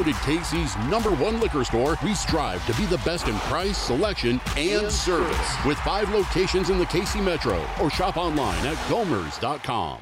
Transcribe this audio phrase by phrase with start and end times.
[0.00, 4.40] Voted Casey's number one liquor store, we strive to be the best in price, selection,
[4.56, 5.66] and service.
[5.66, 10.00] With five locations in the Casey Metro, or shop online at gomers.com.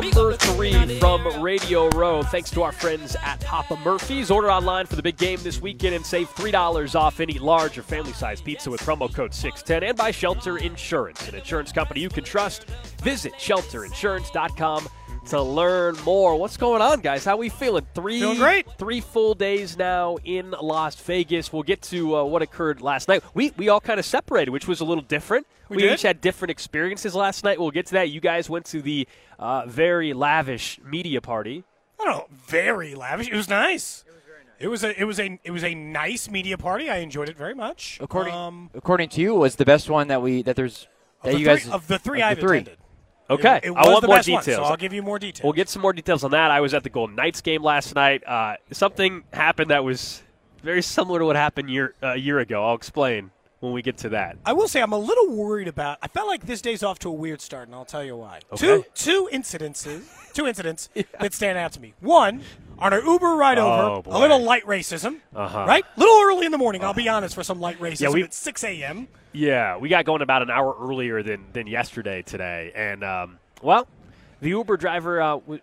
[0.00, 2.22] Number three from Radio Row.
[2.22, 4.30] Thanks to our friends at Papa Murphy's.
[4.30, 7.82] Order online for the big game this weekend and save $3 off any large or
[7.82, 12.10] family size pizza with promo code 610 and by Shelter Insurance, an insurance company you
[12.10, 12.66] can trust.
[13.02, 14.88] Visit shelterinsurance.com
[15.26, 16.36] to learn more.
[16.36, 17.24] What's going on, guys?
[17.24, 17.86] How we feeling?
[17.94, 18.66] Three, Feeling great.
[18.78, 21.52] Three full days now in Las Vegas.
[21.52, 23.22] We'll get to uh, what occurred last night.
[23.34, 25.46] We we all kind of separated, which was a little different.
[25.68, 27.60] We we each had different experiences last night.
[27.60, 28.08] We'll get to that.
[28.08, 29.06] You guys went to the
[29.38, 31.64] uh, very lavish media party.
[32.00, 33.28] I don't know, very lavish.
[33.28, 34.04] It was nice.
[34.58, 36.90] It was a it was a it was a nice media party.
[36.90, 37.98] I enjoyed it very much.
[38.00, 40.88] According um, according to you, was the best one that we that there's
[41.22, 42.58] that you three, guys of the three of I've the three.
[42.58, 42.78] attended.
[43.30, 44.56] Okay, it, it I want the more best one, details.
[44.56, 45.44] so I'll give you more details.
[45.44, 46.50] We'll get some more details on that.
[46.50, 48.26] I was at the Golden Knights game last night.
[48.26, 50.22] Uh, something happened that was
[50.62, 52.66] very similar to what happened year, uh, a year ago.
[52.66, 53.30] I'll explain
[53.60, 54.36] when we get to that.
[54.46, 55.98] I will say I'm a little worried about.
[56.02, 58.40] I felt like this day's off to a weird start, and I'll tell you why.
[58.52, 58.56] Okay.
[58.56, 60.02] Two two incidences,
[60.32, 60.88] two incidents
[61.20, 61.94] that stand out to me.
[62.00, 62.42] One
[62.78, 64.16] on our Uber ride Oh, over, boy.
[64.16, 65.64] a little light racism, Uh-huh.
[65.66, 65.84] right?
[65.96, 66.84] A little early in the morning.
[66.84, 69.08] I'll be honest for some light racism Yeah, we- at 6 a.m.
[69.32, 72.72] Yeah, we got going about an hour earlier than, than yesterday today.
[72.74, 73.86] And, um, well,
[74.40, 75.60] the Uber driver uh, w-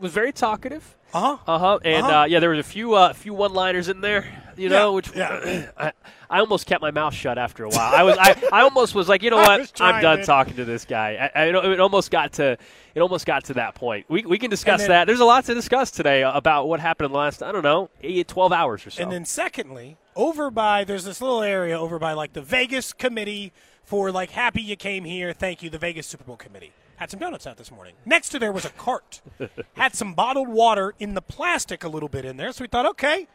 [0.00, 0.96] was very talkative.
[1.14, 1.36] Uh huh.
[1.46, 1.78] Uh huh.
[1.84, 2.18] And Uh-huh.
[2.20, 4.26] uh, yeah, there was a few uh, few one liners in there,
[4.56, 5.70] you know, Yeah, which yeah.
[5.78, 5.92] I,
[6.28, 7.94] I almost kept my mouth shut after a while.
[7.94, 10.64] I was I, I almost was like, you know what, I'm done to- talking to
[10.64, 11.30] this guy.
[11.34, 12.56] I, I, it almost got to
[12.94, 14.06] it almost got to that point.
[14.08, 15.06] We, we can discuss then- that.
[15.06, 17.90] There's a lot to discuss today about what happened in the last I don't know
[18.02, 19.02] eight, 12 hours or so.
[19.02, 23.52] And then secondly, over by there's this little area over by like the Vegas committee
[23.84, 26.72] for like happy you came here, thank you, the Vegas Super Bowl committee.
[26.96, 27.94] Had some donuts out this morning.
[28.06, 29.20] Next to there was a cart.
[29.74, 32.50] Had some bottled water in the plastic a little bit in there.
[32.52, 33.28] So we thought, okay.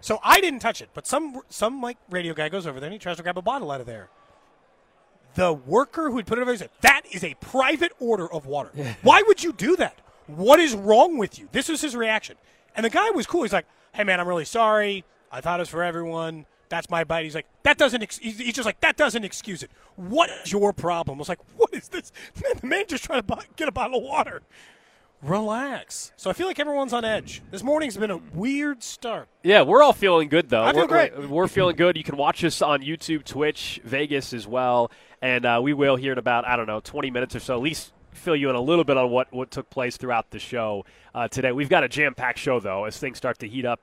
[0.00, 2.92] So I didn't touch it, but some some like radio guy goes over there and
[2.92, 4.08] he tries to grab a bottle out of there.
[5.34, 8.46] The worker who had put it over there said, That is a private order of
[8.46, 8.70] water.
[9.02, 9.98] Why would you do that?
[10.26, 11.48] What is wrong with you?
[11.52, 12.36] This was his reaction.
[12.74, 13.42] And the guy was cool.
[13.42, 15.04] He's like, Hey, man, I'm really sorry.
[15.30, 16.46] I thought it was for everyone.
[16.70, 17.24] That's my bite.
[17.24, 18.18] He's like, That doesn't, ex-.
[18.18, 19.70] he's just like, That doesn't excuse it.
[19.96, 21.18] What is your problem?
[21.18, 22.12] I was like, What is this?
[22.42, 24.42] Man, the man just trying to buy, get a bottle of water.
[25.22, 26.12] Relax.
[26.16, 27.42] So I feel like everyone's on edge.
[27.50, 29.28] This morning's been a weird start.
[29.42, 30.62] Yeah, we're all feeling good though.
[30.62, 31.18] I feel we're, great.
[31.18, 31.96] We're, we're feeling good.
[31.96, 36.12] You can watch us on YouTube, Twitch, Vegas as well, and uh, we will here
[36.12, 37.54] in about I don't know 20 minutes or so.
[37.54, 40.38] At least fill you in a little bit on what what took place throughout the
[40.38, 40.84] show
[41.14, 41.50] uh, today.
[41.50, 43.80] We've got a jam packed show though as things start to heat up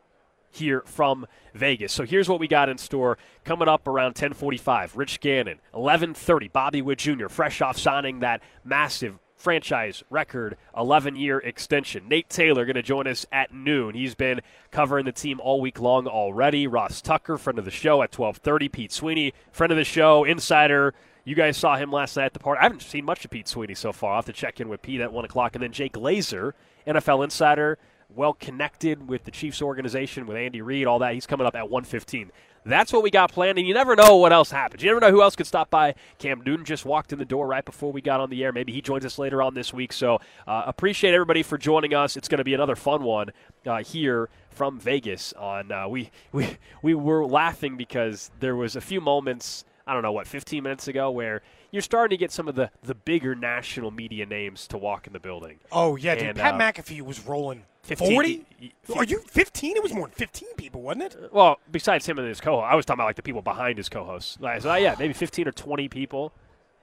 [0.51, 1.91] here from Vegas.
[1.91, 4.95] So here's what we got in store coming up around 10:45.
[4.95, 6.47] Rich Gannon, 11:30.
[6.51, 7.27] Bobby Witt Jr.
[7.27, 12.07] fresh off signing that massive franchise record 11 year extension.
[12.07, 13.93] Nate Taylor going to join us at noon.
[13.95, 14.41] He's been
[14.71, 16.67] covering the team all week long already.
[16.67, 18.71] Ross Tucker, friend of the show at 12:30.
[18.71, 20.93] Pete Sweeney, friend of the show, insider.
[21.23, 22.59] You guys saw him last night at the party.
[22.59, 24.11] I haven't seen much of Pete Sweeney so far.
[24.11, 25.55] I'll have to check in with Pete at 1 o'clock.
[25.55, 26.53] And then Jay Glazer,
[26.85, 27.79] NFL insider,
[28.13, 31.13] well connected with the Chiefs organization, with Andy Reid, all that.
[31.15, 32.31] He's coming up at 115.
[32.65, 34.81] That's what we got planned, and you never know what else happens.
[34.81, 35.93] You never know who else could stop by.
[36.17, 38.51] Cam Newton just walked in the door right before we got on the air.
[38.51, 39.93] Maybe he joins us later on this week.
[39.93, 42.17] So uh, appreciate everybody for joining us.
[42.17, 43.29] It's going to be another fun one
[43.67, 45.33] uh, here from Vegas.
[45.33, 50.01] On uh, we we we were laughing because there was a few moments I don't
[50.01, 53.35] know what 15 minutes ago, where you're starting to get some of the the bigger
[53.35, 55.59] national media names to walk in the building.
[55.71, 56.29] Oh yeah, dude.
[56.29, 58.45] And, Pat uh, McAfee was rolling 15 forty.
[58.61, 59.75] y- y- Are you fifteen?
[59.77, 61.15] It was more than fifteen people, wasn't it?
[61.15, 63.77] Uh, well, besides him and his co-host, I was talking about like the people behind
[63.77, 64.37] his co-hosts.
[64.39, 66.33] Like, so, yeah, maybe 15 or 20 people.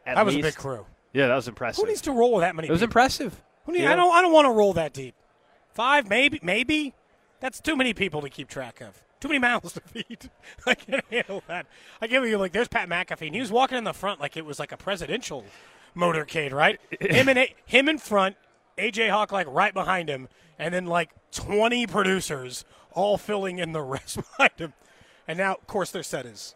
[0.07, 0.87] At That was a big crew.
[1.13, 1.83] Yeah, that was impressive.
[1.83, 2.69] Who needs to roll with that many?
[2.69, 2.89] It was people?
[2.91, 3.43] impressive.
[3.67, 3.93] Who need, Yeah.
[3.93, 4.13] I don't.
[4.13, 5.15] I don't want to roll that deep.
[5.75, 6.95] Five, maybe, maybe.
[7.41, 9.03] That's too many people to keep track of.
[9.21, 10.31] Too many mouths to feed.
[10.67, 11.67] I can't handle that.
[12.01, 14.37] I give you like, there's Pat McAfee, and he was walking in the front like
[14.37, 15.45] it was like a presidential
[15.97, 16.81] motorcade, right?
[17.01, 18.37] him and A- him in front,
[18.79, 20.29] AJ Hawk like right behind him,
[20.63, 24.73] and then like 20 producers all filling in the rest behind him.
[25.27, 26.55] And now, of course, their set is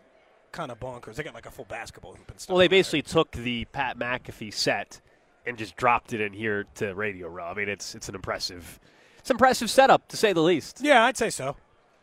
[0.53, 1.17] kind of bonkers.
[1.17, 2.51] They got like a full basketball hoop and stuff.
[2.51, 2.79] Well, they over there.
[2.79, 5.01] basically took the Pat McAfee set
[5.45, 7.47] and just dropped it in here to Radio Row.
[7.47, 8.79] I mean, it's it's an impressive,
[9.19, 10.81] it's an impressive setup to say the least.
[10.83, 11.57] Yeah, I'd say so.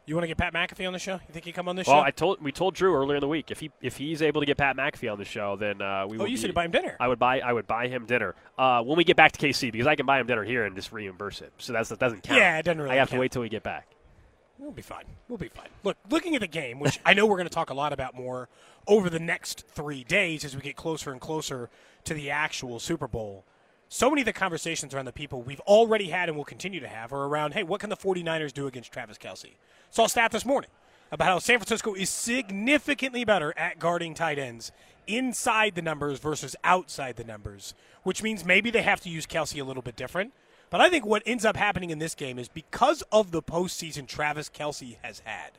[0.06, 1.14] You want to get Pat McAfee on the show?
[1.14, 2.00] You think he'd come on this Well, show?
[2.00, 4.42] Well, I told we told Drew earlier in the week if he if he's able
[4.42, 6.18] to get Pat McAfee on the show, then uh, we.
[6.18, 6.98] oh, you be, said buy him dinner.
[7.00, 9.72] I would buy I would buy him dinner uh, when we get back to KC
[9.72, 11.54] because I can buy him dinner here and just reimburse it.
[11.58, 12.38] So that's that doesn't count.
[12.40, 13.18] Yeah, it doesn't really I have count.
[13.18, 13.88] to wait till we get back.
[14.60, 15.06] We'll be fine.
[15.28, 15.68] We'll be fine.
[15.84, 18.14] Look, looking at the game, which I know we're going to talk a lot about
[18.16, 18.50] more
[18.88, 21.70] over the next three days as we get closer and closer
[22.06, 23.46] to the actual Super Bowl.
[23.94, 26.88] So many of the conversations around the people we've already had and will continue to
[26.88, 29.52] have are around, hey, what can the 49ers do against Travis Kelce?
[29.92, 30.72] Saw a stat this morning
[31.12, 34.72] about how San Francisco is significantly better at guarding tight ends
[35.06, 39.62] inside the numbers versus outside the numbers, which means maybe they have to use Kelce
[39.62, 40.34] a little bit different.
[40.72, 44.08] But I think what ends up happening in this game is because of the postseason
[44.08, 45.52] Travis Kelce has had.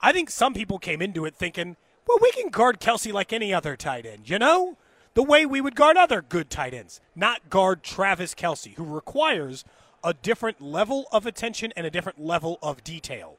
[0.00, 1.74] I think some people came into it thinking,
[2.06, 4.76] well, we can guard Kelce like any other tight end, you know?
[5.16, 9.64] The way we would guard other good tight ends, not guard Travis Kelce, who requires
[10.04, 13.38] a different level of attention and a different level of detail.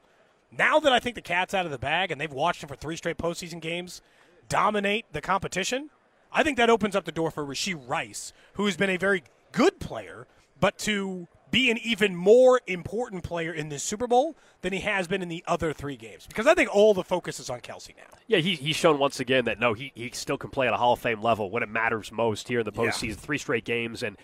[0.51, 2.75] Now that I think the cat's out of the bag and they've watched him for
[2.75, 4.01] three straight postseason games
[4.49, 5.91] dominate the competition,
[6.31, 9.21] I think that opens up the door for Rashee Rice, who has been a very
[9.51, 10.25] good player,
[10.59, 15.07] but to be an even more important player in this Super Bowl than he has
[15.07, 16.27] been in the other three games.
[16.27, 18.17] Because I think all the focus is on Kelce now.
[18.27, 20.77] Yeah, he, he's shown once again that no, he, he still can play at a
[20.77, 22.89] Hall of Fame level when it matters most here in the Yeah.
[22.89, 23.15] postseason.
[23.15, 24.17] Three straight games, and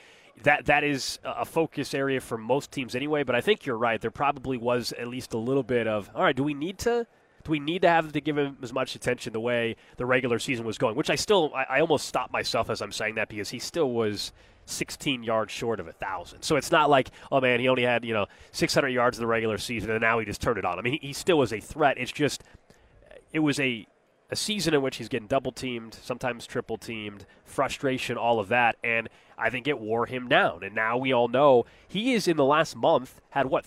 [0.44, 3.24] that that is a focus area for most teams anyway.
[3.24, 4.02] But I think you're right.
[4.02, 6.36] There probably was at least a little bit of all right.
[6.36, 7.08] Do we need to?
[7.46, 10.40] Do we need to have to give him as much attention the way the regular
[10.40, 10.96] season was going?
[10.96, 13.92] Which I still, I, I almost stopped myself as I'm saying that because he still
[13.92, 14.32] was
[14.66, 16.42] 16 yards short of a thousand.
[16.44, 19.28] So it's not like, oh man, he only had you know 600 yards in the
[19.28, 20.80] regular season and now he just turned it on.
[20.80, 21.98] I mean, he, he still was a threat.
[21.98, 22.44] It's just
[23.32, 23.88] it was a
[24.30, 28.78] a season in which he's getting double teamed, sometimes triple teamed, frustration, all of that,
[28.84, 29.08] and
[29.38, 30.64] I think it wore him down.
[30.64, 33.66] And now we all know he is in the last month had what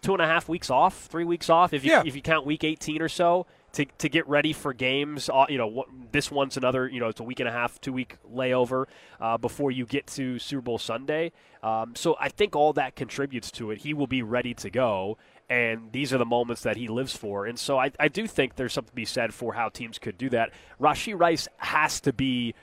[0.00, 2.02] two and a half weeks off, three weeks off, if you Yeah.
[2.06, 3.46] if you count week 18 or so.
[3.74, 7.20] To, to get ready for games, uh, you know, this one's another, you know, it's
[7.20, 8.86] a week and a half, two week layover
[9.20, 11.30] uh, before you get to Super Bowl Sunday.
[11.62, 13.78] Um, so I think all that contributes to it.
[13.78, 15.18] He will be ready to go,
[15.48, 17.46] and these are the moments that he lives for.
[17.46, 20.18] And so I, I do think there's something to be said for how teams could
[20.18, 20.50] do that.
[20.80, 22.56] Rashee Rice has to be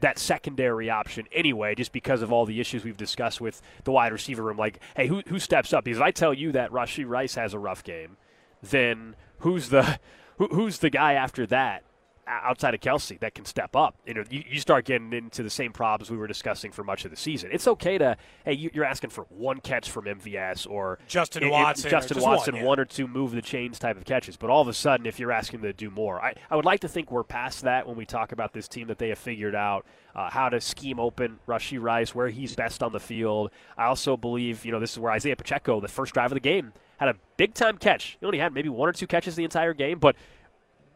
[0.00, 4.12] that secondary option anyway, just because of all the issues we've discussed with the wide
[4.12, 4.56] receiver room.
[4.56, 5.84] Like, hey, who, who steps up?
[5.84, 8.16] Because if I tell you that Rashee Rice has a rough game,
[8.60, 10.00] then who's the
[10.42, 11.84] who, who's the guy after that
[12.26, 13.96] outside of Kelce that can step up?
[14.06, 17.04] You know, you, you start getting into the same problems we were discussing for much
[17.04, 17.50] of the season.
[17.52, 21.48] It's okay to hey, you, you're asking for one catch from MVS or Justin i-
[21.48, 22.68] i- Watson or Justin just Watson, one, yeah.
[22.68, 24.36] one or two move the chains type of catches.
[24.36, 26.64] But all of a sudden, if you're asking them to do more, I, I would
[26.64, 29.18] like to think we're past that when we talk about this team that they have
[29.18, 33.50] figured out uh, how to scheme open Rashee Rice, where he's best on the field.
[33.78, 36.40] I also believe, you know, this is where Isaiah Pacheco, the first drive of the
[36.40, 38.16] game, had a big time catch.
[38.20, 40.14] He only had maybe one or two catches the entire game, but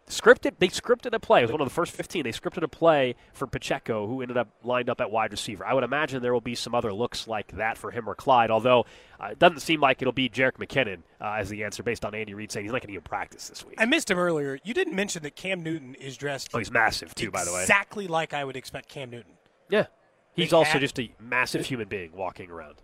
[0.08, 1.40] scripted they scripted a play.
[1.40, 2.24] It was one of the first 15.
[2.24, 5.64] They scripted a play for Pacheco, who ended up lined up at wide receiver.
[5.66, 8.50] I would imagine there will be some other looks like that for him or Clyde,
[8.50, 8.86] although
[9.20, 12.14] uh, it doesn't seem like it'll be Jerick McKinnon uh, as the answer based on
[12.14, 13.74] Andy Reid saying he's not going to even practice this week.
[13.78, 14.58] I missed him earlier.
[14.62, 17.62] You didn't mention that Cam Newton is dressed Oh, he's massive too, by the way.
[17.62, 19.32] exactly like I would expect Cam Newton.
[19.68, 19.86] Yeah,
[20.34, 22.76] he's Big also just a massive human being walking around.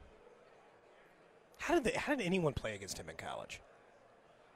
[1.59, 3.61] How did they, how did anyone play against him in college?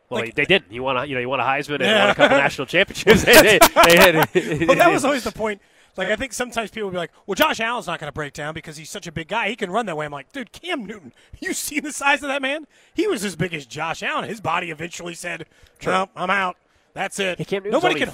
[0.09, 0.71] Well, Like- they, didn't.
[0.71, 3.23] He won, a, you know, he won a Heisman and won a couple national championships.
[3.25, 3.59] they,
[4.33, 5.61] they, Well, that was always the point.
[5.97, 8.35] Like I think sometimes people will be like, "Well, Josh Allen's not going to break
[8.35, 9.49] down because he's such a big guy.
[9.49, 12.29] He can run that way." I'm like, "Dude, Cam Newton, you see the size of
[12.29, 12.67] that man?
[12.93, 14.29] He was as big as Josh Allen.
[14.29, 15.47] His body eventually said,
[15.87, 16.57] "No, I'm out.
[16.93, 18.11] That's it." Hey, Nobody can.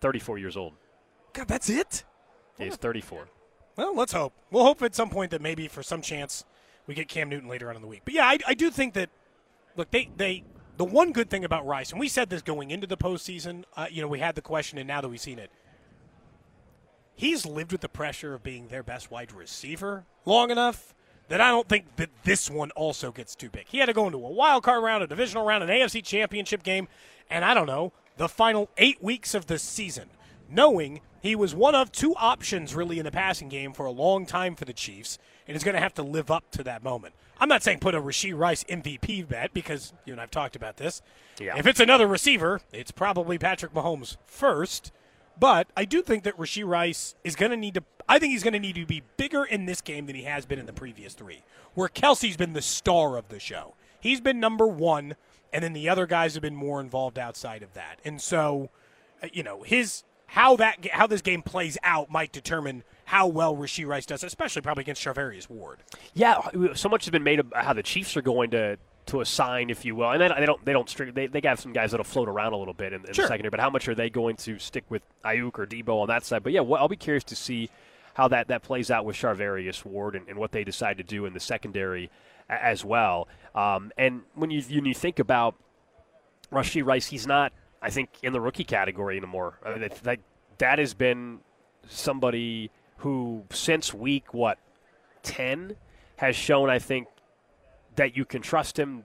[0.00, 0.72] 34 years old.
[1.34, 2.04] God, that's it.
[2.56, 3.28] He's 34.
[3.76, 4.32] Well, let's hope.
[4.50, 6.44] We'll hope at some point that maybe for some chance
[6.86, 8.00] we get Cam Newton later on in the week.
[8.06, 9.10] But yeah, I, I do think that.
[9.76, 10.44] Look, they they
[10.76, 13.64] the one good thing about Rice, and we said this going into the postseason.
[13.76, 15.50] Uh, you know, we had the question, and now that we've seen it,
[17.14, 20.94] he's lived with the pressure of being their best wide receiver long enough
[21.28, 23.66] that I don't think that this one also gets too big.
[23.68, 26.62] He had to go into a wild card round, a divisional round, an AFC championship
[26.62, 26.88] game,
[27.28, 30.08] and I don't know, the final eight weeks of the season,
[30.48, 34.26] knowing he was one of two options really in the passing game for a long
[34.26, 35.18] time for the Chiefs,
[35.48, 37.14] and is going to have to live up to that moment.
[37.38, 40.76] I'm not saying put a Rashee Rice MVP bet because you and I've talked about
[40.76, 41.02] this.
[41.38, 41.56] Yeah.
[41.56, 44.92] If it's another receiver, it's probably Patrick Mahomes first.
[45.38, 47.84] But I do think that Rashee Rice is going to need to.
[48.08, 50.46] I think he's going to need to be bigger in this game than he has
[50.46, 51.42] been in the previous three,
[51.74, 53.74] where Kelce's been the star of the show.
[54.00, 55.16] He's been number one,
[55.52, 58.00] and then the other guys have been more involved outside of that.
[58.04, 58.70] And so,
[59.22, 63.56] uh, you know, his how that how this game plays out might determine how well
[63.56, 65.78] Rashee Rice does, especially probably against Charvarius Ward.
[66.14, 66.40] Yeah,
[66.74, 69.84] so much has been made about how the Chiefs are going to to assign, if
[69.84, 72.02] you will, and then they don't they don't strict, they they have some guys that'll
[72.04, 73.24] float around a little bit in, in Sure.
[73.24, 76.08] the secondary, but how much are they going to stick with Aiyuk or Deebo on
[76.08, 76.42] that side?
[76.42, 77.70] But yeah, well, I'll be curious to see
[78.14, 81.24] how that that plays out with Charvarius Ward and, and what they decide to do
[81.24, 82.10] in the secondary
[82.50, 83.28] a- as well.
[83.54, 85.54] Um, and when you when you think about
[86.52, 87.52] Rashee Rice, he's not,
[87.86, 89.60] I think, in the rookie category anymore.
[89.64, 90.18] I mean, that,
[90.58, 91.38] that has been
[91.88, 94.58] somebody who, since week what
[95.22, 95.76] ten,
[96.16, 97.06] has shown, I think,
[97.94, 99.04] that you can trust him.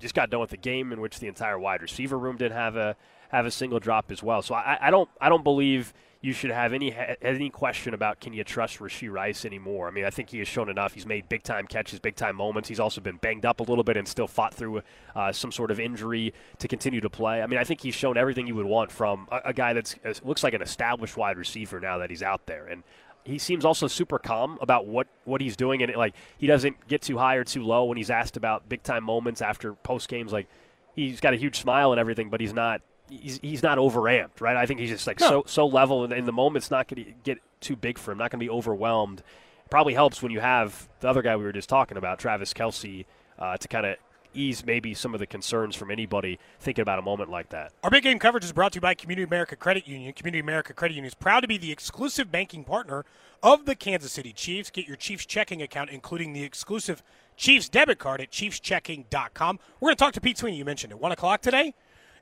[0.00, 2.74] Just got done with the game in which the entire wide receiver room didn't have
[2.74, 2.96] a
[3.28, 4.42] have a single drop as well.
[4.42, 8.32] So I, I don't I don't believe you should have any any question about can
[8.32, 9.88] you trust Rashee Rice anymore.
[9.88, 10.94] I mean I think he has shown enough.
[10.94, 12.68] He's made big time catches, big time moments.
[12.68, 14.82] He's also been banged up a little bit and still fought through
[15.14, 17.42] uh, some sort of injury to continue to play.
[17.42, 19.94] I mean I think he's shown everything you would want from a, a guy that
[20.04, 22.82] uh, looks like an established wide receiver now that he's out there and
[23.26, 26.86] he seems also super calm about what, what he's doing, and it, like he doesn't
[26.86, 30.08] get too high or too low when he's asked about big time moments after post
[30.08, 30.32] games.
[30.32, 30.46] Like
[30.94, 34.56] he's got a huge smile and everything, but he's not he's, he's not overamped, right?
[34.56, 35.28] I think he's just like No.
[35.28, 38.18] so so level, and in the moment's not going to get too big for him,
[38.18, 39.22] not going to be overwhelmed.
[39.70, 43.04] Probably helps when you have the other guy we were just talking about, Travis Kelce,
[43.38, 43.96] uh, to kind of
[44.32, 47.72] ease maybe some of the concerns from anybody thinking about a moment like that.
[47.82, 50.12] Our big game coverage is brought to you by Community America Credit Union.
[50.12, 53.04] Community America Credit Union is proud to be the exclusive banking partner
[53.42, 54.70] of the Kansas City Chiefs.
[54.70, 57.02] Get your Chiefs checking account, including the exclusive
[57.36, 59.58] Chiefs debit card at chiefschecking.com.
[59.80, 60.56] We're going to talk to Pete Sweeney.
[60.58, 61.00] You mentioned it.
[61.00, 61.74] 1 o'clock today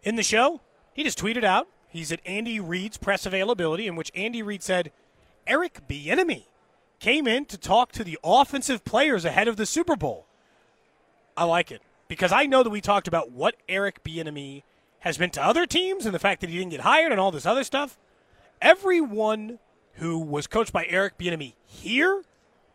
[0.03, 0.61] in the show.
[0.95, 4.93] He just tweeted out he's at Andy Reid's press availability, in which Andy Reid said
[5.47, 6.45] Eric Bieniemy
[7.01, 10.27] came in to talk to the offensive players ahead of the Super Bowl.
[11.37, 14.63] I like it because I know that we talked about what Eric Bieniemy
[15.01, 17.31] has been to other teams and the fact that he didn't get hired and all
[17.31, 17.99] this other stuff.
[18.63, 19.59] Everyone
[19.95, 22.23] who was coached by Eric Bieniemy here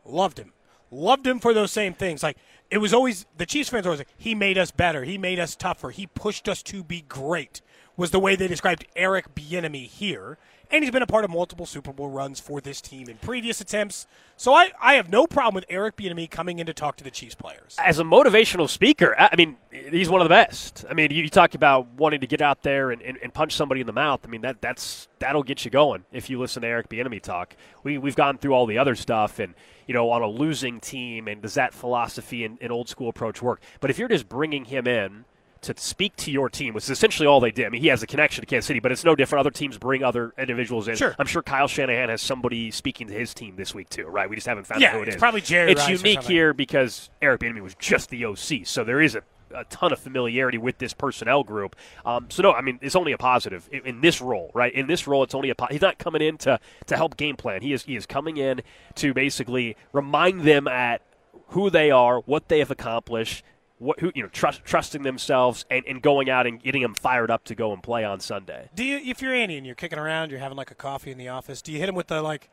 [0.06, 0.54] loved him,
[0.92, 2.22] loved him for those same things.
[2.22, 2.38] Like
[2.70, 5.56] it was always the Chiefs fans always like, he made us better, he made us
[5.56, 7.62] tougher, he pushed us to be great.
[8.00, 10.38] Was the way they described Eric Bieniemy here.
[10.72, 13.60] And he's been a part of multiple Super Bowl runs for this team in previous
[13.60, 14.08] attempts.
[14.38, 17.12] So I, I have no problem with Eric Bieniemy coming in to talk to the
[17.12, 17.76] Chiefs players.
[17.78, 20.86] as a motivational speaker, I mean, he's one of the best.
[20.90, 23.54] I mean, you, you talk about wanting to get out there and, and, and punch
[23.54, 24.22] somebody in the mouth.
[24.24, 27.54] I mean, that that's that'll get you going if you listen to Eric Bieniemy talk.
[27.84, 29.56] We we've gone through all the other stuff, and
[29.88, 33.42] you know, on a losing team, and does that philosophy and, and old school approach
[33.42, 33.62] work?
[33.82, 35.26] But if you're just bringing him in
[35.62, 37.66] to speak to your team, which is essentially all they did.
[37.66, 39.42] I mean, he has a connection to Kansas City, but it's no different.
[39.42, 40.96] Other teams bring other individuals in.
[40.96, 41.16] Sure.
[41.20, 44.30] I'm sure Kyle Shanahan has somebody speaking to his team this week too, right?
[44.30, 45.20] We just haven't found Yeah, out who it it's is.
[45.20, 49.02] probably Jerry It's Rice unique here because Eric Bieniemy was just the OC, so there
[49.02, 49.24] is a,
[49.54, 51.76] a ton of familiarity with this personnel group.
[52.06, 54.72] Um, so no, I mean it's only a positive in, in this role, right?
[54.74, 57.36] In this role, it's only a po- he's not coming in to to help game
[57.36, 57.62] plan.
[57.62, 58.62] He is he is coming in
[58.96, 61.02] to basically remind them at
[61.50, 63.44] who they are, what they have accomplished.
[63.80, 67.32] What, who you know, trust, trusting themselves and, and going out and getting them fired
[67.32, 68.70] up to go and play on Sunday.
[68.76, 71.18] Do you, if you're Andy and you're kicking around, you're having like a coffee in
[71.18, 72.50] the office, do you hit him with the like,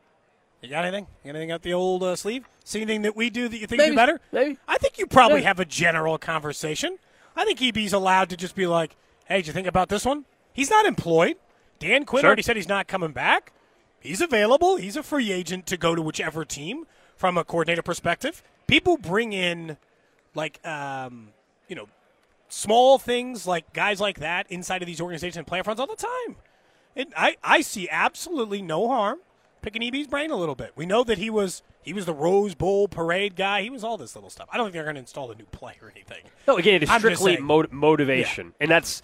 [0.61, 1.05] you got anything?
[1.23, 2.47] You got anything up the old uh, sleeve?
[2.63, 3.91] See anything that we do that you think you Maybe.
[3.91, 4.21] do better?
[4.31, 4.57] Maybe.
[4.67, 5.49] I think you probably Yeah.
[5.49, 6.97] have a general conversation.
[7.35, 10.25] I think EB's allowed to just be like, hey, did you think about this one?
[10.53, 11.35] He's not employed.
[11.79, 12.27] Dan Quinn Sure.
[12.29, 13.51] already said he's not coming back.
[13.99, 14.77] He's available.
[14.77, 16.85] He's a free agent to go to whichever team
[17.17, 18.41] from a coordinator perspective.
[18.65, 19.77] People bring in,
[20.37, 21.29] like, um,
[21.67, 21.87] you know,
[22.47, 25.95] small things like guys like that inside of these organizations and playoff runs all the
[25.97, 26.37] time.
[26.95, 29.19] And I, I see absolutely no harm
[29.61, 30.71] picking EB's brain a little bit.
[30.75, 33.61] We know that he was he was the Rose Bowl parade guy.
[33.61, 34.47] He was all this little stuff.
[34.51, 36.23] I don't think they're going to install a new play or anything.
[36.47, 37.43] No, again, it's strictly saying.
[37.45, 39.01] mo- motivation, and that's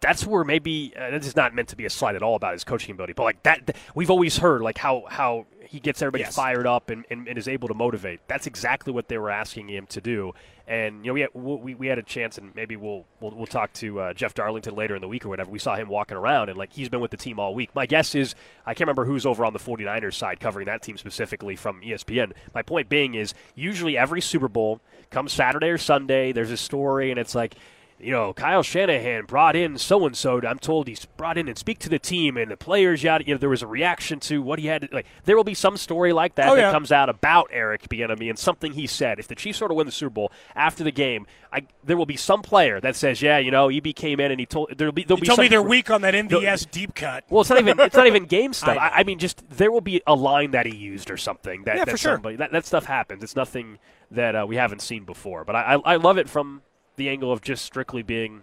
[0.00, 2.52] that's where maybe uh, this is not meant to be a slight at all about
[2.54, 6.02] his coaching ability, but like that, th- we've always heard like how how he gets
[6.02, 6.34] everybody Yes.
[6.34, 8.20] fired up and, and, and is able to motivate.
[8.28, 10.34] That's exactly what they were asking him to do.
[10.72, 13.46] And you know, we had, we, we had a chance, and maybe we'll we'll, we'll
[13.46, 15.50] talk to uh, Jeff Darlington later in the week or whatever.
[15.50, 17.74] We saw him walking around, and like he's been with the team all week.
[17.74, 20.96] My guess is I can't remember who's over on the 49ers side covering that team
[20.96, 22.32] specifically from ESPN.
[22.54, 26.32] My point being is usually every Super Bowl comes Saturday or Sunday.
[26.32, 27.54] There's a story, and it's like
[28.02, 30.40] you know, Kyle Shanahan brought in so and so.
[30.42, 33.02] I'm told he's brought in and speak to the team and the players.
[33.02, 34.82] Yada, you know, there was a reaction to what he had.
[34.82, 36.70] To, like, there will be some story like that Oh, that yeah.
[36.72, 39.18] comes out about Eric Bieniemy and something he said.
[39.18, 42.06] If the Chiefs sort of win the Super Bowl after the game, I, there will
[42.06, 44.92] be some player that says, "Yeah, you know, EB came in and he told there'll
[44.92, 47.24] be there'll You be told some me they're weak on that MVS deep cut.
[47.30, 48.76] well, it's not even it's not even game stuff.
[48.78, 51.76] I I, mean, just there will be a line that he used or something that,
[51.76, 52.14] Yeah, that for sure.
[52.14, 53.22] somebody that, that stuff happens.
[53.22, 53.78] It's nothing
[54.10, 55.44] that uh, we haven't seen before.
[55.44, 56.62] But I, I I love it from
[57.02, 58.42] the angle of just strictly being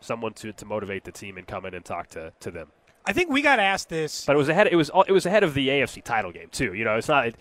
[0.00, 2.68] someone to, to motivate the team and come in and talk to, to them.
[3.06, 4.24] I think we got asked this.
[4.26, 4.66] But it was ahead.
[4.66, 6.74] It was it was ahead of the AFC title game too.
[6.74, 7.36] You know, it's not it,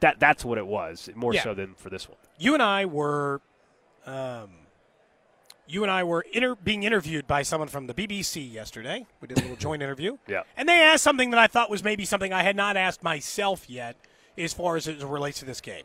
[0.00, 1.42] that that's what it was more Yeah.
[1.42, 2.18] so than for this one.
[2.38, 3.40] you and I were,
[4.06, 4.50] um,
[5.66, 9.06] you and I were inter- being interviewed by someone from the BBC yesterday.
[9.20, 10.16] We did a little joint interview.
[10.28, 10.42] Yeah.
[10.56, 13.68] And they asked something that I thought was maybe something I had not asked myself
[13.68, 13.96] yet,
[14.36, 15.84] as far as it relates to this game.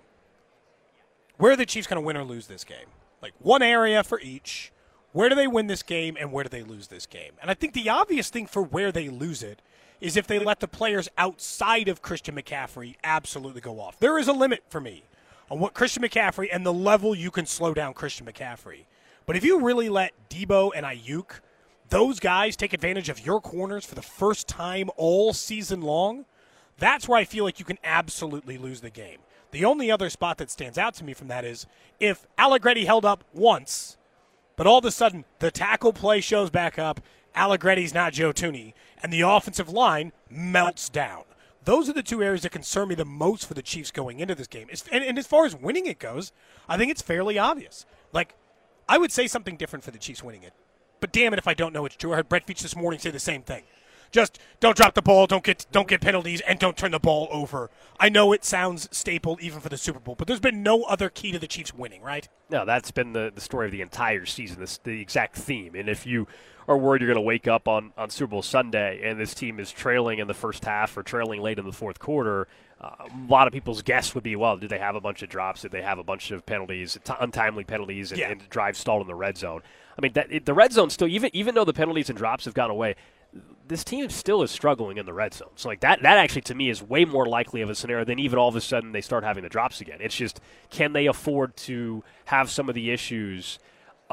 [1.37, 2.85] Where are the Chiefs going to win or lose this game?
[3.23, 4.73] Like one area for each.
[5.13, 7.31] Where do they win this game and where do they lose this game?
[7.41, 9.61] And I think the obvious thing for where they lose it
[10.01, 13.97] is if they let the players outside of Christian McCaffrey absolutely go off.
[13.97, 15.05] There is a limit for me
[15.49, 18.87] on what Christian McCaffrey and the level you can slow down Christian McCaffrey.
[19.25, 21.39] But if you really let Deebo and Aiyuk,
[21.87, 26.25] those guys take advantage of your corners for the first time all season long,
[26.77, 29.19] that's where I feel like you can absolutely lose the game.
[29.53, 31.67] The only other spot that stands out to me from that is
[31.99, 33.97] if Allegretti held up once,
[34.55, 36.99] but all of a sudden the tackle play shows back up,
[37.35, 41.25] Allegretti's not Joe Thuney, and the offensive line melts down.
[41.65, 44.33] Those are the two areas that concern me the most for the Chiefs going into
[44.33, 44.69] this game.
[44.91, 46.31] And, as far as winning it goes,
[46.67, 47.85] I think it's fairly obvious.
[48.11, 48.33] Like,
[48.89, 50.53] I would say something different for the Chiefs winning it.
[50.99, 52.13] But damn it if I don't know it's true.
[52.13, 53.63] I heard Brett Veach this morning say the same thing.
[54.13, 57.27] Just don't drop the ball, don't get don't get penalties, and don't turn the ball
[57.31, 57.71] over.
[57.99, 61.09] I know it sounds staple even for the Super Bowl, but there's been no other
[61.09, 62.29] key to the Chiefs winning, right?
[62.49, 64.59] No, that's been the, the story of the entire season.
[64.59, 65.73] This the exact theme.
[65.73, 66.27] And if you
[66.67, 69.59] are worried you're going to wake up on, on Super Bowl Sunday and this team
[69.59, 72.47] is trailing in the first half or trailing late in the fourth quarter,
[72.79, 75.29] uh, a lot of people's guess would be, well, did they have a bunch of
[75.29, 75.63] drops?
[75.63, 78.29] Did they have a bunch of penalties, t- untimely penalties, and, Yeah.
[78.31, 79.61] and drive stalled in the red zone?
[79.97, 82.45] I mean, that it, the red zone still, even even though the penalties and drops
[82.45, 82.95] have gone away,
[83.67, 85.51] this team still is struggling in the red zone.
[85.55, 88.19] So like that that actually to me is way more likely of a scenario than
[88.19, 89.99] even all of a sudden they start having the drops again.
[90.01, 93.59] It's just can they afford to have some of the issues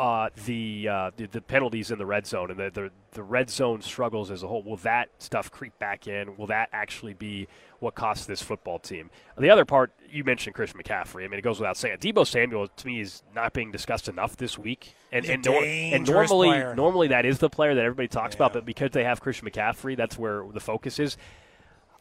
[0.01, 3.51] uh, the, uh, the the penalties in the red zone and the, the the red
[3.51, 4.63] zone struggles as a whole.
[4.63, 6.39] Will that stuff creep back in?
[6.39, 7.49] Will that actually be
[7.81, 9.11] what costs this football team?
[9.37, 11.27] The other part you mentioned, Christian McCaffrey.
[11.27, 11.99] I mean, it goes without saying.
[11.99, 16.09] Deebo Samuel to me is not being discussed enough this week, and and, nor- and
[16.09, 16.75] normally player.
[16.75, 19.99] normally that is the player that everybody talks about, but because they have Christian McCaffrey,
[19.99, 21.19] that's where the focus is.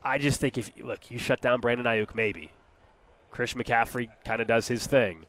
[0.01, 2.53] I just think if look, you shut down Brandon Aiyuk, maybe
[3.29, 5.25] Christian McCaffrey kind of does his thing.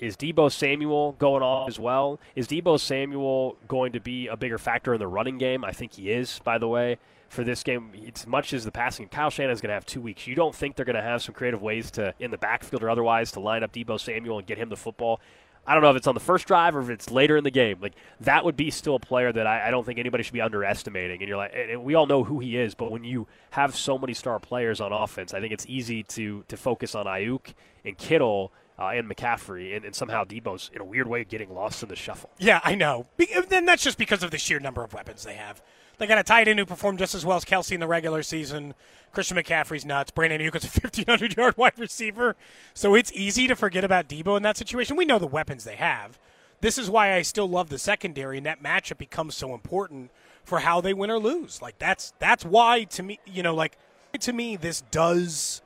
[0.00, 2.18] Is Deebo Samuel going off as well?
[2.34, 5.62] Is Deebo Samuel going to be a bigger factor in the running game?
[5.62, 6.96] I think he is, by the way,
[7.28, 7.90] for this game.
[7.92, 9.04] It's much as the passing.
[9.04, 10.26] Of Kyle Shanahan's going to have two weeks.
[10.26, 12.88] You don't think they're going to have some creative ways to, in the backfield or
[12.88, 15.20] otherwise, to line up Deebo Samuel and get him the football?
[15.66, 17.50] I don't know if it's on the first drive or if it's later in the
[17.50, 17.78] game.
[17.82, 20.40] Like that would be still a player that I, I don't think anybody should be
[20.40, 21.20] underestimating.
[21.20, 23.98] And you're like, and we all know who he is, but when you have so
[23.98, 27.52] many star players on offense, I think it's easy to to focus on Aiyuk
[27.84, 31.82] and Kittle uh, and McCaffrey, and, and somehow Deebo's in a weird way getting lost
[31.82, 32.30] in the shuffle.
[32.38, 33.06] Yeah, I know.
[33.18, 35.62] Be- then that's just because of the sheer number of weapons they have.
[35.98, 38.22] They got a tight end who performed just as well as Kelce in the regular
[38.22, 38.72] season.
[39.12, 40.10] Christian McCaffrey's nuts.
[40.10, 42.36] Brandon Aiyuk is a 1,500 yard wide receiver.
[42.72, 44.96] So it's easy to forget about Deebo in that situation.
[44.96, 46.18] We know the weapons they have.
[46.62, 50.10] This is why I still love the secondary, and that matchup becomes so important
[50.44, 51.60] for how they win or lose.
[51.60, 53.76] Like that's that's why to me, you know, like
[54.20, 55.62] to me, this does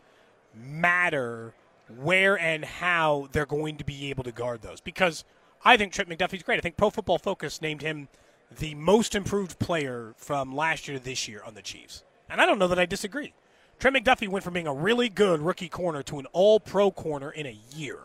[0.55, 1.55] matter
[1.88, 4.81] where and how they're going to be able to guard those.
[4.81, 5.25] Because
[5.64, 6.59] I think Trent McDuffie's great.
[6.59, 8.09] I think Pro Football Focus named him
[8.59, 12.05] the most improved player from last year to this year on the Chiefs.
[12.29, 13.35] And I don't know that I disagree.
[13.79, 17.31] Trent McDuffie went from being a really good rookie corner to an all pro corner
[17.31, 17.99] in a year.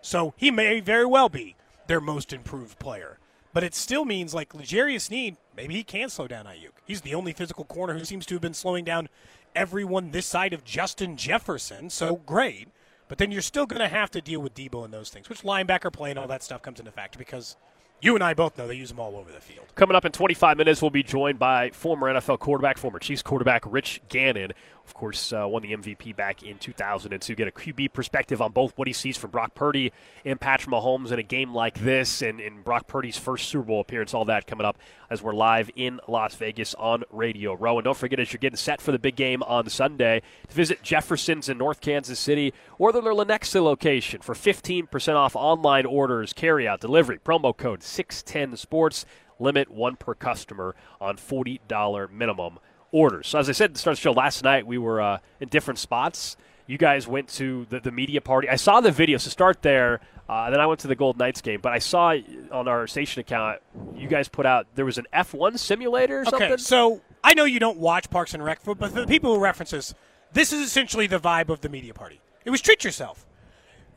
[0.00, 1.54] So he may very well be
[1.86, 3.18] their most improved player.
[3.54, 6.72] But it still means like L'Jarius Sneed, maybe he can slow down Aiyuk.
[6.86, 9.08] He's the only physical corner who seems to have been slowing down
[9.54, 11.90] everyone this side of Justin Jefferson.
[11.90, 12.68] So great.
[13.12, 15.42] But then you're still going to have to deal with Deebo and those things, which
[15.42, 17.58] linebacker play and all that stuff comes into factor because
[18.04, 19.66] You and I both know they use them all over the field.
[19.76, 23.62] Coming up in 25 minutes, we'll be joined by former NFL quarterback, former Chiefs quarterback
[23.64, 24.52] Rich Gannon.
[24.92, 27.34] Of course, uh, won the MVP back in 2002.
[27.34, 29.90] Get a QB perspective on both what he sees from Brock Purdy
[30.22, 33.80] and Patrick Mahomes in a game like this, and, and Brock Purdy's first Super Bowl
[33.80, 34.12] appearance.
[34.12, 34.76] All that coming up
[35.08, 37.78] as we're live in Las Vegas on Radio Row.
[37.78, 40.82] And don't forget, as you're getting set for the big game on Sunday, to visit
[40.82, 46.80] Jefferson's in North Kansas City or their Lenexa location for 15% off online orders, carryout,
[46.80, 47.18] delivery.
[47.18, 49.06] Promo code 610 Sports.
[49.38, 52.58] Limit one per customer on $40 minimum
[52.92, 53.28] orders.
[53.28, 55.18] So, as I said at the start of the show last night, we were uh,
[55.40, 56.36] in different spots.
[56.66, 58.48] You guys went to the, the media party.
[58.48, 60.00] I saw the video, so start there.
[60.28, 62.14] Uh, then I went to the Gold Knights game, but I saw
[62.52, 63.60] on our station account
[63.96, 66.52] you guys put out there was an F1 simulator or something.
[66.52, 69.40] Okay, so I know you don't watch Parks and Rec, but for the people who
[69.40, 69.94] reference this,
[70.32, 72.20] this is essentially the vibe of the media party.
[72.44, 73.26] It was treat yourself.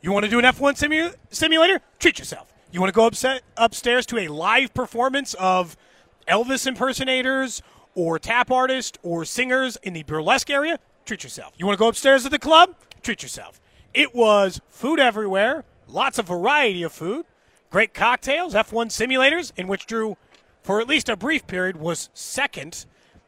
[0.02, 1.80] You want to do an F1 simu- simulator?
[1.98, 2.52] Treat yourself.
[2.70, 5.76] You want to go upset, upstairs to a live performance of
[6.28, 7.62] Elvis impersonators
[7.96, 10.78] or tap artists or singers in the burlesque area?
[11.04, 11.54] Treat yourself.
[11.56, 12.76] You want to go upstairs to the club?
[13.02, 13.60] Treat yourself.
[13.94, 17.24] It was food everywhere, lots of variety of food,
[17.70, 20.16] great cocktails, F1 simulators, in which Drew,
[20.62, 22.84] for at least a brief period, was second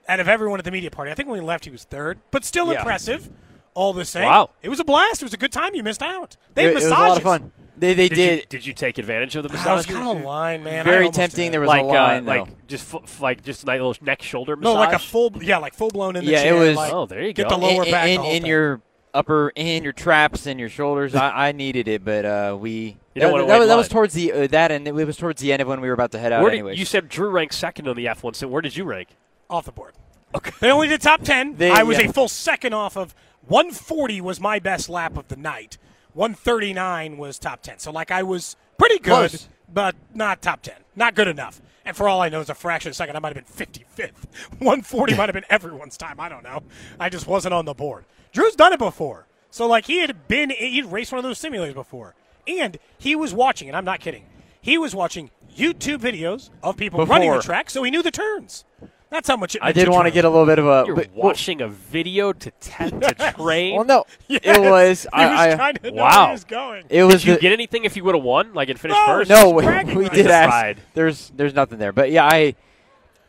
[0.08, 1.10] out of everyone at the media party.
[1.10, 2.78] I think when he left, he was third, but still Yeah.
[2.80, 3.30] impressive.
[3.74, 4.24] All the same.
[4.24, 4.50] Wow.
[4.62, 5.22] It was a blast.
[5.22, 5.74] It was a good time.
[5.74, 6.36] You missed out.
[6.54, 7.52] They It, had it was a lot of fun.
[7.78, 8.38] They they Did, did.
[8.40, 10.84] you, did you take advantage of the I was kind of line, man.
[10.84, 11.46] Very tempting.
[11.46, 11.52] did.
[11.54, 14.56] There was like a line, uh, like just f- like just a little neck shoulder
[14.56, 17.06] no, like a full, yeah, like full blown in the Yeah, it was- like, Oh,
[17.06, 17.56] there you get go.
[17.56, 18.08] Get the lower in, back.
[18.08, 18.80] in, the in your
[19.14, 21.14] upper in your traps and your shoulders.
[21.14, 24.14] I, I needed it, but uh, we You don't that, that was, that was towards
[24.14, 26.18] the uh, that and it was towards the end of when we were about to
[26.18, 26.42] head out.
[26.42, 26.78] Where did, anyways.
[26.78, 28.36] you said Drew ranked second on the F1.
[28.36, 29.08] So where did you rank?
[29.50, 29.94] off the board.
[30.34, 30.50] Okay.
[30.60, 31.56] They only did top 10.
[31.56, 32.10] They- I was yeah.
[32.10, 33.14] a full second off of
[33.46, 35.78] 140 was my best lap of the night.
[36.18, 37.78] 139 was top 10.
[37.78, 39.48] So like I was pretty good, Close.
[39.72, 40.74] but not top 10.
[40.96, 41.62] Not good enough.
[41.84, 43.14] And for all I know, it's a fraction of a second.
[43.14, 44.26] I might have been 55th.
[44.58, 46.18] 140 might have been everyone's time.
[46.18, 46.64] I don't know.
[46.98, 48.04] I just wasn't on the board.
[48.32, 49.28] Drew's done it before.
[49.50, 52.16] So like he had been, he'd raced one of those simulators before.
[52.48, 54.24] And he was watching, and I'm not kidding.
[54.60, 58.64] He was watching YouTube videos of people running the track, so he knew the turns.
[59.10, 60.84] That's how much it I did want to get a little bit of a.
[60.86, 63.74] You're but- watching a video to te- to train.
[63.76, 64.40] Well, no, Yes.
[64.44, 65.02] it was.
[65.02, 66.10] He was I, I, trying to know Wow.
[66.18, 66.84] where he was going.
[66.90, 69.06] it was Did you get anything if you would have won, like it finished No,
[69.06, 69.30] first?
[69.30, 69.50] no.
[69.50, 70.78] We, we did Just ask.
[70.94, 72.54] There's there's nothing there, but yeah, I,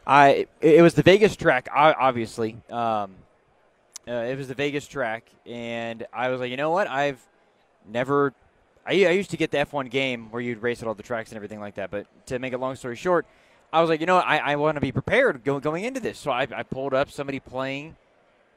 [0.06, 0.30] I
[0.62, 1.70] it it was the Vegas track.
[1.74, 3.12] Obviously, um,
[4.08, 6.88] uh, it was the Vegas track, and I was like, you know what?
[6.90, 7.20] I've
[7.88, 8.34] never.
[8.86, 11.30] I, I used to get the F1 game where you'd race at all the tracks
[11.30, 11.92] and everything like that.
[11.92, 13.28] But to make a long story short,
[13.72, 14.26] I was like, you know, what?
[14.28, 16.18] I, I want to be prepared go, going into this.
[16.18, 17.96] So I, I pulled up somebody playing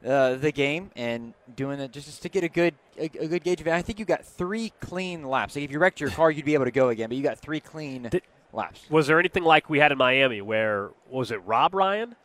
[0.05, 3.61] uh, the game and doing it just to get a good a, a good gauge
[3.61, 3.73] of it.
[3.73, 5.55] I think you got three clean laps.
[5.55, 7.39] Like if you wrecked your car, you'd be able to go again, but you got
[7.39, 8.81] three clean Did- laps.
[8.89, 12.15] Was there anything like we had in Miami where what was it Rob Ryan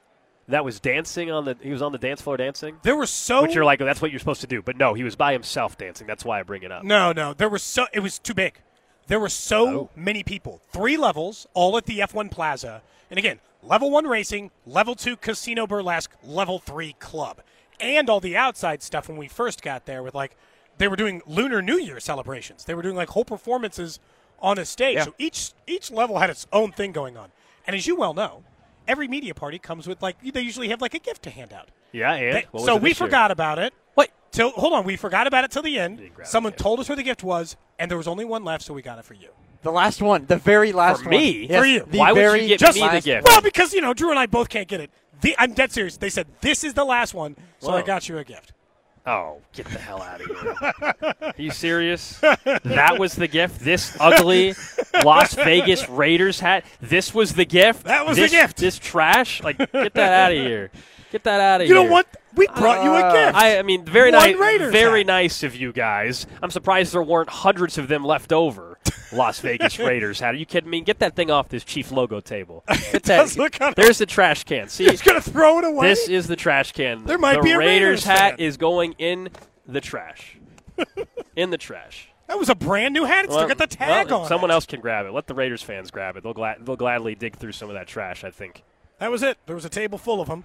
[0.49, 2.79] that was dancing on the he was on the dance floor dancing?
[2.83, 4.63] There were so Which you're like, that's what you're supposed to do.
[4.63, 6.07] But no, he was by himself dancing.
[6.07, 6.85] That's why I bring it up.
[6.85, 7.35] no, no.
[7.35, 8.61] There were so it was too big.
[9.09, 9.91] There were so Oh.
[9.97, 10.61] many people.
[10.71, 12.83] Three levels, all at the F1 Plaza.
[13.11, 17.41] And again, level one racing, level two casino burlesque, level three club,
[17.81, 19.09] and all the outside stuff.
[19.09, 20.37] When we first got there, with like
[20.77, 22.65] they were doing Lunar New Year celebrations.
[22.65, 23.99] They were doing like whole performances
[24.41, 24.97] on a stage.
[24.97, 25.05] Yeah.
[25.05, 27.33] So each each level had its own thing going on.
[27.67, 28.45] And as you well know,
[28.87, 31.69] every media party comes with like they usually have like a gift to hand out.
[31.93, 32.95] Yeah, and They- What was so it we year?
[32.95, 33.73] forgot about it.
[33.95, 34.11] What?
[34.31, 36.11] Till hold on, we forgot about it till the end.
[36.25, 36.63] Someone the gift.
[36.63, 38.99] told us where the gift was, and there was only one left, so we got
[38.99, 39.29] it for you.
[39.63, 41.05] The last one, the very last one?
[41.05, 41.21] For one.
[41.21, 41.47] me?
[41.49, 41.87] Yes, For you.
[41.91, 43.27] the Why would you very give Just me the gift?
[43.27, 44.91] Well, because you know Drew and I both can't get it.
[45.21, 45.97] The, I'm dead serious.
[45.97, 48.53] They said this is the last one, so I got you a gift.
[49.09, 50.55] Oh, get the hell out of here.
[51.23, 52.19] Are you serious?
[52.19, 53.61] That was the gift?
[53.61, 54.53] This ugly
[55.03, 56.67] Las Vegas Raiders hat?
[56.83, 57.85] This was the gift?
[57.85, 58.59] That was the gift.
[58.59, 59.43] This trash?
[59.43, 60.71] Like, get that out of here.
[61.11, 61.83] Get that out of You here.
[61.83, 62.07] You know what?
[62.35, 63.35] We brought you a uh, gift.
[63.35, 64.37] I, I mean, very nice.
[64.37, 65.07] Very hat.
[65.07, 66.27] nice of you guys.
[66.43, 68.68] I'm surprised there weren't hundreds of them left over.
[69.13, 70.35] Las Vegas Raiders hat.
[70.35, 70.81] Are you kidding me?
[70.81, 72.65] Get that thing off this chief logo table.
[72.93, 73.39] Get does that.
[73.61, 74.69] look There's the trash can.
[74.69, 75.89] See, He's gonna throw it away.
[75.89, 77.05] this is the trash can.
[77.05, 78.41] There might the be a Raiders, Raiders hat fan.
[78.41, 79.31] is going in
[79.67, 80.37] the trash.
[81.37, 82.09] in the trash.
[82.27, 83.25] that was a brand new hat.
[83.25, 84.29] It's still Well, got the tag well, on.
[84.29, 84.55] Someone it.
[84.55, 85.13] else can grab it.
[85.13, 86.23] Let the Raiders fans grab it.
[86.23, 88.23] They'll glad they'll gladly dig through some of that trash.
[88.25, 88.63] I think.
[89.01, 89.39] That was it.
[89.47, 90.45] There was a table full of them.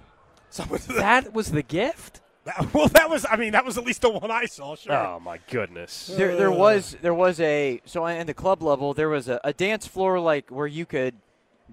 [0.49, 2.21] Someone, That was the gift.
[2.45, 3.25] That, well, that was.
[3.29, 4.75] I mean, that was at least the one I saw.
[4.75, 4.93] Sure.
[4.93, 6.07] Oh my goodness.
[6.15, 9.53] There, there was there was a so in the club level there was a, a
[9.53, 11.15] dance floor like where you could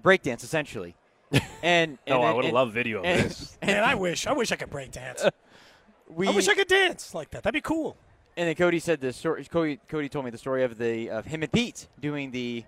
[0.01, 0.95] break dance essentially,
[1.31, 3.57] and, and Oh, I would have and- loved video of and- this.
[3.63, 4.27] Man, I wish.
[4.27, 5.25] I wish I could break dance.
[6.09, 7.43] we, I wish I could dance like that.
[7.43, 7.97] That'd be cool.
[8.37, 9.43] And then Cody said the story.
[9.45, 12.63] Cody, Cody told me the story of the of him and Pete doing the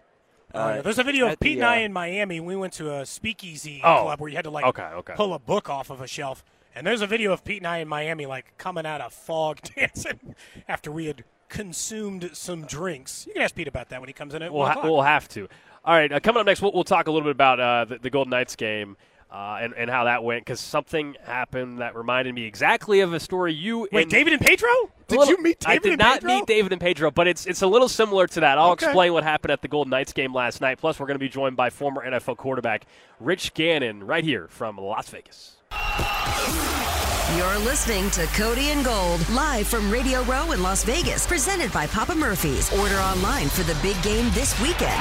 [0.56, 0.82] Oh, yeah.
[0.82, 2.40] There's a video of at the, Pete and I uh, in Miami.
[2.40, 4.04] We went to a speakeasy Oh.
[4.04, 5.14] club where you had to like Okay, okay.
[5.16, 6.44] pull a book off of a shelf.
[6.76, 9.60] And there's a video of Pete and I in Miami like coming out of fog
[9.76, 10.36] dancing
[10.68, 13.26] after we had consumed some drinks.
[13.28, 15.28] You can ask Pete about that when he comes in at We'll, ha- we'll have
[15.30, 15.48] to.
[15.86, 17.98] All right, uh, coming up next, we'll, we'll talk a little bit about uh, the,
[18.00, 18.96] the Golden Knights game
[19.30, 23.20] uh, and, and how that went because something happened that reminded me exactly of a
[23.20, 24.70] story you Wait, and David and Pedro?
[25.08, 26.36] Did little- you meet David I did not Pedro?
[26.36, 28.58] meet David and Pedro, but it's it's a little similar to that.
[28.58, 28.86] I'll Okay.
[28.88, 30.80] explain what happened at the Golden Knights game last night.
[30.80, 32.86] Plus, we're going to be joined by former NFL quarterback
[33.20, 35.58] Rich Gannon right here from Las Vegas.
[37.38, 41.88] You're listening to Cody and Gold, live from Radio Row in Las Vegas, presented by
[41.88, 42.72] Papa Murphy's.
[42.80, 44.94] Order online for the big game this weekend.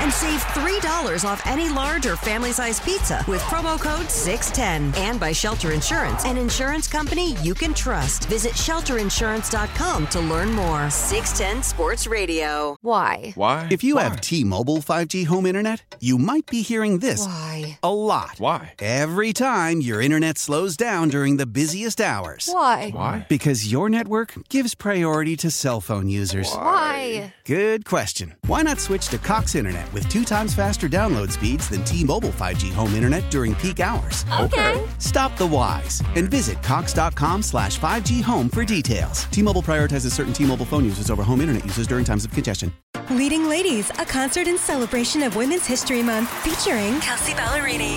[0.00, 5.02] And save $3 off any large or family size pizza with promo code 610.
[5.02, 8.28] And by Shelter Insurance, an insurance company you can trust.
[8.28, 10.90] Visit shelterinsurance.com to learn more.
[10.90, 12.76] 610 Sports Radio.
[12.82, 13.32] Why?
[13.34, 13.66] Why?
[13.70, 17.78] If you have T-Mobile 5G home internet, you might be hearing this Why?
[17.82, 18.34] a lot.
[18.38, 18.74] Why?
[18.78, 22.48] Every time your internet slows down during the busiest hours.
[22.52, 22.90] Why?
[22.90, 23.26] Why?
[23.28, 26.52] Because your network gives priority to cell phone users.
[26.52, 27.34] Why?
[27.44, 28.34] Good question.
[28.46, 32.72] Why not switch to Cox Internet with two times faster download speeds than T-Mobile 5G
[32.72, 34.24] home internet during peak hours?
[34.40, 34.84] Okay.
[34.98, 39.24] Stop the whys and visit cox.com slash 5G home for details.
[39.26, 42.72] T-Mobile prioritizes certain T-Mobile phone users over home internet users during times of congestion.
[43.10, 47.96] Leading Ladies, a concert in celebration of Women's History Month featuring Kelsea Ballerini,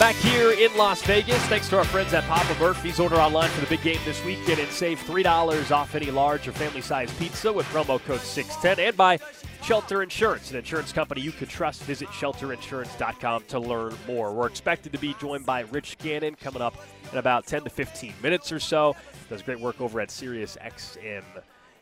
[0.00, 2.98] Back here in Las Vegas, thanks to our friends at Papa Murphy's.
[2.98, 6.52] Order online for the big game this weekend and save $3 off any large or
[6.52, 9.18] family size pizza with promo code 610 and by
[9.62, 11.82] Shelter Insurance, an insurance company you could trust.
[11.82, 14.32] Visit shelterinsurance.com to learn more.
[14.32, 16.76] We're expected to be joined by Rich Gannon coming up
[17.12, 18.96] in about 10 to 15 minutes or so.
[19.28, 21.24] Does great work over at Sirius XM.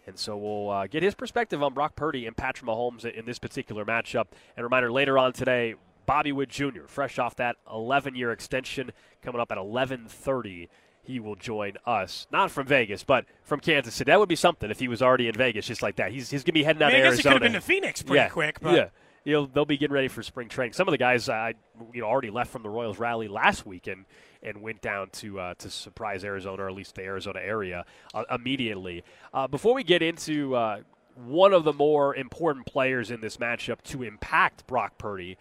[0.08, 3.38] And so we'll uh, get his perspective on Brock Purdy and Patrick Mahomes in this
[3.38, 4.24] particular matchup.
[4.56, 5.76] And reminder later on today,
[6.08, 10.68] Bobby Witt Jr., fresh off that 11-year extension, coming up at 11:30.
[11.02, 14.10] He will join us, not from Vegas, but from Kansas City.
[14.10, 16.10] That would be something if he was already in Vegas, just like that.
[16.10, 17.42] He's, he's going to be heading out I, mean, to I guess he could have
[17.42, 18.92] been to Phoenix pretty yeah, quick, but
[19.26, 20.72] yeah, they'll be getting ready for spring training.
[20.72, 21.52] Some of the guys, uh,
[21.92, 24.06] you know, already left from the Royals rally last weekend
[24.42, 28.24] and went down to uh, to surprise Arizona, or at least the Arizona area, uh,
[28.30, 29.04] immediately.
[29.34, 30.80] Uh, before we get into uh,
[31.16, 35.36] one of the more important players in this matchup to impact Brock Purdy.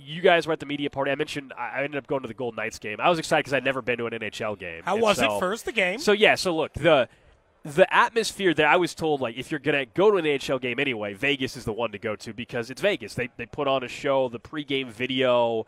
[0.00, 1.10] You guys were at the media party.
[1.10, 2.98] I mentioned I ended up going to the Golden Knights game.
[3.00, 4.82] I was excited because I'd never been to an NHL game.
[4.84, 5.98] how And was so- it first, the game?
[5.98, 7.08] so yeah, so look the
[7.64, 10.78] the atmosphere that I was told like if you're gonna go to an NHL game
[10.78, 13.14] anyway, Vegas is the one to go to because it's Vegas.
[13.14, 15.66] They they put on a show, the pregame video,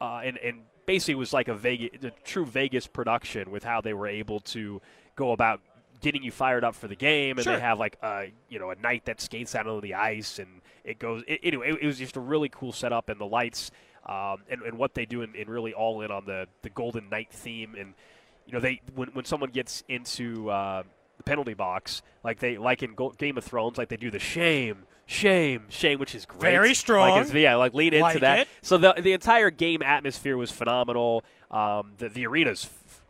[0.00, 3.80] uh, and and basically it was like a Vegas, a true Vegas production with how
[3.80, 4.80] they were able to
[5.16, 5.60] go about
[6.00, 7.54] getting you fired up for the game, and Sure.
[7.56, 10.61] they have like a you know a night that skates out on the ice, and
[10.84, 11.22] it goes.
[11.26, 13.70] It, anyway, it, it was just a really cool setup, and the lights,
[14.06, 17.08] um, and, and what they do, and, and really all in on the the Golden
[17.08, 17.94] Knight theme, and
[18.46, 20.82] you know they when when someone gets into uh,
[21.16, 24.18] the penalty box, like they like in Go- Game of Thrones, like they do the
[24.18, 24.84] shame.
[25.04, 26.52] Shame, shame, which is great.
[26.52, 27.10] Very strong.
[27.24, 28.38] Like yeah, like lean into Like that.
[28.40, 28.48] it.
[28.62, 31.24] So the the entire game atmosphere was phenomenal.
[31.50, 32.64] Um, the the arena's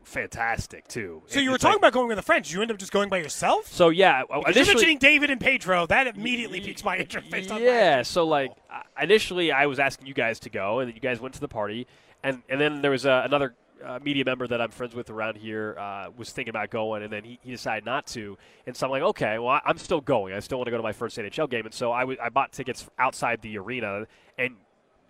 [0.05, 1.23] fantastic too.
[1.27, 2.45] so It- you were talking like- about going with a friend.
[2.45, 3.67] Did you end up just going by yourself?
[3.67, 5.87] So yeah, Because you're initially mentioning David and Pedro.
[5.87, 7.29] That immediately piques my interest
[7.61, 8.03] yeah.
[8.03, 11.21] So like uh, initially, I was asking you guys to go, and then you guys
[11.21, 11.87] went to the party,
[12.23, 13.55] and and then there was uh, another.
[13.85, 17.13] Uh, media member that I'm friends with around here uh, was thinking about going, and
[17.13, 18.39] then he, he decided not to.
[18.65, 20.33] And so I'm like, okay, well, I, I'm still going.
[20.35, 21.65] I still want to go to my first NHL game.
[21.65, 24.07] And so I, w- I bought tickets outside the arena.
[24.39, 24.55] And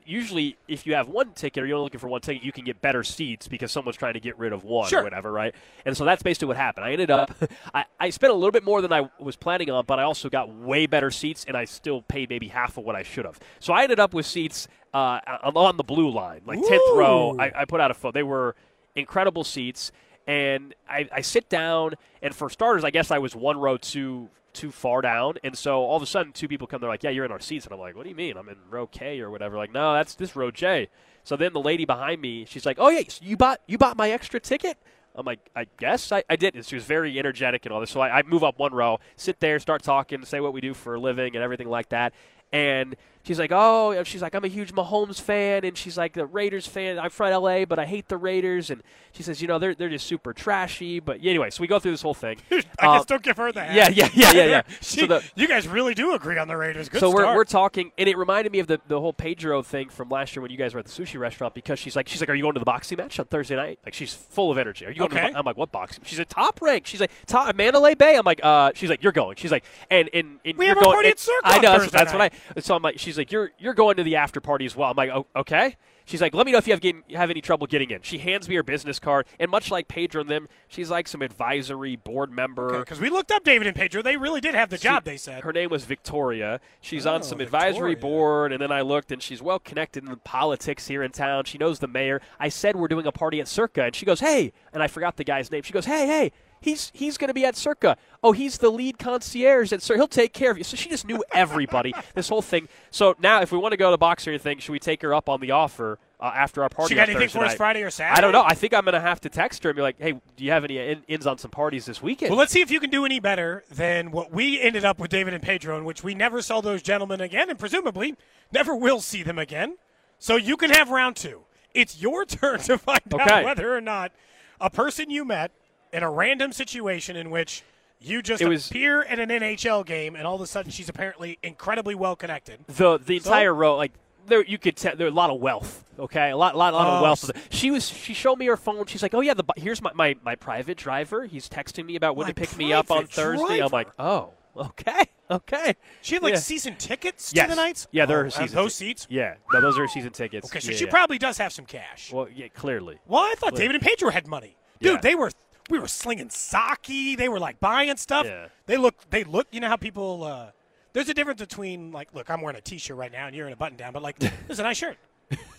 [0.07, 2.65] usually, if you have one ticket or you're only looking for one ticket, you can
[2.65, 5.01] get better seats because someone's trying to get rid of one Sure.
[5.01, 5.55] or whatever, right?
[5.85, 6.85] And so that's basically what happened.
[6.87, 7.31] I ended up,
[7.75, 10.29] I, I spent a little bit more than I was planning on, but I also
[10.29, 13.39] got way better seats, and I still paid maybe half of what I should have.
[13.61, 17.37] So I ended up with seats uh, on the blue line, like 10th row.
[17.39, 18.13] I, I put out a photo.
[18.13, 18.55] They were
[18.95, 19.93] incredible seats.
[20.27, 24.29] And I, I sit down, and for starters, I guess I was one row too
[24.53, 26.81] too far down, and so all of a sudden, two people come.
[26.81, 28.37] They're like, "Yeah, you're in our seats," and I'm like, "What do you mean?
[28.37, 30.89] I'm in row K or whatever." Like, no, that's this row J.
[31.25, 34.11] So then the lady behind me, she's like, "Oh yeah, you bought you bought my
[34.11, 34.79] extra ticket."
[35.15, 36.55] I'm like, I guess I, I did.
[36.55, 37.91] And she was very energetic and all this.
[37.91, 40.75] So I, I move up one row, sit there, start talking, say what we do
[40.75, 42.15] for a living and everything like that.
[42.53, 46.27] And she's like, oh, she's like, I'm a huge Mahomes fan, and she's like, the
[46.27, 46.99] Raiders fan.
[46.99, 48.69] I'm from LA, but I hate the Raiders.
[48.69, 51.01] And she says, you know, they're they're just super trashy.
[51.01, 52.37] But anyway, so we go through this whole thing.
[52.79, 53.75] I guess don't give her the hat.
[53.75, 54.63] yeah, yeah, yeah, yeah, yeah.
[54.83, 56.89] She- So the- you guys really do agree on the Raiders.
[56.91, 59.89] Good so we're, we're talking, and it reminded me of the, the whole Pedro thing
[59.89, 62.21] from last year when you guys were at the sushi restaurant because she's like, she's
[62.21, 63.79] like, are you going to the boxing match on Thursday night?
[63.85, 64.85] Like, she's full of energy.
[64.85, 66.05] Are you going to the I'm like, what boxing?
[66.05, 66.87] She's a top rank.
[66.87, 68.17] She's like, top Mandalay Bay.
[68.17, 69.37] I'm like, uh, she's like, you're going.
[69.37, 70.95] She's like, and and, and We you're have a going.
[70.97, 71.79] party and- at Circle I know.
[71.79, 72.23] That's, that's what.
[72.23, 72.31] I.
[72.61, 74.91] So I'm like, she's like, you're you're going to the after party as well.
[74.91, 75.77] I'm like, oh, okay.
[76.05, 78.03] She's like, let me know if you have getting, have any trouble getting in.
[78.03, 81.23] She hands me her business card, and much like Pedro and them, she's like some
[81.23, 82.81] advisory board member.
[82.81, 84.03] because we looked up David and Pedro.
[84.03, 85.05] They really did have the She- job.
[85.05, 85.45] They said.
[85.45, 86.61] her name was Victoria.
[86.81, 90.11] She's Oh, on some advisory board, and then I looked, and she's well connected in
[90.11, 91.45] the politics here in town.
[91.45, 92.21] She knows the mayor.
[92.41, 95.17] I said we're doing a party at Circa, and she goes, "Hey," and I forgot
[95.17, 95.63] the guy's name.
[95.63, 97.97] She goes, "Hey, hey." He's he's going to be at Circa.
[98.23, 99.99] Oh, he's the lead concierge at Circa.
[99.99, 100.63] He'll take care of you.
[100.65, 101.93] So she just knew everybody.
[102.15, 102.69] this whole thing.
[102.93, 105.13] So now, if we want to go to box or anything, should we take her
[105.13, 106.91] up on the offer uh, after our party?
[106.91, 107.57] She got anything Thursday for us night?
[107.57, 108.17] Friday or Saturday?
[108.17, 108.45] I don't know.
[108.47, 110.53] I think I'm going to have to text her and be like, "Hey, do you
[110.53, 112.91] have any in- ins on some parties this weekend?" Well, let's see if you can
[112.91, 116.15] do any better than what we ended up with David and Pedro, in which we
[116.15, 118.15] never saw those gentlemen again, and presumably
[118.53, 119.79] never will see them again.
[120.21, 121.41] So you can have round two.
[121.75, 124.13] It's your turn to find out whether or not
[124.61, 125.51] a person you met
[125.93, 127.63] in a random situation in which
[128.01, 130.89] you just It was- appear at an NHL game, and all of a sudden she's
[130.89, 132.65] apparently incredibly well connected.
[132.67, 133.31] the the So?
[133.31, 133.93] entire row like
[134.27, 136.91] there you could tell there a lot of wealth okay a lot lot, lot Oh,
[136.97, 139.83] of wealth she was she showed me her phone she's like oh yeah the here's
[139.83, 143.09] my, my my private driver he's texting me about when to pick me up on
[143.09, 146.39] thursday i'm like oh okay okay She had like Yeah.
[146.41, 147.47] season tickets yes.
[147.49, 147.89] to the Knights.
[147.91, 149.07] yeah they're Oh, her uh, season those tic- seats.
[149.11, 150.91] yeah no those are season tickets Okay, so Yeah, she yeah.
[150.91, 152.13] probably does have some cash.
[152.13, 153.63] well yeah clearly Well, I thought Clear.
[153.69, 154.55] David and Pedro had money.
[154.81, 155.31] Dude, they were
[155.71, 157.17] we were slinging sake.
[157.19, 158.27] They were like buying stuff.
[158.27, 158.49] Yeah.
[158.67, 160.51] They look they look you know how people uh
[160.93, 163.53] there's a difference between like look, I'm wearing a t-shirt right now and you're in
[163.53, 164.97] a button down, but like this is a nice shirt.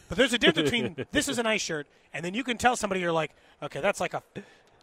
[0.09, 2.75] But there's a difference between this is a nice shirt and then you can tell
[2.75, 3.31] somebody you're like,
[3.63, 4.21] okay, that's like a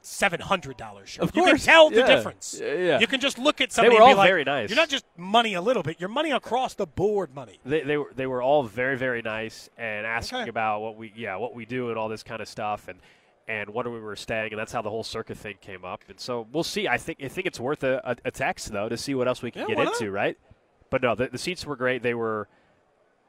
[0.02, 1.22] seven hundred dollar shirt.
[1.24, 1.64] Of you can course.
[1.66, 2.58] tell the difference.
[2.60, 2.98] Yeah, yeah.
[3.00, 4.70] You can just look at somebody They were and be all like, very nice.
[4.70, 7.60] You're not just money a little bit, you're money across the board money.
[7.66, 10.48] they, they were they were all very very nice and asking Okay.
[10.50, 12.98] about what we yeah what we do and all this kind of stuff and
[13.50, 16.04] and when we were staying and that's how the whole circuit thing came up.
[16.08, 16.86] And so we'll see.
[16.86, 19.42] I think I think it's worth a, a, a text though to see what else
[19.42, 20.00] we can Yeah, get not?
[20.00, 20.38] into right?
[20.88, 22.02] But no the, the seats were great.
[22.02, 22.46] They were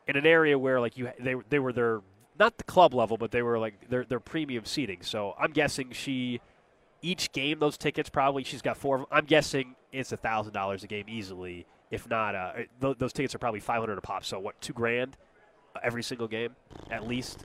[0.07, 2.01] in an area where like you they they were their
[2.37, 5.01] not the club level but they were like their their premium seating.
[5.01, 6.39] So I'm guessing she
[7.01, 9.07] each game those tickets probably she's got four of them.
[9.11, 13.33] I'm guessing it's a thousand dollars a game easily if not uh, th- those tickets
[13.33, 14.23] are probably 500 a pop.
[14.23, 15.17] So what two grand
[15.81, 16.55] every single game
[16.91, 17.43] at least?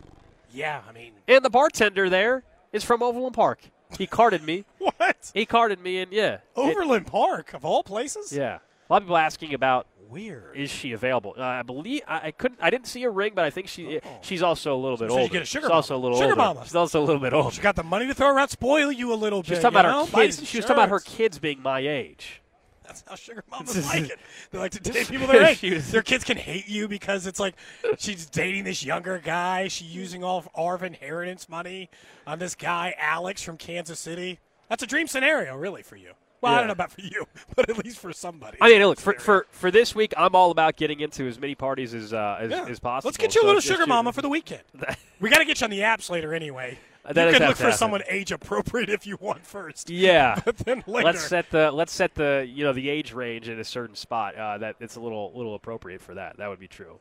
[0.52, 2.44] Yeah, I mean and the bartender there
[2.76, 3.60] is from Overland Park
[3.98, 5.30] he carded me what?
[5.34, 8.32] he carded me and yeah It- Overland Park of all places?
[8.32, 8.58] yeah
[8.88, 10.56] a lot of people asking about Weird.
[10.56, 11.34] is she available?
[11.36, 12.60] Uh, I believe I, I couldn't.
[12.62, 15.18] I didn't see a ring, but I think she she's also a little bit So
[15.18, 15.32] older.
[15.32, 16.36] get a sugar she's also a little Sugar older.
[16.36, 16.60] mama.
[16.62, 17.50] She's also a little bit older.
[17.50, 19.62] She got the money to throw around, spoil you a little She was bit.
[19.62, 20.06] talking about know?
[20.06, 20.46] her kids.
[20.48, 22.40] She was talking about her kids being my age.
[22.86, 24.18] That's how sugar mamas like it.
[24.50, 25.60] They like to date people their age.
[25.60, 27.54] Their kids can hate you because it's like
[27.98, 29.68] she's dating this younger guy.
[29.68, 31.90] She's using all of our inheritance money
[32.26, 34.38] on this guy Alex from Kansas City.
[34.68, 36.12] That's a dream scenario, really, for you.
[36.42, 38.58] Well, I don't know about for you, but at least for somebody.
[38.60, 41.54] I mean, look for, for for this week, I'm all about getting into as many
[41.54, 42.66] parties as uh, as, Yeah.
[42.66, 43.08] as possible.
[43.08, 44.62] Let's get you a So little sugar mama for the weekend.
[45.20, 46.78] we got to get you on the apps later anyway.
[47.14, 47.78] That you can look for fantastic.
[47.78, 49.90] someone age appropriate if you want first.
[49.90, 50.40] Yeah.
[50.44, 51.06] But then later.
[51.06, 54.34] Let's set the let's set the you know the age range in a certain spot
[54.34, 56.36] uh, that it's a little little appropriate for that.
[56.38, 56.98] That would be true.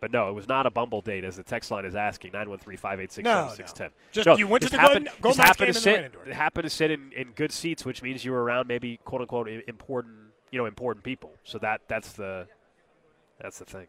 [0.00, 2.32] But no, it was not a Bumble date, as the text line is asking.
[2.32, 3.22] 913-586-7610.
[3.22, 3.88] No, no.
[4.10, 6.18] Just No, you went to just the happened, Golden- Golden happened to sit, ran into
[6.18, 6.34] her.
[6.34, 9.48] happened to sit in, in good seats, which means you were around maybe quote unquote
[9.68, 10.16] important
[10.50, 11.30] you know important people.
[11.44, 12.48] So that that's the
[13.40, 13.86] that's the thing.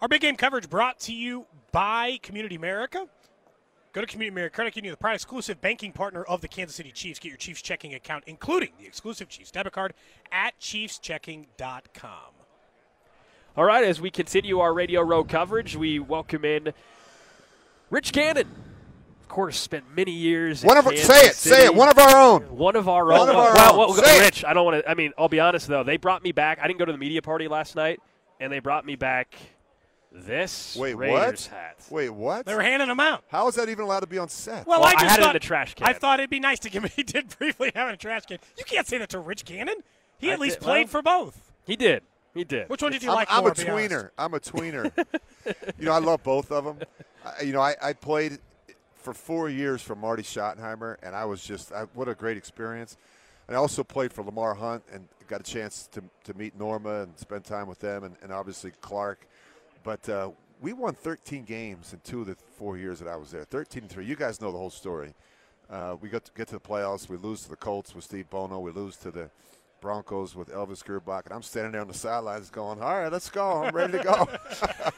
[0.00, 3.06] Our big game coverage brought to you by Community America.
[3.92, 6.92] Go to Community America Credit Union, the proud exclusive banking partner of the Kansas City
[6.92, 7.18] Chiefs.
[7.18, 9.94] Get your Chiefs checking account, including the exclusive Chiefs debit card,
[10.30, 12.12] at chiefschecking.com.
[13.56, 16.72] All right, as we continue our Radio Row coverage, we welcome in
[17.90, 18.46] Rich Gannon.
[19.22, 20.62] Of course, spent many years.
[20.62, 21.56] One in of our, say it, City.
[21.56, 21.74] say it.
[21.74, 22.42] One of our own.
[22.56, 23.28] One of our One own.
[23.30, 23.78] of our well, own.
[23.78, 24.20] well, Say it.
[24.22, 24.88] Rich, I don't want to.
[24.88, 25.82] I mean, I'll be honest though.
[25.82, 26.60] They brought me back.
[26.62, 28.00] I didn't go to the media party last night,
[28.38, 29.34] and they brought me back
[30.10, 31.58] this Wait, Raiders what?
[31.58, 31.76] hat.
[31.90, 32.46] Wait, what?
[32.46, 33.24] They were handing them out.
[33.28, 34.66] How is that even allowed to be on set?
[34.66, 35.86] Well, Well, I I just had it in thought, the trash can.
[35.86, 36.90] I thought it'd be nice to give me.
[36.96, 38.38] He did briefly have it in a trash can.
[38.56, 39.76] You can't say that to Rich Gannon.
[40.18, 41.52] He I at least did- played well- for both.
[41.64, 42.02] He did.
[42.34, 42.68] He did.
[42.68, 43.50] Which one did you I'm, like I'm more?
[43.50, 43.90] a be honest?
[43.92, 44.10] tweener.
[44.16, 44.92] I'm a tweener.
[45.78, 46.78] you know, I love both of them.
[47.24, 48.38] I, you know, I, I played
[48.94, 52.96] for four years for Marty Schottenheimer, and I was just I, what a great experience.
[53.48, 57.02] And I also played for Lamar Hunt and got a chance to, to meet Norma
[57.02, 59.26] and spend time with them, and, and obviously Clark.
[59.82, 63.30] But uh, we won 13 games in two of the four years that I was
[63.30, 63.44] there.
[63.44, 64.04] 13 and three.
[64.04, 65.14] You guys know the whole story.
[65.70, 67.08] Uh, we got to get to the playoffs.
[67.08, 68.58] We lose to the Colts with Steve Bono.
[68.58, 69.30] We lose to the
[69.80, 73.30] Broncos with Elvis Grbac, and I'm standing there on the sidelines going, "All right, let's
[73.30, 73.62] go.
[73.62, 74.28] I'm ready to go."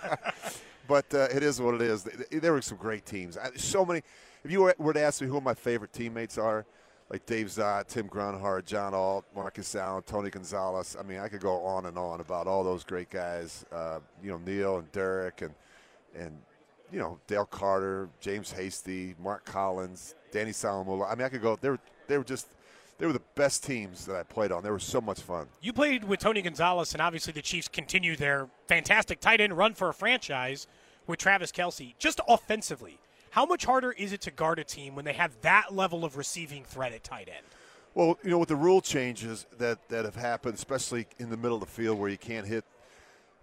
[0.89, 2.05] but uh, it is what it is.
[2.31, 3.37] There were some great teams.
[3.57, 4.03] So many.
[4.43, 6.64] If you were to ask me who my favorite teammates are,
[7.11, 10.97] like Dave Szott, Tim Grunhard, John Alt, Marcus Allen, Tony Gonzalez.
[10.99, 13.67] I mean, I could go on and on about all those great guys.
[13.73, 15.53] Uh, you know, Neil and Derrick and
[16.15, 16.39] and
[16.93, 21.11] you know Dale Carter, James Hasty, Mark Collins, Danny Saleaumua.
[21.11, 21.57] I mean, I could go.
[21.61, 22.47] They were they were just
[22.99, 24.63] they were the best teams that I played on.
[24.63, 25.47] They were so much fun.
[25.61, 29.75] You played with Tony Gonzalez, and obviously the Chiefs continue their fantastic tight end run
[29.75, 30.69] for a franchise
[31.07, 31.95] with Travis Kelce.
[31.99, 32.99] Just offensively,
[33.31, 36.16] how much harder is it to guard a team when they have that level of
[36.16, 37.47] receiving threat at tight end?
[37.95, 41.57] Well, you know, with the rule changes that, that have happened, especially in the middle
[41.57, 42.64] of the field where you can't hit,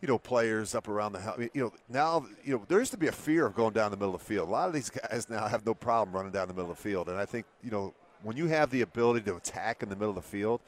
[0.01, 1.39] you know, players up around the house.
[1.53, 3.97] You know, now, you know, there used to be a fear of going down the
[3.97, 4.47] middle of the field.
[4.47, 6.83] A lot of these guys now have no problem running down the middle of the
[6.83, 7.09] field.
[7.09, 10.09] And I think, you know, when you have the ability to attack in the middle
[10.09, 10.61] of the field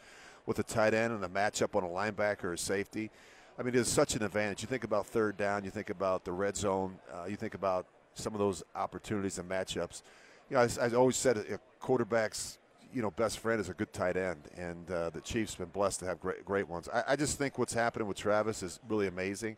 [0.45, 3.11] with a tight end and a matchup on a linebacker or a safety,
[3.57, 4.61] I mean, it's such an advantage.
[4.61, 7.85] You think about third down, you think about the red zone, uh, you think about
[8.19, 10.03] some of those opportunities and matchups.
[10.49, 12.59] You know, I, I always said a quarterback's
[12.93, 15.69] you know best friend is a good tight end, and uh, the Chiefs have been
[15.69, 16.89] blessed to have great great ones.
[16.93, 19.57] I, I, just think what's happening with Travis is really amazing.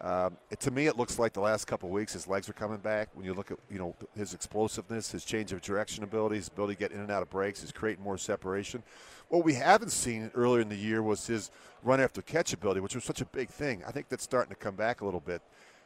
[0.00, 2.78] Um, it, to me, it looks like the last couple weeks his legs are coming
[2.78, 3.08] back.
[3.14, 6.74] When you look at you know his explosiveness, his change of direction ability, his ability
[6.74, 8.82] to get in and out of breaks, he's creating more separation.
[9.28, 11.50] What we haven't seen earlier in the year was his
[11.82, 13.82] run after catch ability, which was such a big thing.
[13.86, 15.40] I think that's starting to come back a little bit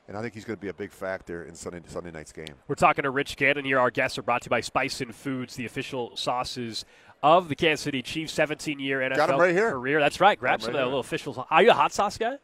[0.09, 2.55] and I think he's going to be a big factor in Sunday Sunday night's game.
[2.69, 3.79] We're talking to Rich Gannon here.
[3.79, 6.85] Our guests are brought to you by Spicin Foods, the official sauces
[7.23, 8.33] of the Kansas City Chiefs.
[8.33, 10.01] 17 year NFL right career.
[10.01, 10.39] That's right.
[10.39, 11.47] Grab some right of that little official.
[11.51, 12.33] Are you a hot sauce guy?
[12.33, 12.39] You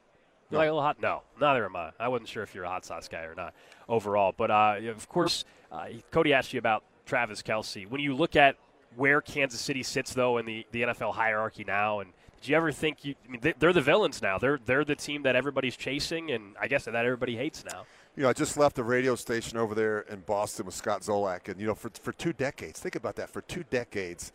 [0.51, 0.59] no.
[0.59, 1.01] like a little hot?
[1.01, 1.93] No, neither am I.
[1.99, 3.55] I wasn't sure if you're a hot sauce guy or not
[3.89, 4.35] overall.
[4.37, 7.89] But uh, of course, uh, Cody asked you about Travis Kelce.
[7.89, 8.57] When you look at
[8.97, 12.13] where Kansas City sits, though, in the, the NFL hierarchy now, and
[12.43, 13.15] did you ever think you?
[13.25, 14.37] I mean, they're the villains now.
[14.37, 17.85] They're they're the team that everybody's chasing, and I guess that everybody hates now.
[18.17, 21.49] You know, I just left the radio station over there in Boston with Scott Zolak,
[21.49, 23.31] and you know, for for two decades, think about that.
[23.31, 24.33] For two decades,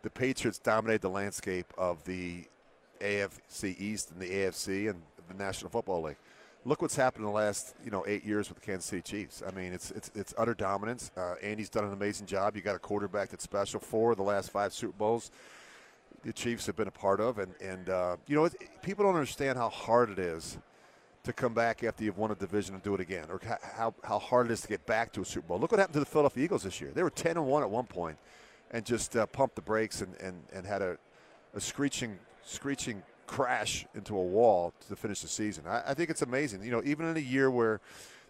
[0.00, 2.44] the Patriots dominated the landscape of the
[3.02, 6.16] AFC East and the AFC and the National Football League.
[6.64, 9.42] Look what's happened in the last you know eight years with the Kansas City Chiefs.
[9.46, 11.10] I mean, it's it's it's utter dominance.
[11.14, 12.56] Uh, Andy's done an amazing job.
[12.56, 13.80] You got a quarterback that's special.
[13.80, 15.30] Four of the last five Super Bowls
[16.24, 17.38] the Chiefs have been a part of.
[17.38, 18.48] And, and uh, you know,
[18.82, 20.58] people don't understand how hard it is
[21.24, 23.40] to come back after you've won a division and do it again, or
[23.76, 25.58] how, how hard it is to get back to a Super Bowl.
[25.58, 26.90] Look what happened to the Philadelphia Eagles this year.
[26.92, 28.18] They were 10 and 1 at one point
[28.72, 30.98] and just uh, pumped the brakes and, and, and had a,
[31.54, 35.64] a screeching, screeching crash into a wall to finish the season.
[35.66, 36.62] I, I think it's amazing.
[36.62, 37.80] You know, even in a year where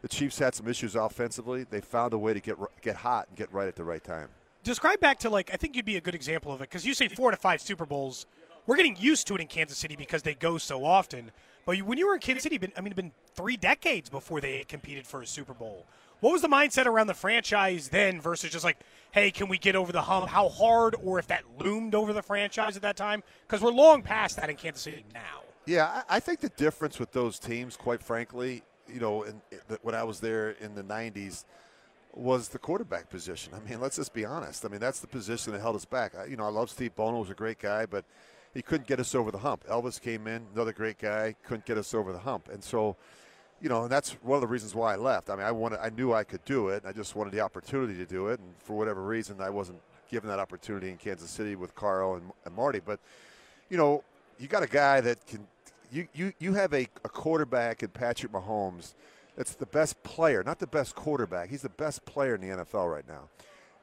[0.02, 3.36] the Chiefs had some issues offensively, they found a way to get, get hot and
[3.36, 4.28] get right at the right time
[4.64, 6.94] describe back to like I think you'd be a good example of it because you
[6.94, 8.26] say four to five Super Bowls.
[8.66, 11.30] We're getting used to it in Kansas City because they go so often.
[11.66, 14.40] But when you were in Kansas City, been, I mean, it's been three decades before
[14.40, 15.86] they competed for a Super Bowl.
[16.20, 18.78] What was the mindset around the franchise then versus just like,
[19.12, 20.28] hey, can we get over the hump?
[20.28, 23.22] How hard, or if that loomed over the franchise at that time?
[23.46, 25.42] Because we're long past that in Kansas City now.
[25.66, 28.62] Yeah, I think the difference with those teams, quite frankly,
[28.92, 29.42] you know, in,
[29.82, 31.44] when I was there in the '90s
[32.16, 33.52] was the quarterback position.
[33.54, 34.64] I mean, let's just be honest.
[34.64, 36.14] I mean, that's the position that held us back.
[36.16, 38.04] I, you know, I love Steve Bono, was a great guy, but
[38.52, 39.64] he couldn't get us over the hump.
[39.68, 42.96] Elvis came in, another great guy, couldn't get us over the hump, and so,
[43.60, 45.28] you know, and that's one of the reasons why I left.
[45.30, 46.84] I mean, I wanted, I knew I could do it.
[46.86, 50.28] I just wanted the opportunity to do it, and for whatever reason, I wasn't given
[50.28, 52.80] that opportunity in Kansas City with Carl and, and Marty.
[52.84, 53.00] But,
[53.70, 54.04] you know,
[54.38, 55.46] you got a guy that can.
[55.92, 58.94] You, you, you have a, a quarterback in Patrick Mahomes–
[59.36, 61.50] that's the best player, not the best quarterback.
[61.50, 63.28] He's the best player in the NFL right now.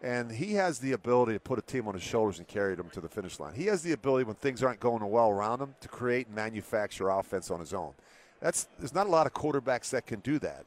[0.03, 2.89] And he has the ability to put a team on his shoulders and carry them
[2.89, 3.53] to the finish line.
[3.53, 7.09] He has the ability, when things aren't going well around him, to create and manufacture
[7.09, 7.93] offense on his own.
[8.39, 10.65] That's there's not a lot of quarterbacks that can do that.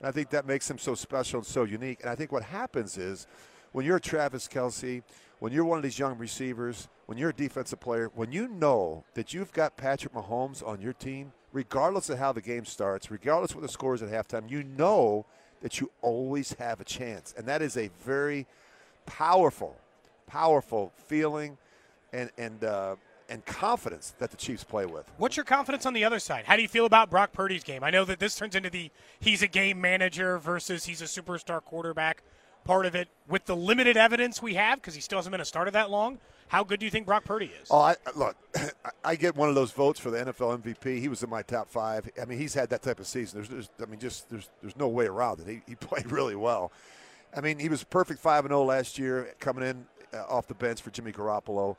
[0.00, 2.00] And I think that makes him so special and so unique.
[2.02, 3.26] And I think what happens is
[3.72, 5.02] when you're Travis Kelce,
[5.44, 9.04] when you're one of these young receivers, when you're a defensive player, when you know
[9.12, 13.52] that you've got Patrick Mahomes on your team– regardless of how the game starts, regardless
[13.52, 15.24] of what the score is at halftime, you know
[15.62, 17.32] that you always have a chance.
[17.38, 18.46] And that is a very
[19.06, 19.76] powerful,
[20.26, 21.56] powerful feeling
[22.12, 22.96] and, and, uh,
[23.30, 25.10] and confidence that the Chiefs play with.
[25.16, 26.44] What's your confidence on the other side?
[26.44, 27.84] How do you feel about Brock Purdy's game?
[27.84, 28.90] I know that this turns into the
[29.20, 32.22] he's a game manager versus he's a superstar quarterback.
[32.64, 35.44] Part of it with the limited evidence we have because he still hasn't been a
[35.44, 36.18] starter that long.
[36.48, 37.68] How good do you think Brock Purdy is?
[37.70, 38.36] Oh, I, look,
[39.04, 41.00] I get one of those votes for the NFL MVP.
[41.00, 42.08] He was in my top five.
[42.20, 43.38] I mean, he's had that type of season.
[43.38, 45.48] There's, there's I mean, just there's there's no way around it.
[45.48, 46.70] He, he played really well.
[47.36, 50.54] I mean, he was perfect five and zero last year, coming in uh, off the
[50.54, 51.76] bench for Jimmy Garoppolo.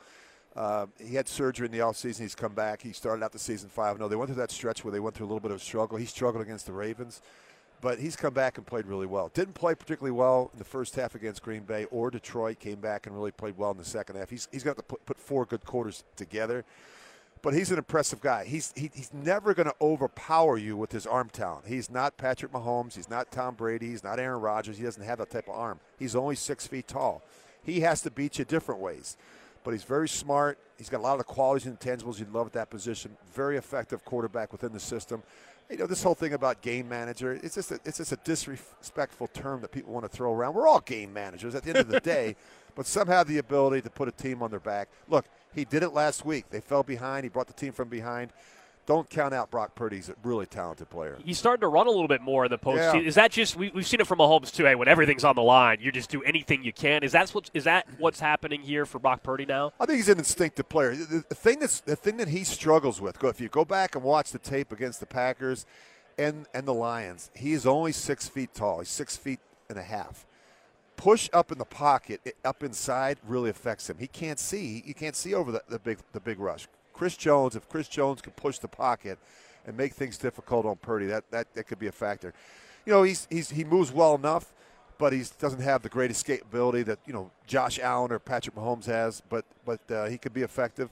[0.56, 2.22] Uh, he had surgery in the offseason.
[2.22, 2.82] He's come back.
[2.82, 4.08] He started out the season 5 0.
[4.08, 5.98] They went through that stretch where they went through a little bit of a struggle.
[5.98, 7.22] He struggled against the Ravens,
[7.86, 9.30] but he's come back and played really well.
[9.32, 12.58] Didn't play particularly well in the first half against Green Bay or Detroit.
[12.58, 14.32] Came back and really played well in the second half.
[14.32, 16.66] He's, he's got to put, put four good quarters together,
[17.44, 18.46] but he's an impressive guy.
[18.46, 21.68] He's, he, he's never going to overpower you with his arm talent.
[21.68, 22.96] He's not Patrick Mahomes.
[22.96, 23.90] He's not Tom Brady.
[23.90, 24.80] He's not Aaron Rodgers.
[24.80, 25.80] He doesn't have that type of arm.
[26.00, 27.22] He's only six feet tall.
[27.62, 29.16] He has to beat you different ways
[29.66, 30.60] but he's very smart.
[30.78, 33.18] He's got a lot of the qualities and intangibles you'd love at that position.
[33.34, 35.24] Very effective quarterback within the system.
[35.70, 39.28] You know, this whole thing about game manager, it's just a, it's just a disrespectful
[39.34, 40.54] term that people want to throw around.
[40.54, 42.36] We're all game managers at the end of the day,
[42.76, 44.90] but some have the ability to put a team on their back.
[45.08, 46.46] Look, he did it last week.
[46.52, 47.24] They fell behind.
[47.24, 48.32] He brought the team from behind
[48.86, 49.98] don't count out Brock Purdy.
[49.98, 51.18] He's a really talented player.
[51.24, 53.02] He's starting to run a little bit more in the postseason.
[53.02, 53.08] Yeah.
[53.08, 54.66] Is that just we, have seen it from Mahomes too?
[54.66, 57.04] Hey, when everything's on the line, you just do anything you can.
[57.04, 59.74] Is that what is that what's happening here for Brock Purdy now?
[59.80, 60.96] I think he's an instinctive player.
[60.96, 63.20] The, the thing that's the thing that he struggles with.
[63.20, 65.66] Go if you go back and watch the tape against the Packers
[66.18, 67.32] and and the Lions.
[67.36, 68.80] He is only six feet tall.
[68.80, 70.26] He's six feet and a half.
[70.96, 73.98] Push up in the pocket, up inside, really affects him.
[74.00, 74.82] He can't see.
[74.86, 76.68] You can't see over the, the big the big rush.
[76.96, 79.20] Chris Jones, if Chris Jones can push the pocket
[79.68, 82.34] and make things difficult on Purdy, that, that, that could be a factor.
[82.86, 84.54] You know, he's, he's, he moves well enough,
[84.98, 88.86] but he doesn't have the great escapability that, you know, Josh Allen or Patrick Mahomes
[88.86, 90.90] has, but, but uh, he could be effective.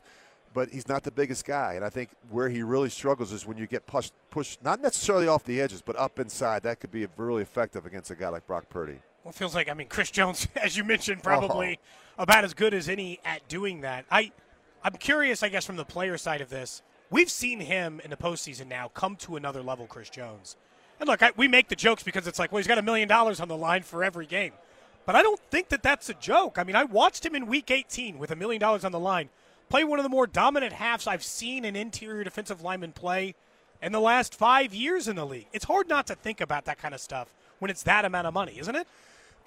[0.53, 1.73] But he's not the biggest guy.
[1.73, 5.27] And I think where he really struggles is when you get pushed, pushed not necessarily
[5.27, 6.61] off the edges, but up inside.
[6.61, 8.99] That could be really effective against a guy like Brock Purdy.
[9.23, 11.79] Well, it feels like, I mean, Chris Jones, as you mentioned, probably
[12.19, 12.23] oh.
[12.23, 14.05] about as good as any at doing that.
[14.11, 14.31] I–
[14.83, 16.81] I'm curious, I guess, from the player side of this.
[17.09, 20.57] We've seen him in the postseason now come to another level, Chris Jones.
[20.99, 23.07] And look, I, we make the jokes because it's like, well, he's got a million
[23.07, 24.53] dollars on the line for every game.
[25.05, 26.57] But I don't think that that's a joke.
[26.57, 29.29] I mean, I watched him in week 18 with a million dollars on the line
[29.69, 33.33] play one of the more dominant halves I've seen an interior defensive lineman play
[33.81, 35.47] in the last five years in the league.
[35.51, 38.33] It's hard not to think about that kind of stuff when it's that amount of
[38.35, 38.87] money, isn't it?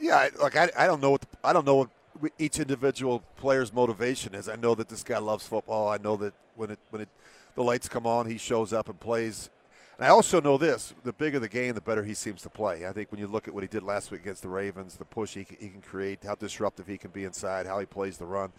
[0.00, 1.90] Yeah, like I, I don't know what the, I don't know what
[2.38, 4.48] each individual player's motivation is.
[4.48, 5.88] I know that this guy loves football.
[5.88, 7.08] I know that when it when it
[7.54, 9.50] the lights come on, he shows up and plays.
[9.96, 12.86] And I also know this: the bigger the game, the better he seems to play.
[12.86, 15.04] I think when you look at what he did last week against the Ravens, the
[15.04, 18.26] push he he can create, how disruptive he can be inside, how he plays the
[18.26, 18.52] run.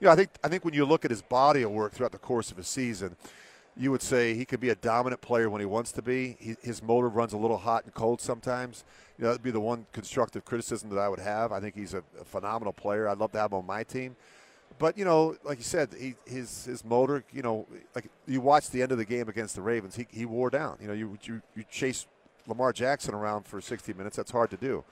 [0.00, 2.12] You know, I think I think when you look at his body of work throughout
[2.12, 3.16] the course of a season,
[3.76, 6.36] you would say he could be a dominant player when he wants to be.
[6.38, 8.84] He, his motor runs a little hot and cold sometimes.
[9.18, 11.52] You know, that'd be the one constructive criticism that I would have.
[11.52, 13.08] I think he's a, a phenomenal player.
[13.08, 14.16] I'd love to have him on my team.
[14.78, 17.24] But you know, like you said, he, his his motor.
[17.32, 20.24] You know, like you watch the end of the game against the Ravens, he, he
[20.24, 20.78] wore down.
[20.80, 22.06] You know, you you, you chase
[22.46, 24.16] Lamar Jackson around for 60 minutes.
[24.16, 24.84] That's hard to do.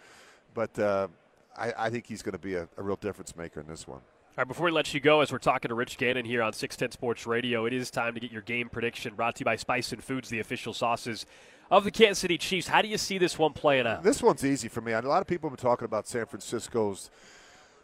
[0.55, 1.09] But uh,
[1.57, 4.01] I, I think he's going to be a, a real difference maker in this one.
[4.41, 6.55] All right, before we let you go, as we're talking to Rich Gannon here on
[6.55, 9.57] 610 Sports Radio, it is time to get your game prediction brought to you by
[9.57, 11.27] Spicin Foods, the official sauces
[11.71, 12.67] of the Kansas City Chiefs.
[12.67, 14.03] How do you see this one playing out?
[14.03, 14.93] This one's easy for me.
[14.93, 17.11] A lot of people have been talking about San Francisco's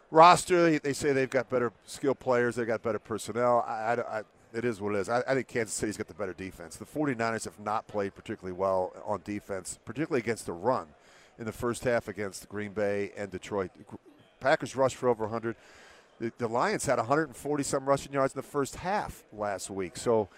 [0.09, 0.79] roster.
[0.79, 3.63] They say they've got better skill players, they've got better personnel.
[3.67, 5.09] I, I, I, it is what it is.
[5.09, 6.77] I, I, think Kansas City's got the better defense.
[6.77, 10.87] The 49ers have not played particularly well on defense, particularly against the run
[11.37, 13.69] in the first half against Green Bay and Detroit.
[14.39, 15.55] Packers rushed for over 100
[16.19, 19.97] the, the Lions had 140 some rushing yards in the first half last week.
[19.97, 20.29] So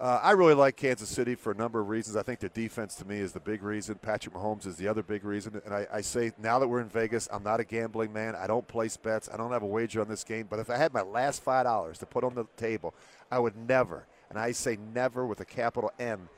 [0.00, 2.16] uh, I really like Kansas City for a number of reasons.
[2.16, 3.96] I think the defense to me is the big reason.
[3.96, 5.60] Patrick Mahomes is the other big reason.
[5.64, 8.34] And I, I, say now that we're in Vegas, I'm not a gambling man.
[8.34, 9.28] I don't place bets.
[9.30, 10.46] I don't have a wager on this game.
[10.48, 12.94] But if I had my last five dollars to put on the table,
[13.30, 16.30] I would never, and I say never with a capital N,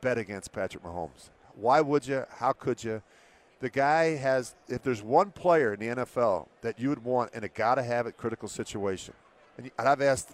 [0.00, 1.28] bet against Patrick Mahomes.
[1.54, 2.24] Why would you?
[2.38, 3.02] How could you?
[3.60, 7.44] The guy has, if there's one player in the NFL that you would want in
[7.44, 9.14] a got to have it critical situation,
[9.58, 10.30] and I've asked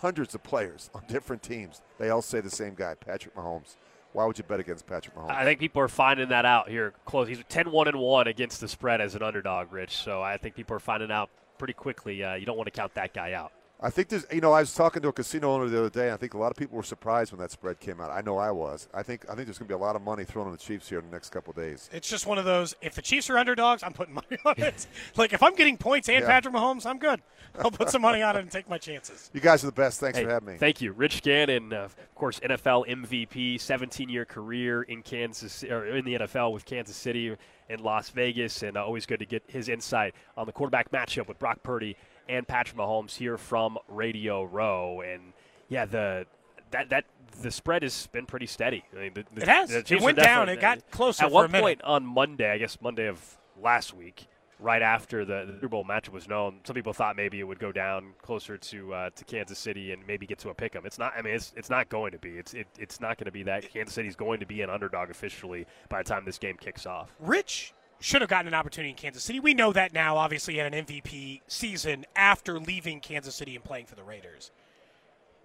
[0.00, 3.76] hundreds of players on different teams, they all say the same guy, Patrick Mahomes.
[4.12, 5.30] Why would you bet against Patrick Mahomes?
[5.30, 7.28] I think people are finding that out here close.
[7.28, 9.96] He's 10 1 and 1 against the spread as an underdog, Rich.
[9.96, 12.24] So I think people are finding out pretty quickly.
[12.24, 13.52] Uh, you don't want to count that guy out.
[13.82, 16.04] I think there's, you know, I was talking to a casino owner the other day.
[16.06, 18.10] and I think a lot of people were surprised when that spread came out.
[18.10, 18.88] I know I was.
[18.92, 20.58] I think I think there's going to be a lot of money thrown on the
[20.58, 21.88] Chiefs here in the next couple of days.
[21.92, 22.74] It's just one of those.
[22.82, 24.86] If the Chiefs are underdogs, I'm putting money on it.
[25.16, 26.26] like if I'm getting points and Yeah.
[26.28, 27.22] Patrick Mahomes, I'm good.
[27.58, 29.30] I'll put some money on it and take my chances.
[29.32, 29.98] You guys are the best.
[29.98, 30.58] Thanks Hey, for having me.
[30.58, 36.04] Thank you, Rich Gannon, uh, of course, NFL MVP, 17-year career in Kansas or in
[36.04, 37.34] the NFL with Kansas City
[37.68, 41.26] and Las Vegas, and uh, always good to get his insight on the quarterback matchup
[41.28, 41.96] with Brock Purdy
[42.30, 45.00] and Patrick Mahomes here from Radio Row.
[45.00, 45.32] And
[45.68, 46.26] yeah, the
[46.70, 47.04] that that
[47.42, 48.84] the spread has been pretty steady.
[48.96, 49.70] I mean, the, the, It has.
[49.70, 50.48] It went down.
[50.48, 54.26] It got closer At one point on Monday, I guess Monday of last week,
[54.58, 57.58] right after the, the Super Bowl matchup was known, some people thought maybe it would
[57.58, 60.86] go down closer to uh, to Kansas City and maybe get to a pick 'em.
[60.86, 61.12] It's not.
[61.16, 62.30] I mean, it's it's not going to be.
[62.30, 63.68] It's it, it's not going to be that.
[63.72, 67.12] Kansas City's going to be an underdog officially by the time this game kicks off.
[67.18, 69.40] Rich should have gotten an opportunity in Kansas City.
[69.40, 70.16] We know that now.
[70.16, 74.50] Obviously, had an MVP season after leaving Kansas City and playing for the Raiders.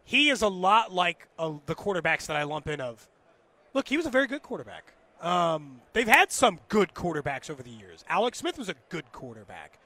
[0.06, 3.08] He is a lot like uh, the quarterbacks that I lump in of.
[3.74, 4.94] Look, he was a very good quarterback.
[5.22, 8.06] Um, they've had some good quarterbacks over the years.
[8.08, 9.80] Alex Smith was a good quarterback.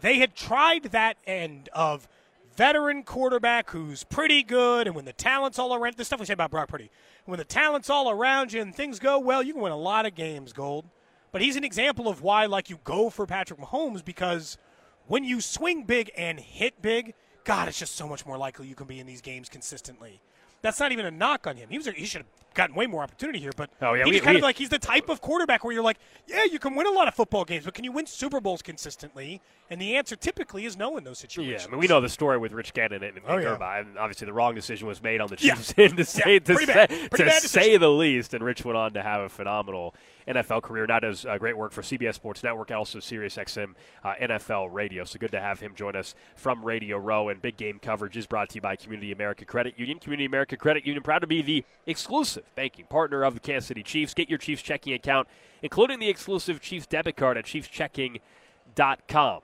[0.00, 2.08] They had tried that end of
[2.56, 6.34] veteran quarterback who's pretty good, and when the talent's all around, the stuff we said
[6.34, 6.90] about Brock Purdy,
[7.24, 10.06] when the talent's all around you and things go well, you can win a lot
[10.06, 10.84] of games, Gold.
[11.32, 14.58] But he's an example of why, like, you go for Patrick Mahomes because
[15.06, 17.14] when you swing big and hit big,
[17.44, 20.20] God, it's just so much more likely you can be in these games consistently.
[20.62, 21.68] That's not even a knock on him.
[21.70, 24.20] He was he should have gotten way more opportunity here, but Oh, yeah, he's we-
[24.20, 26.74] kind we- of like he's the type of quarterback where you're like, yeah, you can
[26.74, 29.40] win a lot of football games, but can you win Super Bowls consistently?
[29.70, 31.62] And the answer typically is no in those situations.
[31.62, 33.78] Yeah, I mean, we know the story with Rich Gannon and, and Oh, yeah.
[33.78, 35.54] And obviously the wrong decision was made on the Yeah.
[35.54, 36.86] Chiefs to say, Yeah, to, say.
[37.16, 38.34] To say the least.
[38.34, 39.94] And Rich went on to have a phenomenal
[40.26, 40.86] NFL career.
[40.86, 45.04] Now does uh, great work for CBS Sports Network and also SiriusXM uh, NFL Radio.
[45.04, 47.28] So good to have him join us from Radio Row.
[47.28, 50.00] And big game coverage is brought to you by Community America Credit Union.
[50.00, 53.82] Community America Credit Union proud to be the exclusive banking partner of the Kansas City
[53.82, 54.14] Chiefs.
[54.14, 55.28] Get your Chiefs checking account,
[55.62, 59.40] including the exclusive Chiefs debit card at ChiefsChecking.com.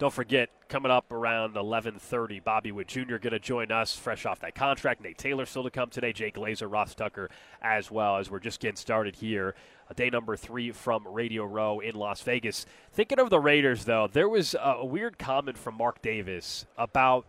[0.00, 3.18] Don't forget, coming up around 11:30, Bobby Witt Jr.
[3.18, 5.02] going to join us, fresh off that contract.
[5.02, 6.14] Nate Taylor still to come today.
[6.14, 7.28] Jay Glazer, Ross Tucker,
[7.60, 9.54] as well as we're just getting started here.
[9.94, 12.64] Day number three from Radio Row in Las Vegas.
[12.92, 17.26] Thinking of the Raiders, though, there was a weird comment from Mark Davis about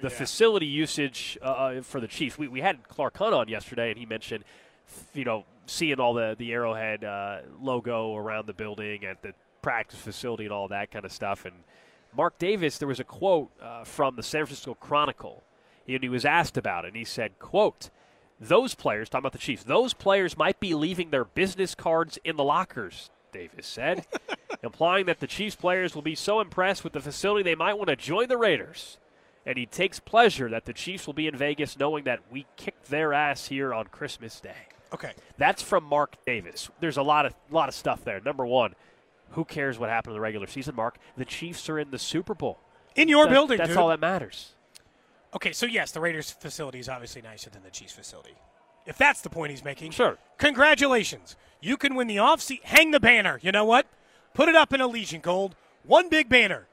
[0.00, 2.38] the facility usage uh, for the Chiefs.
[2.38, 4.44] We, we had Clark Hunt on yesterday, and he mentioned,
[5.14, 9.98] you know, seeing all the the Arrowhead uh, logo around the building at the practice
[9.98, 11.44] facility and all that kind of stuff.
[11.44, 11.54] And
[12.16, 15.42] Mark Davis, there was a quote uh, from the San Francisco Chronicle,
[15.88, 16.88] and he was asked about it.
[16.88, 17.90] And he said, "quote
[18.40, 22.36] Those players, talking about the Chiefs, those players might be leaving their business cards in
[22.36, 24.06] the lockers." Davis said,
[24.62, 27.88] implying that the Chiefs players will be so impressed with the facility they might want
[27.88, 28.98] to join the Raiders.
[29.50, 32.88] And he takes pleasure that the Chiefs will be in Vegas, knowing that we kicked
[32.88, 34.54] their ass here on Christmas Day.
[34.94, 35.10] Okay.
[35.38, 36.70] That's from Mark Davis.
[36.78, 38.20] There's a lot of lot of stuff there.
[38.20, 38.76] Number one,
[39.30, 40.98] who cares what happened in the regular season, Mark?
[41.16, 42.60] The Chiefs are in the Super Bowl.
[42.94, 43.76] In your That- building, That's dude.
[43.78, 44.52] all that matters.
[45.34, 48.36] Okay, so yes, the Raiders facility is obviously nicer than the Chiefs facility.
[48.86, 50.16] If that's the point he's making, Sure.
[50.38, 51.34] Congratulations.
[51.60, 52.64] You can win the off seat.
[52.66, 53.40] Hang the banner.
[53.42, 53.86] You know what?
[54.32, 55.56] Put it up in Allegiant Gold.
[55.82, 56.68] One big banner.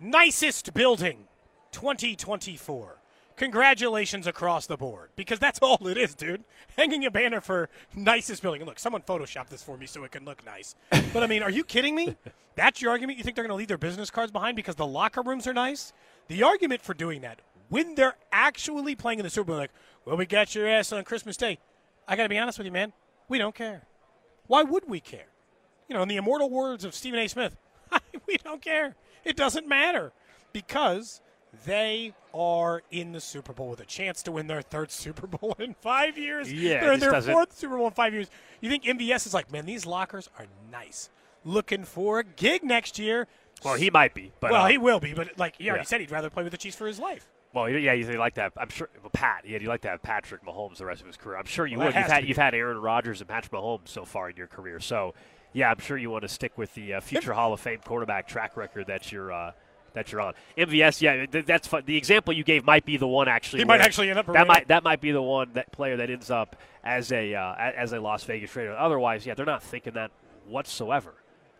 [0.00, 1.28] Nicest building
[1.72, 2.98] 2024.
[3.36, 6.44] Congratulations across the board because that's all it is, dude.
[6.76, 8.60] Hanging a banner for nicest building.
[8.60, 10.74] And look, someone photoshopped this for me so it can look nice.
[11.12, 12.16] But I mean, are you kidding me?
[12.54, 13.18] That's your argument?
[13.18, 15.54] You think they're going to leave their business cards behind because the locker rooms are
[15.54, 15.92] nice?
[16.28, 17.40] The argument for doing that
[17.72, 19.70] when they're actually playing in the Super Bowl, like,
[20.04, 21.58] well, we got your ass on Christmas Day.
[22.06, 22.92] I got to be honest with you, man.
[23.30, 23.86] We don't care.
[24.46, 25.28] Why would we care?
[25.88, 27.28] You know, in the immortal words of Stephen A.
[27.28, 27.56] Smith,
[28.26, 28.94] we don't care.
[29.24, 30.12] It doesn't matter
[30.52, 31.22] because
[31.64, 35.54] they are in the Super Bowl with a chance to win their third Super Bowl
[35.58, 36.52] in five years.
[36.52, 38.28] Yeah, they're in their fourth Super Bowl in five years.
[38.60, 41.10] You think MVS is like, man, these lockers are nice.
[41.44, 43.26] Looking for a gig next year.
[43.64, 45.86] Well, he might be, but well, uh, he will be, but like he already yeah.
[45.86, 47.28] said, he'd rather play with the Chiefs for his life.
[47.54, 48.52] Well, yeah, you like that.
[48.56, 48.88] I'm sure.
[49.02, 51.36] Well, Pat, yeah, you like to have Patrick Mahomes the rest of his career.
[51.36, 51.94] I'm sure you Well, would.
[51.94, 54.80] You've had you've had Aaron Rodgers and Patrick Mahomes so far in your career.
[54.80, 55.14] So,
[55.52, 58.26] yeah, I'm sure you want to stick with the uh, future Hall of Fame quarterback
[58.26, 59.52] track record that you're uh,
[59.94, 60.34] that you're on.
[60.56, 61.82] MVS, yeah, th- that's fun.
[61.86, 63.60] The example you gave might be the one actually.
[63.60, 66.10] He might actually end up that might that might be the one that player that
[66.10, 68.76] ends up as a uh, as a Las Vegas Raider.
[68.76, 70.10] Otherwise, yeah, they're not thinking that
[70.46, 71.14] whatsoever.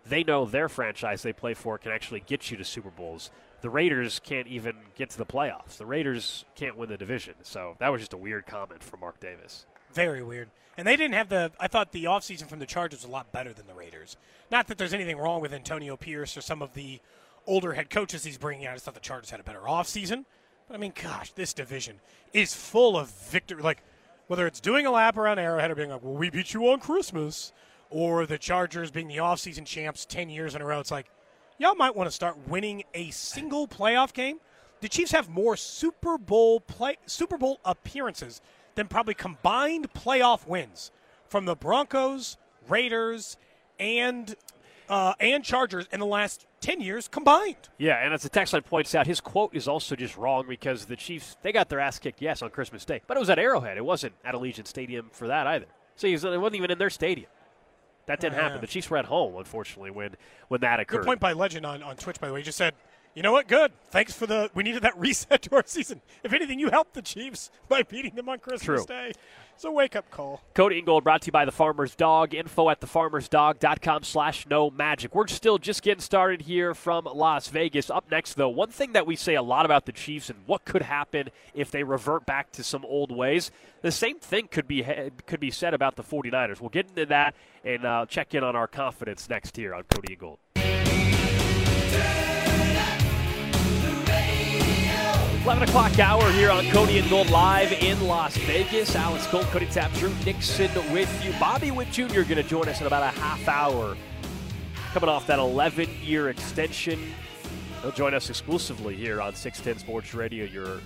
[0.04, 3.30] They know their franchise they play for can actually get you to Super Bowls.
[3.60, 5.76] The Raiders can't even get to the playoffs.
[5.76, 7.34] The Raiders can't win the division.
[7.42, 9.66] So that was just a weird comment from Mark Davis.
[9.92, 10.50] Very weird.
[10.76, 11.52] And they didn't have the.
[11.60, 14.16] I thought the offseason from the Chargers was a lot better than the Raiders.
[14.50, 17.00] Not that there's anything wrong with Antonio Pierce or some of the
[17.46, 18.74] older head coaches he's bringing out.
[18.74, 20.24] I thought the Chargers had a better offseason.
[20.68, 22.00] But I mean, gosh, this division
[22.32, 23.62] is full of victory.
[23.62, 23.82] Like,
[24.26, 26.80] whether it's doing a lap around Arrowhead or being like, well, we beat you on
[26.80, 27.52] Christmas,
[27.90, 31.10] or the Chargers being the offseason champs 10 years in a row, it's like,
[31.58, 34.38] y'all might want to start winning a single playoff game.
[34.80, 38.40] The Chiefs have more Super Bowl play Super Bowl appearances
[38.74, 40.90] than probably combined playoff wins
[41.28, 42.36] from the Broncos,
[42.68, 43.36] Raiders,
[43.78, 44.34] and
[44.88, 47.56] uh, and Chargers in the last 10 years combined.
[47.78, 50.84] Yeah, and as the text line points out, his quote is also just wrong because
[50.86, 53.00] the Chiefs, they got their ass kicked, yes, on Christmas Day.
[53.06, 53.76] But it was at Arrowhead.
[53.76, 55.66] It wasn't at Allegiant Stadium for that either.
[55.96, 57.28] So it wasn't even in their stadium.
[58.06, 58.56] That didn't Oh, happen.
[58.56, 58.60] yeah.
[58.62, 60.16] The Chiefs were at home, unfortunately, when,
[60.48, 60.98] when that occurred.
[61.02, 62.40] Good point by Legend on, on Twitch, by the way.
[62.40, 62.74] He just said,
[63.14, 63.46] you know what?
[63.46, 63.72] Good.
[63.90, 64.50] Thanks for the.
[64.54, 66.00] We needed that reset to our season.
[66.24, 68.86] If anything, you helped the Chiefs by beating them on Christmas True.
[68.86, 69.12] Day.
[69.56, 70.40] So wake up call.
[70.54, 72.34] Cody and Gold brought to you by The Farmer's Dog.
[72.34, 75.14] Info at thefarmersdog.com slash no magic.
[75.14, 77.88] We're still just getting started here from Las Vegas.
[77.88, 80.64] Up next, though, one thing that we say a lot about the Chiefs and what
[80.64, 84.84] could happen if they revert back to some old ways, the same thing could be
[85.26, 86.60] could be said about the 49ers.
[86.60, 87.34] We'll get into that
[87.64, 90.38] and uh, check in on our confidence next here on Cody and Gold.
[95.44, 98.94] 11 o'clock hour here on Cody and Gold live in Las Vegas.
[98.94, 101.32] Alex Gold, Cody Tapp, Drew Nixon with you.
[101.40, 102.22] Bobby Witt Jr.
[102.22, 103.96] going to join us in about a half hour.
[104.92, 107.12] Coming off that 11 year extension.
[107.82, 110.78] He'll join us exclusively here on 610 Sports Radio, your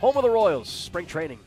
[0.00, 1.38] home of the Royals, spring training.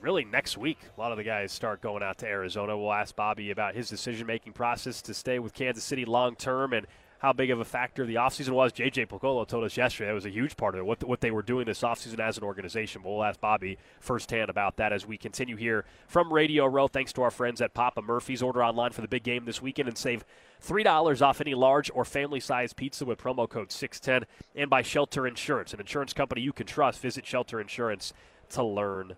[0.00, 2.76] Really, next week, a lot of the guys start going out to Arizona.
[2.76, 6.72] We'll ask Bobby about his decision making process to stay with Kansas City long term
[6.72, 6.88] and
[7.22, 8.72] how big of a factor the offseason was.
[8.72, 11.30] JJ Picollo told us yesterday that was a huge part of it, what, what they
[11.30, 13.00] were doing this offseason as an organization.
[13.00, 16.88] But we'll ask Bobby firsthand about that as we continue here from Radio Row.
[16.88, 18.42] Thanks to our friends at Papa Murphy's.
[18.42, 20.24] Order online for the big game this weekend and save
[20.66, 24.26] $3 off any large or family sized pizza with promo code 610
[24.60, 27.00] and by Shelter Insurance, an insurance company you can trust.
[27.00, 28.12] Visit Shelter Insurance
[28.50, 29.14] to learn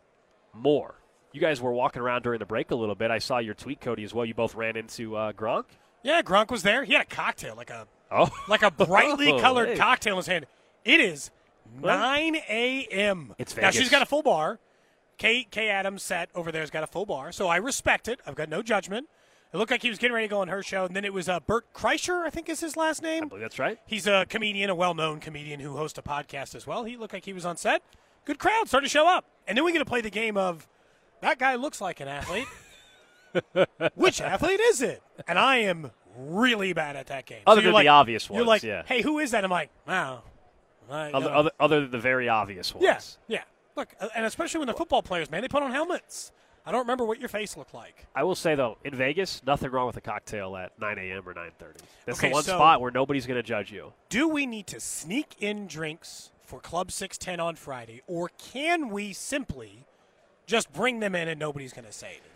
[0.52, 0.96] more.
[1.32, 3.10] You guys were walking around during the break a little bit.
[3.10, 4.26] I saw your tweet, Cody, as well.
[4.26, 5.64] You both ran into uh, Gronk.
[6.04, 6.84] Yeah, Gronk was there.
[6.84, 9.76] He had a cocktail, like a Oh, like a brightly Oh, colored hey.
[9.76, 10.46] cocktail in his hand.
[10.84, 11.32] It is
[11.80, 13.34] Well, 9 a.m.
[13.38, 14.60] It's Now she's got a full bar.
[15.18, 18.20] Kay, Kay Adams set over there's got a full bar, so I respect it.
[18.26, 19.08] I've got no judgment.
[19.52, 21.12] It looked like he was getting ready to go on her show, and then it
[21.12, 23.28] was uh, Bert Kreischer, I think is his last I name.
[23.28, 23.78] believe that's right.
[23.86, 26.82] He's a comedian, a well-known comedian who hosts a podcast as well.
[26.84, 27.80] He looked like he was on set.
[28.24, 30.66] Good crowd started to show up, and then we get to play the game of
[31.20, 32.48] that guy looks like an athlete.
[33.94, 35.02] Which athlete is it?
[35.26, 37.42] And I am really bad at that game.
[37.46, 38.82] Other you're than like- the obvious ones, You're like, yeah.
[38.86, 39.44] hey, who is that?
[39.44, 40.22] I'm like, wow.
[40.90, 42.82] Other, uh, other, other than the very obvious ones.
[42.84, 43.42] Yes, yeah.
[43.76, 46.30] Look, uh, and especially when the football players, man, they put on helmets.
[46.66, 48.06] I don't remember what your face looked like.
[48.14, 51.28] I will say though, in Vegas, nothing wrong with a cocktail at 9 a.m.
[51.28, 51.50] or 9:30.
[52.06, 53.92] That's Okay, the one so- spot where nobody's going to judge you.
[54.08, 59.12] Do we need to sneak in drinks for Club 610 on Friday, or can we
[59.12, 59.86] simply
[60.46, 62.30] just bring them in and nobody's going to say anything?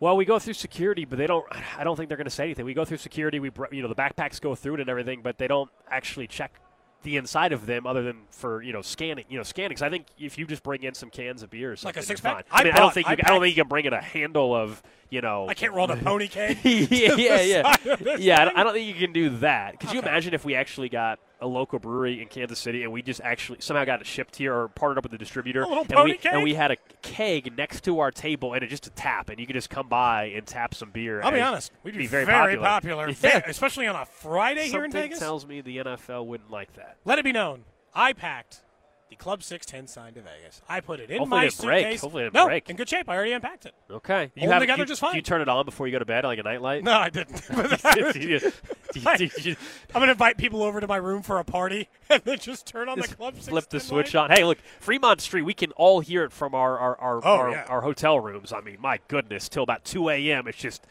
[0.00, 1.44] Well, we go through security, but they don't.
[1.76, 2.64] I don't think they're going to say anything.
[2.64, 3.40] We go through security.
[3.40, 6.60] We, you know, the backpacks go through it and everything, but they don't actually check
[7.02, 9.24] the inside of them, other than for you know scanning.
[9.28, 9.76] You know, scanning.
[9.76, 12.02] 'Cause I think if you just bring in some cans of beer or something, Like
[12.04, 12.32] a six-pack?
[12.34, 12.44] fine.
[12.50, 13.10] I I, mean, I brought- don't think you.
[13.10, 15.48] I I, don't think you can bring in a handle of you know.
[15.48, 16.58] I can't roll the pony cake.
[16.64, 17.62] yeah, yeah, yeah.
[17.76, 18.60] side of this yeah, I don't, thing?
[18.60, 19.80] I don't think you can do that.
[19.80, 23.00] Could you imagine if we actually got a local brewery in Kansas City and we
[23.00, 26.18] just actually somehow got it shipped here or partnered up with the distributor, and pony
[26.22, 29.28] we and we had a keg next to our table and it just a tap,
[29.30, 31.22] and you could just come by and tap some beer.
[31.22, 33.06] I'll be honest, we'd be, very, very popular.
[33.06, 33.42] popular, Yeah.
[33.48, 35.18] especially on a Friday here in Something Vegas.
[35.18, 36.96] tells me the NFL wouldn't like that.
[37.04, 38.62] Let it be known, I packed
[39.10, 40.60] the Club 610 sign to Vegas.
[40.68, 41.84] I put it in Hopefully my it didn't break.
[41.84, 42.00] suitcase.
[42.02, 42.68] Hopefully it no, break.
[42.70, 43.08] in good shape.
[43.08, 43.74] I already unpacked it.
[43.90, 45.16] Okay, Hold have, together do, just Do fine.
[45.16, 46.84] you turn it on before you go to bed like a nightlight?
[46.84, 47.42] No, I didn't.
[48.94, 49.56] You- you- you-
[49.94, 52.66] I'm going to invite people over to my room for a party and then just
[52.66, 54.30] turn on Just the Club flip the switch light.
[54.30, 54.36] on.
[54.36, 55.42] Hey, look, Fremont Street.
[55.42, 57.64] We can all hear it from our our our, Oh, our, yeah.
[57.68, 58.50] our hotel rooms.
[58.52, 60.48] I mean, my goodness, till about two a.m.
[60.48, 60.86] It's just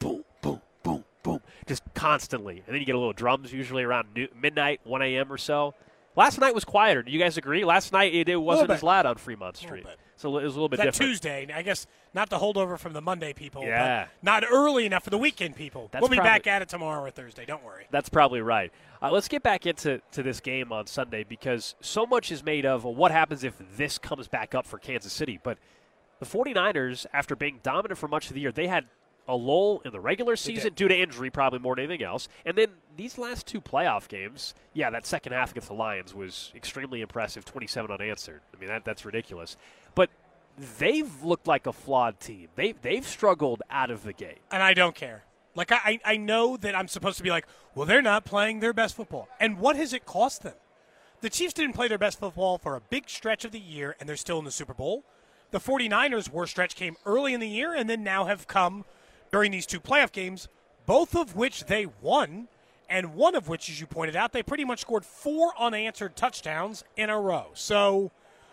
[0.00, 2.56] boom, boom, boom, boom, just constantly.
[2.66, 5.32] And then you get a little drums usually around new, midnight, one a.m.
[5.32, 5.74] or so.
[6.16, 7.02] Last night was quieter.
[7.02, 7.64] Do you guys agree?
[7.64, 9.84] Last night it, it wasn't as loud on Fremont Street,
[10.16, 11.12] so it was a little bit That different.
[11.12, 14.04] Tuesday, I guess not the holdover from the Monday people, Yeah.
[14.04, 15.88] but not early enough for the weekend people.
[15.92, 17.44] That's we'll be probably- back at it tomorrow or Thursday.
[17.44, 17.86] Don't worry.
[17.90, 18.72] That's probably right.
[19.02, 22.64] Uh, let's get back into to this game on Sunday because so much is made
[22.64, 25.38] of well, what happens if this comes back up for Kansas City.
[25.42, 25.58] But
[26.18, 28.86] the 49ers, after being dominant for much of the year, they had
[29.28, 32.28] a lull in the regular season due to injury, probably more than anything else.
[32.44, 36.52] And then these last two playoff games, yeah, that second half against the Lions was
[36.54, 38.40] extremely impressive 27 unanswered.
[38.54, 39.56] I mean, that, that's ridiculous.
[39.94, 40.10] But
[40.78, 42.48] they've looked like a flawed team.
[42.54, 44.38] They, they've struggled out of the gate.
[44.50, 45.24] And I don't care.
[45.54, 48.74] Like I, I know that I'm supposed to be like, well, they're not playing their
[48.74, 49.28] best football.
[49.40, 50.54] And what has it cost them?
[51.22, 54.06] The Chiefs didn't play their best football for a big stretch of the year, and
[54.06, 55.02] they're still in the Super Bowl.
[55.50, 58.84] The 49ers' worst stretch came early in the year and then now have come
[59.36, 60.48] during these two playoff games,
[60.86, 62.48] both of which they won,
[62.88, 66.84] and one of which, as you pointed out, they pretty much scored four unanswered touchdowns
[66.96, 67.48] in a row.
[67.52, 68.12] So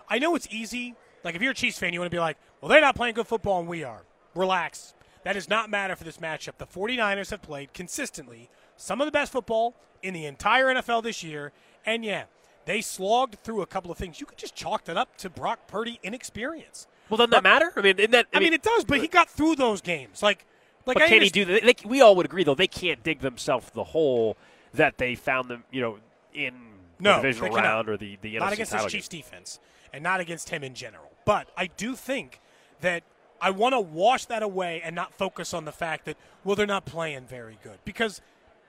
[0.10, 0.96] I know it's easy.
[1.24, 3.14] Like, if you're a Chiefs fan, you want to be like, well, they're not playing
[3.14, 4.02] good football and we are.
[4.36, 4.94] Relax.
[5.24, 6.58] That does not matter for this matchup.
[6.58, 11.24] The 49ers have played consistently some of the best football in the entire NFL this
[11.24, 11.54] year.
[11.86, 12.26] And yeah,
[12.66, 14.20] they slogged through a couple of things.
[14.20, 16.88] You could just chalk that up to Brock Purdy inexperience.
[17.10, 17.72] Well, doesn't that matter?
[17.78, 20.22] I mean, in that I, mean, it does, but he got through those games.
[20.22, 20.46] Like,
[20.86, 21.64] like but I can he do that?
[21.64, 24.38] They, we all would agree, though, they can't dig themselves the hole
[24.74, 25.98] that they found them, you know,
[26.34, 26.54] in
[27.00, 28.90] No, the divisional round or the, the not NFC against title.
[28.90, 29.60] Chiefs defense,
[29.94, 31.12] and not against him in general.
[31.26, 32.40] But I do think
[32.82, 33.04] that
[33.42, 36.66] I want to wash that away and not focus on the fact that well they're
[36.66, 38.22] not playing very good because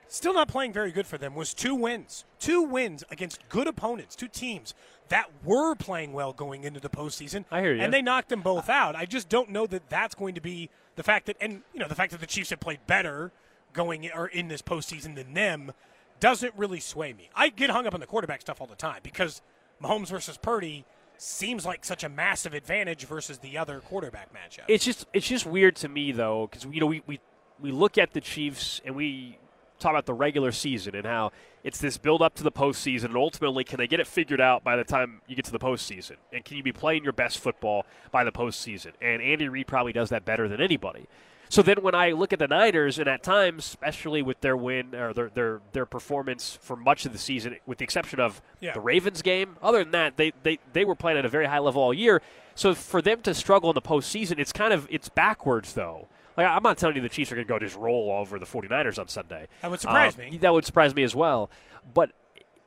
[0.07, 4.15] still not playing very good for them was two wins, two wins against good opponents,
[4.15, 4.73] two teams
[5.09, 7.45] that were playing well going into the postseason.
[7.51, 7.81] I hear you.
[7.81, 8.95] and they knocked them both out.
[8.95, 11.87] I just don't know that that's going to be the fact that and you know
[11.87, 13.31] the fact that the Chiefs have played better
[13.73, 15.71] going or in this postseason than them
[16.19, 17.29] doesn't really sway me.
[17.35, 19.41] I get hung up on the quarterback stuff all the time because
[19.83, 20.85] Mahomes versus Purdy
[21.17, 24.63] seems like such a massive advantage versus the other quarterback matchup.
[24.67, 27.19] It's just it's just weird to me though because you know we, we
[27.59, 29.37] we look at the Chiefs and we
[29.85, 31.31] talk about the regular season and how
[31.63, 34.63] it's this build up to the postseason and ultimately can they get it figured out
[34.63, 37.39] by the time you get to the postseason and can you be playing your best
[37.39, 41.07] football by the postseason and Andy Reid probably does that better than anybody.
[41.47, 44.95] So then when I look at the Niners and at times especially with their win
[44.95, 48.73] or their their their performance for much of the season with the exception of Yeah.
[48.73, 51.59] the Ravens game other than that they, they they were playing at a very high
[51.59, 52.21] level all year.
[52.55, 56.07] So for them to struggle in the postseason it's kind of it's backwards though.
[56.37, 58.45] Like I'm not telling you the Chiefs are going to go just roll over the
[58.45, 59.47] 49ers on Sunday.
[59.61, 60.37] That would surprise Um, me.
[60.37, 61.49] That would surprise me as well.
[61.93, 62.11] But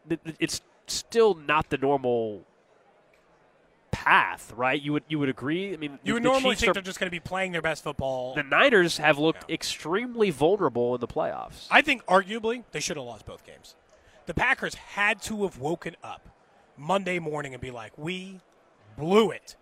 [0.09, 2.45] it- it- it's still not the normal
[3.91, 4.81] path, right?
[4.81, 5.73] You would you would agree?
[5.73, 7.63] I mean, you would normally Chiefs think are- they're just going to be playing their
[7.63, 8.35] best football.
[8.35, 9.55] the Niners have looked Yeah.
[9.55, 11.67] extremely vulnerable in the playoffs.
[11.71, 13.75] I think arguably they should have lost both games.
[14.27, 16.29] The Packers had to have woken up
[16.77, 18.41] Monday morning and be like, "We
[18.97, 19.57] blew it.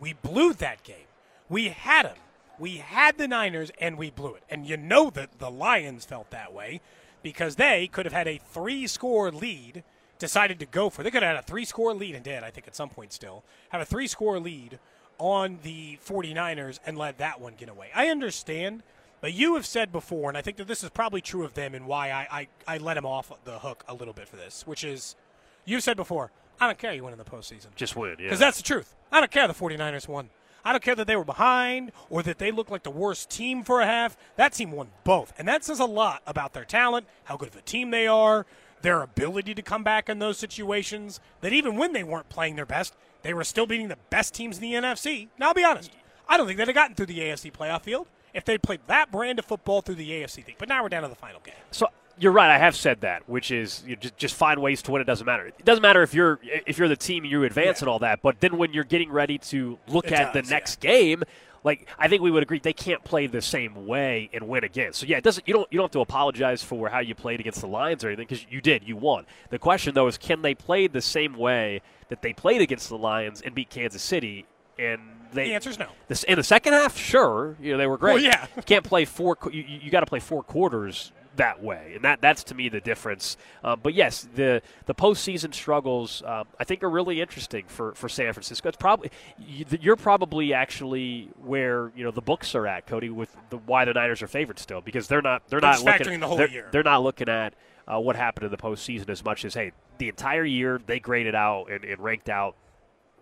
[0.00, 1.06] We blew that game.
[1.48, 2.16] We had them.
[2.58, 6.30] We had the Niners and we blew it." And you know that the Lions felt
[6.30, 6.80] that way
[7.22, 9.82] because they could have had a three-score lead,
[10.18, 11.02] decided to go for.
[11.02, 13.42] They could have had a three-score lead and did, I think, at some point still
[13.70, 14.78] have a three-score lead
[15.18, 17.90] on the 49ers and let that one get away.
[17.94, 18.82] I understand
[19.20, 21.74] but you have said before, and I think that this is probably true of them
[21.74, 24.66] and why I, I, I let him off the hook a little bit for this,
[24.66, 25.16] which is
[25.64, 26.30] you've said before,
[26.60, 27.74] I don't care you win in the postseason.
[27.74, 28.26] Just win, yeah.
[28.26, 28.94] Because that's the truth.
[29.10, 30.30] I don't care the 49ers won.
[30.66, 33.62] I don't care that they were behind or that they looked like the worst team
[33.62, 34.16] for a half.
[34.34, 35.32] That team won both.
[35.38, 38.46] And that says a lot about their talent, how good of a team they are,
[38.82, 41.20] their ability to come back in those situations.
[41.40, 44.56] That even when they weren't playing their best, they were still beating the best teams
[44.56, 45.28] in the NFC.
[45.38, 45.92] Now, I'll be honest.
[46.28, 49.12] I don't think they'd have gotten through the AFC playoff field if they'd played that
[49.12, 50.56] brand of football through the AFC thing.
[50.58, 51.54] But now we're down to the final game.
[51.70, 51.86] So
[52.18, 52.50] you're right.
[52.50, 55.02] I have said that, which is you just just find ways to win.
[55.02, 55.46] It doesn't matter.
[55.46, 57.84] It doesn't matter if you're if you're the team and you advance Yeah.
[57.84, 58.22] and all that.
[58.22, 61.22] But then when you're getting ready to look It at does, the next game,
[61.64, 64.92] like I think we would agree they can't play the same way and win again.
[64.92, 65.46] So yeah, it doesn't.
[65.46, 68.08] You don't you don't have to apologize for how you played against the Lions or
[68.08, 68.86] anything because you did.
[68.86, 69.26] You won.
[69.50, 72.96] The question though is can they play the same way that they played against the
[72.98, 74.46] Lions and beat Kansas City?
[74.78, 75.00] And
[75.32, 75.86] they The answer's no.
[76.06, 78.14] this, in the second half, sure, you know they were great.
[78.14, 78.46] Well, yeah.
[78.56, 79.38] you can't play four.
[79.50, 82.80] You, you got to play four quarters that way, and that that's to me the
[82.80, 83.36] difference.
[83.64, 88.08] Um, but yes, the the postseason struggles um, I think are really interesting for, for
[88.08, 88.68] San Francisco.
[88.68, 93.34] It's probably you- you're probably actually where you know the books are at, Cody, with
[93.50, 96.20] the why the Niners are favored still because they're not they're, They're not looking factoring
[96.20, 96.68] the whole they're, year.
[96.72, 97.54] they're not looking at.
[97.88, 101.36] Uh, what happened in the postseason as much as hey the entire year they graded
[101.36, 102.56] out and, and ranked out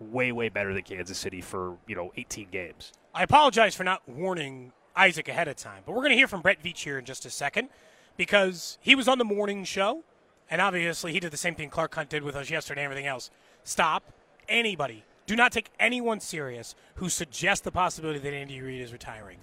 [0.01, 2.91] way way better than Kansas City for you know 18 games.
[3.15, 6.41] I apologize for not warning Isaac ahead of time, but we're going to hear from
[6.41, 7.69] Brett Veach here in just a second
[8.17, 10.03] because he was on the morning show,
[10.51, 13.07] and obviously he did the same thing Clark Hunt did with us yesterday and everything
[13.07, 13.31] else.
[13.63, 14.13] Stop
[14.49, 15.05] anybody.
[15.27, 19.39] Do not take anyone serious who suggests the possibility that Andy Reid is retiring.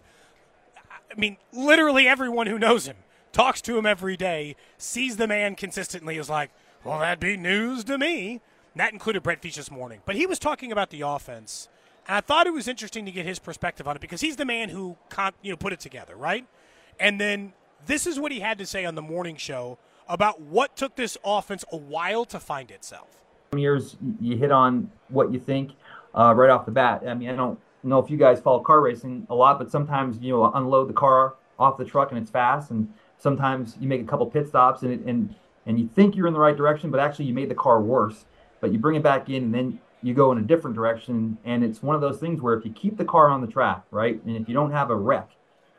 [1.11, 2.97] I mean, literally everyone who knows him,
[3.33, 6.51] talks to him every day, sees the man consistently, is like,
[6.83, 8.41] well, that'd be news to me.
[8.73, 10.01] And that included Brett Veach this morning.
[10.05, 11.67] But he was talking about the offense,
[12.07, 14.45] and I thought it was interesting to get his perspective on it because he's the
[14.45, 14.97] man who
[15.41, 16.45] you know put it together, right?
[16.99, 17.53] And then
[17.85, 19.77] this is what he had to say on the morning show
[20.07, 23.07] about what took this offense a while to find itself.
[23.51, 25.71] Some years you hit on what you think
[26.13, 27.03] uh, right off the bat.
[27.07, 30.19] I mean, I don't know if you guys follow car racing a lot, but sometimes
[30.19, 34.01] you know unload the car off the truck and it's fast, and sometimes you make
[34.01, 36.99] a couple pit stops and and and you think you're in the right direction, but
[36.99, 38.25] actually you made the car worse.
[38.59, 41.63] But you bring it back in, and then you go in a different direction, and
[41.63, 44.21] it's one of those things where if you keep the car on the track, right,
[44.23, 45.29] and if you don't have a wreck,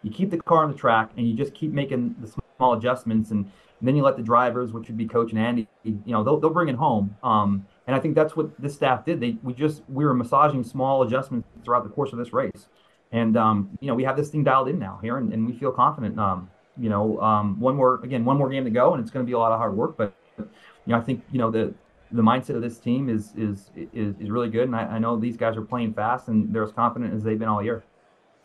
[0.03, 3.31] you keep the car on the track, and you just keep making the small adjustments,
[3.31, 3.45] and,
[3.81, 6.39] and then you let the drivers, which would be Coach and Andy, you know, they'll
[6.39, 7.17] they'll bring it home.
[7.23, 9.21] Um, and I think that's what this staff did.
[9.21, 12.69] They we just we were massaging small adjustments throughout the course of this race,
[13.11, 15.53] and um, you know we have this thing dialed in now here, and, and we
[15.53, 16.19] feel confident.
[16.19, 19.25] Um, you know, um, one more again, one more game to go, and it's going
[19.25, 19.97] to be a lot of hard work.
[19.97, 20.47] But you
[20.87, 21.75] know, I think you know the
[22.13, 25.17] the mindset of this team is is is, is really good, and I, I know
[25.17, 27.83] these guys are playing fast, and they're as confident as they've been all year.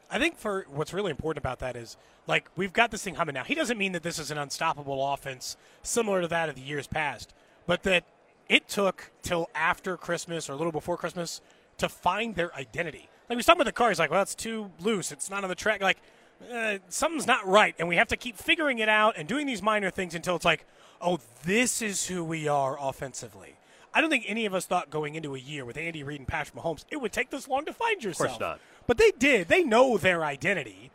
[0.10, 1.98] I think for what's really important about that is
[2.28, 3.44] like we've got this thing humming now.
[3.44, 6.88] He doesn't mean that this is an unstoppable offense similar to that of the years
[6.88, 7.34] past,
[7.66, 8.04] but that
[8.48, 11.42] it took till after Christmas or a little before Christmas
[11.78, 13.10] to find their identity.
[13.30, 15.12] Like we talking about the car, he's like, "Well, it's too loose.
[15.12, 15.98] It's not on the track." Like
[16.54, 19.62] uh, something's not right, and we have to keep figuring it out and doing these
[19.62, 20.66] minor things until it's like,
[21.02, 23.58] "Oh, this is who we are offensively."
[23.94, 26.28] I don't think any of us thought going into a year with Andy Reid and
[26.28, 28.34] Patrick Mahomes it would take this long to find yourself.
[28.34, 28.60] Of course not.
[28.88, 29.50] But they did.
[29.50, 30.92] They know their identity.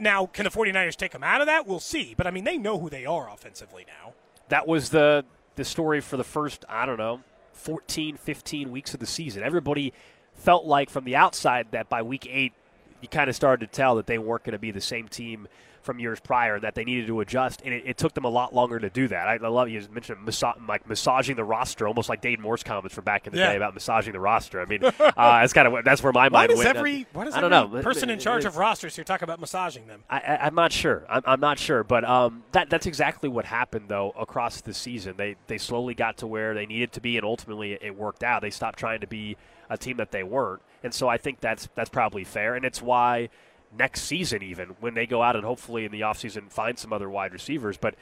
[0.00, 1.66] Now, can the 49ers take them out of that?
[1.66, 2.14] We'll see.
[2.16, 4.14] But I mean, they know who they are offensively now.
[4.48, 5.24] That was the
[5.56, 7.20] the story for the first, I don't know,
[7.52, 9.42] 14, 15 weeks of the season.
[9.42, 9.92] Everybody
[10.34, 12.54] felt like from the outside that by week 8
[13.02, 15.46] you kind of started to tell that they weren't going to be the same team
[15.82, 18.54] from years prior that they needed to adjust, and it, it took them a lot
[18.54, 19.28] longer to do that.
[19.28, 22.94] I, I love you mentioned massa- like massaging the roster, almost like Dayton Moore's comments
[22.94, 23.50] from back in the Yeah.
[23.50, 24.60] day about massaging the roster.
[24.60, 26.76] I mean, uh, that's kind of that's where my Why mind does went.
[26.76, 29.40] every why does I don't every know person in charge of rosters here talk about
[29.40, 30.04] massaging them?
[30.08, 31.04] I, I'm not sure.
[31.08, 35.14] I'm, I'm not sure, but um, that that's exactly what happened though across the season.
[35.16, 38.22] They they slowly got to where they needed to be, and ultimately it, it worked
[38.22, 38.42] out.
[38.42, 39.36] They stopped trying to be
[39.70, 42.80] a team that they weren't, and so I think that's that's probably fair, and it's
[42.82, 43.30] why
[43.76, 47.08] next season even when they go out and hopefully in the offseason find some other
[47.08, 47.94] wide receivers, but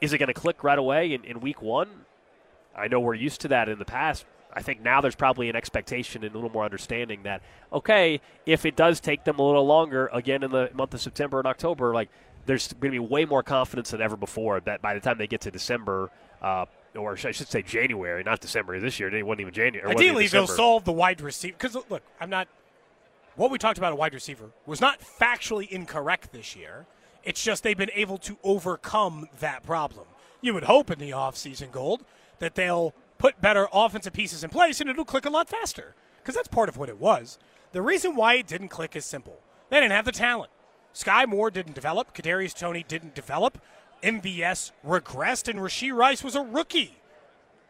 [0.00, 1.88] is it going to click right away in, in week one?
[2.74, 4.24] I know we're used to that in the past.
[4.52, 7.42] I think now there's probably an expectation and a little more understanding that
[7.72, 11.38] okay, if it does take them a little longer, again in the month of September
[11.38, 12.08] and October, like
[12.46, 15.26] there's going to be way more confidence than ever before that by the time they
[15.26, 16.10] get to December,
[16.42, 16.64] uh,
[16.96, 18.80] or I should say January, not December.
[18.80, 19.86] This year it wasn't even January.
[19.86, 21.56] wasn't even Ideally, they'll solve the wide receiver.
[21.56, 22.48] Because look, I'm not.
[23.40, 26.84] What we talked about a wide receiver was not factually incorrect this year.
[27.24, 30.08] It's just they've been able to overcome that problem.
[30.42, 32.04] You would hope in the offseason, Gold,
[32.38, 35.94] that they'll put better offensive pieces in place and it'll click a lot faster.
[36.18, 37.38] Because that's part of what it was.
[37.72, 39.40] The reason why it didn't click is simple.
[39.70, 40.50] They didn't have the talent.
[40.94, 42.14] Skyy Moore didn't develop.
[42.14, 43.56] Kadarius Toney didn't develop.
[44.02, 46.98] MVS regressed, and Rashee Rice was a rookie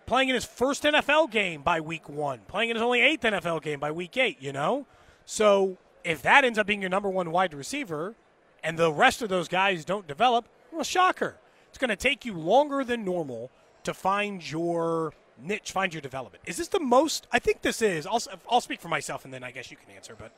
[0.04, 3.62] playing in his first NFL game by week one, playing in his only eighth NFL
[3.62, 4.84] game by week eight, you know?
[5.30, 8.16] So if that ends up being your number one wide receiver
[8.64, 11.36] and the rest of those guys don't develop, well, shocker.
[11.68, 13.48] It's going to take you longer than normal
[13.84, 16.42] to find your niche, find your development.
[16.48, 17.28] Is this the most?
[17.30, 18.08] I think this is.
[18.08, 18.20] I'll,
[18.50, 20.32] I'll speak for myself and then I guess you can answer, but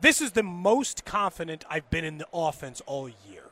[0.00, 3.44] this is the most confident I've been in the offense all year.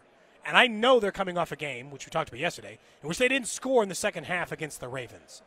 [0.45, 3.19] And I know they're coming off a game, which we talked about yesterday, in which
[3.19, 5.43] they didn't score in the second half against the Ravens.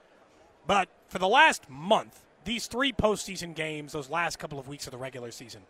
[0.66, 4.92] But for the last month, these three postseason games, those last couple of weeks of
[4.92, 5.62] the regular season,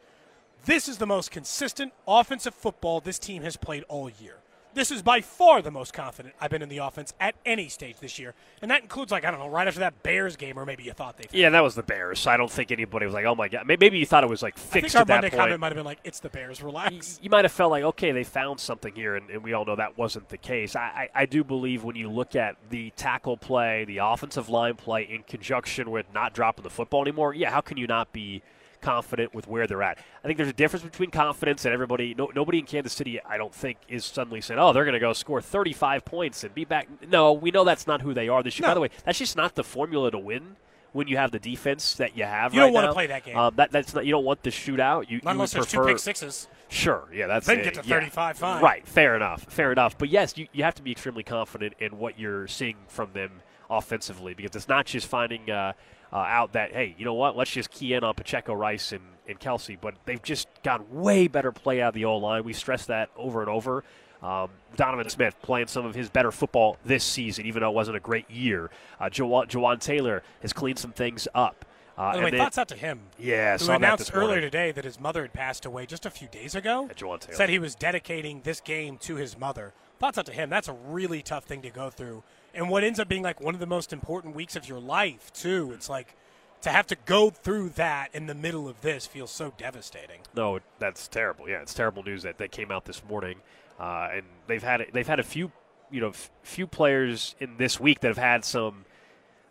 [0.66, 4.38] this is the most consistent offensive football this team has played all year.
[4.74, 7.98] This is by far the most confident I've been in the offense at any stage
[8.00, 8.34] this year.
[8.62, 10.94] And that includes, like, I don't know, right after that Bears game, or maybe you
[10.94, 12.20] thought they Yeah, that was the Bears.
[12.20, 14.42] So I don't think anybody was like, "Oh my god." Maybe you thought it was
[14.42, 15.40] like I fixed think our at that Monday point.
[15.40, 17.20] comment might have been like, it's the Bears, relax.
[17.22, 19.76] you might have felt like, okay, they found something here, and, and we all know
[19.76, 20.76] that wasn't the case.
[20.76, 24.76] I, I, I do believe when you look at the tackle play, the offensive line
[24.76, 28.42] play, in conjunction with not dropping the football anymore, yeah, how can you not be
[28.84, 29.98] confident with where they're at?
[30.24, 32.14] I think there's a difference between confidence and everybody.
[32.14, 35.00] No, nobody in Kansas City, I don't think, is suddenly saying, "Oh, they're going to
[35.00, 38.44] go score 35 points and be back." No, we know that's not who they are
[38.44, 38.68] this year.
[38.68, 40.58] By the way, that's just not the formula to win.
[40.92, 43.36] When you have the defense that you have, You right don't wanna play that game.
[43.36, 44.06] Um, that, that's not.
[44.06, 45.10] You don't want the shootout.
[45.10, 46.48] You, Not you unless there's two pick sixes.
[46.70, 47.64] Sure, yeah, that's Then it.
[47.64, 47.96] get to yeah.
[47.96, 48.62] 35, fine.
[48.62, 49.98] Right, fair enough, fair enough.
[49.98, 53.42] But yes, you, you have to be extremely confident in what you're seeing from them
[53.72, 55.74] offensively because it's not just finding uh,
[56.14, 59.02] uh, out that hey, you know what, let's just key in on Pacheco, Rice, and,
[59.28, 59.78] and Kelce.
[59.80, 62.44] But they've just got way better play out of the O line.
[62.44, 63.84] We stress that over and over.
[64.22, 67.98] Um, Donovan Smith playing some of his better football this season, even though it wasn't
[67.98, 68.70] a great year.
[68.98, 71.66] Uh, Jawaan, Jawaan Taylor has cleaned some things up.
[71.98, 73.02] Uh, By the and way, thoughts out to him.
[73.20, 76.56] Yeah, who announced earlier today that his mother had passed away just a few days
[76.56, 76.88] ago.
[76.88, 77.36] Yeah, Jawaan Taylor.
[77.36, 79.74] Said he was dedicating this game to his mother.
[80.00, 80.50] Thoughts out to him.
[80.50, 82.24] That's a really tough thing to go through,
[82.54, 85.32] and what ends up being like one of the most important weeks of your life
[85.34, 85.72] too.
[85.74, 86.16] It's like
[86.62, 90.22] to have to go through that in the middle of this feels so devastating.
[90.36, 91.50] No, that's terrible.
[91.50, 93.40] Yeah, it's terrible news that, that came out this morning,
[93.80, 95.52] uh, and they've had they've had a few
[95.92, 98.86] you know f- few players in this week that have had some.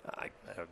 [0.04, 0.26] Uh,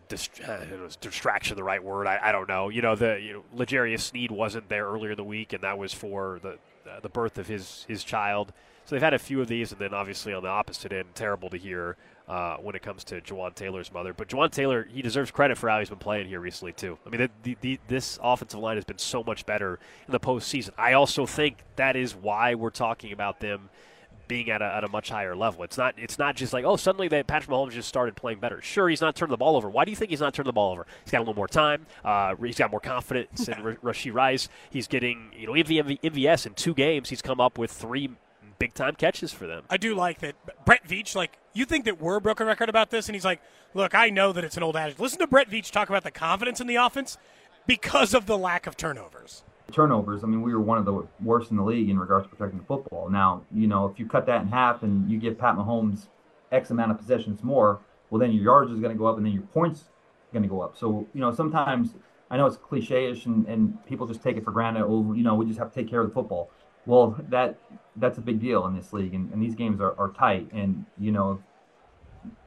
[0.08, 0.58] dist- uh,
[1.00, 2.08] distraction the right word?
[2.08, 2.68] I, I, don't know.
[2.68, 5.78] You know, the you know, L'Jarius Sneed wasn't there earlier in the week, and that
[5.78, 6.58] was for the
[6.90, 8.52] uh, the birth of his his child.
[8.84, 11.48] So they've had a few of these, and then obviously on the opposite end, terrible
[11.50, 11.96] to hear
[12.30, 14.14] uh, when it comes to Jawaan Taylor's mother.
[14.14, 16.96] But Jawaan Taylor, he deserves credit for how he's been playing here recently too.
[17.04, 20.20] I mean, the, the, the, this offensive line has been so much better in the
[20.20, 20.70] postseason.
[20.78, 23.68] I also think that is why we're talking about them
[24.28, 25.64] being at a, at a much higher level.
[25.64, 28.62] It's not it's not just like oh suddenly that Patrick Mahomes just started playing better.
[28.62, 29.68] Sure, he's not turning the ball over.
[29.68, 30.86] Why do you think he's not turning the ball over?
[31.02, 31.84] He's got a little more time.
[32.04, 34.48] Uh, he's got more confidence in R- Rashee Rice.
[34.70, 37.08] He's getting you know MV, MVS in two games.
[37.08, 38.10] He's come up with three
[38.60, 39.64] big time catches for them.
[39.68, 41.16] I do like that Brett Veach.
[41.16, 43.40] Like you think that we're broken record about this, and he's like,
[43.74, 45.00] look, I know that it's an old adage.
[45.00, 47.18] Listen to Brett Veach talk about the confidence in the offense
[47.66, 50.24] because of the lack of turnovers turnovers.
[50.24, 52.58] I mean, we were one of the worst in the league in regards to protecting
[52.58, 53.08] the football.
[53.08, 56.08] Now, you know, if you cut that in half and you give Pat Mahomes
[56.52, 57.80] X amount of possessions more,
[58.10, 59.84] well, then your yards is going to go up and then your points
[60.32, 60.76] going to go up.
[60.76, 61.94] So, you know, sometimes
[62.30, 64.84] I know it's cliche-ish and, and people just take it for granted.
[64.84, 66.50] Oh, you know, we just have to take care of the football.
[66.86, 67.58] Well, that
[67.96, 70.48] that's a big deal in this league, and, and these games are, are tight.
[70.52, 71.42] And you know,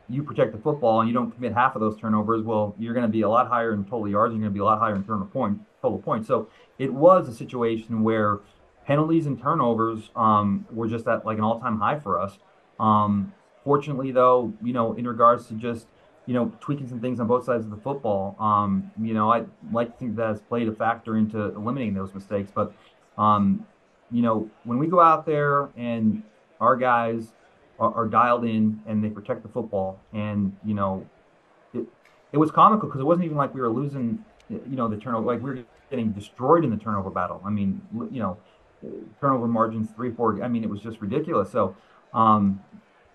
[0.10, 3.06] you protect the football and you don't commit half of those turnovers, well, you're going
[3.06, 4.34] to be a lot higher in total yards.
[4.34, 6.28] You're going to be a lot higher in total point total points.
[6.28, 8.40] So it was a situation where
[8.86, 12.38] penalties and turnovers um, were just at like an all-time high for us.
[12.80, 15.88] Um, fortunately, though, you know, in regards to just
[16.26, 19.44] you know tweaking some things on both sides of the football, um, you know, I
[19.72, 22.52] like to think that has played a factor into eliminating those mistakes.
[22.54, 22.74] But
[23.18, 23.66] um,
[24.14, 26.22] you know, when we go out there and
[26.62, 27.34] our guys
[27.80, 31.06] are, are dialed in and they protect the football, and you know,
[31.74, 31.84] it,
[32.32, 35.26] it was comical because it wasn't even like we were losing, you know, the turnover.
[35.26, 37.42] Like we were getting destroyed in the turnover battle.
[37.44, 38.38] I mean, you know,
[39.20, 40.42] turnover margins three, four.
[40.44, 41.52] I mean, it was just ridiculous.
[41.52, 41.76] So,
[42.14, 42.62] um,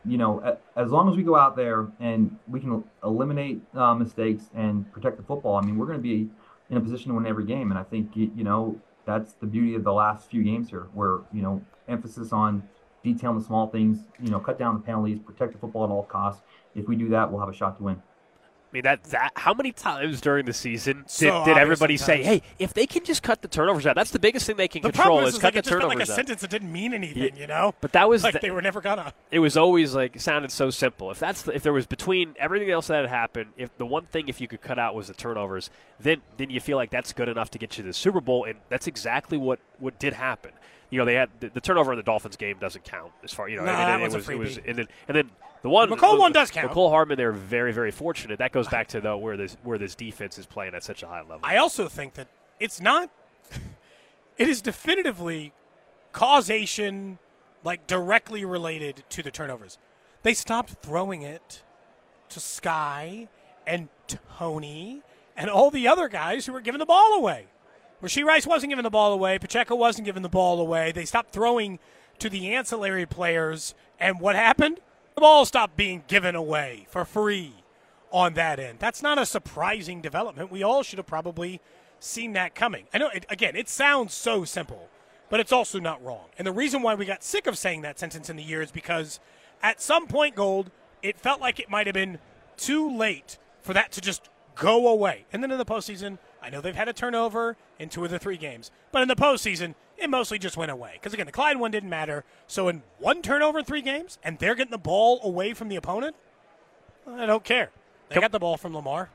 [0.05, 4.51] you know, as long as we go out there and we can eliminate uh, mistakes
[4.55, 6.29] and protect the football, I mean, we're going to be
[6.71, 7.71] in a position to win every game.
[7.71, 11.21] And I think you know that's the beauty of the last few games here, where
[11.33, 12.63] you know emphasis on
[13.03, 16.03] detailing the small things, you know, cut down the penalties, protect the football at all
[16.03, 16.43] costs.
[16.75, 18.03] If we do that, we'll have a shot to win.
[18.71, 22.23] I mean that that how many times during the season did, so did everybody say,
[22.23, 24.83] "Hey, if they can just cut the turnovers out, that's the biggest thing they can
[24.83, 27.35] the control is, is cut the turnovers like a out." sentence that didn't mean anything,
[27.35, 27.41] yeah.
[27.41, 27.75] you know.
[27.81, 29.15] But that was like the, they were never gonna.
[29.31, 31.11] It was always like sounded so simple.
[31.11, 34.05] If that's the, if there was between everything else that had happened, if the one
[34.05, 37.15] thing if you could cut out was the turnovers, then then you feel like that's
[37.15, 40.13] good enough to get you to the Super Bowl, and that's exactly what what did
[40.13, 40.53] happen
[40.91, 43.49] you know, they had the, the, turnover in the Dolphins game doesn't count as far
[43.49, 43.65] you know.
[43.65, 45.31] Nah, and, and it, was, it was, and then and then
[45.63, 46.71] the one the Mecole one does count.
[46.71, 48.39] Mecole Hardman, they're very very fortunate.
[48.39, 51.07] That goes back to the where this where this defense is playing at such a
[51.07, 51.41] high level.
[51.43, 52.29] I also think that
[52.61, 53.11] it's not.
[54.39, 55.53] it is definitively
[56.13, 57.19] causation,
[57.65, 59.79] like directly related to the turnovers.
[60.23, 61.63] They stopped throwing it
[62.31, 63.29] to Skyy
[63.67, 63.89] and
[64.39, 65.03] Toney
[65.37, 67.47] and all the other guys who were giving the ball away.
[68.03, 69.39] Rashee Rice wasn't giving the ball away.
[69.39, 70.93] Pacheco wasn't giving the ball away.
[70.93, 71.79] They stopped throwing
[72.19, 73.75] to the ancillary players.
[73.99, 74.81] And what happened?
[75.19, 77.53] The ball stopped being given away for free
[78.13, 78.79] on that end.
[78.79, 80.53] That's not a surprising development.
[80.53, 81.61] We all should have probably
[81.99, 82.87] seen that coming.
[82.95, 84.89] I know, it, again, it sounds so simple,
[85.29, 86.27] but it's also not wrong.
[86.39, 88.71] And the reason why we got sick of saying that sentence in the year is
[88.71, 89.19] because
[89.61, 90.71] at some point, Gold,
[91.03, 92.21] it felt like it might have been
[92.57, 95.25] too late for that to just go away.
[95.33, 98.21] And then in the postseason, I know they've had a turnover in two of the
[98.21, 100.93] three games, but in the postseason, it mostly just went away.
[100.95, 102.25] Because again, the Clyde one didn't matter.
[102.47, 105.77] So in one turnover in three games, and they're getting the ball away from the
[105.77, 106.17] opponent,
[107.07, 107.71] I don't care.
[108.09, 109.11] They Come, got the ball from Lamar.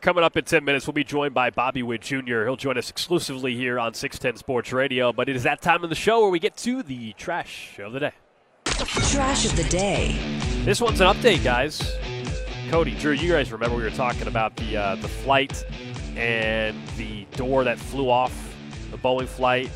[0.00, 2.44] Coming up in 10 minutes, we'll be joined by Bobby Witt Jr.
[2.44, 5.12] He'll join us exclusively here on 610 Sports Radio.
[5.12, 7.92] But it is that time of the show where we get to the trash of
[7.92, 8.12] the day.
[8.64, 10.18] Trash of the day.
[10.64, 11.96] This one's an update, guys.
[12.68, 15.64] Cody, Drew, you guys remember we were talking about the uh, the flight
[16.16, 18.32] and the door that flew off
[18.90, 19.70] the Boeing flight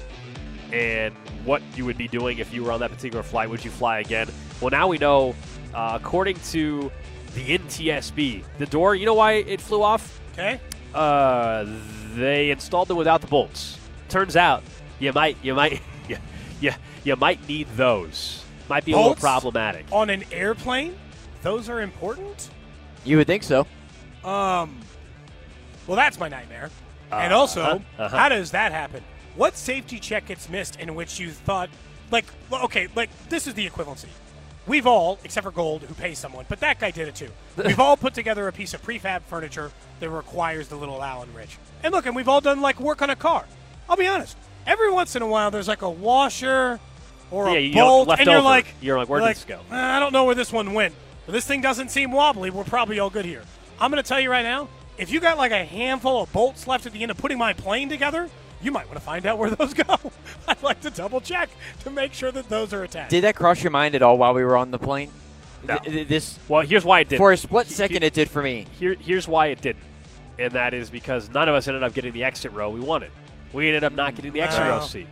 [0.73, 1.14] and
[1.45, 3.49] what you would be doing if you were on that particular flight.
[3.51, 4.29] Would you fly again?
[4.61, 5.35] Well, now we know,
[5.75, 6.91] uh, according to
[7.35, 10.20] the NTSB, the door, you know why it flew off?
[10.32, 10.61] Okay.
[10.94, 11.66] Uh,
[12.15, 13.78] they installed it without the bolts.
[14.09, 14.62] Turns out
[14.99, 16.16] you might, you might, you,
[16.61, 16.73] you,
[17.05, 18.44] you might need those.
[18.69, 19.86] Might be bolts a little problematic.
[19.90, 20.97] On an airplane?
[21.43, 22.51] Those are important?
[23.05, 23.66] You would think so.
[24.24, 24.78] Um,
[25.86, 26.70] well, that's my nightmare.
[27.11, 28.16] Uh, and also, uh-huh, uh-huh.
[28.16, 29.03] how does that happen?
[29.41, 31.71] What safety check gets missed in which you thought,
[32.11, 34.09] like, okay, like this is the equivalency.
[34.67, 37.31] we've all, except for Gold, who pays someone, but that guy did it too.
[37.57, 41.57] We've all put together a piece of prefab furniture that requires the little Allen wrench.
[41.83, 43.47] And look, and we've all done like work on a car.
[43.89, 44.37] I'll be honest.
[44.67, 46.79] Every once in a while, there's like a washer
[47.31, 48.45] or Yeah, a you bolt, left and you're over.
[48.45, 49.61] like, You're like, where did this go?
[49.73, 50.95] "Uh, I don't know where this one went.
[51.25, 52.51] But this thing doesn't seem wobbly.
[52.51, 53.45] We're probably all good here.
[53.81, 54.69] I'm going to tell you right now.
[54.99, 57.55] If you got like a handful of bolts left at the end of putting my
[57.55, 58.29] plane together,
[58.62, 59.99] you might want to find out where those go.
[60.49, 61.51] I'd like to double check
[61.85, 63.11] to make sure that those are attached.
[63.11, 65.11] Did that cross your mind at all while we were on the plane?
[65.66, 65.78] No.
[65.78, 67.19] Th- th- this Well, here's why it did.
[67.19, 68.66] for a split second it did for me.
[68.78, 69.82] Here, here's why it didn't,
[70.39, 73.11] and that is because none of us ended up getting the exit row we wanted.
[73.53, 75.07] We ended up not getting the exit row seat.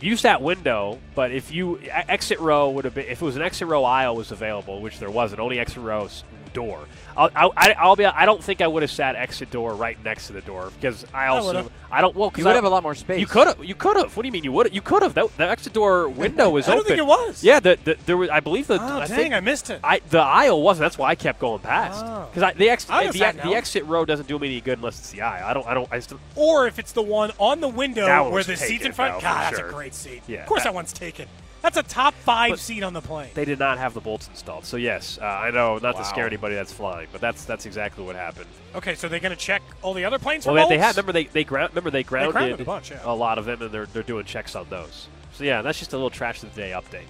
[0.00, 3.40] Use that window, but if you exit row would have been if it was an
[3.42, 6.08] exit row aisle was available, which there wasn't, only exit row
[6.52, 6.86] door.
[7.16, 8.04] I'll, I'll, I- I'll be.
[8.04, 11.04] I don't think I would have sat exit door right next to the door because
[11.14, 11.72] I also would've.
[11.90, 12.14] I don't.
[12.14, 13.20] Well, 'cause You would I- have a lot more space.
[13.20, 13.64] You could have.
[13.64, 14.16] You could have.
[14.16, 14.44] What do you mean?
[14.44, 14.74] You would.
[14.74, 15.14] You could have.
[15.14, 16.72] That, the exit door window was open.
[16.72, 17.42] I don't think it was.
[17.42, 18.28] Yeah, the, the, there was.
[18.28, 18.74] I believe the.
[18.80, 19.80] Oh, I dang, think I missed it.
[19.82, 20.84] I the aisle wasn't.
[20.84, 22.28] That's why I kept going past Oh.
[22.32, 24.78] because the ex, I would've the, sat the exit row doesn't do me any good
[24.78, 25.44] unless it's the aisle.
[25.46, 25.66] I don't.
[25.66, 25.88] I don't.
[25.92, 26.20] I still.
[26.34, 29.14] or if it's the one on the window where was the seat's in front.
[29.14, 29.68] though, God, for that's sure.
[29.68, 30.22] a great seat.
[30.26, 31.28] Yeah, of course, that- that one's taken.
[31.66, 33.30] That's a top five But- seat on the plane.
[33.34, 34.64] They did not have the bolts installed.
[34.64, 38.04] So yes, uh, I know not to scare anybody that's flying, but that's that's exactly
[38.04, 38.46] what happened.
[38.76, 40.94] Okay, so they're going to check all the other planes Well, for they, they had.
[40.96, 41.70] Remember they they ground.
[41.72, 43.00] Remember they grounded, grounded a bunch, yeah.
[43.02, 45.08] a lot of them, and they're they're doing checks on those.
[45.32, 47.02] So yeah, that's just a little trash of the day update.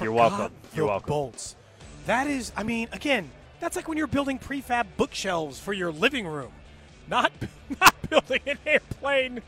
[0.00, 0.56] You're Forgot welcome.
[0.74, 1.08] You're welcome.
[1.08, 1.54] Bolts.
[2.06, 3.30] That is, I mean, again,
[3.60, 6.50] that's like when you're building prefab bookshelves for your living room,
[7.08, 7.30] not
[7.80, 9.40] not building an airplane.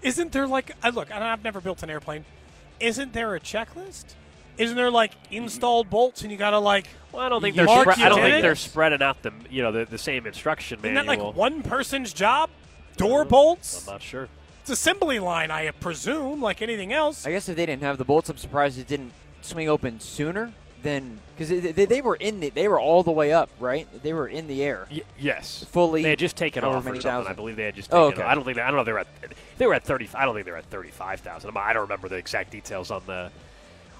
[0.00, 2.24] Isn't there like, I look, I've never built an airplane.
[2.80, 4.04] Isn't there a checklist?
[4.56, 6.88] Isn't there like installed bolts and you gotta like?
[7.12, 7.66] Well, I don't think they're.
[7.66, 10.80] Spre- I don't did think they're spreading out the you know the, the same instruction
[10.82, 11.02] manual.
[11.02, 12.50] Isn't that like one person's job?
[12.96, 13.30] Door uh-huh.
[13.30, 13.86] bolts.
[13.86, 14.28] I'm not sure.
[14.62, 17.24] It's assembly line, I presume, like anything else.
[17.26, 20.52] I guess if they didn't have the bolts, I'm surprised it didn't swing open sooner
[20.82, 23.86] than because they, they, were in the, they were all the way up, right?
[24.02, 24.86] They were in the air.
[24.90, 27.30] Y- yes, Fully They had just taken off or many something.
[27.30, 27.92] I believe they had just.
[27.92, 28.30] Oh, Taken okay.
[28.30, 28.56] I don't think.
[28.56, 28.84] They, I don't know.
[28.84, 29.08] They were at.
[29.56, 30.08] They were at thirty.
[30.14, 31.56] I don't think they were at thirty-five thousand.
[31.56, 33.30] I don't remember the exact details on the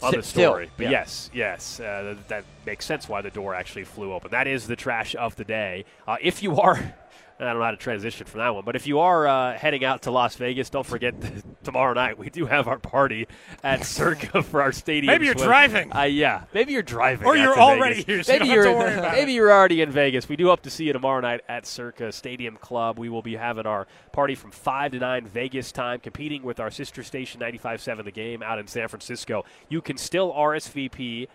[0.02, 0.70] on the still, story.
[0.76, 0.90] but yeah.
[0.90, 4.30] yes, yes, uh, that, that makes sense why the door actually flew open.
[4.30, 5.84] That is the trash of the day.
[6.06, 6.94] Uh, if you are.
[7.40, 9.84] I don't know how to transition from that one, but if you are uh, heading
[9.84, 11.14] out to Las Vegas, don't forget
[11.62, 13.28] tomorrow night we do have our party
[13.62, 15.12] at Circa for our stadium.
[15.12, 15.46] Maybe you're swim.
[15.46, 15.96] driving.
[15.96, 18.06] Uh, yeah, maybe you're driving, Or you're already Vegas.
[18.06, 19.34] here, so you maybe don't have to you're worry about maybe it.
[19.36, 20.28] you're already in Vegas.
[20.28, 22.98] We do hope to see you tomorrow night at Circa Stadium Club.
[22.98, 26.70] We will be having our party from five to nine Vegas time, competing with our
[26.72, 29.44] sister station 95.7 The Game out in San Francisco.
[29.68, 31.28] You can still RSVP.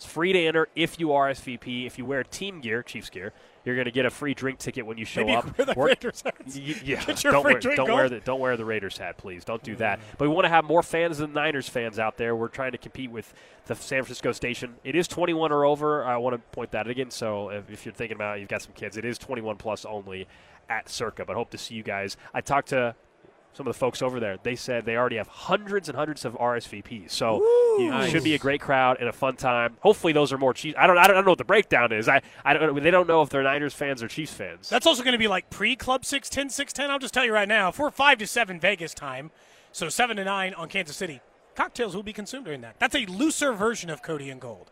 [0.00, 1.84] It's free to enter if you RSVP.
[1.86, 3.34] If you wear team gear, Chiefs gear,
[3.66, 5.58] you're going to get a free drink ticket when you show Maybe up.
[5.58, 6.56] wear the Or- Raiders hats.
[6.56, 8.96] Y- yeah, Get your don't free wear, drink don't wear the don't wear the Raiders
[8.96, 9.44] hat, please.
[9.44, 9.98] Don't do that.
[9.98, 10.02] Mm.
[10.16, 12.34] But we want to have more fans than Niners fans out there.
[12.34, 13.34] We're trying to compete with
[13.66, 14.76] the San Francisco station.
[14.84, 16.02] It is 21 or over.
[16.02, 17.10] I want to point that out again.
[17.10, 19.84] So if, if you're thinking about it, you've got some kids, it is 21 plus
[19.84, 20.26] only
[20.70, 21.26] at Circa.
[21.26, 22.16] But hope to see you guys.
[22.32, 22.94] I talked to
[23.52, 24.38] some of the folks over there.
[24.42, 27.10] They said they already have hundreds and hundreds of RSVPs.
[27.10, 27.40] So
[27.78, 29.76] it should be a great crowd and a fun time.
[29.80, 30.76] Hopefully, those are more Chiefs.
[30.78, 30.98] I don't.
[30.98, 32.08] I don't, I don't know what the breakdown is.
[32.08, 32.22] I.
[32.44, 32.82] I don't.
[32.82, 34.68] They don't know if they're Niners fans or Chiefs fans.
[34.68, 36.90] That's also going to be like pre Club 610, 610.
[36.90, 39.30] I'll just tell you right now, if we're 5 to 7 Vegas time,
[39.72, 41.20] so 7 to 9 on Kansas City,
[41.54, 42.76] cocktails will be consumed during that.
[42.78, 44.70] That's a looser version of Cody and Gold.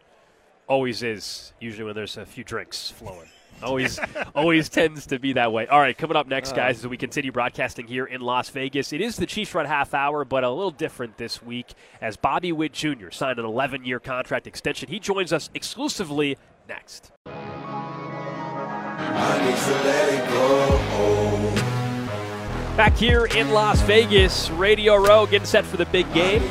[0.67, 1.53] always is.
[1.61, 3.29] Usually when there's a few drinks flowing.
[3.63, 3.99] Always,
[4.35, 5.67] always tends to be that way.
[5.67, 6.57] All right, coming up next, uh.
[6.57, 9.95] guys, as we continue broadcasting here in Las Vegas, it is the Chiefs Run Half
[9.95, 13.11] Hour, but a little different this week as Bobby Witt Jr.
[13.11, 14.89] signed an 11-year contract extension.
[14.89, 17.13] He joins us exclusively next.
[22.77, 26.43] Back here in Las Vegas, Radio Row getting set for the big game.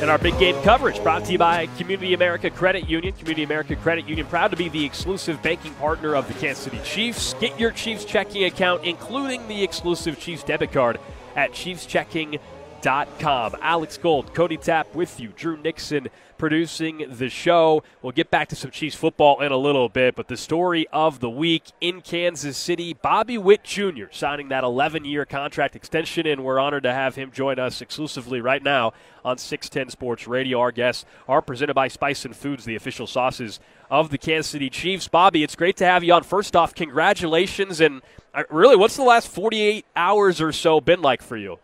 [0.00, 3.12] And our big game coverage brought to you by Community America Credit Union.
[3.14, 6.78] Community America Credit Union, proud to be the exclusive banking partner of the Kansas City
[6.84, 7.34] Chiefs.
[7.40, 11.00] Get your Chiefs checking account, including the exclusive Chiefs debit card,
[11.34, 13.56] at ChiefsChecking.com.
[13.60, 15.30] Alex Gold, Cody Tapp with you.
[15.30, 16.06] Drew Nixon
[16.38, 17.82] producing the show.
[18.00, 21.20] We'll get back to some Chiefs football in a little bit, but the story of
[21.20, 24.04] the week in Kansas City, Bobby Witt Jr.
[24.10, 28.40] signing that 11 year contract extension, and we're honored to have him join us exclusively
[28.40, 28.92] right now
[29.24, 30.60] on 610 Sports Radio.
[30.60, 33.60] Our guests are presented by Spicin Foods, the official sauces
[33.90, 35.08] of the Kansas City Chiefs.
[35.08, 36.22] Bobby, it's great to have you on.
[36.22, 38.02] First off, congratulations, and
[38.32, 41.58] uh, really, what's the last 48 hours or so been like for you?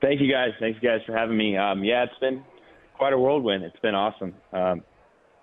[0.00, 0.50] Thank you guys.
[0.60, 1.56] Thanks guys for having me.
[1.56, 2.44] Um, yeah, it's been
[2.98, 3.64] quite a whirlwind.
[3.64, 4.34] It's been awesome.
[4.52, 4.82] Um,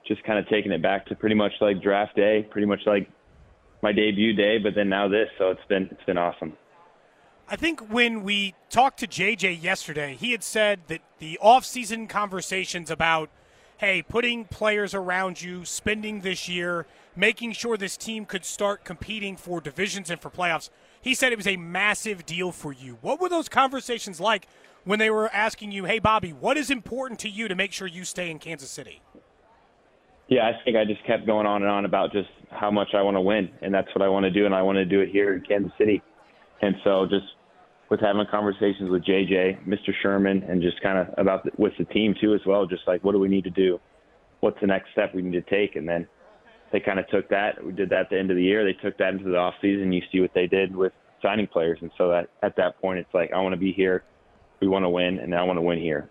[0.08, 3.10] just kind of taking it back to pretty much like draft day, pretty much like
[3.82, 5.30] my debut day, but then now this.
[5.38, 6.54] So it's been it's been awesome.
[7.48, 12.90] I think when we talked to JJ yesterday, he had said that the off-season conversations
[12.90, 13.30] about
[13.78, 19.36] hey, putting players around you, spending this year, making sure this team could start competing
[19.36, 20.70] for divisions and for playoffs.
[21.02, 22.98] He said it was a massive deal for you.
[23.02, 24.48] What were those conversations like
[24.86, 27.88] when they were asking you, hey, Bobby, what is important to you to make sure
[27.88, 29.02] you stay in Kansas City?
[30.28, 33.02] Yeah, I think I just kept going on and on about just how much I
[33.02, 35.02] want to win, and that's what I want to do, and I want to do
[35.02, 36.02] it here in Kansas City.
[36.62, 37.26] And so just
[37.90, 39.92] with having conversations with JJ, Mr.
[40.02, 43.04] Sherman, and just kind of about the, with the team too as well, just like
[43.04, 43.80] what do we need to do?
[44.40, 45.76] What's the next step we need to take?
[45.76, 46.08] And then
[46.72, 47.64] they kind of took that.
[47.64, 48.64] We did that at the end of the year.
[48.64, 49.94] They took that into the off season.
[49.94, 53.14] You see what they did with signing players, and so that at that point, it's
[53.14, 54.04] like I want to be here.
[54.66, 56.10] We want to win, and I want to win here.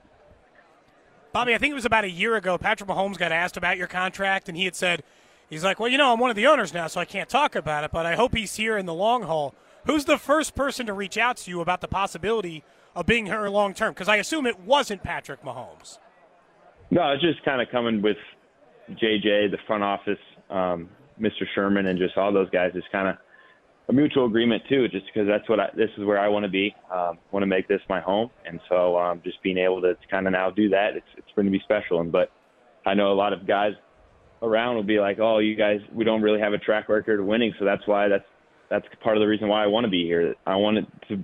[1.32, 2.56] Bobby, I think it was about a year ago.
[2.56, 5.02] Patrick Mahomes got asked about your contract, and he had said,
[5.50, 7.56] "He's like, well, you know, I'm one of the owners now, so I can't talk
[7.56, 9.56] about it, but I hope he's here in the long haul."
[9.86, 12.62] Who's the first person to reach out to you about the possibility
[12.94, 13.92] of being here long term?
[13.92, 15.98] Because I assume it wasn't Patrick Mahomes.
[16.92, 18.18] No, it's just kind of coming with
[18.88, 20.88] JJ, the front office, um,
[21.20, 21.42] Mr.
[21.56, 22.70] Sherman, and just all those guys.
[22.76, 23.16] It's kind of
[23.88, 26.50] a mutual agreement too, just because that's what I, this is where I want to
[26.50, 26.74] be.
[26.92, 30.26] Um, want to make this my home, and so um, just being able to kind
[30.26, 32.00] of now do that, it's it's going to be special.
[32.00, 32.30] And but
[32.86, 33.72] I know a lot of guys
[34.42, 37.26] around will be like, "Oh, you guys, we don't really have a track record of
[37.26, 38.24] winning, so that's why that's
[38.70, 40.34] that's part of the reason why I want to be here.
[40.46, 41.22] I want it to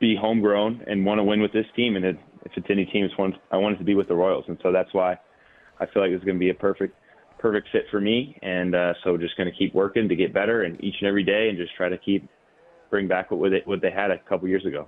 [0.00, 1.96] be homegrown and want to win with this team.
[1.96, 4.14] And it, if it's any team, it's one, I want it to be with the
[4.14, 4.44] Royals.
[4.48, 5.18] And so that's why
[5.80, 6.94] I feel like it's going to be a perfect,
[7.42, 8.38] perfect fit for me.
[8.40, 11.24] And uh, so just going to keep working to get better and each and every
[11.24, 12.26] day and just try to keep
[12.88, 14.86] bring back what they, what they had a couple years ago.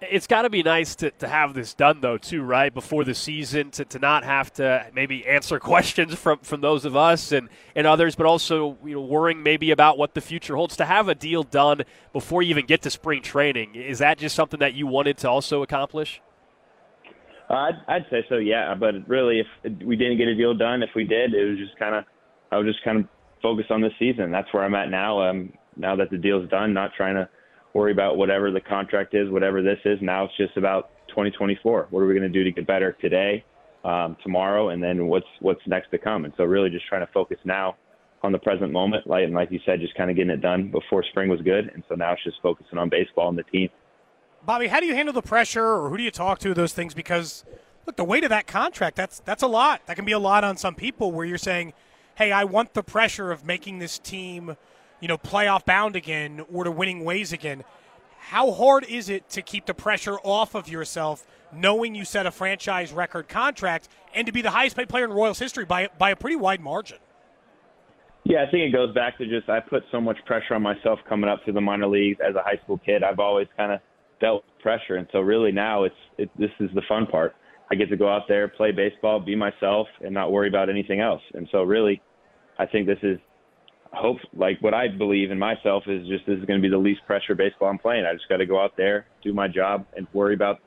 [0.00, 3.14] It's got to be nice to, to have this done though too right before the
[3.14, 7.48] season to, to not have to maybe answer questions from, from those of us and,
[7.74, 10.76] and others but also you know worrying maybe about what the future holds.
[10.76, 11.82] To have a deal done
[12.12, 15.28] before you even get to spring training is that just something that you wanted to
[15.28, 16.22] also accomplish
[17.50, 19.46] I'd, I'd say so yeah but really if
[19.84, 22.04] we didn't get a deal done if we did it was just kind of
[22.52, 23.06] I was just kind of
[23.42, 26.74] focused on this season that's where I'm at now um, now that the deal's done
[26.74, 27.28] not trying to
[27.74, 29.98] worry about whatever the contract is, whatever this is.
[30.02, 31.88] Now it's just about 2024.
[31.90, 33.44] What are we going to do to get better today,
[33.84, 36.24] um, tomorrow, and then what's what's next to come?
[36.24, 37.76] And so really just trying to focus now
[38.22, 40.70] on the present moment, like and like you said, just kind of getting it done
[40.70, 41.70] before spring was good.
[41.72, 43.68] And so now it's just focusing on baseball and the team.
[44.48, 46.54] Bobby, how do you handle the pressure, or who do you talk to?
[46.54, 47.44] Those things because
[47.84, 49.82] look, the weight of that contract that's that's a lot.
[49.84, 51.12] That can be a lot on some people.
[51.12, 51.74] Where you're saying,
[52.14, 54.56] "Hey, I want the pressure of making this team."
[55.00, 57.64] you know, playoff bound again or to winning ways again.
[58.18, 62.30] How hard is it to keep the pressure off of yourself, knowing you set a
[62.30, 66.10] franchise record contract and to be the highest paid player in Royals history by by
[66.10, 66.98] a pretty wide margin?
[68.24, 70.98] Yeah, I think it goes back to just I put so much pressure on myself
[71.08, 73.02] coming up through the minor leagues as a high school kid.
[73.02, 73.80] I've always kind of
[74.20, 77.34] dealt with pressure, and so really now it's it, this is the fun part.
[77.70, 81.00] I get to go out there, play baseball, be myself, and not worry about anything
[81.00, 81.22] else.
[81.34, 82.00] And so really,
[82.58, 83.18] I think this is
[83.92, 86.78] hope like what I believe in myself is just this is going to be the
[86.78, 88.04] least pressure baseball I'm playing.
[88.04, 90.58] I just got to go out there, do my job, and worry about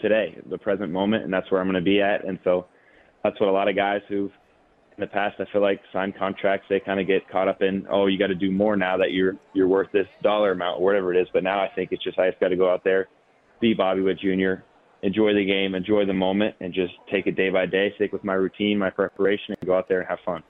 [0.00, 2.24] today, the present moment, and that's where I'm going to be at.
[2.26, 2.66] And so
[3.22, 4.32] that's what a lot of guys who've
[5.00, 7.86] in the past I feel like signed contracts they kind of get caught up in
[7.90, 10.84] oh you got to do more now that you're you're worth this dollar amount or
[10.84, 11.26] whatever it is.
[11.32, 13.08] But now I think it's just I just got to go out there,
[13.60, 14.62] be Bobby Witt Jr.
[15.02, 17.92] Enjoy the game, enjoy the moment, and just take it day by day.
[17.96, 20.42] Stick with my routine, my preparation, and go out there and have fun.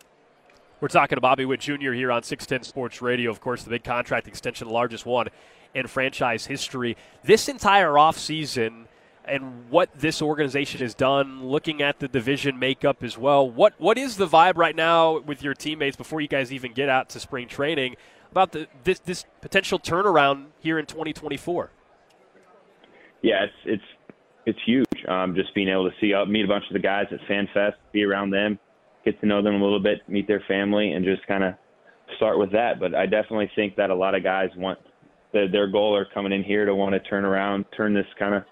[0.81, 1.93] We're talking to Bobby Witt Jr.
[1.93, 3.31] here on 610 Sports Radio.
[3.31, 5.29] Of course, the big contract extension, the largest one
[5.75, 6.97] in franchise history.
[7.23, 8.87] This entire offseason
[9.31, 13.97] and what this organization has done, looking at the division makeup as well, what what
[13.97, 17.21] is the vibe right now with your teammates before you guys even get out to
[17.21, 17.97] spring training
[18.31, 21.71] about the, this, this potential turnaround here in 2024?
[23.23, 23.85] Yeah, it's it's
[24.47, 24.87] it's huge.
[25.09, 27.75] Um, just being able to see uh, meet a bunch of the guys at FanFest,
[27.93, 28.59] be around them,
[29.05, 31.55] get to know them a little bit, meet their family, and just kind of
[32.17, 32.81] start with that.
[32.81, 34.79] But I definitely think that a lot of guys want
[35.33, 38.35] the, their goal are coming in here to want to turn around, turn this kind
[38.35, 38.45] of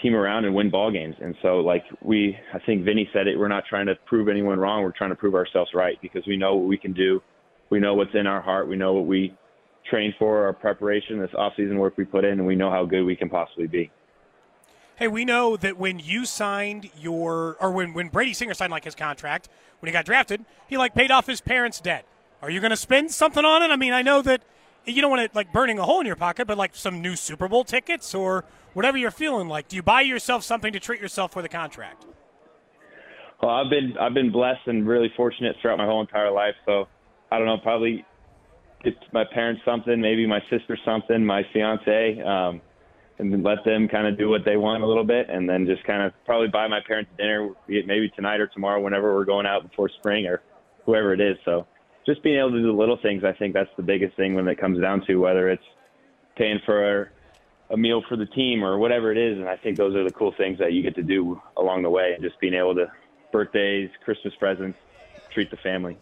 [0.00, 1.14] team around and win ball games.
[1.20, 3.38] And so, like we, I think Vinny said it.
[3.38, 4.82] We're not trying to prove anyone wrong.
[4.82, 7.22] We're trying to prove ourselves right because we know what we can do.
[7.70, 8.68] We know what's in our heart.
[8.68, 9.36] We know what we
[9.88, 13.04] train for, our preparation, this off-season work we put in, and we know how good
[13.04, 13.90] we can possibly be.
[14.96, 18.84] Hey, we know that when you signed your, or when, when Brady Singer signed like
[18.84, 19.48] his contract,
[19.80, 22.04] when he got drafted, he like paid off his parents' debt.
[22.42, 23.70] Are you going to spend something on it?
[23.70, 24.42] I mean, I know that
[24.88, 27.16] you don't want it like burning a hole in your pocket, but like some new
[27.16, 28.44] Super Bowl tickets or
[28.74, 29.68] whatever you're feeling like.
[29.68, 32.06] Do you buy yourself something to treat yourself for the contract?
[33.42, 36.54] Well, I've been I've been blessed and really fortunate throughout my whole entire life.
[36.66, 36.88] So
[37.30, 38.04] I don't know, probably
[38.82, 42.20] get my parents something, maybe my sister something, my fiance.
[42.20, 42.60] Um,
[43.20, 45.82] and let them kind of do what they want a little bit, and then just
[45.84, 49.68] kind of probably buy my parents dinner, maybe tonight or tomorrow, whenever we're going out
[49.68, 50.40] before spring or
[50.86, 51.36] whoever it is.
[51.44, 51.66] So
[52.08, 54.48] just being able to do the little things, I think that's the biggest thing when
[54.48, 55.62] it comes down to whether it's
[56.36, 57.12] paying for
[57.68, 59.36] a meal for the team or whatever it is.
[59.38, 61.90] And I think those are the cool things that you get to do along the
[61.90, 62.90] way, and just being able to
[63.30, 64.78] birthdays, Christmas presents,
[65.30, 65.98] treat the family.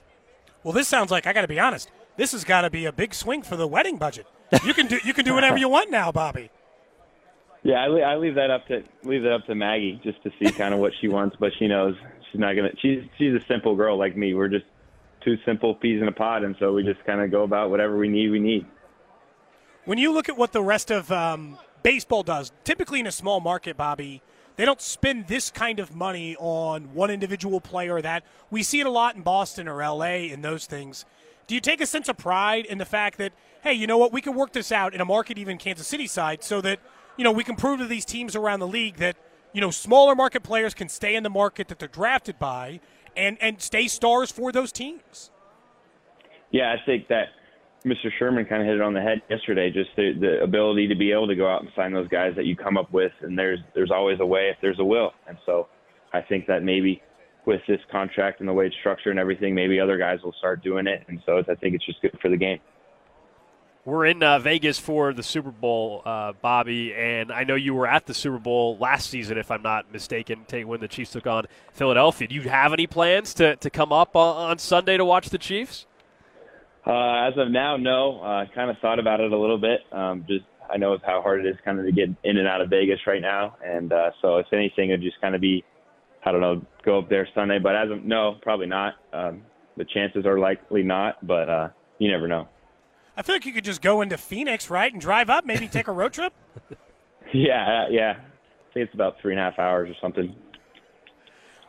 [0.62, 1.91] Well, this sounds like I got to be honest.
[2.16, 4.27] This has got to be a big swing for the wedding budget.
[4.65, 6.51] You can do you can do whatever you want now, Bobby.
[7.65, 10.53] Yeah, I, I leave that up to leave that up to Maggie just to see
[10.53, 11.97] kind of what she wants, but she knows
[12.31, 12.70] she's not gonna.
[12.81, 14.35] She's she's a simple girl like me.
[14.35, 14.66] We're just
[15.27, 17.98] two simple peas in a pod, and so we just kind of go about whatever
[17.98, 18.31] we need.
[18.31, 18.65] We need.
[19.85, 23.40] When you look at what the rest of um, baseball does, typically in a small
[23.40, 24.23] market, Bobby,
[24.55, 28.01] they don't spend this kind of money on one individual player.
[28.01, 30.31] That we see it a lot in Boston or L.A.
[30.31, 31.05] and those things.
[31.48, 33.32] Do you take a sense of pride in the fact that
[33.62, 36.07] hey, you know what, we can work this out in a market, even Kansas City
[36.07, 36.78] side, so that
[37.16, 39.16] you know we can prove to these teams around the league that
[39.53, 42.81] you know smaller market players can stay in the market that they're drafted by
[43.16, 45.30] and and stay stars for those teams.
[46.51, 47.28] Yeah, I think that
[47.84, 48.10] Mr.
[48.18, 49.70] Sherman kind of hit it on the head yesterday.
[49.70, 52.44] Just the, the ability to be able to go out and sign those guys that
[52.44, 55.12] you come up with, and there's there's always a way if there's a will.
[55.28, 55.68] And so
[56.12, 57.02] I think that maybe
[57.47, 60.62] with this contract and the way it's structured and everything, maybe other guys will start
[60.62, 61.05] doing it.
[61.09, 62.59] And so I think it's just good for the game.
[63.86, 67.86] We're in uh, Vegas for the Super Bowl, uh, Bobby, and I know you were
[67.86, 71.46] at the Super Bowl last season, if I'm not mistaken, when the Chiefs took on
[71.72, 72.26] Philadelphia.
[72.26, 75.86] Do you have any plans to, to come up on, Sunday to watch the Chiefs?
[76.84, 78.18] Uh, as of now, no.
[78.22, 79.82] I uh, kind of thought about it a little bit.
[79.92, 82.60] Um, just I know how hard it is kind of to get in and out
[82.60, 85.62] of Vegas right now, and uh, so if anything, it'd just kind of be,
[86.24, 87.60] I don't know, go up there Sunday.
[87.60, 88.94] But as of no, probably not.
[89.12, 89.42] Um,
[89.76, 91.68] the chances are likely not, but uh,
[92.00, 92.48] you never know.
[93.16, 95.88] I feel like you could just go into Phoenix, right, and drive up, maybe take
[95.88, 96.34] a road trip.
[97.32, 98.14] yeah, uh, yeah.
[98.18, 100.34] I think it's about three and a half hours or something.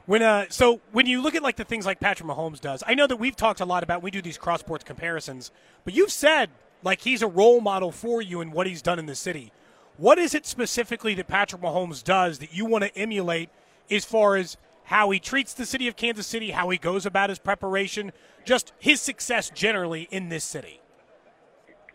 [0.06, 2.96] When uh, so when you look at like the things like Patrick Mahomes does, I
[2.96, 4.02] know that we've talked a lot about.
[4.02, 5.52] We do these cross sports comparisons,
[5.86, 6.50] but you've said
[6.84, 9.52] like he's a role model for you in what he's done in the city.
[9.98, 13.50] What is it specifically that Patrick Mahomes does that you want to emulate
[13.90, 17.30] as far as how he treats the city of Kansas City, how he goes about
[17.30, 18.12] his preparation,
[18.46, 20.80] just his success generally in this city?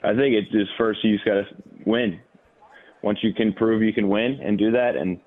[0.04, 1.44] I think it's just first you just got to
[1.86, 2.20] win.
[3.02, 5.20] Once you can prove you can win and do that and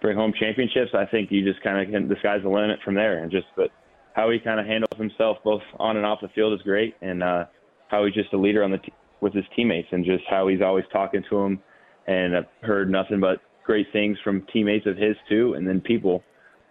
[0.00, 2.08] bring home championships, I think you just kind of.
[2.08, 3.22] The sky's the limit from there.
[3.22, 3.70] And just but
[4.14, 7.22] how he kind of handles himself both on and off the field is great, and
[7.22, 7.44] uh,
[7.88, 10.60] how he's just a leader on the t- with his teammates, and just how he's
[10.60, 11.62] always talking to them.
[12.06, 16.22] And I've heard nothing but great things from teammates of his too, and then people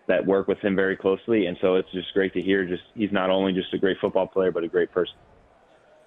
[0.07, 1.45] that work with him very closely.
[1.45, 2.65] And so it's just great to hear.
[2.65, 5.15] Just he's not only just a great football player, but a great person.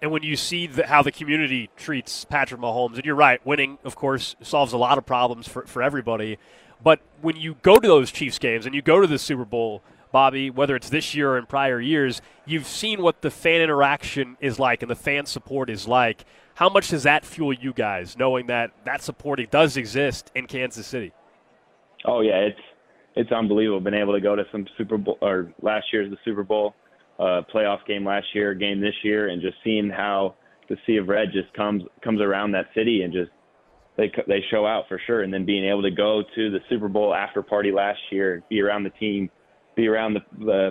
[0.03, 3.79] And when you see the, how the community treats Patrick Mahomes, and you're right, winning,
[3.85, 6.39] of course, solves a lot of problems for, for everybody.
[6.83, 9.83] But when you go to those Chiefs games and you go to the Super Bowl,
[10.13, 14.37] Bobby, whether it's this year or in prior years, you've seen what the fan interaction
[14.41, 16.25] is like and the fan support is like.
[16.55, 20.87] How much does that fuel you guys, knowing that that supporting does exist in Kansas
[20.87, 21.13] City?
[22.05, 22.61] Oh yeah, it's
[23.17, 23.81] it's unbelievable.
[23.81, 26.77] Been able to go to some Super Bowl or last year's the Super Bowl
[27.19, 30.35] uh, playoff game last year, game this year, and just seeing how
[30.69, 33.31] the Sea of Red just comes comes around that city and just
[33.97, 35.23] they they show out for sure.
[35.23, 38.61] And then being able to go to the Super Bowl after party last year, be
[38.61, 39.31] around the team,
[39.77, 40.71] be around the the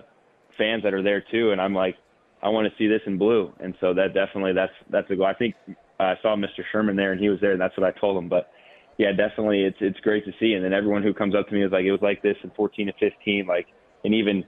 [0.58, 1.96] fans that are there too, and I'm like,
[2.42, 3.54] I want to see this in blue.
[3.60, 5.26] And so that definitely that's that's a goal.
[5.26, 5.56] I think
[6.00, 6.64] I saw Mr.
[6.72, 8.30] Sherman there, and he was there, and that's what I told him.
[8.30, 8.52] But
[8.98, 10.54] yeah, definitely, it's it's great to see.
[10.54, 12.52] And then everyone who comes up to me is like, it was like this in
[12.52, 13.68] 14 and 15, like,
[14.04, 14.44] and even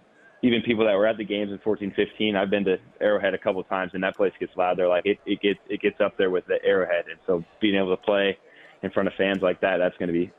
[0.46, 3.38] even people that were at the games in 14, 15, I've been to Arrowhead a
[3.38, 4.78] couple of times, and that place gets loud.
[4.78, 7.76] They're like, it, it gets it gets up there with the Arrowhead, and so being
[7.76, 8.38] able to play
[8.84, 10.32] in front of fans like that, that's going to be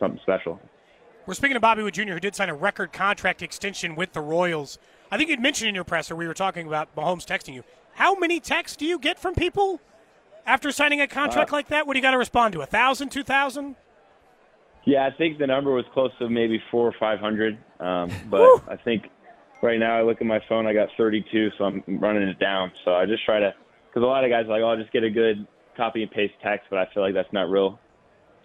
[0.00, 0.58] something special.
[1.26, 4.22] We're speaking to Bobby Witt Jr., who did sign a record contract extension with the
[4.22, 4.78] Royals.
[5.10, 7.64] I think you'd mentioned in your presser we were talking about Mahomes texting you.
[7.94, 9.80] How many texts do you get from people
[10.46, 11.86] after signing a contract uh, like that?
[11.86, 12.62] What do you got to respond to?
[12.62, 13.76] A thousand, two thousand?
[14.84, 17.58] Yeah, I think the number was close to maybe four or five hundred.
[17.80, 19.10] Um, but I think
[19.64, 22.70] right now I look at my phone, I got 32, so I'm running it down.
[22.84, 23.54] So I just try to,
[23.88, 25.46] because a lot of guys are like, oh, I'll just get a good
[25.76, 27.80] copy and paste text, but I feel like that's not real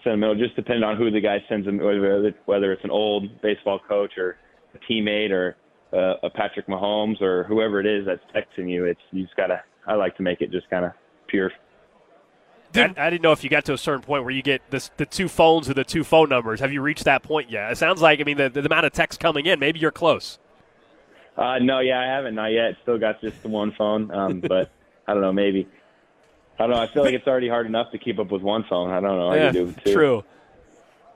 [0.03, 0.35] sentimental.
[0.35, 4.17] Just depending on who the guy sends them, whether whether it's an old baseball coach
[4.17, 4.37] or
[4.73, 5.57] a teammate or
[5.93, 8.85] uh, a Patrick Mahomes or whoever it is that's texting you.
[8.85, 9.61] It's you just gotta.
[9.87, 10.91] I like to make it just kind of
[11.27, 11.51] pure.
[12.75, 14.91] I, I, didn't know if you got to a certain point where you get this,
[14.97, 16.59] the two phones or the two phone numbers.
[16.59, 17.71] Have you reached that point yet?
[17.71, 19.59] It sounds like I mean the, the amount of text coming in.
[19.59, 20.37] Maybe you're close.
[21.39, 22.75] Uh, no, yeah, I haven't, not yet.
[22.81, 24.69] Still got just the one phone, um, but
[25.07, 25.67] I don't know, maybe.
[26.59, 26.81] I don't know.
[26.81, 28.91] I feel like it's already hard enough to keep up with one phone.
[28.91, 29.33] I don't know.
[29.33, 29.93] Yeah, can do two.
[29.93, 30.23] true.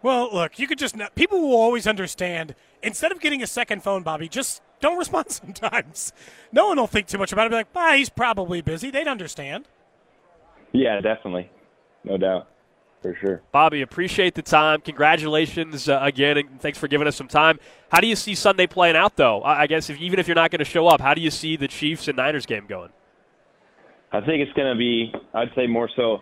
[0.02, 2.56] Well, look, you could just not, people will always understand.
[2.82, 6.14] Instead of getting a second phone, Bobby, just don't respond sometimes.
[6.54, 7.50] No one will think too much about it.
[7.50, 9.68] Be like, "Ah, he's probably busy." They'd understand.
[10.72, 11.52] Yeah, definitely,
[12.06, 12.48] no doubt,
[13.04, 13.42] for sure.
[13.52, 14.82] Bobby, appreciate the time.
[14.82, 17.60] Congratulations uh, again, and thanks for giving us some time.
[17.92, 19.42] How do you see Sunday playing out, though?
[19.42, 21.30] I I guess if, even if you're not going to show up, how do you
[21.30, 22.90] see the Chiefs and Niners game going?
[24.12, 26.20] I think it's going to be, I'd say, more so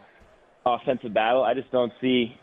[0.66, 1.44] offensive battle.
[1.44, 2.36] I just don't see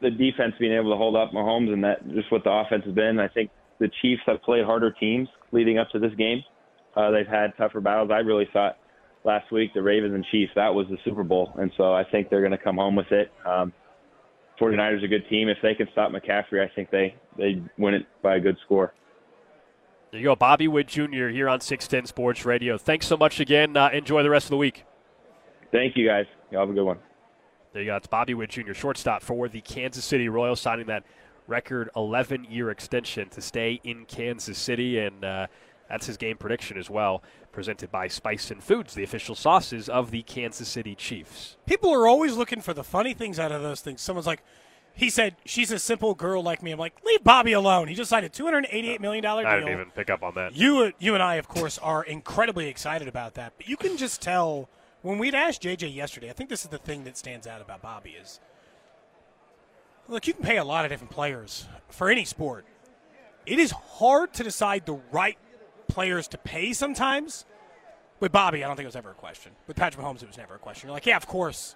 [0.00, 2.94] the defense being able to hold up Mahomes, and that just what the offense has
[2.94, 3.20] been.
[3.20, 6.42] I think the Chiefs have played harder teams leading up to this game.
[6.96, 8.10] Uh, they've had tougher battles.
[8.10, 8.78] I really thought
[9.24, 12.30] last week the Ravens and Chiefs that was the Super Bowl, and so I think
[12.30, 13.32] they're going to come home with it.
[13.46, 13.72] Um,
[14.60, 15.48] 49ers are a good team.
[15.48, 18.92] If they can stop McCaffrey, I think they they win it by a good score.
[20.10, 21.28] There you go, Bobby Witt Jr.
[21.28, 22.76] here on 610 Sports Radio.
[22.76, 23.76] Thanks so much again.
[23.76, 24.84] Uh, enjoy the rest of the week.
[25.70, 26.26] Thank you, guys.
[26.50, 26.98] Y'all have a good one.
[27.72, 27.96] There you go.
[27.96, 31.04] It's Bobby Witt Jr., shortstop for the Kansas City Royals, signing that
[31.46, 34.98] record 11 year extension to stay in Kansas City.
[34.98, 35.46] And uh,
[35.88, 40.22] that's his game prediction as well, presented by Spicin Foods, the official sauces of the
[40.22, 41.56] Kansas City Chiefs.
[41.66, 44.00] People are always looking for the funny things out of those things.
[44.00, 44.42] Someone's like,
[44.94, 46.72] he said, she's a simple girl like me.
[46.72, 47.88] I'm like, leave Bobby alone.
[47.88, 49.36] He just signed a $288 million deal.
[49.36, 50.54] I didn't even pick up on that.
[50.54, 53.54] You, you and I, of course, are incredibly excited about that.
[53.56, 54.68] But you can just tell
[55.02, 56.28] when we'd asked JJ yesterday.
[56.28, 58.40] I think this is the thing that stands out about Bobby is,
[60.08, 62.64] look, you can pay a lot of different players for any sport.
[63.46, 65.38] It is hard to decide the right
[65.90, 67.44] players to pay sometimes.
[68.20, 69.52] With Bobby, I don't think it was ever a question.
[69.66, 70.88] With Patrick Mahomes, it was never a question.
[70.88, 71.74] You're like, yeah, of course,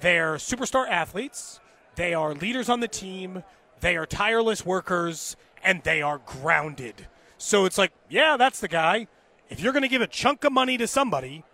[0.00, 1.60] they're superstar athletes.
[1.96, 3.42] They are leaders on the team.
[3.80, 7.08] They are tireless workers, and they are grounded.
[7.36, 9.08] So it's like, yeah, that's the guy.
[9.48, 11.44] If you're going to give a chunk of money to somebody,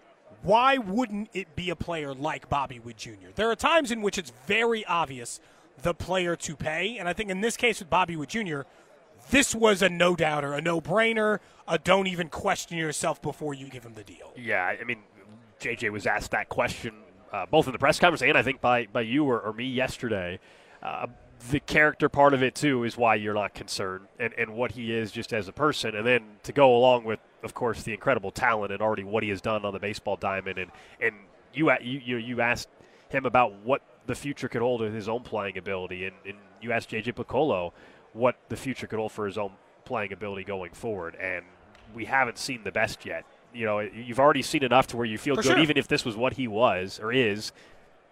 [0.42, 3.30] why wouldn't it be a player like Bobby Witt Jr.?
[3.34, 5.40] There are times in which it's very obvious
[5.82, 8.62] the player to pay, and I think in this case with Bobby Witt Jr.,
[9.30, 13.68] this was a no doubter, a no brainer, a don't even question yourself before you
[13.68, 14.32] give him the deal.
[14.36, 15.00] Yeah, I mean,
[15.60, 16.94] JJ was asked that question
[17.32, 19.64] uh, both in the press conference and I think by, by you or, or me
[19.64, 20.40] yesterday.
[20.82, 21.06] Uh,
[21.50, 24.92] the character part of it, too, is why you're not concerned and, and what he
[24.92, 25.94] is just as a person.
[25.94, 29.28] And then to go along with, of course, the incredible talent and already what he
[29.28, 30.58] has done on the baseball diamond.
[30.58, 31.14] And, and
[31.54, 32.68] you, you, you, asked
[33.08, 36.06] him about what the future could hold with his own playing ability.
[36.06, 37.72] And, and you asked JJ Picollo
[38.18, 39.52] what the future could hold for his own
[39.84, 41.14] playing ability going forward.
[41.16, 41.44] And
[41.94, 43.24] we haven't seen the best yet.
[43.54, 45.58] You know, you've already seen enough to where you feel For good, sure.
[45.58, 47.52] even if this was what he was or is.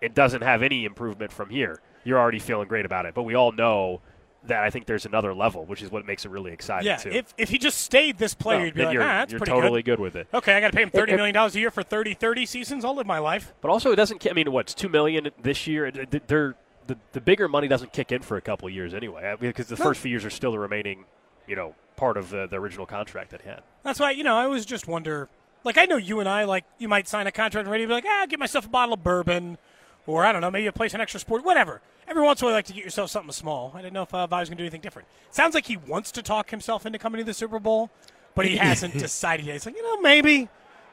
[0.00, 1.80] It doesn't have any improvement from here.
[2.04, 3.14] You're already feeling great about it.
[3.14, 4.00] But we all know
[4.44, 6.86] that I think there's another level, which is what makes it really exciting.
[6.86, 7.10] Yeah, too.
[7.10, 9.38] if, if he just stayed this player, No, you'd be like, you're, ah, that's you're
[9.40, 9.96] pretty totally good.
[9.96, 10.00] good.
[10.00, 10.28] with it.
[10.32, 12.84] Okay, I got to pay him $30 million a year for 30, 30 seasons.
[12.84, 13.54] I'll live my life.
[13.60, 14.24] But also, it doesn't.
[14.30, 15.90] I mean, what's two million this year?
[15.90, 16.54] Th- th- They're,
[16.86, 19.50] the the bigger money doesn't kick in for a couple of years anyway, I mean,
[19.50, 19.84] because the No.
[19.84, 21.04] first few years are still the remaining,
[21.46, 23.62] you know, part of the, the original contract that he had.
[23.82, 25.28] That's why, you know, I always just wonder.
[25.64, 27.88] Like, I know you and I, like, you might sign a contract and ready to
[27.88, 29.58] be like, ah, get myself a bottle of bourbon,
[30.06, 31.80] or I don't know, maybe a place an extra sport, whatever.
[32.06, 33.72] Every once in a while, you like to get yourself something small.
[33.74, 35.08] I didn't know if uh, Vi was going to do anything different.
[35.32, 37.90] Sounds like he wants to talk himself into coming to the Super Bowl,
[38.36, 39.54] but he hasn't decided yet.
[39.54, 40.48] He's like, you know, maybe.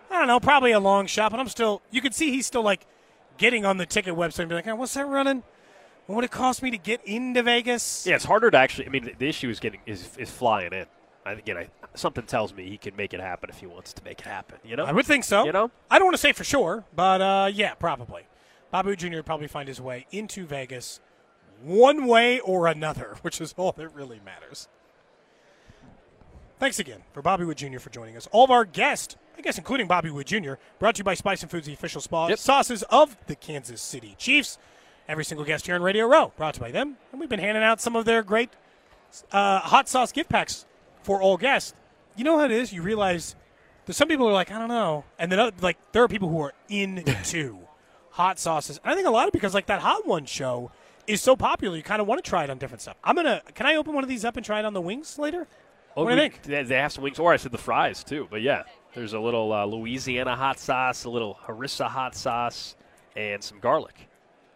[0.09, 2.63] I don't know, probably a long shot, but I'm still, you can see he's still,
[2.63, 2.87] like,
[3.37, 5.43] getting on the ticket website and be like, oh, what's that running?
[6.05, 8.05] What would it cost me to get into Vegas?
[8.05, 8.87] Yeah, it's harder to actually.
[8.87, 10.85] I mean, the, the issue is getting is, is flying in.
[11.25, 14.03] I, again, I, something tells me he can make it happen if he wants to
[14.03, 14.57] make it happen.
[14.65, 15.45] You know, I would think so.
[15.45, 18.23] You know, I don't want to say for sure, but uh, yeah, probably.
[18.71, 19.15] Bobby Witt Jr.
[19.15, 20.99] would probably find his way into Vegas
[21.61, 24.67] one way or another, which is all that really matters.
[26.59, 27.79] Thanks again for Bobby Witt Jr.
[27.79, 28.27] for joining us.
[28.31, 31.49] All of our guests, I guess including Bobby Witt Jr., brought to you by Spicin
[31.49, 34.57] Foods, the official spa- sauces of the Kansas City Chiefs.
[35.07, 37.39] Every single guest here on Radio Row brought to you by them, and we've been
[37.39, 38.49] handing out some of their great
[39.31, 40.65] uh, hot sauce gift packs
[41.01, 41.73] for all guests.
[42.15, 42.71] You know how it is?
[42.71, 43.35] You realize
[43.85, 46.07] there's some people who are like, I don't know, and then other, like there are
[46.07, 47.59] people who are into
[48.11, 48.79] hot sauces.
[48.83, 50.71] And I think a lot of because like that Hot One show
[51.05, 52.95] is so popular, you kind of want to try it on different stuff.
[53.03, 53.41] I'm gonna.
[53.53, 55.47] Can I open one of these up and try it on the wings later?
[55.97, 56.43] Oh, what do you think?
[56.43, 58.27] They, they have some wings, or I said the fries too.
[58.31, 58.63] But yeah,
[58.95, 62.75] there's a little uh, Louisiana hot sauce, a little harissa hot sauce,
[63.15, 64.07] and some garlic.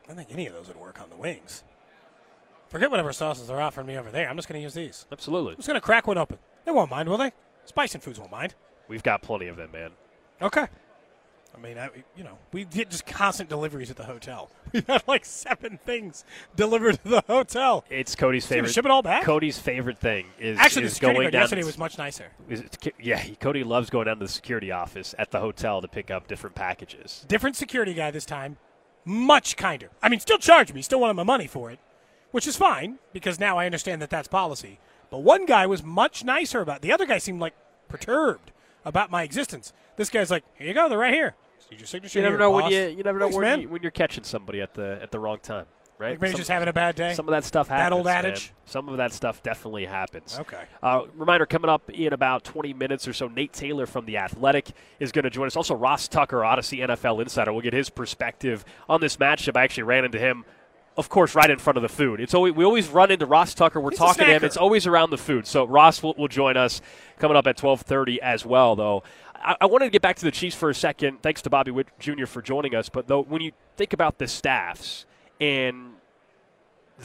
[0.07, 1.63] I don't think any of those would work on the wings.
[2.69, 4.29] Forget whatever sauces they're offering me over there.
[4.29, 5.05] I'm just going to use these.
[5.11, 5.51] Absolutely.
[5.51, 6.37] I'm just going to crack one open.
[6.65, 7.31] They won't mind, will they?
[7.69, 8.55] Spicin Foods won't mind.
[8.87, 9.91] We've got plenty of them, man.
[10.41, 10.67] Okay.
[11.55, 14.49] I mean, I, you know, we get just constant deliveries at the hotel.
[14.73, 16.25] We had like seven things
[16.57, 17.85] delivered to the hotel.
[17.89, 18.71] It's Cody's favorite.
[18.73, 19.23] ship it all back?
[19.23, 21.41] Cody's favorite thing is Actually, the is security going down.
[21.43, 22.31] yesterday was much nicer.
[22.49, 25.81] is it- yeah, he- Cody loves going down to the security office at the hotel
[25.81, 27.25] to pick up different packages.
[27.29, 28.57] Different security guy this time,
[29.07, 29.89] much kinder.
[30.03, 31.79] I mean, still charge me, still wanted my money for it,
[32.31, 34.79] which is fine because now I understand that that's policy.
[35.09, 36.81] But one guy was much nicer about.
[36.81, 37.53] The other guy seemed like
[37.87, 38.51] perturbed
[38.83, 39.73] about my existence.
[39.95, 41.35] This guy's like, "Here you go, they're right here.
[41.71, 43.61] Your signature." You never here, know when you you never know Thanks, when, man.
[43.61, 45.65] you, when you're catching somebody at the at the wrong time,
[45.97, 46.11] right?
[46.11, 47.13] Like maybe Some- just having a bad day.
[47.13, 47.85] Some of that stuff happens.
[47.85, 48.25] That old man.
[48.25, 48.53] adage.
[48.65, 50.37] Some of that stuff definitely happens.
[50.39, 50.63] Okay.
[50.81, 54.71] Uh, reminder coming up in about 20 minutes or so, Nate Taylor from The Athletic
[54.99, 55.55] is going to join us.
[55.55, 57.51] Also, Ross Tucker, Audacy NFL Insider.
[57.53, 59.57] We'll get his perspective on this matchup.
[59.57, 60.45] I actually ran into him.
[60.97, 62.19] Of course, right in front of the food.
[62.19, 63.79] It's always, we always run into Ross Tucker.
[63.79, 64.43] We're He's talking to him.
[64.43, 65.45] It's always around the food.
[65.45, 66.81] So Ross will, will join us
[67.19, 68.75] coming up at 12:30 as well.
[68.75, 69.03] Though
[69.35, 71.21] I, I wanted to get back to the Chiefs for a second.
[71.21, 72.25] Thanks to Bobby Witt Jr.
[72.25, 72.89] for joining us.
[72.89, 75.05] But though, when you think about the staffs
[75.39, 75.93] and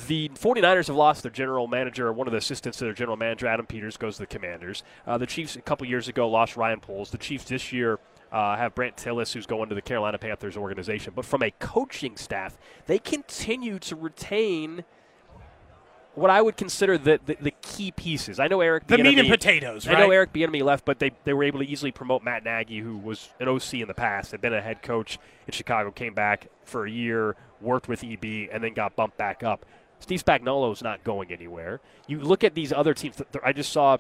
[0.07, 3.47] the 49ers have lost their general manager, one of the assistants to their general manager,
[3.47, 4.83] Adam Peters, goes to the Commanders.
[5.07, 7.11] Uh, the Chiefs, a couple years ago, lost Ryan Poles.
[7.11, 7.99] The Chiefs this year
[8.33, 11.13] uh, have Brandt Tilis, who's going to the Carolina Panthers organization.
[11.15, 12.57] But from a coaching staff,
[12.87, 14.85] they continue to retain
[16.15, 18.39] what I would consider the, the, the key pieces.
[18.39, 20.11] I know Eric The meat and Bieniemy- potatoes, I know?
[20.11, 23.31] Eric Bieniemy left, but they, they were able to easily promote Matt Nagy, who was
[23.41, 26.87] an OC in the past, had been a head coach in Chicago, came back for
[26.87, 29.65] a year, worked with EB, and then got bumped back up.
[30.01, 31.81] Steve Spagnuolo's not going anywhere.
[32.09, 33.23] You look at these other teams.
[33.45, 33.99] I just saw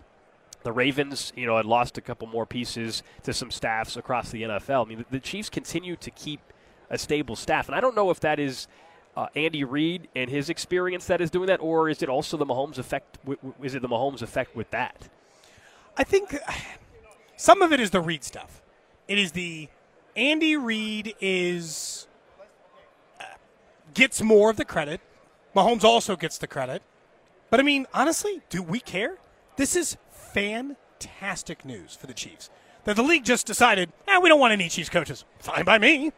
[0.62, 4.42] the Ravens, you know, had lost a couple more pieces to some staffs across the
[4.42, 4.86] NFL.
[4.86, 6.40] I mean, the, Chiefs continue to keep
[6.90, 8.68] a stable staff, and I don't know if that is
[9.16, 12.46] uh, Andy Reid and his experience that is doing that, or is it also the
[12.46, 13.18] Mahomes effect?
[13.24, 15.08] W- is it the Mahomes effect with that?
[15.96, 16.36] I think
[17.36, 18.62] some of it is the Reid stuff.
[19.08, 19.68] It is the
[20.16, 22.06] Andy Reid is
[23.94, 25.00] gets more of the credit.
[25.54, 26.82] Mahomes also gets the credit.
[27.50, 29.18] But I mean, honestly, do we care?
[29.56, 32.50] This is fantastic news for the Chiefs.
[32.84, 35.24] That the league just decided, eh, we don't want any Chiefs coaches.
[35.38, 36.12] Fine by me.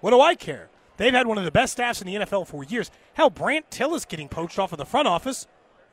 [0.00, 0.68] What do I care?
[0.98, 2.90] They've had one of the best staffs in the NFL for years.
[3.14, 5.46] Hell, Brandt Tilis getting poached off of the front office,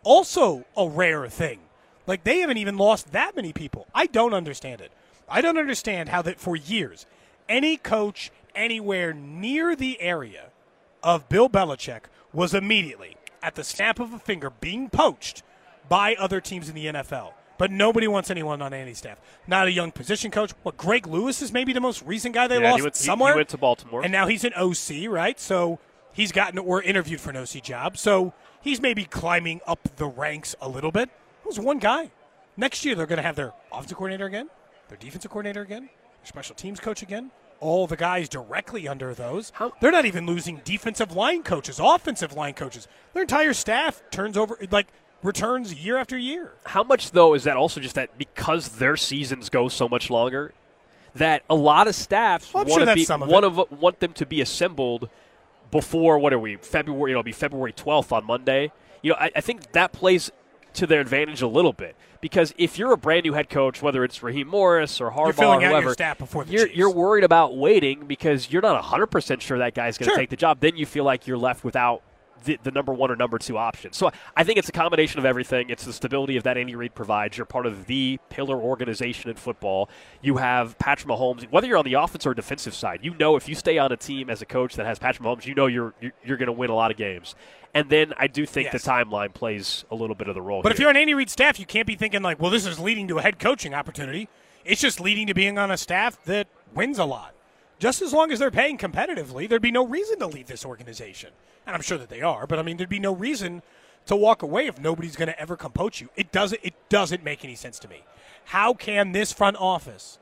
[0.03, 1.59] also a rare thing.
[2.05, 3.87] Like they haven't even lost that many people.
[3.93, 4.91] I don't understand it.
[5.27, 7.05] I don't understand how that for years,
[7.47, 10.51] any coach anywhere near the area
[11.03, 15.43] of Bill Belichick was immediately at the snap of a finger being poached
[15.89, 17.34] by other teams in the NFL.
[17.57, 19.19] But nobody wants anyone on any staff.
[19.45, 20.51] Not a young position coach.
[20.63, 23.31] What Greg Lewis is maybe the most recent guy they Yeah, he lost went- he-
[23.31, 24.01] he went to Baltimore.
[24.01, 25.39] and now he's an OC, right?
[25.39, 25.80] So
[26.11, 27.97] he's gotten or interviewed for an OC job.
[27.97, 31.09] So he's maybe climbing up the ranks a little bit.
[31.41, 32.09] It was one guy.
[32.57, 34.49] Next year they're going to have their offensive coordinator again,
[34.89, 35.84] their defensive coordinator again,
[36.21, 37.31] their special teams coach again.
[37.64, 39.53] All the guys directly under those.
[39.80, 42.90] They're not even losing defensive line coaches, offensive line coaches.
[43.14, 44.88] Their entire staff turns over, like
[45.23, 46.52] returns year after year.
[46.65, 50.53] How much though is that also just that because their seasons go so much longer,
[51.15, 54.26] that a lot of staffs Well, want sure be of one of want them to
[54.26, 55.10] be assembled
[55.72, 57.11] before what are we February?
[57.11, 58.73] You know, it'll be February twelfth on Monday.
[59.02, 60.31] You know, I, I think that plays
[60.73, 64.01] to their advantage a little bit because if you're a brand new head coach, whether
[64.05, 66.89] it's Raheem Morris or Harbaugh filling or out your whoever, staff before the you're, you're
[66.89, 70.17] worried about waiting because you're not 100% sure that guy's going to Sure.
[70.17, 70.61] take the job.
[70.61, 72.01] Then you feel like you're left without
[72.45, 73.91] the, the number one or number two option.
[73.91, 75.69] So I think it's a combination of everything.
[75.69, 77.37] It's the stability of that Andy Reid provides.
[77.37, 79.89] You're part of the pillar organization in football.
[80.21, 81.43] You have Patrick Mahomes.
[81.51, 83.97] Whether you're on the offense or defensive side, you know if you stay on a
[83.97, 86.53] team as a coach that has Patrick Mahomes, you know you're you're, you're going to
[86.53, 87.35] win a lot of games.
[87.73, 88.83] And then I do think Yes.
[88.83, 90.61] the timeline plays a little bit of the role.
[90.61, 92.79] But if you're on Andy Reid's staff, you can't be thinking like, well, this is
[92.79, 94.29] leading to a head coaching opportunity.
[94.63, 97.33] It's just leading to being on a staff that wins a lot.
[97.79, 101.31] Just as long as they're paying competitively, there'd be no reason to leave this organization.
[101.65, 103.61] And I'm sure that they are, but I mean, there'd be no reason
[104.05, 106.09] to walk away if nobody's going to ever come poach you.
[106.15, 106.59] It doesn't.
[106.63, 108.03] It doesn't make any sense to me.
[108.45, 110.19] How can this front office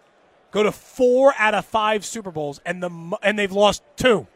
[0.52, 4.28] go to four out of five Super Bowls and the and they've lost two?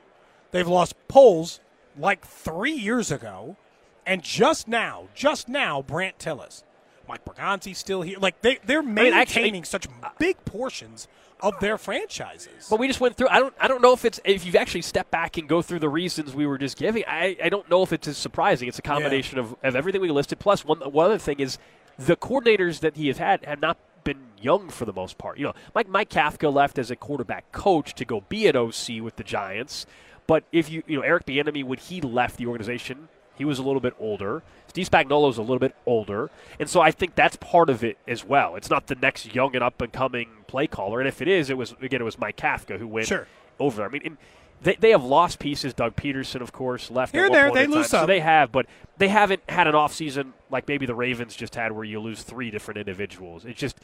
[0.51, 1.59] They've lost Poles
[1.97, 3.57] like three years ago,
[4.05, 6.63] and just now, just now, Brandt Tilis,
[7.07, 8.17] Mike Borgonzi's still here.
[8.19, 11.07] Like they, they're mean, maintaining actually- such uh, big portions
[11.41, 12.67] of their franchises.
[12.69, 13.27] But we just went through.
[13.29, 13.53] I don't.
[13.59, 16.33] I don't know if it's if you've actually stepped back and go through the reasons
[16.33, 17.03] we were just giving.
[17.07, 18.67] I, I don't know if it's as surprising.
[18.67, 20.39] It's a combination of, of everything we listed.
[20.39, 21.57] Plus, one one other thing is
[21.97, 25.37] the coordinators that he has had have not been young for the most part.
[25.37, 29.01] You know, Mike Mike Kafka left as a quarterback coach to go be an OC
[29.01, 29.85] with the Giants.
[30.27, 33.63] But if you you know Eric Bieniemy when he left the organization, He was a
[33.63, 34.43] little bit older.
[34.67, 36.29] Steve Spagnuolo's a little bit older,
[36.59, 38.55] and so I think that's part of it as well.
[38.55, 41.49] It's not the next young and up and coming play caller, and if it is,
[41.49, 43.27] it was again it was Mike Kafka who went Sure.
[43.59, 43.85] over there.
[43.87, 44.17] I mean.
[44.63, 45.73] they, they have lost pieces.
[45.73, 47.83] Doug Pederson, of course, left Here and there, they lose time.
[47.83, 48.07] So some.
[48.07, 48.65] they have, but
[48.97, 52.49] they haven't had an offseason like maybe the Ravens just had, where you lose three
[52.51, 53.43] different individuals.
[53.45, 53.77] It's just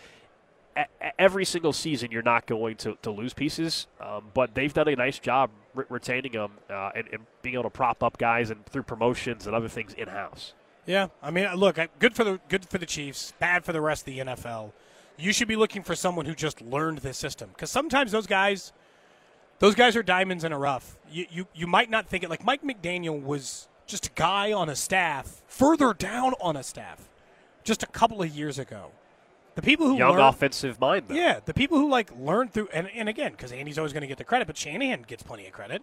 [1.19, 4.95] every single season you're not going to, to lose pieces, um, but they've done a
[4.95, 8.65] nice job re- retaining them uh, and, and being able to prop up guys and
[8.65, 10.53] through promotions and other things in house.
[10.85, 14.07] Yeah, I mean, look, good for the good for the Chiefs, bad for the rest
[14.07, 14.72] of the NFL.
[15.18, 18.73] You should be looking for someone who just learned this system because sometimes those guys,
[19.60, 20.98] those guys are diamonds in a rough.
[21.11, 24.69] You, you you might not think it like Mike McDaniel was just a guy on
[24.69, 27.10] a staff further down on a staff
[27.64, 28.91] just a couple of years ago.
[29.56, 31.15] The people who Young learn- offensive mind, though.
[31.15, 34.07] yeah, the people who like learn through and, and again because Andy's always going to
[34.07, 35.82] get the credit, but Shanahan gets plenty of credit.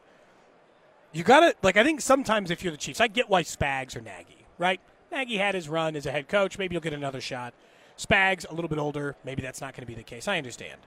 [1.12, 3.95] You got to like I think sometimes if you're the Chiefs, I get why Spags
[3.97, 4.81] or Nagy, right?
[5.12, 6.59] Nagy had his run as a head coach.
[6.59, 7.55] Maybe you'll get another shot.
[7.99, 9.16] Spags a little bit older.
[9.24, 10.28] Maybe that's not going to be the case.
[10.28, 10.81] I understand,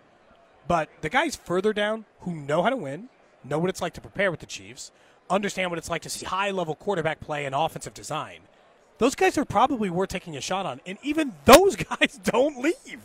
[0.68, 3.10] but the guys further down who know how to win,
[3.44, 4.92] know what it's like to prepare with the Chiefs,
[5.30, 8.40] understand what it's like to see high level quarterback play and offensive design.
[9.02, 13.00] Those guys are probably worth taking a shot on, and even those guys don't leave.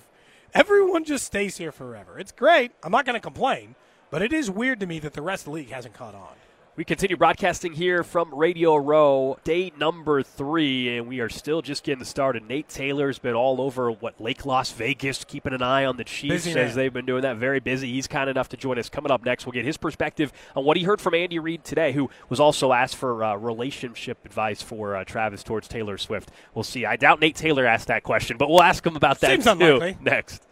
[0.53, 2.19] Everyone just stays here forever.
[2.19, 2.73] It's great.
[2.83, 3.77] I'm not going to complain,
[4.11, 6.35] but it is weird to me that the rest of the league hasn't caught on.
[6.77, 11.83] We continue broadcasting here from Radio Row, day number three, and we are still just
[11.85, 12.47] getting started.
[12.47, 16.45] Nate Taylor's been all over what Lake Las Vegas, keeping an eye on the Chiefs
[16.45, 16.77] Busy as man.
[16.77, 17.39] they've been doing that.
[17.39, 17.91] Very busy.
[17.91, 18.91] He's kind enough to join us.
[18.91, 21.93] Coming up next, we'll get his perspective on what he heard from Andy Reid today,
[21.93, 26.31] who was also asked for uh, relationship advice for uh, Travis towards Taylor Swift.
[26.55, 26.85] We'll see.
[26.85, 29.51] I doubt Nate Taylor asked that question, but we'll ask him about that Seems too
[29.53, 29.97] unlikely.
[30.03, 30.43] next.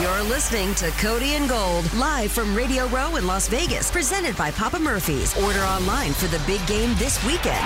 [0.00, 4.50] You're listening to Cody and Gold live from Radio Row in Las Vegas, presented by
[4.50, 5.36] Papa Murphy's.
[5.40, 7.64] Order online for the big game this weekend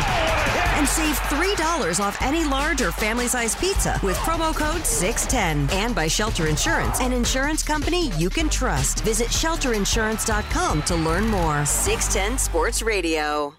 [0.77, 5.75] and save $3 off any large or family size pizza with promo code 610.
[5.79, 9.01] And by Shelter Insurance, an insurance company you can trust.
[9.05, 11.65] Visit shelterinsurance.com to learn more.
[11.65, 13.55] 610 Sports Radio.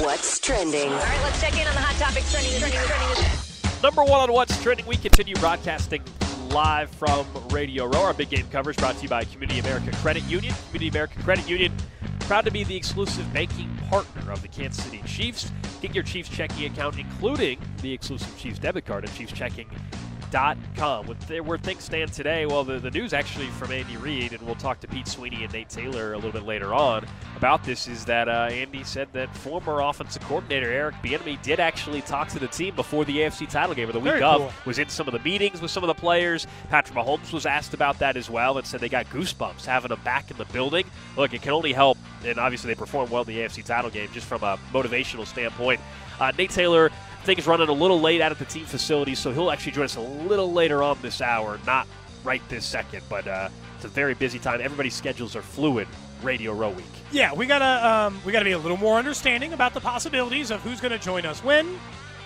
[0.00, 0.88] What's trending?
[0.88, 2.58] All right, let's check in on the hot topics trending.
[2.58, 3.30] trending, trending.
[3.82, 6.02] Number one on What's Trending, we continue broadcasting
[6.50, 8.02] live from Radio Row.
[8.02, 10.54] Our big game coverage brought to you by Community America Credit Union.
[10.66, 11.72] Community America Credit Union,
[12.20, 15.52] proud to be the exclusive banking partner of the Kansas City Chiefs.
[15.80, 20.09] Get your Chiefs checking account, including the exclusive Chiefs debit card at ChiefsChecking.com.
[21.06, 24.40] With the, where things stand today, well, the, the news actually from Andy Reid, and
[24.42, 27.04] we'll talk to Pete Sweeney and Nate Taylor a little bit later on
[27.36, 32.00] about this, is that uh, Andy said that former offensive coordinator Eric Bieniemy did actually
[32.02, 34.40] talk to the team before the AFC title game or the week Very of.
[34.40, 34.52] cool.
[34.64, 36.46] Was in some of the meetings with some of the players.
[36.68, 40.00] Patrick Mahomes was asked about that as well and said they got goosebumps having him
[40.04, 40.84] back in the building.
[41.16, 44.08] Look, it can only help, and obviously they performed well in the AFC title game
[44.12, 45.80] just from a motivational standpoint.
[46.20, 46.90] Uh, Nate Taylor,
[47.20, 49.72] I think, is running a little late out at the team facility, so he'll actually
[49.72, 51.86] join us a little later on this hour, not
[52.24, 54.60] right this second, but uh, it's a very busy time.
[54.62, 55.86] Everybody's schedules are fluid.
[56.22, 56.84] Radio Row Week.
[57.12, 60.60] Yeah, we gotta um, we gotta be a little more understanding about the possibilities of
[60.60, 61.78] who's gonna join us when.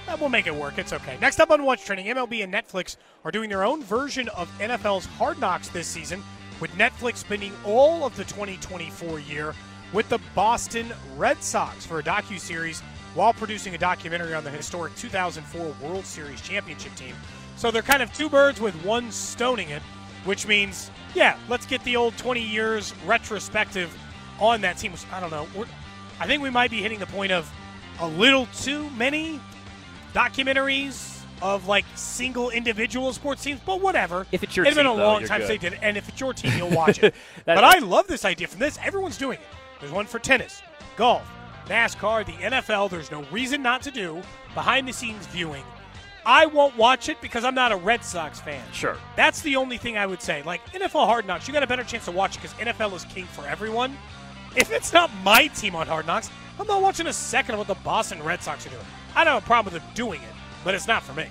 [0.08, 0.78] Uh, we'll make it work.
[0.78, 1.16] It's okay.
[1.20, 5.06] Next up on What's Trending, MLB and Netflix are doing their own version of NFL's
[5.06, 6.22] Hard Knocks this season,
[6.60, 9.54] with Netflix spending all of the 2024 year
[9.92, 12.82] with the Boston Red Sox for a docu series
[13.14, 17.14] while producing a documentary on the historic 2004 World Series championship team.
[17.56, 19.82] So they're kind of two birds with one stoning it,
[20.24, 23.96] which means, yeah, let's get the old 20 years retrospective
[24.40, 24.92] on that team.
[25.12, 25.46] I don't know.
[25.56, 25.66] We're,
[26.18, 27.50] I think we might be hitting the point of
[28.00, 29.40] a little too many
[30.12, 34.26] documentaries of like single individual sports teams, but whatever.
[34.32, 35.48] If it's your team, it's been a though, long time good.
[35.48, 37.14] since they did it, and if it's your team, you'll watch it.
[37.44, 38.78] But I love this idea from this.
[38.82, 39.46] Everyone's doing it.
[39.80, 40.62] There's one for tennis,
[40.96, 41.28] golf,
[41.66, 42.90] NASCAR, the NFL.
[42.90, 44.22] There's no reason not to do
[44.54, 45.64] behind the scenes viewing.
[46.26, 48.62] I won't watch it because I'm not a Red Sox fan.
[48.72, 48.96] Sure.
[49.14, 50.42] That's the only thing I would say.
[50.42, 53.04] Like NFL Hard Knocks, you got a better chance to watch it because NFL is
[53.04, 53.96] king for everyone.
[54.56, 57.66] If it's not my team on Hard Knocks, I'm not watching a second of what
[57.66, 58.84] the Boston Red Sox are doing.
[59.14, 61.26] I don't have a problem with them doing it, but it's not for me.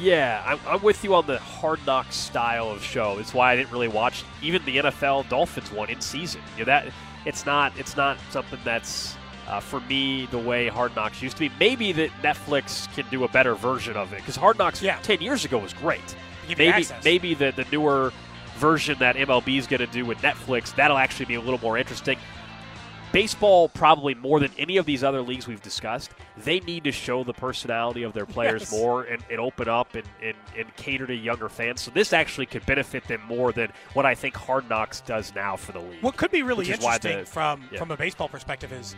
[0.00, 3.18] Yeah, I'm, I'm with you on the hard Knocks style of show.
[3.18, 6.40] It's why I didn't really watch even the NFL Dolphins one in season.
[6.56, 6.92] You know, that
[7.26, 9.16] it's not it's not something that's
[9.48, 11.54] uh, for me the way Hard Knocks used to be.
[11.58, 15.44] Maybe that Netflix can do a better version of it because Hard Knocks ten years
[15.44, 16.16] ago was great.
[16.48, 17.04] Maybe access.
[17.04, 18.12] maybe the the newer
[18.56, 21.78] version that MLB is going to do with Netflix that'll actually be a little more
[21.78, 22.18] interesting.
[23.10, 27.24] Baseball, probably more than any of these other leagues we've discussed, they need to show
[27.24, 28.72] the personality of their players Yes.
[28.72, 31.80] more and, and open up and, and, and cater to younger fans.
[31.80, 35.56] So this actually could benefit them more than what I think Hard Knocks does now
[35.56, 36.02] for the league.
[36.02, 37.78] What could be really Which is why interesting the- from yeah.
[37.78, 38.94] from a baseball perspective is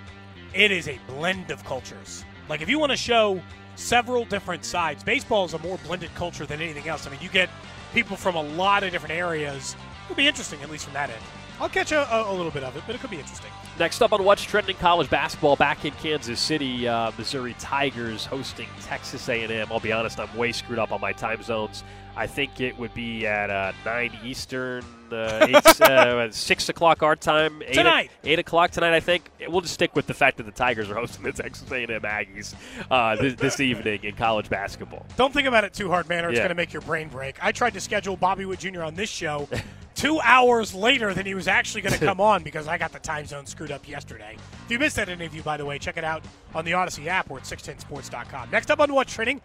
[0.54, 2.24] it is a blend of cultures.
[2.48, 3.40] Like if you want to show
[3.76, 7.06] several different sides, baseball is a more blended culture than anything else.
[7.06, 7.48] I mean, you get
[7.92, 9.76] people from a lot of different areas.
[10.04, 11.22] It'll be interesting, at least from that end.
[11.60, 13.50] I'll catch a, a, little bit of it, but it could be interesting.
[13.78, 18.66] Next up on What's Trending College Basketball back in Kansas City, uh, Missouri Tigers hosting
[18.80, 19.68] Texas A&M.
[19.70, 21.84] I'll be honest, I'm way screwed up on my time zones.
[22.16, 27.16] I think it would be at uh, 9 Eastern, uh, 8, uh, 6 o'clock our
[27.16, 27.62] time.
[27.62, 28.10] 8 Tonight.
[28.24, 29.30] 8 o'clock tonight, I think.
[29.48, 32.54] We'll just stick with the fact that the Tigers are hosting the Texas A&M Aggies
[32.90, 35.06] uh, this, this evening in college basketball.
[35.16, 36.42] Don't think about it too hard, man, or it's Yeah.
[36.42, 37.42] going to make your brain break.
[37.42, 38.82] I tried to schedule Bobby Witt Jr.
[38.82, 39.48] on this show
[39.94, 42.98] two hours later than he was actually going to come on because I got the
[43.00, 44.36] time zone screwed up yesterday.
[44.64, 46.22] If you missed that interview, by the way, check it out
[46.54, 48.50] on the Audacy app or at 610sports.com.
[48.50, 49.40] Next up on What's Trending,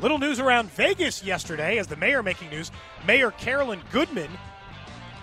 [0.00, 2.70] little news around Vegas yesterday as the mayor making news.
[3.06, 4.30] Mayor Carolyn Goodman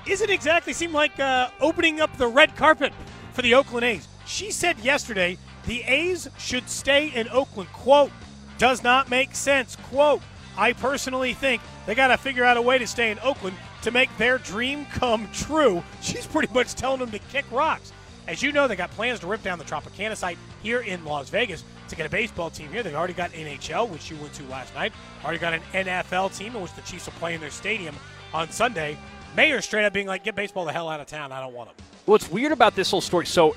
[0.07, 2.93] isn't exactly seem like uh, opening up the red carpet
[3.33, 4.07] for the Oakland A's.
[4.25, 7.71] She said yesterday the A's should stay in Oakland.
[7.71, 8.11] Quote,
[8.57, 9.75] does not make sense.
[9.75, 10.21] Quote,
[10.57, 13.91] I personally think they got to figure out a way to stay in Oakland to
[13.91, 15.83] make their dream come true.
[16.01, 17.91] She's pretty much telling them to kick rocks.
[18.27, 21.29] As you know, they got plans to rip down the Tropicana site here in Las
[21.29, 22.81] Vegas to get a baseball team here.
[22.81, 24.93] They've already got NHL, which you went to last night.
[25.25, 27.95] Already got an NFL team in which the Chiefs will play in their stadium
[28.33, 28.97] on Sunday.
[29.35, 31.31] Mayor straight up being like, get baseball the hell out of town.
[31.31, 31.85] I don't want them.
[32.05, 33.25] What's weird about this whole story?
[33.25, 33.55] So,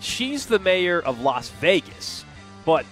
[0.00, 2.24] she's the mayor of Las Vegas,
[2.64, 2.84] but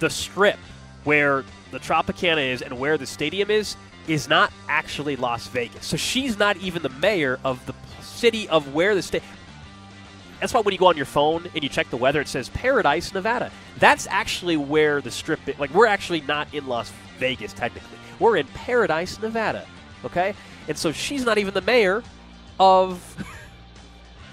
[0.00, 0.58] the strip
[1.04, 5.84] where the Tropicana is and where the stadium is is not actually Las Vegas.
[5.84, 9.22] So she's not even the mayor of the city of where the state.
[10.40, 12.48] That's why when you go on your phone and you check the weather, it says
[12.48, 13.50] Paradise, Nevada.
[13.78, 15.40] That's actually where the strip.
[15.46, 17.98] i- Like we're actually not in Las Vegas technically.
[18.18, 19.66] We're in Paradise, Nevada.
[20.04, 20.34] Okay,
[20.68, 22.02] and so she's not even the mayor
[22.60, 23.02] of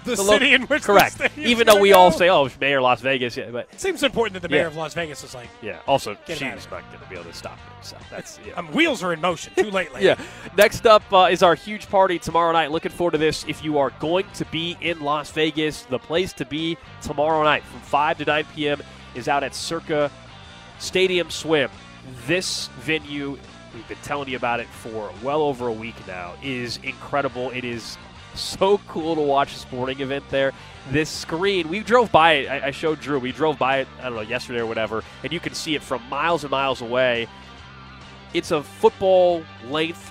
[0.04, 1.20] The, lo- city in which correct.
[1.36, 4.34] Even though we all say, "Oh, Mayor of Las Vegas," yeah, but It seems important
[4.34, 4.66] that the mayor Yeah.
[4.68, 5.80] of Las Vegas is like, yeah.
[5.88, 7.72] Also, she's him out of not going to be able to stop me.
[7.82, 8.52] So that's yeah.
[8.54, 9.52] um, wheels are in motion.
[9.56, 10.02] Too lately.
[10.04, 10.16] Yeah.
[10.56, 12.70] Next up uh, is our huge party tomorrow night.
[12.70, 13.44] Looking forward to this.
[13.48, 17.64] If you are going to be in Las Vegas, the place to be tomorrow night
[17.64, 18.80] from 5 to 9 p.m.
[19.16, 20.12] is out at Circa
[20.78, 21.68] Stadium Swim.
[22.28, 23.38] This venue,
[23.76, 27.50] we've been telling you about it for well over a week now, is incredible.
[27.50, 27.96] It is
[28.34, 30.52] so cool to watch a sporting event there.
[30.90, 32.48] This screen, we drove by it.
[32.48, 33.18] I, I showed Drew.
[33.18, 35.82] We drove by it, I don't know, yesterday or whatever, and you can see it
[35.82, 37.28] from miles and miles away.
[38.34, 40.10] It's a football length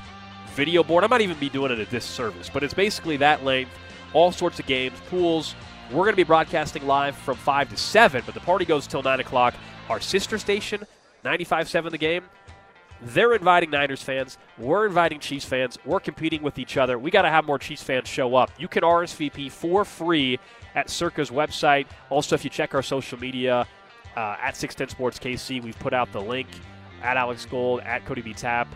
[0.53, 1.03] video board.
[1.03, 3.71] I might even be doing it at this service, but it's basically that length.
[4.13, 5.55] All sorts of games, pools.
[5.91, 9.03] We're going to be broadcasting live from 5 to 7, but the party goes till
[9.03, 9.53] 9 o'clock.
[9.89, 10.87] Our sister station,
[11.25, 12.23] 95.7 The Game,
[13.05, 14.37] they're inviting Niners fans.
[14.57, 15.77] We're inviting Chiefs fans.
[15.85, 16.97] We're competing with each other.
[16.97, 18.51] We got to have more Chiefs fans show up.
[18.57, 20.39] You can RSVP for free
[20.73, 21.85] at Circa's website.
[22.09, 23.67] Also, if you check our social media
[24.17, 26.47] uh, at 610 Sports KC, we've put out the link
[27.03, 28.33] at Alex Gold, at Cody B.
[28.33, 28.67] Tapp.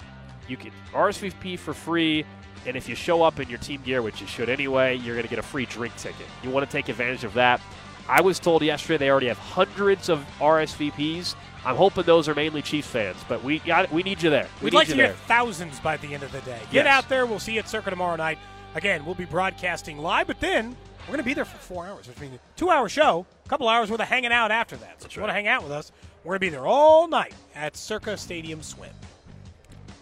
[0.48, 2.24] You can RSVP for free.
[2.68, 5.24] And if you show up in your team gear, which you should anyway, you're going
[5.24, 6.28] to get a free drink ticket.
[6.44, 7.62] You want to take advantage of that.
[8.08, 11.36] I was told yesterday they already have hundreds of RSVPs.
[11.66, 14.48] I'm hoping those are mainly Chiefs fans, but we got we need you there.
[14.62, 15.08] We We'd need like you to there.
[15.08, 16.60] hear thousands by the end of the day.
[16.72, 16.88] Get Yes.
[16.88, 17.26] out there.
[17.26, 18.38] We'll see you at Circa tomorrow night.
[18.76, 22.08] Again, we'll be broadcasting live, but then we're going to be there for four hours,
[22.08, 25.02] which means a two-hour show, a couple hours worth of hanging out after that.
[25.02, 25.92] So if you want to hang out with us,
[26.24, 28.92] we're going to be there all night at Circa Stadium Swim.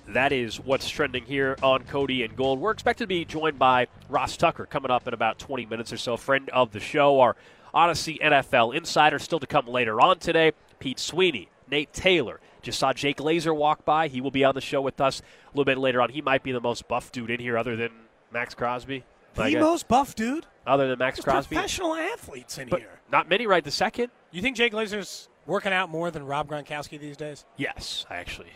[0.09, 2.59] That is what's trending here on Cody and Gold.
[2.59, 5.97] We're expected to be joined by Ross Tucker coming up in about 20 minutes or
[5.97, 7.35] so, friend of the show, our
[7.73, 9.19] Audacy NFL insider.
[9.19, 12.39] Still to come later on today, Pete Sweeney, Nate Taylor.
[12.61, 14.07] Just saw Jay Glazer walk by.
[14.07, 16.09] He will be on the show with us a little bit later on.
[16.09, 17.91] He might be the most buff dude in here, other than
[18.31, 19.03] Maxx Crosby.
[19.35, 20.47] The most buff dude.
[20.65, 21.55] other than Max There's Crosby.
[21.55, 22.99] professional athletes in But here.
[23.11, 24.09] not many right the second.
[24.31, 27.45] You think Jay Glazer's working out more than Rob Gronkowski these days?
[27.55, 28.49] Yes, I actually,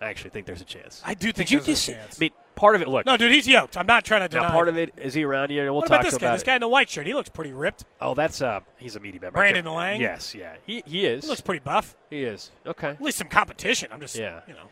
[0.00, 1.00] I actually think there's a chance.
[1.06, 1.86] I do think Did you there's a just?
[1.86, 2.18] chance.
[2.18, 2.88] I mean, part of it.
[2.88, 3.76] Look, No, dude, he's yoked.
[3.76, 4.44] I'm not trying to deny.
[4.48, 5.64] now part of it is he around here.
[5.64, 6.32] We'll what talk about this guy?
[6.32, 7.06] This guy in the white shirt.
[7.06, 7.84] He looks pretty ripped.
[8.00, 9.32] Oh, that's uh, he's a meaty member.
[9.38, 10.00] Brandon Lang?
[10.00, 11.24] Yes, yeah, he he is.
[11.24, 11.96] He looks pretty buff.
[12.10, 12.50] He is.
[12.66, 12.88] Okay.
[12.90, 13.88] At least some competition.
[13.92, 14.40] I'm just, Yeah.
[14.46, 14.64] you know.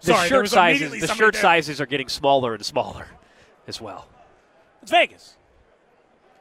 [0.00, 1.00] The Sorry, shirt sizes.
[1.00, 1.42] The shirt there.
[1.42, 3.08] sizes are getting smaller and smaller,
[3.66, 4.06] as well.
[4.82, 5.36] It's Vegas.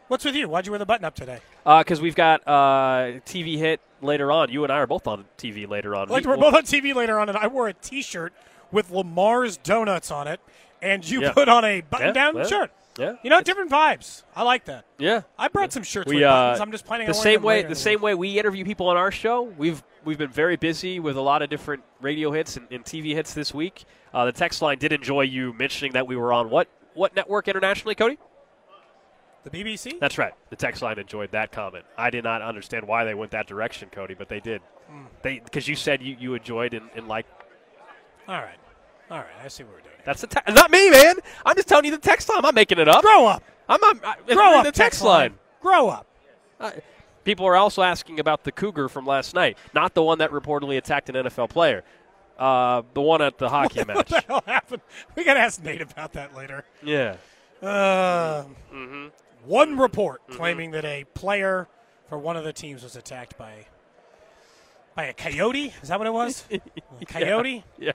[0.10, 0.48] What's with you?
[0.48, 1.40] Why'd you wear the button up today?
[1.66, 4.50] Because we've got uh, TV hit later on.
[4.50, 6.08] You and I are both on TV later on.
[6.08, 8.32] Like We- we're both on TV later on, and I wore a T-shirt
[8.72, 10.40] with Lamar's donuts on it,
[10.82, 11.32] and you Yeah.
[11.34, 12.72] put on a button-down Yeah, well, shirt.
[12.98, 13.16] Yeah.
[13.22, 14.24] You know, different vibes.
[14.36, 14.86] I like that.
[14.98, 15.22] Yeah.
[15.38, 16.62] I brought some shirts We with uh, buttons.
[16.62, 17.64] I'm just planning the on same way.
[17.64, 19.44] The same way we interview people on our show.
[19.44, 23.14] We've we've been very busy with a lot of different radio hits and, and TV
[23.14, 23.86] hits this week.
[24.14, 27.48] Uh, the text line did enjoy you mentioning that we were on what what network
[27.48, 28.18] internationally, Cody?
[29.44, 30.00] The BBC?
[30.00, 30.34] That's right.
[30.50, 31.86] The text line enjoyed that comment.
[31.98, 34.62] I did not understand why they went that direction, Cody, but they did.
[34.92, 35.06] Mm.
[35.22, 37.30] They because you said you, you enjoyed and, and liked.
[38.28, 38.58] All right.
[39.12, 39.28] All right.
[39.44, 39.94] I see what we're doing.
[40.08, 41.16] That's the te- not me, man.
[41.46, 42.38] I'm just telling you the text line.
[42.38, 43.02] I'm not making it up.
[43.04, 43.44] Grow up.
[43.68, 43.98] I'm not.
[44.04, 45.34] I, Grow up, the text text line.
[45.62, 46.08] Grow up.
[46.62, 46.72] Uh,
[47.26, 50.78] people are also asking about the cougar from last night, not the one that reportedly
[50.78, 51.84] attacked an NFL player.
[52.40, 54.08] Uh, the one at the hockey what match.
[54.10, 54.82] the hell happened?
[55.16, 56.64] We got to ask Nate about that later.
[56.82, 57.18] Yeah.
[57.62, 59.12] Uh, Mhm.
[59.46, 60.38] One report Mm-hmm.
[60.38, 61.68] claiming that a player
[62.08, 63.66] for one of the teams was attacked by
[64.96, 65.74] by a coyote.
[65.82, 66.46] Is that what it was?
[67.02, 67.64] A coyote.
[67.78, 67.92] Yeah.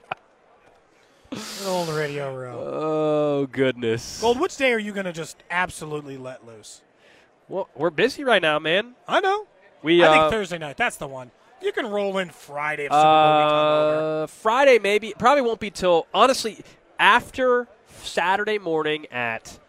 [1.33, 2.59] Good old radio row.
[2.59, 4.21] Oh goodness.
[4.21, 6.81] Gold, which day are you going to just absolutely let loose?
[7.49, 8.95] Well, we're busy right now, man.
[9.07, 9.47] I know.
[9.81, 10.77] We I uh, think Thursday night.
[10.77, 11.31] That's the one.
[11.61, 12.91] You can roll in Friday if.
[12.91, 15.13] Uh, Friday maybe.
[15.17, 16.59] Probably won't be till honestly
[16.99, 19.59] after Saturday morning at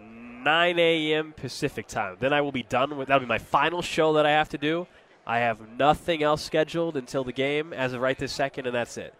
[0.00, 1.32] 9 a.m.
[1.32, 2.16] Pacific time.
[2.20, 3.08] Then I will be done with.
[3.08, 4.86] That'll be my final show that I have to do.
[5.26, 8.96] I have nothing else scheduled until the game as of right this second, and that's
[8.98, 9.14] it.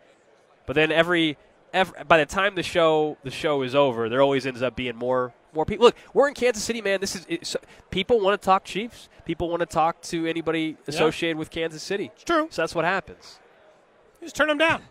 [0.67, 1.37] But then every,
[1.73, 4.97] every by the time the show the show is over, there always ends up being
[4.97, 5.87] more more people.
[5.87, 7.01] Look, we're in Kansas City, man.
[7.01, 7.57] This is
[7.91, 9.09] people want to talk Chiefs.
[9.25, 12.11] People want to talk to anybody associated with Kansas City.
[12.15, 12.49] It's true.
[12.51, 13.39] So that's what happens.
[14.21, 14.83] Just turn them down.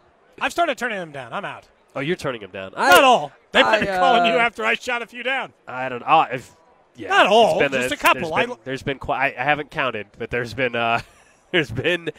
[0.42, 1.34] I've started turning them down.
[1.34, 1.68] I'm out.
[1.96, 2.74] Oh, you're turning them down.
[2.76, 3.32] Not all.
[3.52, 5.54] They've been calling you uh, after I shot a few down.
[5.68, 6.04] I don't.
[6.06, 6.56] Oh, if,
[6.96, 8.32] yeah, Not all, been just a it's- couple.
[8.36, 9.38] There's been, there's been quite.
[9.38, 11.02] I haven't counted, but there's been uh,
[11.52, 12.10] there's been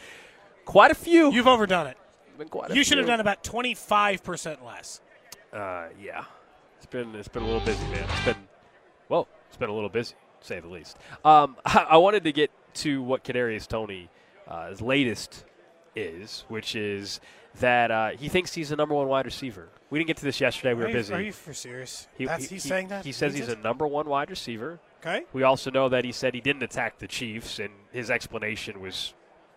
[0.63, 1.31] quite a few.
[1.33, 1.97] You've overdone it.
[2.37, 5.01] Been quite a You should have done about 25% less.
[5.53, 6.25] Uh, yeah,
[6.77, 8.03] it's been it's been a little busy, man.
[8.09, 8.35] It's been
[9.07, 10.97] well, it's been a little busy, to say the least.
[11.23, 14.07] Um, I, I wanted to get to what Kadarius Toney's
[14.47, 15.45] uh, latest
[15.95, 17.21] is, which is
[17.61, 19.69] that uh, he thinks he's the number one wide receiver.
[19.89, 20.73] We didn't get to this yesterday.
[20.73, 21.13] We Are were you- busy.
[21.13, 22.07] are you for serious?
[22.17, 23.05] He, That's- he- he's he- saying that?
[23.05, 24.79] He says Means he's a number one wide receiver.
[24.99, 25.23] Okay.
[25.31, 29.13] We also know that he said he didn't attack the Chiefs, and his explanation was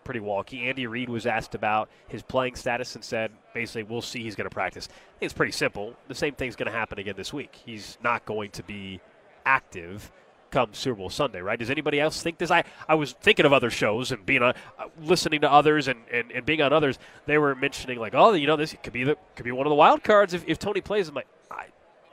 [0.09, 0.65] pretty wonky.
[0.65, 4.49] Andy Reid was asked about his playing status and said, basically, we'll see he's going
[4.49, 4.89] to practice.
[5.21, 5.93] It's pretty simple.
[6.07, 7.55] The same thing's going to happen again this week.
[7.63, 9.01] He's not going to be
[9.45, 10.11] active
[10.49, 11.59] come Super Bowl Sunday, right?
[11.59, 12.49] Does anybody else think this?
[12.49, 15.99] I, I was thinking of other shows and being on, uh, listening to others and,
[16.11, 16.97] and, and being on others.
[17.27, 19.69] They were mentioning like, oh, you know, this could be the could be one of
[19.69, 21.07] the wild cards if, if Toney plays.
[21.07, 21.67] I'm like, I,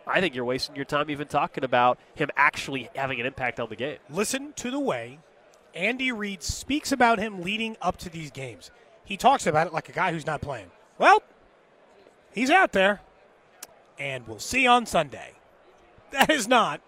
[0.06, 3.70] I think you're wasting your time even talking about him actually having an impact on
[3.70, 3.96] the game.
[4.10, 5.18] Listen to the way
[5.76, 8.70] Andy Reid speaks about him leading up to these games.
[9.04, 10.70] He talks about it like a guy who's not playing.
[10.98, 11.22] Well,
[12.32, 13.00] he's out there,
[13.98, 15.32] and we'll see on Sunday.
[16.12, 16.80] That is not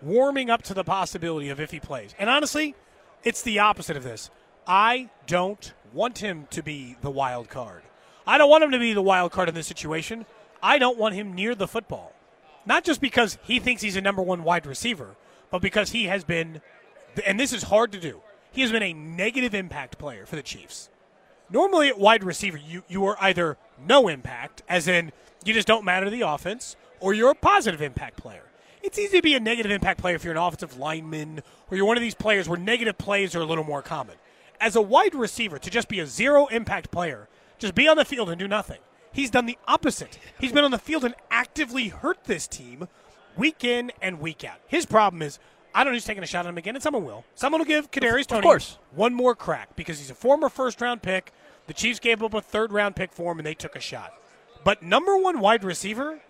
[0.00, 2.14] warming up to the possibility of if he plays.
[2.18, 2.76] And honestly,
[3.24, 4.30] it's the opposite of this.
[4.64, 7.82] I don't want him to be the wild card.
[8.26, 10.24] I don't want him to be the wild card in this situation.
[10.62, 12.12] I don't want him near the football.
[12.64, 15.16] Not just because he thinks he's a number one wide receiver,
[15.50, 16.60] but because he has been,
[17.26, 18.22] and this is hard to do,
[18.52, 20.90] he has been a negative impact player for the Chiefs.
[21.50, 25.12] Normally at wide receiver, you, you are either no impact, as in
[25.44, 28.44] you just don't matter to the offense, or you're a positive impact player.
[28.82, 31.86] It's easy to be a negative impact player if you're an offensive lineman, or you're
[31.86, 34.16] one of these players where negative plays are a little more common.
[34.60, 37.28] As a wide receiver, to just be a zero impact player,
[37.58, 38.78] just be on the field and do nothing.
[39.12, 40.18] He's done the opposite.
[40.38, 42.88] He's been on the field and actively hurt this team
[43.36, 44.60] week in and week out.
[44.66, 45.38] His problem is
[45.74, 47.24] I don't know who's taking a shot at him again, and someone will.
[47.34, 48.78] Someone will give Kadarius Toney course.
[48.94, 51.32] one more crack because he's a former first round pick.
[51.66, 54.12] The Chiefs gave up a third round pick for him, and they took a shot.
[54.64, 56.20] But number one wide receiver,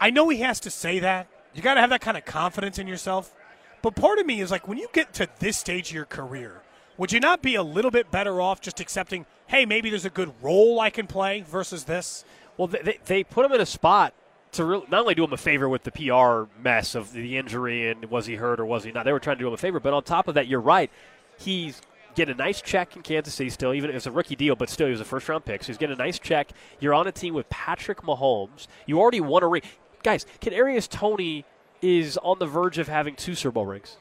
[0.00, 1.28] I know he has to say that.
[1.54, 3.34] You got to have that kind of confidence in yourself.
[3.80, 6.62] But part of me is like, when you get to this stage of your career,
[6.96, 10.10] would you not be a little bit better off just accepting, hey, maybe there's a
[10.10, 12.24] good role I can play versus this?
[12.56, 14.14] Well, they, they put him in a spot
[14.54, 17.90] to really, not only do him a favor with the PR mess of the injury
[17.90, 19.04] and was he hurt or was he not.
[19.04, 20.90] They were trying to do him a favor, but on top of that, you're right.
[21.38, 21.80] He's
[22.14, 24.70] getting a nice check in Kansas City still, even if it's a rookie deal, but
[24.70, 25.62] still he was a first round pick.
[25.62, 26.50] So he's getting a nice check.
[26.80, 28.66] You're on a team with Patrick Mahomes.
[28.86, 29.62] You already won a ring.
[30.02, 31.44] Guys, Kadarius Toney
[31.82, 33.96] is on the verge of having two Super Bowl rings.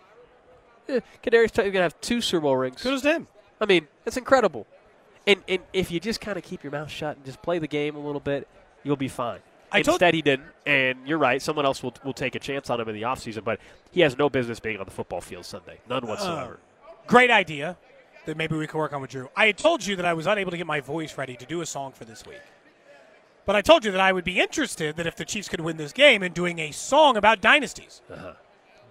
[0.88, 2.82] Eh, Kadarius Toney going to have two Super Bowl rings.
[2.82, 3.28] Good as them.
[3.60, 4.68] I mean, that's incredible.
[5.26, 7.68] And, and if you just kind of keep your mouth shut and just play the
[7.68, 8.48] game a little bit,
[8.84, 9.40] you'll be fine.
[9.74, 10.48] I told- Instead, he didn't.
[10.66, 11.42] And you're right.
[11.42, 13.60] Someone else will, will take a chance on him in the offseason, but
[13.92, 15.80] he has no business being on the football field Sunday.
[15.90, 16.60] None whatsoever.
[17.08, 17.78] Great idea
[18.26, 19.30] that maybe we could work on with Drew.
[19.36, 21.60] I had told you that I was unable to get my voice ready to do
[21.62, 22.40] a song for this week.
[23.46, 25.76] But I told you that I would be interested that if the Chiefs could win
[25.76, 28.02] this game in doing a song about dynasties.
[28.10, 28.34] Uh-huh.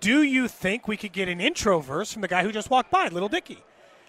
[0.00, 2.90] Do you think we could get an intro verse from the guy who just walked
[2.90, 3.58] by, Little Dicky?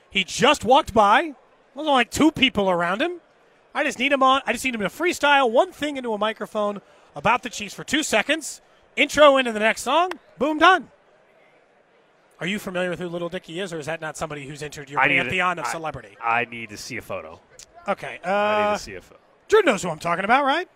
[0.10, 1.22] He just walked by.
[1.22, 1.36] There's
[1.78, 3.22] only like two people around him.
[3.74, 4.42] I just need him on.
[4.46, 6.82] I just need him to freestyle one thing into a microphone
[7.16, 8.62] about the Chiefs for two seconds.
[8.96, 10.12] Intro into the next song.
[10.38, 10.90] Boom, done.
[12.40, 14.90] Are you familiar with who Little Dicky is, or is that not somebody who's entered
[14.90, 16.18] your I need to- pantheon of I- celebrity?
[16.22, 17.40] I need to see a photo.
[17.88, 18.20] Okay.
[18.24, 19.20] Uh, I need to see a photo.
[19.48, 20.68] Drew knows who I'm talking about, right?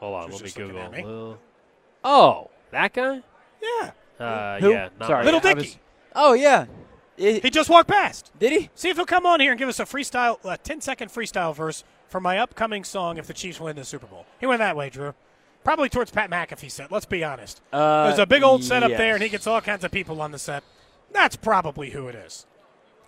[0.00, 0.90] Hold on, Drew's let me Google.
[0.90, 1.04] me.
[1.04, 1.38] Lil-
[2.04, 3.22] Oh, that guy?
[3.62, 3.90] Yeah.
[4.18, 4.70] Uh, Who?
[4.72, 5.60] yeah, not Sorry, Little I Dicky.
[5.60, 5.78] was-
[6.14, 6.66] oh yeah.
[7.16, 8.32] He just walked past.
[8.38, 8.70] Did he?
[8.74, 11.54] See if he'll come on here and give us a freestyle, a 10 second freestyle
[11.54, 14.26] verse for my upcoming song if the Chiefs win the Super Bowl.
[14.38, 15.14] He went that way, Drew.
[15.64, 16.92] Probably towards Pat McAfee set.
[16.92, 17.62] Let's be honest.
[17.72, 20.20] Uh, There's a big old set up there, and he gets all kinds of people
[20.20, 20.62] on the set.
[21.12, 22.46] That's probably who it is.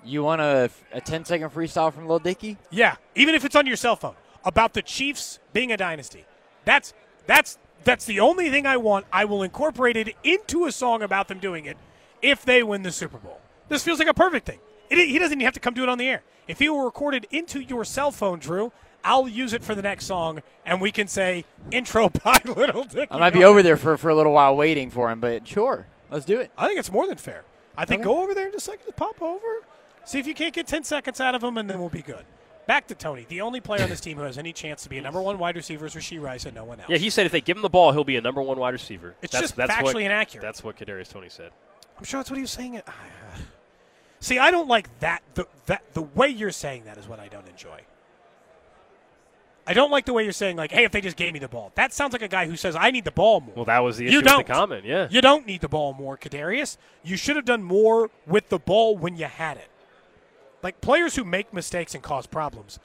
[0.05, 2.57] You want a, a 10 second freestyle from Lil Dicky?
[2.71, 4.15] Yeah, even if it's on your cell phone
[4.45, 6.25] about the Chiefs being a dynasty.
[6.65, 6.95] That's
[7.27, 9.07] that's that's the only thing I want.
[9.13, 11.77] I will incorporate it into a song about them doing it
[12.23, 13.41] if they win the Super Bowl.
[13.69, 14.61] This feels like a perfect thing.
[14.89, 16.23] It, he doesn't even have to come do it on the air.
[16.47, 18.73] If he were recorded into your cell phone, Drew,
[19.05, 23.13] I'll use it for the next song, and we can say intro by Little Dicky.
[23.13, 25.87] I might be over there for, for a little while waiting for him, but sure.
[26.11, 26.51] Let's do it.
[26.57, 27.45] I think it's more than fair.
[27.77, 28.09] I think Okay.
[28.09, 29.63] go over there and just like pop over,
[30.05, 32.25] see if you can't get ten seconds out of him, and then we'll be good.
[32.67, 33.27] Back to Toney.
[33.29, 35.39] The only player on this team who has any chance to be a number one
[35.39, 36.89] wide receiver is Rashee Rice, and no one else.
[36.89, 38.73] Yeah, he said if they give him the ball, he'll be a number one wide
[38.73, 39.15] receiver.
[39.21, 40.41] It's that's, just that's factually what, inaccurate.
[40.41, 41.51] That's what Kadarius Toney said.
[41.99, 42.81] I'm sure that's what he was saying.
[44.21, 45.23] See, I don't like that.
[45.35, 47.81] The that the way you're saying that is what I don't enjoy.
[49.67, 51.49] I don't like the way you're saying like, "Hey, if they just gave me the
[51.49, 53.79] ball." That sounds like a guy who says, "I need the ball more." Well, that
[53.79, 54.47] was the issue you don't.
[54.47, 54.85] the comment.
[54.85, 55.09] Yeah.
[55.11, 56.77] You don't need the ball more, Kadarius.
[57.03, 59.69] You should have done more with the ball when you had it.
[60.63, 62.79] Like players who make mistakes and cause problems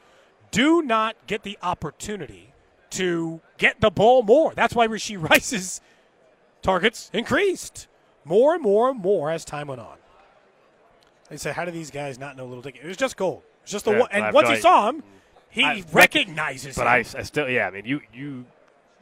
[0.52, 2.54] do not get the opportunity
[2.92, 4.54] to get the ball more.
[4.54, 5.80] That's why Rashee Rice's
[6.62, 7.88] targets increased
[8.26, 9.98] more and more and more as time went on.
[11.30, 13.44] They said, "How do these guys not know Little Dicky?" It was just gold.
[13.44, 14.10] It was just the Yeah, one.
[14.12, 15.04] And once he feel saw him,
[15.50, 16.88] he I- recognizes But him.
[16.88, 17.68] I, I still, yeah.
[17.68, 18.46] I mean, you, you,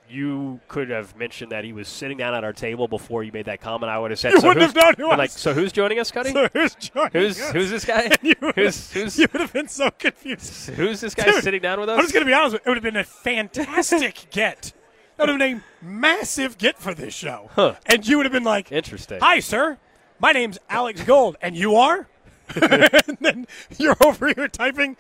[0.10, 3.46] you could have mentioned that he was sitting down at our table before you made
[3.48, 3.90] that comment.
[3.90, 6.00] I would have said, You so wouldn't have known who I'm like, so who's joining
[6.00, 6.32] us, Cody?
[6.34, 7.52] So who's joining Who's us?
[7.52, 8.10] who's this guy?
[8.22, 10.70] You would who's have- who's you would have been so confused.
[10.70, 11.96] who's this guy Dude, sitting down with us?
[11.98, 12.66] I'm just going to be honest with you.
[12.66, 14.72] It would have been a fantastic get.
[15.18, 17.50] That would have been a massive get for this show.
[17.56, 17.76] Huh.
[17.88, 19.20] And you would have been like, Interesting.
[19.20, 19.78] Hi, sir.
[20.20, 21.36] My name's Alex Gold.
[21.42, 22.08] And you are?
[22.56, 23.48] and then
[23.78, 24.96] you're over here typing,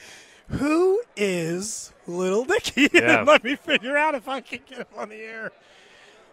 [0.49, 2.89] Who is Little Dicky?
[2.93, 3.23] Yeah.
[3.23, 5.51] let me figure out if I can get him on the air.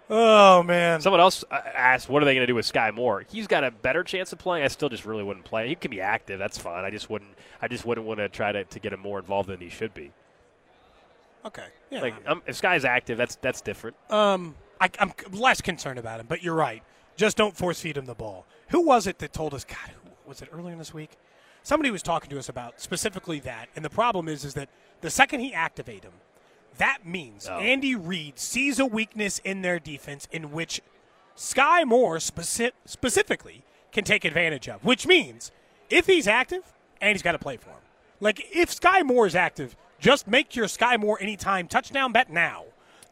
[0.08, 1.00] Oh, man.
[1.00, 3.64] Someone else uh, asked, "What are they going to do with Skyy Moore?" He's got
[3.64, 4.64] a better chance of playing.
[4.64, 5.68] I still just really wouldn't play.
[5.68, 6.38] He can be active.
[6.38, 6.84] That's fine.
[6.84, 7.30] I just wouldn't.
[7.62, 9.94] I just wouldn't want to try to, to get him more involved than he should
[9.94, 10.12] be.
[11.46, 11.66] Okay.
[11.90, 12.02] Yeah.
[12.02, 13.96] Like um, if Skyy's active, that's that's different.
[14.10, 16.82] Um, I, I'm less concerned about him, but you're right.
[17.16, 18.46] Just don't force feed him the ball.
[18.68, 19.64] Who was it that told us?
[19.64, 21.10] God, who, was it earlier in this week?
[21.64, 24.68] Somebody was talking to us about specifically that, and the problem is, is that
[25.00, 26.12] the second he activate him,
[26.76, 27.58] that means Oh.
[27.58, 30.82] Andy Reid sees a weakness in their defense in which
[31.36, 34.84] Skyy Moore speci- specifically can take advantage of.
[34.84, 35.52] Which means
[35.88, 36.62] if he's active,
[37.00, 37.78] and he's got to play for him.
[38.20, 42.64] Like if Skyy Moore is active, just make your Skyy Moore anytime touchdown bet now.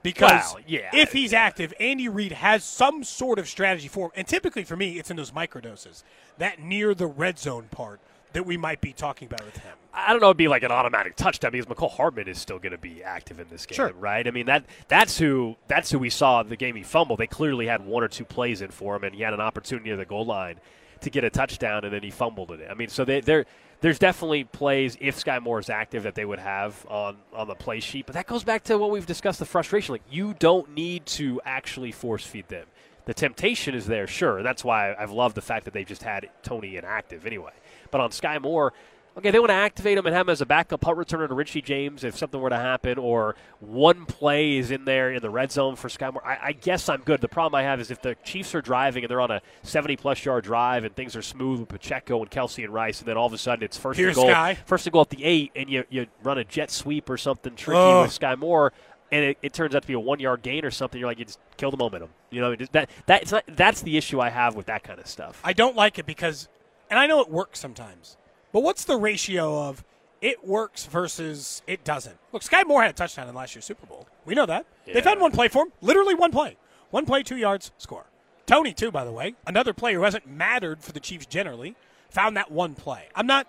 [0.02, 0.90] Because yeah.
[0.92, 4.12] if he's active, Andy Reid has some sort of strategy for him.
[4.16, 6.02] And typically for me, it's in those microdoses,
[6.38, 8.00] that near the red zone part
[8.32, 9.72] that we might be talking about with him.
[9.94, 10.28] I don't know.
[10.28, 13.38] It'd be like an automatic touchdown because Mecole Hardman is still going to be active
[13.40, 13.92] in this game, Sure.
[13.92, 14.26] right?
[14.26, 17.18] I mean that that's who that's who we saw in the game he fumbled.
[17.18, 19.88] They clearly had one or two plays in for him, and he had an opportunity
[19.90, 20.60] near the goal line
[21.02, 22.66] to get a touchdown, and then he fumbled it.
[22.70, 23.44] I mean, so they, there
[23.80, 27.54] there's definitely plays if Skyy Moore is active that they would have on on the
[27.56, 28.06] play sheet.
[28.06, 29.92] But that goes back to what we've discussed: the frustration.
[29.92, 32.66] Like you don't need to actually force feed them.
[33.04, 34.44] The temptation is there, sure.
[34.44, 37.50] That's why I've loved the fact that they've just had Toney inactive anyway.
[37.92, 38.72] But on Skyy Moore,
[39.16, 41.34] okay, they want to activate him and have him as a backup punt returner to
[41.34, 45.28] Richie James if something were to happen, or one play is in there in the
[45.30, 46.26] red zone for Skyy Moore.
[46.26, 47.20] I, I guess I'm good.
[47.20, 49.96] The problem I have is if the Chiefs are driving and they're on a 70
[49.96, 53.16] plus yard drive and things are smooth with Pacheco and Kelce and Rice, and then
[53.16, 54.56] all of a sudden it's first Here's and goal, Skyy.
[54.64, 57.54] first and goal at the eight, and you you run a jet sweep or something
[57.54, 58.06] tricky Ugh.
[58.06, 58.72] with Skyy Moore.
[59.10, 60.98] And it, it turns out to be a one-yard gain or something.
[60.98, 62.08] You're like, you just kill the momentum.
[62.30, 65.06] You know, that that it's not, that's the issue I have with that kind of
[65.06, 65.38] stuff.
[65.44, 66.48] I don't like it because,
[66.92, 68.18] and I know it works sometimes,
[68.52, 69.82] but what's the ratio of
[70.20, 72.18] it works versus it doesn't?
[72.32, 74.06] Look, Skyy Moore had a touchdown in last year's Super Bowl.
[74.26, 74.66] We know that.
[74.84, 76.58] They've had one play for him, literally one play.
[76.90, 78.04] One play, two yards, score.
[78.44, 81.76] Toney, too, by the way, another player who hasn't mattered for the Chiefs generally,
[82.10, 83.08] found that one play.
[83.14, 83.46] I'm not,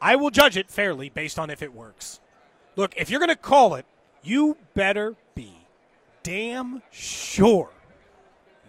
[0.00, 2.18] I will judge it fairly based on if it works.
[2.74, 3.86] Look, if you're going to call it,
[4.24, 5.52] you better be
[6.24, 7.70] damn sure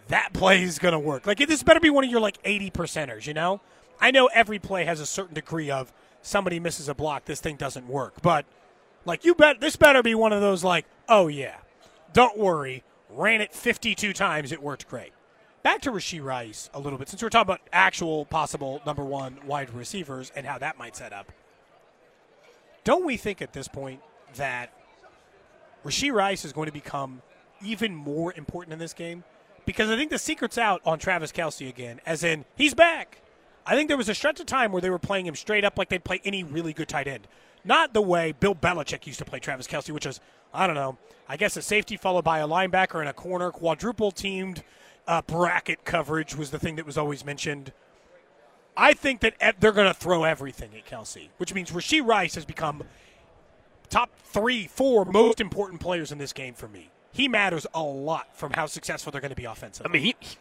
[0.07, 1.25] that play is going to work.
[1.25, 3.61] Like this better be one of your like 80 percenters, you know?
[4.01, 7.55] I know every play has a certain degree of somebody misses a block, this thing
[7.55, 8.21] doesn't work.
[8.21, 8.45] But
[9.05, 11.57] like you bet this better be one of those like, oh yeah.
[12.13, 15.13] Don't worry, ran it 52 times, it worked great.
[15.63, 19.37] back to Rashee Rice a little bit, since we're talking about actual possible number one
[19.45, 21.31] wide receivers and how that might set up.
[22.83, 24.01] Don't we think at this point
[24.35, 24.73] that
[25.85, 27.21] Rashee Rice is going to become
[27.63, 29.23] even more important in this game?
[29.65, 33.19] Because I think the secret's out on Travis Kelce again, as in he's back.
[33.65, 35.77] I think there was a stretch of time where they were playing him straight up
[35.77, 37.27] like they'd play any really good tight end.
[37.63, 40.19] Not the way Bill Belichick used to play Travis Kelce, which is,
[40.53, 40.97] I don't know,
[41.29, 44.63] I guess a safety followed by a linebacker and a corner, quadruple teamed
[45.07, 47.71] uh, bracket coverage was the thing that was always mentioned.
[48.75, 52.45] I think that they're going to throw everything at Kelce, which means Rashee Rice has
[52.45, 52.83] become
[53.89, 56.89] top three, four most important players in this game for me.
[57.13, 59.89] He matters a lot from how successful they're going to be offensively.
[59.89, 60.37] I mean, he, he-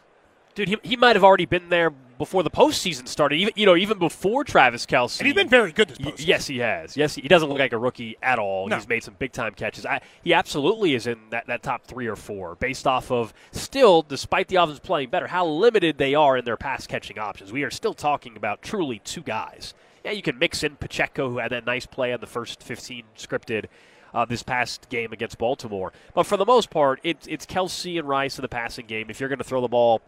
[0.55, 3.35] dude, he, he might have already been there before the postseason started.
[3.37, 5.19] Even you know, even before Travis Kelce.
[5.19, 6.13] and he's been very good this Y-.
[6.17, 6.95] Yes, he has.
[6.97, 8.67] Yes, he he doesn't look like a rookie at all.
[8.67, 8.75] No.
[8.75, 9.85] He's made some big time catches.
[9.85, 14.01] I, he absolutely is in that, that top three or four, based off of still,
[14.03, 17.51] despite the offense playing better, how limited they are in their pass catching options.
[17.51, 19.73] We are still talking about truly two guys.
[20.05, 23.03] Yeah, you can mix in Pacheco, who had that nice play on the first 15
[23.17, 23.65] scripted.
[24.13, 28.07] Uh, this past game against Baltimore, but for the most part, it's it's Kelce and
[28.07, 29.09] Rice in the passing game.
[29.09, 30.01] If you're going to throw the ball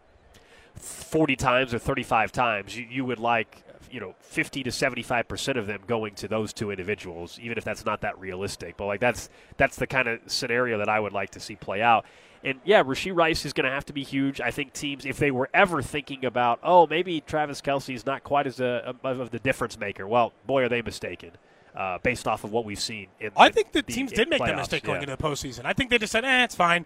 [0.76, 5.57] 40 times or 35 times, you, you would like, you know, 50 to 75 percent
[5.57, 8.77] of them going to those two individuals, even if that's not that realistic.
[8.77, 11.82] But like that's that's the kind of scenario that I would like to see play
[11.82, 12.06] out.
[12.44, 14.40] And yeah, Rashee Rice is going to have to be huge.
[14.40, 18.23] I think teams, if they were ever thinking about, oh, maybe Travis Kelce is not
[18.23, 20.07] quite as a, a of the difference maker.
[20.07, 21.32] Well, boy, are they mistaken.
[21.76, 24.39] Uh, based off of what we've seen, in I think the the teams did make
[24.39, 25.10] that mistake going yeah.
[25.10, 25.65] into the postseason.
[25.65, 26.85] I think they just said, eh, it's fine.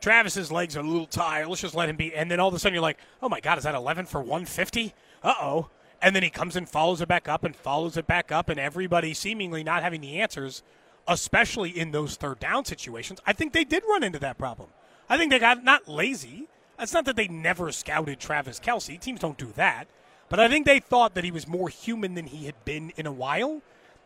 [0.00, 1.46] Travis's legs are a little tired.
[1.48, 2.14] Let's just let him be.
[2.14, 4.20] And then all of a sudden you're like, oh my God, is that 11 for
[4.20, 4.92] 150?
[5.22, 5.70] Uh oh.
[6.02, 8.60] And then he comes and follows it back up and follows it back up, and
[8.60, 10.62] everybody seemingly not having the answers,
[11.08, 13.20] especially in those third down situations.
[13.26, 14.68] I think they did run into that problem.
[15.08, 16.48] I think they got not lazy.
[16.78, 19.00] It's not that they never scouted Travis Kelce.
[19.00, 19.86] Teams don't do that.
[20.28, 23.06] But I think they thought that he was more human than he had been in
[23.06, 23.62] a while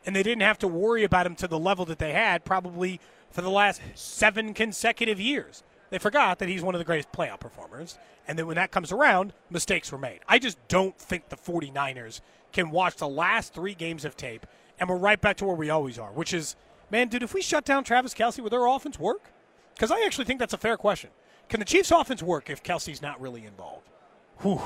[0.07, 3.01] and they didn't have to worry about him to the level that they had probably
[3.31, 5.63] for the last seven consecutive years.
[5.91, 8.93] They forgot that he's one of the greatest playoff performers, and that when that comes
[8.93, 10.21] around, mistakes were made.
[10.29, 12.21] I just don't think the 49ers
[12.53, 14.47] can watch the last three games of tape,
[14.79, 16.57] and we're right back to where we always are, which is,
[16.91, 19.33] man, dude, if we shut down Travis Kelce, would their offense work?
[19.75, 21.11] Because I actually think that's a fair question.
[21.49, 23.89] Can the Chiefs' offense work if Kelce's not really involved?
[24.39, 24.61] Whew.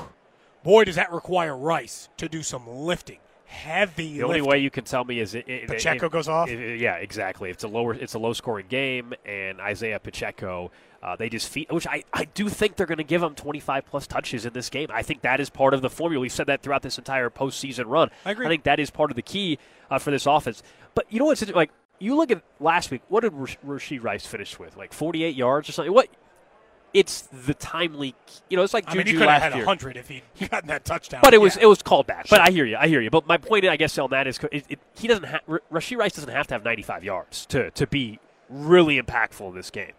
[0.63, 3.19] Boy, does that require Rice to do some lifting.
[3.53, 6.49] Heavy The only way you can tell me is it, it, Pacheco if- goes off?
[6.49, 7.49] if- yeah, exactly.
[7.49, 10.71] It's a lower, it's a low scoring game, and Isaiah Pacheco,
[11.01, 11.71] uh, they just feed.
[11.71, 14.69] Which I, I do think they're going to give him 25 plus touches in this
[14.69, 14.89] game.
[14.91, 16.21] I think that is part of the formula.
[16.21, 18.09] We've said that throughout this entire postseason run.
[18.25, 18.45] I agree.
[18.45, 19.59] I think that is part of the key
[19.91, 20.63] uh, for this offense.
[20.95, 23.01] But you know what's like you look at last week.
[23.07, 24.75] What did Rash- Rashee Rice finish with?
[24.75, 25.93] Like 48 yards or something.
[25.93, 26.09] What?
[26.93, 28.13] It's the timely.
[28.49, 29.65] You know, it's like Juju I mean, he could have had year.
[29.65, 31.21] 100 if he'd gotten that touchdown.
[31.23, 31.63] But it was Yeah.
[31.63, 32.27] it was called back.
[32.29, 32.77] But I hear you.
[32.77, 33.09] I hear you.
[33.09, 35.23] But my point, I guess, on that is it, it, he doesn't.
[35.25, 35.39] Ha-
[35.71, 39.71] Rashee Rice doesn't have to have 95 yards to to be really impactful in this
[39.71, 39.93] game.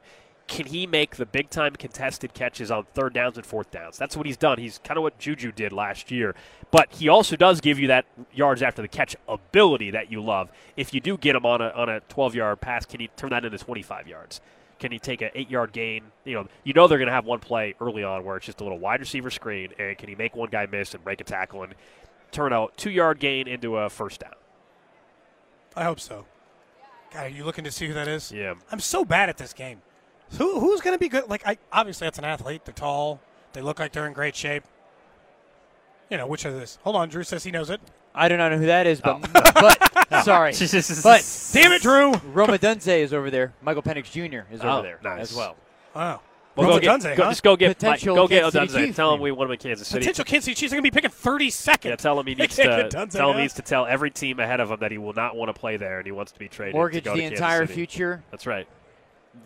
[0.47, 3.97] Can he make the big time contested catches on third downs and fourth downs?
[3.97, 4.59] That's what he's done.
[4.59, 6.35] He's kind of what Juju did last year.
[6.71, 10.51] But he also does give you that yards after the catch ability that you love.
[10.77, 13.31] If you do get him on a on a 12 yard pass, can he turn
[13.31, 14.43] that into 25 yards?
[14.85, 16.03] Can he take an eight yard gain?
[16.27, 18.61] You know, you know they're going to have one play early on where it's just
[18.61, 21.25] a little wide receiver screen, and can he make one guy miss and break a
[21.25, 21.75] tackle and
[22.33, 24.35] turn a two yard gain into a first down?
[25.75, 26.27] I hope so.
[27.15, 28.31] God, are you looking to see who that is?
[28.31, 28.57] Yeah.
[28.71, 29.81] I'm so bad at this game.
[30.33, 31.31] Who who's going to be good?
[31.31, 32.67] Like, I obviously that's an athlete.
[32.67, 33.23] They're tall.
[33.55, 34.65] They look like they're in great shape.
[36.11, 36.79] You know which of this?
[36.83, 37.81] Hold on, Drew says he knows it.
[38.15, 39.19] I do not know who that is, Oh.
[39.21, 39.55] but,
[40.09, 40.53] but sorry,
[41.03, 42.13] but Damn it, Drew!
[42.33, 43.53] Rome Odunze is over there.
[43.63, 44.53] Michael Penix Jr.
[44.53, 45.31] is Oh, over there nice.
[45.33, 45.57] as well.
[45.97, 46.21] Wow.
[46.57, 47.31] Well, Roma go get, Dunze, go, huh?
[47.31, 48.95] just go get Mike, Potential go get Kansas City Odunze.
[48.95, 49.99] Tell him we want him in Kansas City.
[50.03, 51.85] Potential Kansas City Chiefs are going to be picking 32nd.
[51.87, 53.39] Yeah, tell him he needs to Dunze tell him now.
[53.39, 55.59] he needs to tell every team ahead of him that he will not want to
[55.61, 56.75] play there and he wants to be traded.
[56.75, 57.75] to Mortgage go the to entire City.
[57.75, 58.23] future.
[58.31, 58.69] That's right.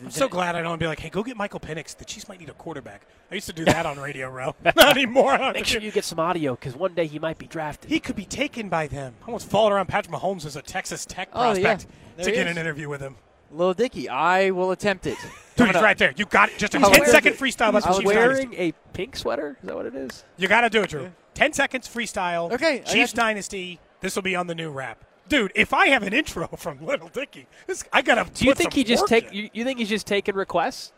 [0.01, 1.95] I'm so glad I don't want to be like, hey, go get Michael Penix.
[1.97, 3.01] The Chiefs might need a quarterback.
[3.31, 4.55] I used to do that on Radio Row.
[4.63, 5.37] Not anymore.
[5.53, 7.89] Make sure you get some audio because one day he might be drafted.
[7.89, 9.15] He could be taken by them.
[9.23, 11.75] I almost followed around Patrick Mahomes as a Texas Tech Oh, yeah.
[11.75, 12.51] prospect There to he get is.
[12.51, 13.15] an interview with him.
[13.51, 15.17] Little Dicky, I will attempt it.
[15.21, 16.13] Dude, Coming he's right there.
[16.15, 16.59] You got it.
[16.59, 18.61] Just a I'll 10 wear second freestyle about He's the Chiefs wearing Dynasty.
[18.69, 19.57] a pink sweater.
[19.61, 20.23] Is that what it is?
[20.37, 21.11] You got to do it, Drew.
[21.33, 22.51] 10 seconds freestyle.
[22.51, 23.27] Okay, I Chiefs got you.
[23.27, 23.79] Dynasty.
[24.01, 25.03] This will be on the new rap.
[25.29, 28.53] Dude, if I have an intro from Little Dicky, this, I got to Do you
[28.53, 29.31] think he just take?
[29.31, 30.91] You, you think he's just taking requests?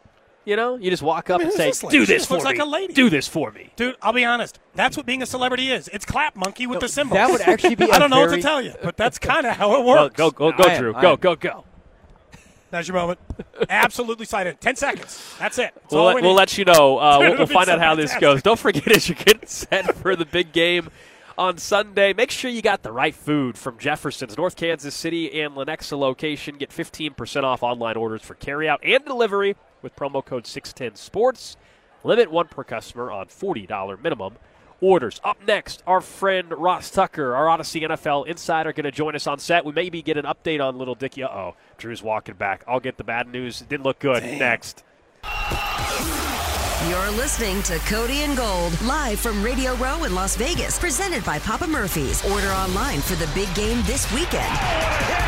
[0.44, 2.34] You know, you just walk up mean, and say, this "Do She this just for
[2.36, 2.52] looks me.
[2.52, 4.60] like a lady." Do this for me." Dude, I'll be honest.
[4.74, 5.88] That's what being a celebrity is.
[5.90, 7.14] It's clap monkey with the symbol.
[7.14, 9.46] that would actually be I a don't know what to tell you, but that's kind
[9.46, 10.16] of how it Well, works.
[10.16, 10.96] go, go, go, I Drew.
[10.96, 11.18] I Go, am.
[11.18, 11.64] go, go.
[12.72, 13.20] That's your moment.
[13.70, 14.56] Absolutely slide in.
[14.56, 15.36] Ten seconds.
[15.38, 15.72] That's it.
[15.76, 16.98] That's We'll let, we we'll let you know.
[16.98, 18.42] Uh, we'll, we'll find so out how this goes.
[18.42, 20.90] Don't forget as you're getting set for the big game
[21.38, 25.56] on Sunday, make sure you got the right food from Jefferson's North Kansas City and
[25.56, 26.58] Lenexa location.
[26.58, 31.58] Get 15% off online orders for carryout and delivery with promo code 610 Sports.
[32.04, 34.38] Limit one per customer on $40 minimum
[34.82, 35.22] orders.
[35.24, 39.40] Up next, our friend Ross Tucker, our Audacy NFL insider, going to join us on
[39.40, 39.64] set.
[39.64, 41.24] We maybe get an update on little Dicky.
[41.24, 42.64] Uh oh, Drew's walking back.
[42.68, 43.62] I'll get the bad news.
[43.62, 44.24] It didn't look good.
[44.24, 44.84] Next.
[46.90, 51.38] You're listening to Cody and Gold live from Radio Row in Las Vegas, presented by
[51.38, 52.26] Papa Murphy's.
[52.32, 54.52] Order online for the big game this weekend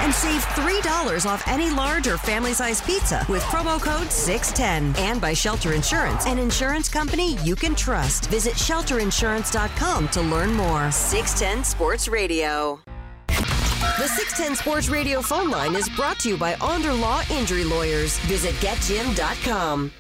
[0.02, 5.06] and save $3 off any large or family size pizza with promo code 610.
[5.06, 8.32] And by Shelter Insurance, an insurance company you can trust.
[8.32, 10.92] Visit shelterinsurance.com to learn more.
[10.92, 12.82] 610 Sports Radio.
[13.28, 18.18] The 610 Sports Radio phone line is brought to you by Onder Law Injury Lawyers.
[18.22, 19.92] Visit getjim.com.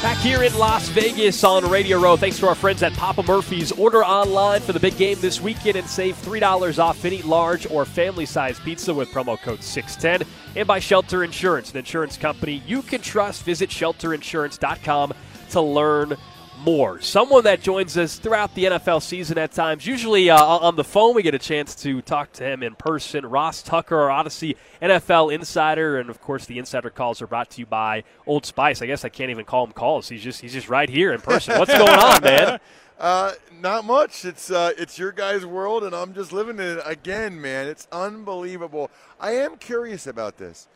[0.00, 3.72] Back here in Las Vegas on Radio Row, thanks to our friends at Papa Murphy's.
[3.72, 7.84] Order online for the big game this weekend and save $3 off any large or
[7.84, 10.28] family size pizza with promo code 610.
[10.54, 13.42] And by Shelter Insurance, an insurance company you can trust.
[13.42, 15.14] Visit shelterinsurance.com
[15.50, 16.16] to learn
[16.60, 17.00] more.
[17.00, 21.14] Someone that joins us throughout the NFL season at times, usually uh, on the phone,
[21.14, 23.26] we get a chance to talk to him in person.
[23.26, 27.60] Ross Tucker, our Audacy NFL insider, and of course, the insider calls are brought to
[27.60, 28.82] you by Old Spice.
[28.82, 30.08] I guess I can't even call him calls.
[30.08, 31.58] He's just he's just right here in person.
[31.58, 32.60] What's going on, man?
[32.98, 34.24] Uh, not much.
[34.24, 37.68] It's uh, it's your guys' world, and I'm just living in it again, man.
[37.68, 38.90] It's unbelievable.
[39.20, 40.66] I am curious about this.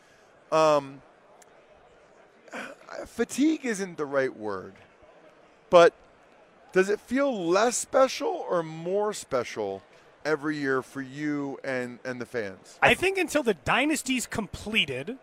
[0.51, 1.01] Um,
[3.05, 4.73] fatigue isn't the right word,
[5.73, 5.91] but
[6.71, 9.81] does it feel less special or more special
[10.23, 12.77] every year for you and and the fans?
[12.79, 15.17] I think until the dynasty's completed,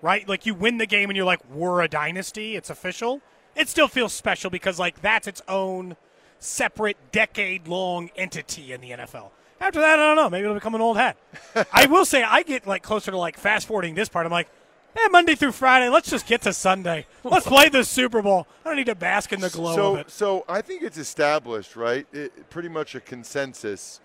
[0.00, 0.28] right?
[0.28, 3.20] Like you win the game and you're like, we're a dynasty, it's official.
[3.56, 5.96] It still feels special because like that's its own
[6.38, 9.30] separate decade long entity in the NFL.
[9.60, 10.30] After that, I don't know.
[10.30, 11.16] Maybe it'll become an old hat.
[11.72, 14.24] I will say I get like closer to like fast forwarding this part.
[14.24, 14.50] I'm like,
[14.96, 17.06] eh, Monday through Friday, let's just get to Sunday.
[17.24, 18.46] Let's play the Super Bowl.
[18.64, 20.10] I don't need to bask in the glow so, of it.
[20.10, 22.06] So I think it's established, right?
[22.12, 24.00] It, pretty much a consensus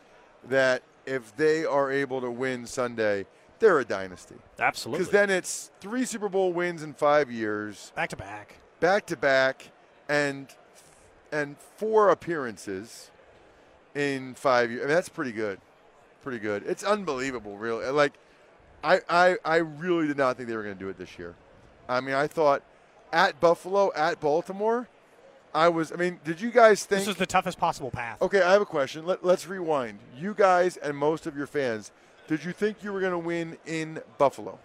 [0.47, 3.25] that if they are able to win Sunday,
[3.59, 4.35] they're a dynasty.
[4.59, 4.99] Absolutely.
[4.99, 8.55] Because then it's three Super Bowl wins in five years, Back to back.
[8.79, 9.71] back to back,
[10.09, 10.47] and
[11.31, 13.11] and four appearances
[13.95, 14.83] in five years.
[14.83, 15.59] I mean, that's pretty good.
[16.23, 16.63] Pretty good.
[16.67, 17.89] It's unbelievable, really.
[17.89, 18.13] Like,
[18.83, 21.35] I, I, I really did not think they were going to do it this year.
[21.87, 22.63] I mean, I thought
[23.11, 24.87] at Buffalo, at Baltimore,
[25.53, 25.91] I was.
[25.91, 28.21] I mean, did you guys think This was the toughest possible path.
[28.21, 29.05] Okay, I have a question.
[29.05, 29.99] Let, let's rewind.
[30.17, 31.91] You guys and most of your fans,
[32.27, 34.59] did you think you were going to win in Buffalo?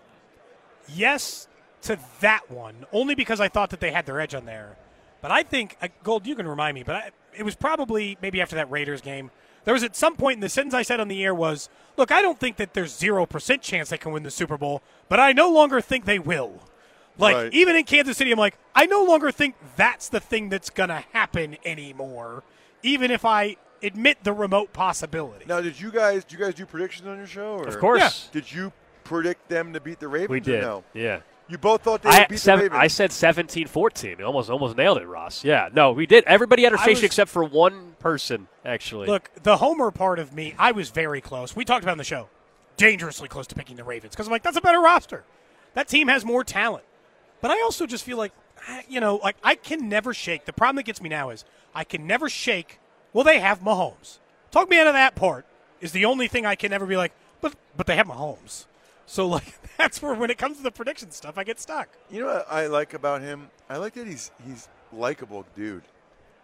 [0.89, 1.49] Yes
[1.83, 4.77] to that one, only because I thought that they had their edge on there.
[5.23, 8.41] But I think, uh, Gold, you can remind me, but I, it was probably maybe
[8.41, 9.31] after that Raiders game.
[9.67, 11.69] There was at some point in the sentence I said on the air was,
[11.99, 15.21] look, I don't think that there's 0% chance they can win the Super Bowl, but
[15.21, 16.63] I no longer think they will.
[17.19, 17.53] Like, Right.
[17.53, 20.91] even in Kansas City, I'm like, I no longer think that's the thing that's going
[20.91, 22.45] to happen anymore,
[22.85, 25.45] even if I admit the remote possibility.
[25.49, 27.57] Now, did you guys do you guys do predictions on your show?
[27.59, 28.29] Or Of course.
[28.33, 28.73] Did you
[29.05, 30.31] predict them to beat the Ravens?
[30.31, 30.63] We or did.
[30.63, 30.85] no.
[30.95, 31.21] Yeah.
[31.49, 32.83] You both thought they I, would beat seven, the Ravens.
[32.83, 34.23] I said 17 14.
[34.23, 35.45] Almost, almost nailed it, Ross.
[35.45, 35.69] Yeah.
[35.73, 36.25] No, we did.
[36.25, 39.07] Everybody had a I station was- except for one person, actually.
[39.07, 41.55] Look, the homer part of me, I was very close.
[41.55, 42.29] We talked about it on the show.
[42.77, 45.25] Dangerously close to picking the Ravens because I'm like, that's a better roster.
[45.75, 46.85] That team has more talent.
[47.41, 48.33] But I also just feel like,
[48.89, 50.47] you know, like I can never shake.
[50.47, 51.45] The problem that gets me now is
[51.75, 52.79] I can never shake.
[53.13, 54.19] Well, they have Mahomes.
[54.51, 55.47] Talk me out of that part.
[55.81, 58.65] Is the only thing I can never be like, but but they have Mahomes.
[59.07, 61.89] So like that's where when it comes to the prediction stuff, I get stuck.
[62.11, 63.51] You know what I like about him?
[63.71, 65.83] I like that he's he's likable, dude.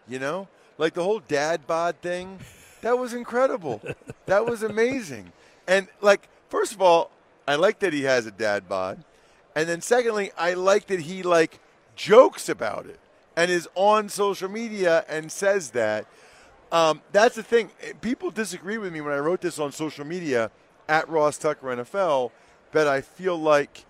[0.09, 0.48] You know,
[0.78, 2.39] like the whole dad bod thing.
[2.80, 3.80] That was incredible.
[4.26, 5.32] that was amazing.
[5.68, 7.12] And like, first of all,
[7.47, 9.05] I like that he has a dad bod,
[9.55, 11.60] and then secondly, I like that he like
[11.94, 12.98] jokes about it
[13.36, 16.06] and is on social media and says that.
[16.70, 17.70] Um, that's the thing.
[18.01, 20.51] People disagree with me when I wrote this on social media
[20.89, 22.30] at Ross Tucker NFL,
[22.73, 23.85] but I feel like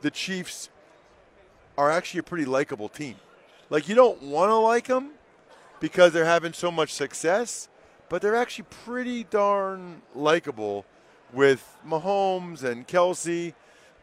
[0.00, 0.70] the Chiefs
[1.76, 3.16] are actually a pretty likable team.
[3.70, 5.10] Like you don't want to like them
[5.80, 7.68] because they're having so much success,
[8.08, 10.84] but they're actually pretty darn likable
[11.32, 13.52] with Mahomes and Kelce.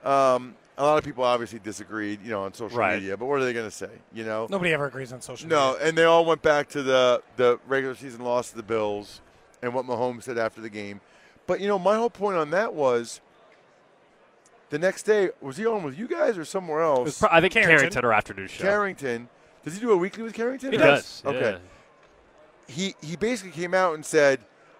[0.04, 3.00] Um, a lot of people obviously disagreed, you know, on social Right.
[3.00, 3.18] media.
[3.18, 3.90] But what are they going to say?
[4.14, 5.88] You know, Nobody ever agrees on social no, media.
[5.88, 9.22] and they all went back to the the regular season loss to the Bills.
[9.62, 11.02] and what Mahomes said after the game.
[11.48, 13.22] But you know, my whole point on that was
[14.70, 17.20] the next day was he on with you guys or somewhere else?
[17.20, 17.78] Pro- I think Carrington.
[17.78, 18.64] Carrington, or afternoon show.
[18.64, 19.30] Carrington.
[19.64, 20.72] Does he do a weekly with Carrington?
[20.72, 21.40] He does, Okay.
[21.40, 21.58] yeah.
[22.68, 24.40] He he basically came out and said,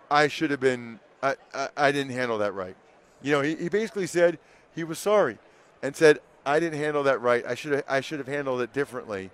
[0.10, 1.00] "I should have been.
[1.22, 2.76] I, I I didn't handle that right."
[3.22, 4.40] You know, he, he basically said
[4.74, 5.38] he was sorry,
[5.84, 7.46] and said, "I didn't handle that right.
[7.46, 9.30] I should I should have handled it differently."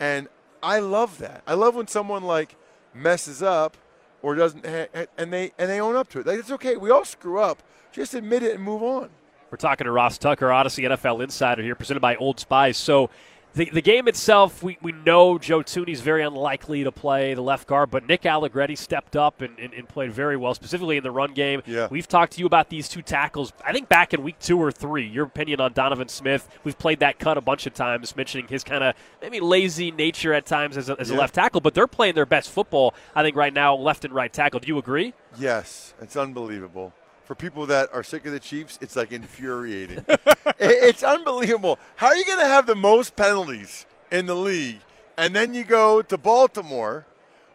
[0.00, 0.28] And
[0.64, 1.42] I love that.
[1.46, 2.56] I love when someone like
[2.92, 3.76] messes up
[4.22, 6.26] or doesn't, ha- and they and they own up to it.
[6.26, 6.76] Like it's okay.
[6.76, 7.62] We all screw up.
[7.92, 9.10] Just admit it and move on.
[9.50, 12.78] We're talking to Ross Tucker, Audacy NFL Insider here, presented by Old Spice.
[12.78, 13.10] So
[13.54, 17.66] the, the game itself, we, we know Joe Thuney's very unlikely to play the left
[17.66, 21.10] guard, but Nick Allegretti stepped up and, and, and played very well, specifically in the
[21.10, 21.62] run game.
[21.66, 21.88] Yeah.
[21.90, 24.72] We've talked to you about these two tackles, I think back in week two or
[24.72, 25.06] three.
[25.06, 26.48] Your opinion on Donovan Smith.
[26.64, 30.32] We've played that cut a bunch of times, mentioning his kind of maybe lazy nature
[30.32, 33.22] at times as a, as a left tackle, but they're playing their best football, I
[33.22, 34.60] think, right now, left and right tackle.
[34.60, 35.14] Do you agree?
[35.38, 36.92] Yes, it's unbelievable.
[37.32, 40.04] For people that are sick of the Chiefs, it's like infuriating.
[40.58, 41.78] It's unbelievable.
[41.96, 44.80] How are you going to have the most penalties in the league,
[45.16, 47.06] and then you go to Baltimore,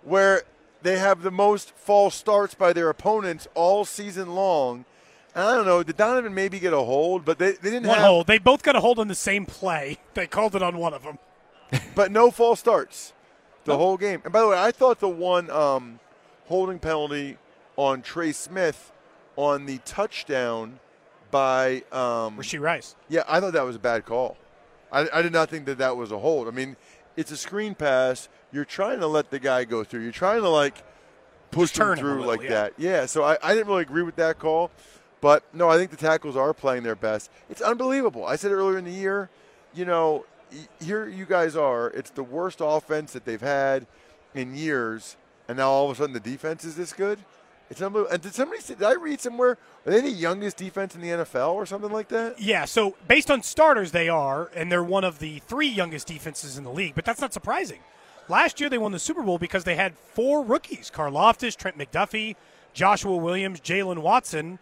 [0.03, 0.41] where
[0.81, 4.85] they have the most false starts by their opponents all season long?
[5.35, 5.83] And I don't know.
[5.83, 7.23] Did Donovan maybe get a hold?
[7.23, 8.25] But they, they didn't One have, hold.
[8.25, 9.99] They both got a hold on the same play.
[10.15, 11.19] They called it on one of them.
[11.93, 13.13] but no false starts
[13.65, 14.21] the whole game.
[14.23, 15.99] And by the way, I thought the one um,
[16.47, 17.37] holding penalty
[17.75, 18.91] on Trey Smith
[19.37, 20.79] on the touchdown
[21.31, 22.95] by um, Rashee Rice.
[23.07, 24.35] Yeah, I thought that was a bad call.
[24.91, 26.47] I, I did not think that that was a hold.
[26.47, 26.75] I mean,
[27.15, 28.27] it's a screen pass.
[28.51, 30.01] You're trying to let the guy go through.
[30.01, 30.83] You're trying to like
[31.51, 32.49] push him turn him through little, like yeah.
[32.49, 32.73] that.
[32.77, 33.05] Yeah.
[33.05, 34.71] So I, I didn't really agree with that call,
[35.21, 37.29] but no, I think the tackles are playing their best.
[37.49, 38.25] It's unbelievable.
[38.25, 39.29] I said earlier in the year,
[39.73, 40.25] you know,
[40.79, 41.89] here you guys are.
[41.89, 43.85] It's the worst offense that they've had
[44.33, 47.19] in years, and now all of a sudden the defense is this good.
[47.69, 48.13] It's unbelievable.
[48.13, 49.57] And did somebody say, did I read somewhere?
[49.85, 52.39] Are they the youngest defense in the NFL or something like that?
[52.39, 56.57] Yeah, so based on starters, they are, and they're one of the three youngest defenses
[56.57, 56.95] in the league.
[56.95, 57.79] But that's not surprising.
[58.29, 62.35] Last year, they won the Super Bowl because they had four rookies: Karlaftis, Trent McDuffie,
[62.73, 64.59] Joshua Williams, Jaylen Watson,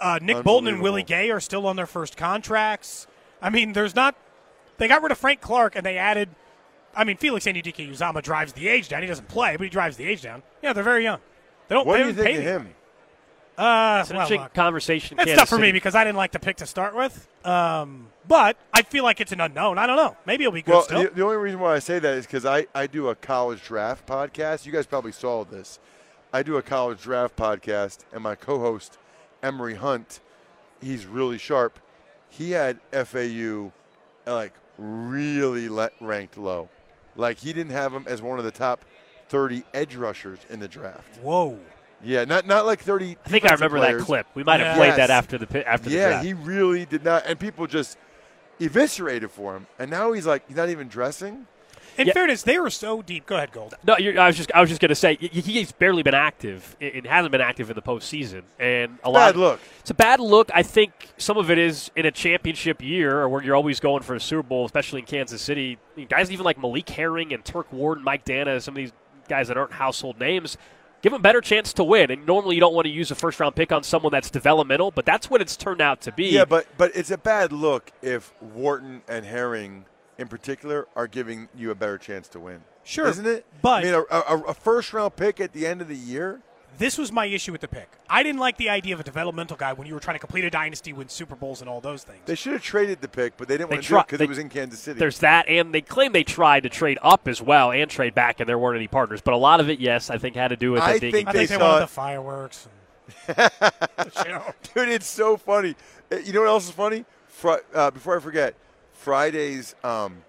[0.00, 3.06] uh, Nick Bolton, and Willie Gay are still on their first contracts.
[3.42, 4.14] I mean, there's not.
[4.78, 6.28] They got rid of Frank Clark and they added.
[6.94, 9.02] I mean, Felix Anudike-Uzomah drives the age down.
[9.02, 10.42] He doesn't play, but he drives the age down.
[10.62, 11.20] Yeah, they're very young.
[11.68, 11.86] They don't.
[11.86, 12.62] What they do you think of them.
[12.66, 12.74] him?
[13.56, 15.18] Uh, It's an well, interesting look, conversation.
[15.18, 17.26] in It's Kansas tough for me because I didn't like the pick to start with.
[17.44, 19.78] Um, but I feel like it's an unknown.
[19.78, 20.16] I don't know.
[20.26, 21.02] Maybe it'll be good Well, still.
[21.04, 23.62] the, the only reason why I say that is because I, I do a college
[23.64, 24.64] draft podcast.
[24.64, 25.80] You guys probably saw this.
[26.32, 28.96] I do a college draft podcast, and my co host,
[29.42, 30.20] Emory Hunt,
[30.80, 31.80] he's really sharp.
[32.28, 33.72] He had FAU
[34.26, 36.68] like really le- ranked low.
[37.16, 38.84] Like he didn't have him as one of the top
[39.28, 41.18] 30 edge rushers in the draft.
[41.18, 41.58] Whoa.
[42.02, 43.16] Yeah, not not like 30.
[43.24, 44.26] I think I defensive remember that clip.
[44.34, 46.26] We might have played that after the pi- after the yeah, draft.
[46.26, 47.98] he really did not, and people just
[48.60, 49.66] eviscerated for him.
[49.78, 51.46] And now he's like, he's not even dressing.
[51.96, 53.26] In fairness, they were so deep.
[53.26, 53.74] Go ahead, Gold.
[53.84, 56.76] No, you're, I was just I was just going to say he's barely been active.
[56.78, 59.34] It it hasn't been active in the postseason, and a lot.
[59.34, 59.60] Bad look.
[59.80, 60.50] It's a bad look.
[60.54, 64.04] I think some of it is in a championship year, or where you're always going
[64.04, 65.78] for a Super Bowl, especially in Kansas City.
[66.08, 68.92] Guys even like Malik Herring and Turk Ward, and Mike Danna, some of these
[69.28, 70.56] guys that aren't household names.
[71.00, 72.10] Give them a better chance to win.
[72.10, 74.90] And normally you don't want to use a first round pick on someone that's developmental,
[74.90, 76.30] but that's what it's turned out to be.
[76.30, 79.84] Yeah, but but it's a bad look if Wharton and Herring,
[80.18, 82.62] in particular, are giving you a better chance to win.
[82.82, 83.44] Sure, isn't it?
[83.62, 86.40] but- I mean, a, a, a first round pick at the end of the year.
[86.78, 87.90] This was my issue with the pick.
[88.08, 90.44] I didn't like the idea of a developmental guy when you were trying to complete
[90.44, 92.20] a dynasty, win Super Bowls, and all those things.
[92.26, 94.06] They should have traded the pick, but they didn't They want to try- do it
[94.06, 94.98] because it was in Kansas City.
[94.98, 98.38] There's that, and they claim they tried to trade up as well and trade back,
[98.40, 99.20] and there weren't any partners.
[99.20, 100.82] But a lot of it, yes, I think had to do with.
[100.82, 102.68] I it think I they think they saw wanted it- the fireworks.
[104.74, 105.74] Dude, it's so funny.
[106.12, 107.04] Uh, You know what else is funny?
[107.26, 108.54] Fri- uh, before I forget,
[108.92, 110.22] Friday's um,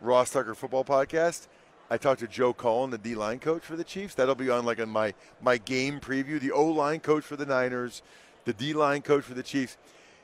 [0.00, 1.46] Ross Tucker football podcast.
[1.90, 4.14] I talked to Joe Cullen, the D line coach for the Chiefs.
[4.14, 5.12] That'll be on like on my
[5.42, 6.40] my game preview.
[6.40, 8.02] The O line coach for the Niners,
[8.44, 9.76] the D line coach for the Chiefs.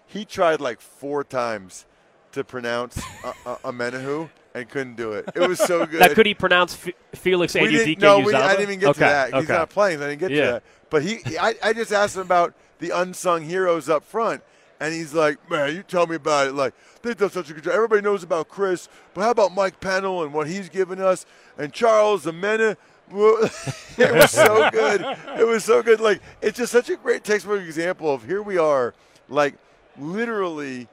[0.07, 1.85] He tried like four times
[2.33, 5.29] to pronounce uh, Omenihu and couldn't do it.
[5.35, 6.01] It was so good.
[6.01, 8.99] Now, could he pronounce F- Felix We didn't, no, we, I didn't even get okay,
[9.01, 9.35] to that.
[9.35, 9.53] He's okay.
[9.53, 10.01] not playing.
[10.03, 10.45] I didn't get Yeah.
[10.47, 10.63] to that.
[10.89, 14.43] But he, I, I just asked him about the unsung heroes up front,
[14.79, 16.53] and he's like, "Man, you tell me about it.
[16.55, 17.75] Like they've done such a good job.
[17.75, 21.27] Everybody knows about Chris, but how about Mike Pennell and what he's given us,
[21.59, 22.77] and Charles Amena."
[23.11, 25.01] it was so good.
[25.39, 26.01] It was so good.
[26.01, 28.95] Like it's just such a great textbook example of here we are,
[29.29, 29.55] like
[29.99, 30.89] literally,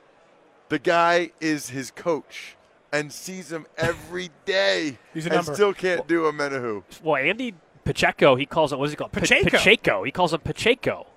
[0.70, 2.56] the guy is his coach
[2.92, 5.56] and sees him every day, He's a and number.
[5.56, 6.84] still can't do a Menahu.
[7.04, 9.12] Well, Andy Pacheco, he calls him what is he called?
[9.12, 9.50] Pacheco.
[9.50, 10.04] Pacheco.
[10.04, 11.08] He calls him Pacheco.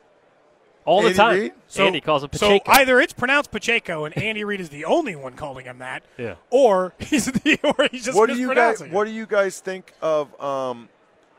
[0.87, 1.35] All the Andy time.
[1.39, 1.53] Reid?
[1.67, 2.59] So- Andy calls him Pacheco.
[2.65, 6.05] So either it's pronounced Pacheco and Andy Reid is the only one calling him that,
[6.17, 6.37] Yeah.
[6.51, 8.91] or he's the, or he's just what do you guys it.
[8.93, 10.89] What do you guys think of um,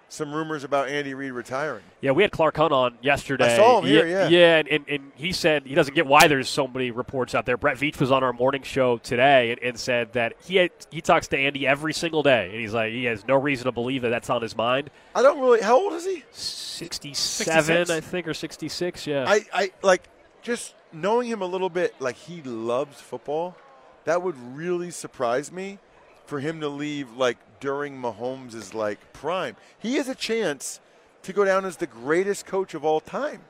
[0.10, 1.84] some rumors about Andy Reid retiring?
[2.02, 3.54] Yeah, we had Clark Hunt on yesterday.
[3.54, 4.28] I saw him here, yeah.
[4.28, 7.46] Yeah, and, and, and he said he doesn't get why there's so many reports out
[7.46, 7.58] there.
[7.58, 11.02] Brett Veach was on our morning show today and, and said that he had, he
[11.02, 14.02] talks to Andy every single day, and he's like he has no reason to believe
[14.04, 14.90] that that's on his mind.
[15.14, 15.62] I don't really.
[15.62, 16.24] How old is he?
[16.32, 17.90] Sixty-seven, 66?
[17.90, 19.08] I think, or sixty-six.
[19.08, 19.26] Yeah.
[19.28, 20.04] I, I like
[20.42, 21.96] just knowing him a little bit.
[22.00, 23.56] Like he loves football.
[24.06, 25.80] That would really surprise me
[26.28, 29.56] for him to leave like during Mahomes' is like prime.
[29.80, 30.80] He has a chance
[31.24, 33.42] to go down as the greatest coach of all time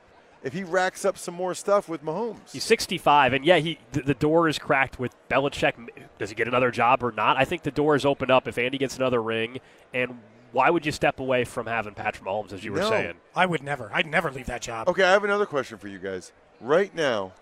[0.42, 2.52] if he racks up some more stuff with Mahomes.
[2.52, 5.74] He's 65, and yeah, he the, the door is cracked with Belichick.
[6.18, 7.36] Does he get another job or not?
[7.36, 9.58] I think the door is opened up if Andy gets another ring.
[9.92, 10.20] And
[10.52, 12.88] why would you step away from having Patrick Mahomes, as you were No.
[12.88, 13.14] saying?
[13.34, 13.90] I would never.
[13.92, 14.88] I'd never leave that job.
[14.88, 16.32] Okay, I have another question for you guys.
[16.60, 17.32] Right now,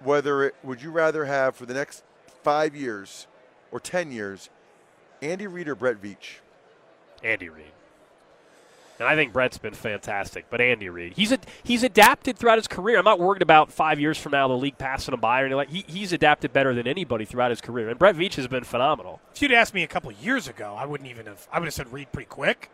[0.00, 2.04] whether it would you rather have for the next
[2.42, 3.26] five years
[3.72, 4.48] or ten years,
[5.22, 6.38] Andy Reid or Brett Veach?
[7.22, 7.72] Andy Reid.
[8.98, 12.66] And I think Brett's been fantastic, but Andy Reid, he's a, he's adapted throughout his
[12.66, 12.98] career.
[12.98, 15.56] I'm not worried about five years from now the league passing him by or anything
[15.56, 15.70] like.
[15.70, 19.20] He, he's adapted better than anybody throughout his career, and Brett Veach has been phenomenal.
[19.32, 21.46] If you'd asked me a couple years ago, I wouldn't even have.
[21.52, 22.70] I would have said Reid pretty quick.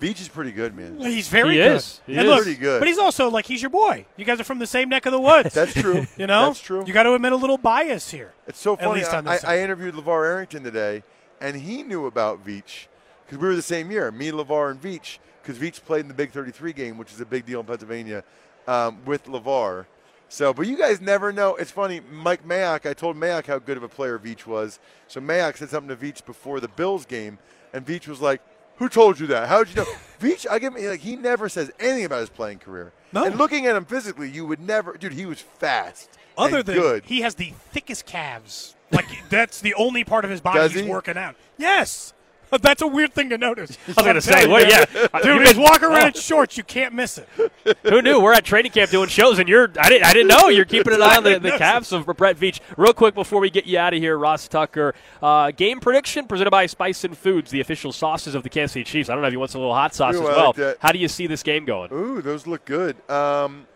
[0.00, 0.98] Veach is pretty good, man.
[1.00, 1.76] He's very He good.
[1.76, 2.00] is.
[2.06, 2.28] He And is.
[2.28, 2.78] look, Pretty good.
[2.78, 4.06] But he's also like he's your boy.
[4.16, 5.54] You guys are from the same neck of the woods.
[5.54, 6.06] That's true.
[6.16, 6.84] you know, That's true.
[6.86, 8.32] You got to admit a little bias here.
[8.46, 9.00] It's so At funny.
[9.00, 11.02] least I, on this I, I interviewed LeVar Arrington today,
[11.40, 12.86] and he knew about Veach
[13.26, 16.14] because we were the same year, me, LeVar, and Veach, because Veach played in the
[16.14, 18.22] Big 33 game, which is a big deal in Pennsylvania,
[18.68, 19.86] um, with LeVar.
[20.30, 21.56] So, but you guys never know.
[21.56, 22.00] It's funny.
[22.12, 24.78] Mike Mayock, I told Mayock how good of a player Veach was.
[25.08, 27.38] So Mayock said something to Veach before the Bills game,
[27.72, 28.40] and Veach was like,
[28.78, 29.48] "Who told you that?
[29.48, 29.88] How did you know?"
[30.20, 32.92] Veach, I give me like he never says anything about his playing career.
[33.12, 33.24] No.
[33.24, 35.12] And looking at him physically, you would never, dude.
[35.12, 36.10] He was fast.
[36.36, 37.04] Other than good.
[37.04, 38.74] he has the thickest calves.
[38.90, 40.88] Like that's the only part of his body Does he's he?
[40.88, 41.36] working out.
[41.56, 42.12] Yes.
[42.62, 43.76] That's a weird thing to notice.
[43.86, 44.84] I was going to say, well, yeah,
[45.22, 46.56] Dude, You he's guys- walking around in shorts.
[46.56, 47.28] You can't miss it.
[47.84, 48.20] Who knew?
[48.20, 50.94] We're at training camp doing shows, and you're I didn't I didn't know you're keeping
[50.94, 52.60] an eye on the, the calves of Brett Veach.
[52.76, 56.50] Real quick before we get you out of here, Ross Tucker, uh, game prediction presented
[56.50, 59.08] by Spicin Foods, the official sauces of the Kansas City Chiefs.
[59.08, 60.54] I don't know if you want some little hot sauce Ooh, as well.
[60.56, 60.78] like.
[60.80, 61.92] How do you see this game going?
[61.92, 62.96] Ooh, those look good.
[63.10, 63.66] Um,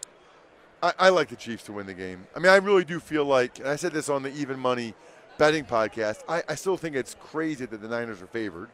[0.82, 2.26] I, I like the Chiefs to win the game.
[2.34, 4.94] I mean, I really do feel like, and I said this on the Even Money
[5.42, 8.68] betting podcast, I, I still think it's crazy that the Niners are favored.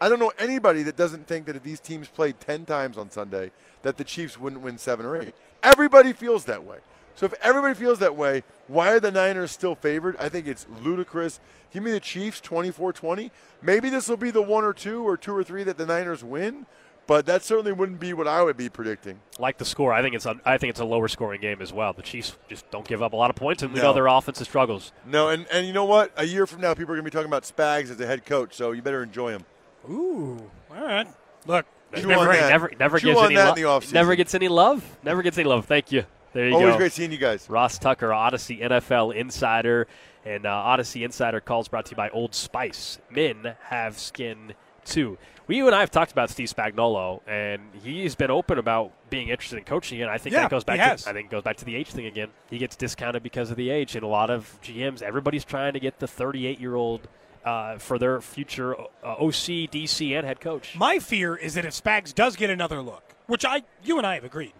[0.00, 3.08] I don't know anybody that doesn't think that if these teams played 10 times on
[3.08, 5.32] Sunday, that the Chiefs wouldn't win seven or eight.
[5.62, 6.78] Everybody feels that way.
[7.14, 10.16] So if everybody feels that way, why are the Niners still favored?
[10.18, 11.38] I think it's ludicrous.
[11.72, 13.30] Give me the Chiefs 24 20.
[13.62, 16.24] Maybe this will be the one or two or two or three that the Niners
[16.24, 16.66] win,
[17.08, 19.18] but that certainly wouldn't be what I would be predicting.
[19.40, 21.72] Like the score, I think it's a, I think it's a lower scoring game as
[21.72, 21.92] well.
[21.92, 23.86] The Chiefs just don't give up a lot of points, and we No.
[23.86, 24.92] know their offensive struggles.
[25.04, 26.12] No, and, and you know what?
[26.16, 28.24] A year from now, people are going to be talking about Spags as a head
[28.24, 29.44] coach, so you better enjoy him.
[29.90, 31.08] Ooh, all right.
[31.46, 31.66] Look,
[31.96, 32.48] Chew never, on that.
[32.50, 33.92] never, never Chew gets on any that lo- in the offseason.
[33.94, 34.98] Never gets any love.
[35.02, 35.64] Never gets any love.
[35.66, 36.04] Thank you.
[36.34, 36.76] There you Always go.
[36.76, 37.48] great seeing you guys.
[37.48, 39.86] Ross Tucker, Audacy NFL Insider,
[40.26, 42.98] and uh, Audacy Insider calls brought to you by Old Spice.
[43.10, 44.52] Men have skin
[44.88, 45.18] too.
[45.46, 49.28] We, you and I have talked about Steve Spagnuolo, and he's been open about being
[49.28, 50.02] interested in coaching.
[50.02, 50.78] And I think Yeah, that goes back.
[50.78, 51.04] has.
[51.04, 52.28] To, I think goes back to the age thing again.
[52.50, 55.80] He gets discounted because of the age, and a lot of GMs, everybody's trying to
[55.80, 57.08] get the 38 year old
[57.44, 58.84] uh, for their future uh,
[59.18, 60.76] OC, DC, and head coach.
[60.76, 64.16] My fear is that if Spags does get another look, which I, you and I
[64.16, 64.52] have agreed,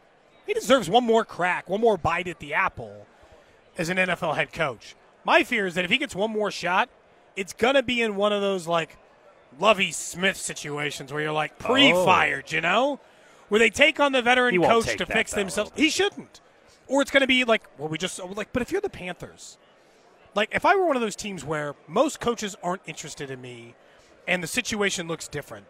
[0.47, 3.07] he deserves one more crack, one more bite at the apple
[3.77, 4.95] as an NFL head coach.
[5.25, 6.89] My fear is that if he gets one more shot,
[7.37, 8.97] it's gonna be in one of those like
[9.59, 12.55] Lovie Smith situations where you're like pre-fired, oh.
[12.55, 13.01] you know,
[13.49, 15.41] where they take on the veteran coach to that, fix though.
[15.41, 15.73] themselves.
[15.75, 16.41] He shouldn't.
[16.87, 18.53] Or it's gonna be like, well, we just oh, like.
[18.53, 19.59] But if you're the Panthers,
[20.35, 23.75] like if I were one of those teams where most coaches aren't interested in me
[24.27, 25.67] and the situation looks different,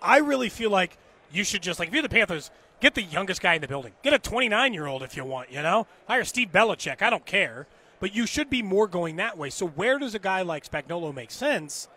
[0.00, 0.96] I really feel like
[1.30, 2.50] you should just like if you're the Panthers,
[2.80, 3.92] get the youngest guy in the building.
[4.02, 5.86] Get a 29 year old if you want, you know?
[6.08, 7.02] Hire Steve Belichick.
[7.02, 7.66] I don't care.
[8.00, 9.48] But you should be more going that way.
[9.48, 11.88] So where does a guy like Spagnuolo make sense?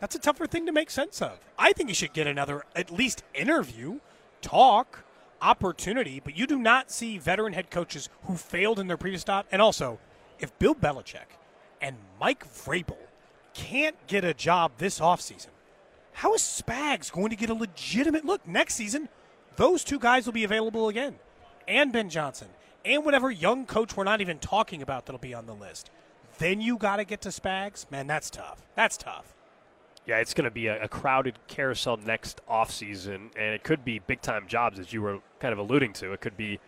[0.00, 1.38] That's a tougher thing to make sense of.
[1.58, 4.00] I think you should get another at least interview,
[4.42, 5.04] talk,
[5.40, 9.46] opportunity, but you do not see veteran head coaches who failed in their previous stop.
[9.50, 9.98] And also,
[10.38, 11.38] if Bill Belichick
[11.80, 12.96] and Mike Vrabel
[13.54, 15.48] can't get a job this offseason,
[16.12, 19.08] how is Spags going to get a legitimate look next season?
[19.56, 21.16] Those two guys will be available again,
[21.66, 22.48] and Ben Johnson,
[22.84, 25.90] and whatever young coach we're not even talking about that'll be on the list.
[26.38, 27.90] Then you got to get to Spags.
[27.90, 28.66] Man, that's tough.
[28.74, 29.35] That's tough.
[30.06, 33.98] Yeah, it's going to be a, a crowded carousel next offseason, and it could be
[33.98, 36.12] big time jobs, as you were kind of alluding to.
[36.12, 36.60] It could be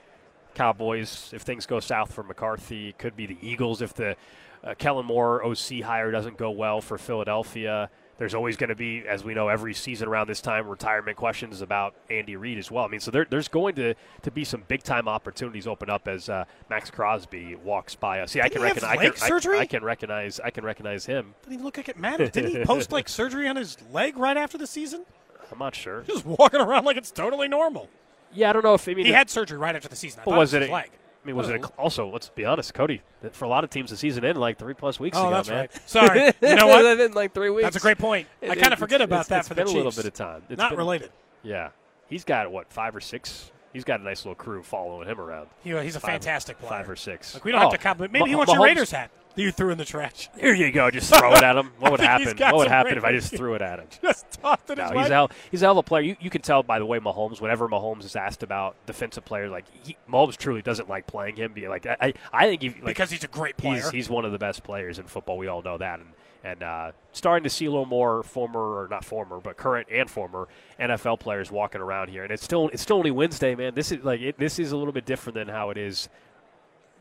[0.55, 2.89] Cowboys if things go south for McCarthy.
[2.89, 4.16] It could be the Eagles if the
[4.65, 7.90] uh, Kellen Moore OC hire doesn't go well for Philadelphia.
[8.19, 11.61] There's always going to be, as we know, every season around this time, retirement questions
[11.61, 12.85] about Andy Reid as well.
[12.85, 16.09] I mean, so there, there's going to, to be some big time opportunities open up
[16.09, 18.32] as uh, Maxx Crosby walks by us.
[18.32, 18.99] See, I Didn't can he have recognize.
[18.99, 19.59] I can, surgery?
[19.61, 20.40] I, can recognize.
[20.40, 21.35] I can recognize him.
[21.43, 22.32] Didn't he look like it mattered?
[22.32, 25.05] Didn't he post like surgery on his leg right after the season?
[25.53, 26.03] I'm not sure.
[26.03, 27.89] Just walking around like it's totally normal.
[28.32, 30.20] Yeah, I don't know if I mean he had surgery right after the season.
[30.20, 30.62] I thought was it it?
[30.62, 30.90] his leg?
[31.28, 31.72] Mean, was it a, oh.
[31.78, 32.09] also?
[32.10, 33.02] Let's be honest, Cody.
[33.32, 35.30] For a lot of teams, the season ended like three plus weeks Oh, ago.
[35.36, 35.59] that's man.
[35.60, 35.70] right.
[35.88, 36.20] Sorry.
[36.42, 36.84] You know what?
[37.00, 37.64] It's like three weeks.
[37.64, 38.26] That's a great point.
[38.42, 40.14] I kind of forget about it's- that it's for been the a little bit of
[40.14, 40.42] time.
[40.48, 41.10] It's Not been- related.
[41.42, 41.68] Yeah,
[42.09, 43.50] he's got what five or six.
[43.74, 45.48] He's got a nice little crew following him around.
[45.62, 46.70] He- he's a Five- fantastic player.
[46.70, 47.34] Five or six.
[47.34, 48.12] Like, we don't have Oh, to compliment.
[48.14, 50.28] Maybe he Ma- wants your Raiders hat that you threw in the trash.
[50.39, 50.90] Here you go.
[50.90, 51.73] Just throw it at him.
[51.78, 52.56] What would I think he's happen?
[52.56, 53.86] What would happen if I just threw it at him?
[54.02, 56.02] Just tossed it No, he's hell, he's a hell of a player.
[56.02, 59.51] You, you can tell by the way Mahomes, whenever Mahomes is asked about defensive players,
[59.51, 61.52] like he, Mahomes truly doesn't like playing him.
[61.52, 63.82] Be like I, I, I think he, like, Because he's a great player.
[63.82, 65.39] He's, he's one of the best players in football.
[65.39, 66.09] We all know that, and
[66.44, 70.09] and uh, starting to see a little more former or not former, but current and
[70.09, 70.48] former
[70.78, 72.23] NFL players walking around here.
[72.23, 73.74] And it's still it's still only Wednesday, man.
[73.74, 76.09] This is like it, this is a little bit different than how it is.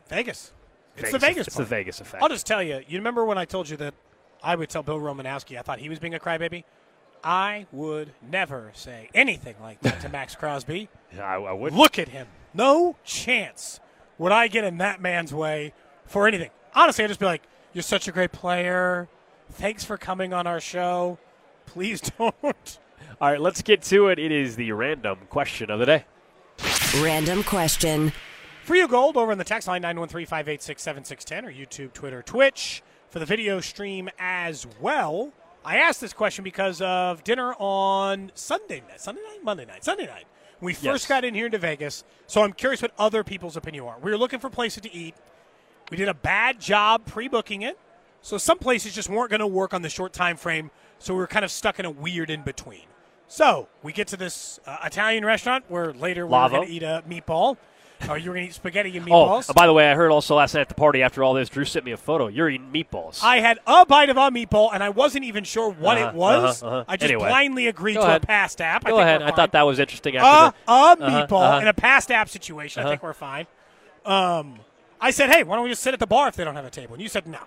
[0.08, 0.52] Vegas.
[1.00, 1.12] It's Vegas.
[1.12, 1.46] the Vegas.
[1.46, 1.64] It's the.
[1.64, 2.22] Vegas effect.
[2.22, 2.82] I'll just tell you.
[2.88, 3.94] You remember when I told you that
[4.42, 6.64] I would tell Bill Romanowski I thought he was being a crybaby?
[7.24, 10.88] I would never say anything like that to Maxx Crosby.
[11.18, 12.28] I, I would Look at him.
[12.54, 13.80] No chance
[14.18, 15.72] would I get in that man's way
[16.06, 16.50] for anything.
[16.74, 17.42] Honestly, I'd just be like,
[17.72, 19.08] "You're such a great player.
[19.52, 21.18] Thanks for coming on our show.
[21.66, 22.78] Please don't."
[23.20, 24.18] All right, let's get to it.
[24.18, 26.04] It is the random question of the day.
[27.00, 28.12] Random question.
[28.68, 33.24] For you, Gold, over in the text line 913-586-7610 or YouTube, Twitter, Twitch for the
[33.24, 35.32] video stream as well.
[35.64, 40.04] I asked this question because of dinner on Sunday night, Sunday night, Monday night, Sunday
[40.04, 40.26] night.
[40.60, 41.06] We first Yes.
[41.06, 43.96] got in here into Vegas, so I'm curious what other people's opinion are.
[44.02, 45.14] We were looking for places to eat.
[45.90, 47.78] We did a bad job pre-booking it,
[48.20, 50.70] so some places just weren't going to work on the short time frame.
[50.98, 52.84] So we were kind of stuck in a weird in between.
[53.28, 56.82] So we get to this uh, Italian restaurant where later we we're going to eat
[56.82, 57.56] a meatball.
[58.08, 59.50] Or you were going to eat spaghetti and Oh, meatballs.
[59.50, 61.48] uh, by the way, I heard also last night at the party after all this,
[61.48, 62.28] Drew sent me a photo.
[62.28, 63.20] You're eating meatballs.
[63.22, 66.14] I had a bite of a meatball, and I wasn't even sure what Uh-huh, it
[66.14, 66.62] was.
[66.62, 66.84] uh-huh, uh-huh.
[66.86, 67.28] I just Anyway.
[67.28, 68.22] blindly agreed Go to ahead.
[68.22, 68.86] a past app.
[68.86, 69.22] I Go think ahead.
[69.22, 70.14] I thought that was interesting.
[70.16, 70.96] a, After the, a Uh-huh,
[71.26, 71.60] meatball uh-huh.
[71.62, 72.80] in a past app situation.
[72.80, 72.92] I Uh-huh.
[72.92, 73.46] think we're fine.
[74.06, 74.60] Um,
[75.00, 76.64] I said, hey, why don't we just sit at the bar if they don't have
[76.64, 76.94] a table?
[76.94, 77.38] And you said no.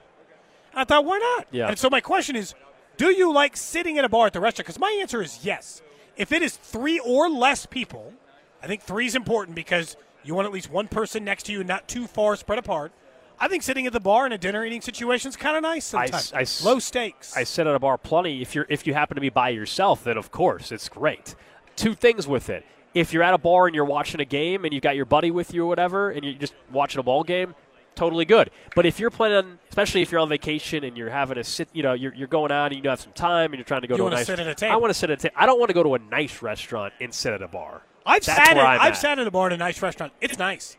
[0.73, 1.47] I thought, why not?
[1.51, 1.67] Yeah.
[1.67, 2.53] And so my question is,
[2.97, 4.67] do you like sitting at a bar at the restaurant?
[4.67, 5.81] Because my answer is yes.
[6.17, 8.13] If it is three or less people,
[8.61, 11.63] I think three is important because you want at least one person next to you,
[11.63, 12.91] not too far spread apart.
[13.39, 15.93] I think sitting at the bar in a dinner eating situation is kind of nice
[15.95, 16.33] I sometimes.
[16.33, 17.35] I s- Low stakes.
[17.35, 18.41] I sit at a bar plenty.
[18.41, 21.33] If you're if you happen to be by yourself, then of course it's great.
[21.75, 22.63] Two things with it.
[22.93, 25.31] If you're at a bar and you're watching a game and you've got your buddy
[25.31, 27.55] with you or whatever, and you're just watching a ball game,
[27.95, 28.51] totally good.
[28.75, 31.81] But if you're planning, especially if you're on vacation and you're having a sit, you
[31.83, 33.95] know, you're, you're going out and you have some time and you're trying to go
[33.95, 34.25] You to a nice.
[34.27, 34.73] sit at a table.
[34.73, 35.35] I want to sit at a table.
[35.37, 37.81] I don't want to go to a nice restaurant and sit at a bar.
[38.05, 38.97] I've That's sat at, I'm I've at.
[38.97, 40.13] sat at a bar in a nice restaurant.
[40.21, 40.77] It's nice.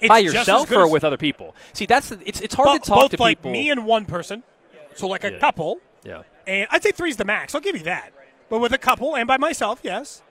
[0.00, 1.56] It's by yourself or with other people.
[1.72, 3.50] See, that's it's it's hard Bo- to talk both to like people.
[3.52, 4.42] me and one person,
[4.94, 5.38] so like a Yeah.
[5.38, 6.22] couple, yeah.
[6.46, 7.54] and I'd say three's the max.
[7.54, 8.12] I'll give you that.
[8.48, 10.22] But with a couple and by myself, yes.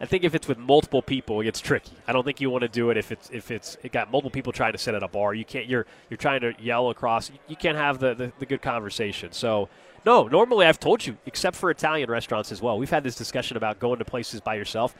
[0.00, 1.92] I think if it's with multiple people, it gets tricky.
[2.08, 4.30] I don't think you want to do it if it's if it's it got multiple
[4.30, 5.32] people trying to sit at a bar.
[5.32, 5.66] You can't.
[5.66, 7.30] You're you're trying to yell across.
[7.46, 9.30] You can't have the, the, the good conversation.
[9.30, 9.68] So
[10.04, 12.76] no, normally I've told you, except for Italian restaurants as well.
[12.76, 14.94] We've had this discussion about going to places by yourself.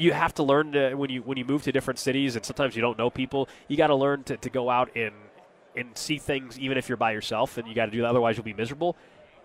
[0.00, 2.74] You have to learn to when you when you move to different cities, and sometimes
[2.74, 3.48] you don't know people.
[3.68, 5.12] You got to learn to, to go out and
[5.76, 8.08] and see things even if you're by yourself, and you got to do that.
[8.08, 8.96] Otherwise, you'll be miserable.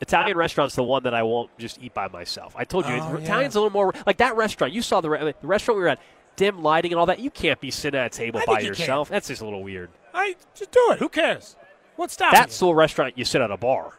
[0.01, 2.53] Italian restaurant's the one that I won't just eat by myself.
[2.57, 3.17] I told you, Oh, yeah.
[3.17, 4.73] Italian's a little more like that restaurant.
[4.73, 5.99] You saw the, re- the restaurant we were at,
[6.35, 7.19] dim lighting and all that.
[7.19, 9.07] You can't be sitting at a table I by think you yourself.
[9.09, 9.89] That's just a little weird.
[10.13, 10.99] I just do it.
[10.99, 11.55] Who cares?
[11.95, 12.67] What's stopping That's you?
[12.67, 13.93] the restaurant you sit at a bar,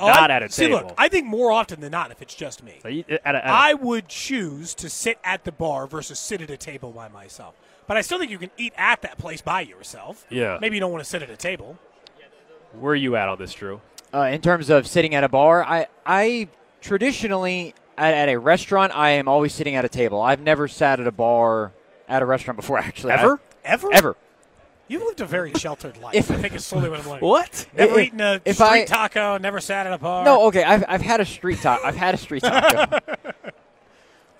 [0.00, 0.78] Oh, not I- at a see, table.
[0.78, 3.18] See, look, I think more often than not, if it's just me, So you- at
[3.18, 6.56] a- at a- I would choose to sit at the bar versus sit at a
[6.56, 7.54] table by myself.
[7.86, 10.24] But I still think you can eat at that place by yourself.
[10.30, 10.58] Yeah.
[10.60, 11.76] Maybe you don't want to sit at a table.
[12.78, 13.80] where are you at on this, Drew?
[14.14, 16.48] Uh, in terms of sitting at a bar, I I
[16.80, 20.20] traditionally at, at a restaurant I am always sitting at a table.
[20.20, 21.72] I've never sat at a bar
[22.08, 22.78] at a restaurant before.
[22.90, 23.40] Actually, I- Ever?
[23.92, 24.16] Ever?
[24.90, 26.16] You've lived a very sheltered life.
[26.16, 27.22] If- I think it's slowly what I'm like.
[27.22, 27.66] What?
[27.76, 29.38] Never If- eaten a street I- taco.
[29.38, 30.24] Never sat at a bar.
[30.24, 31.84] No, okay, I've, I've had a street taco.
[31.86, 32.98] I've had a street taco.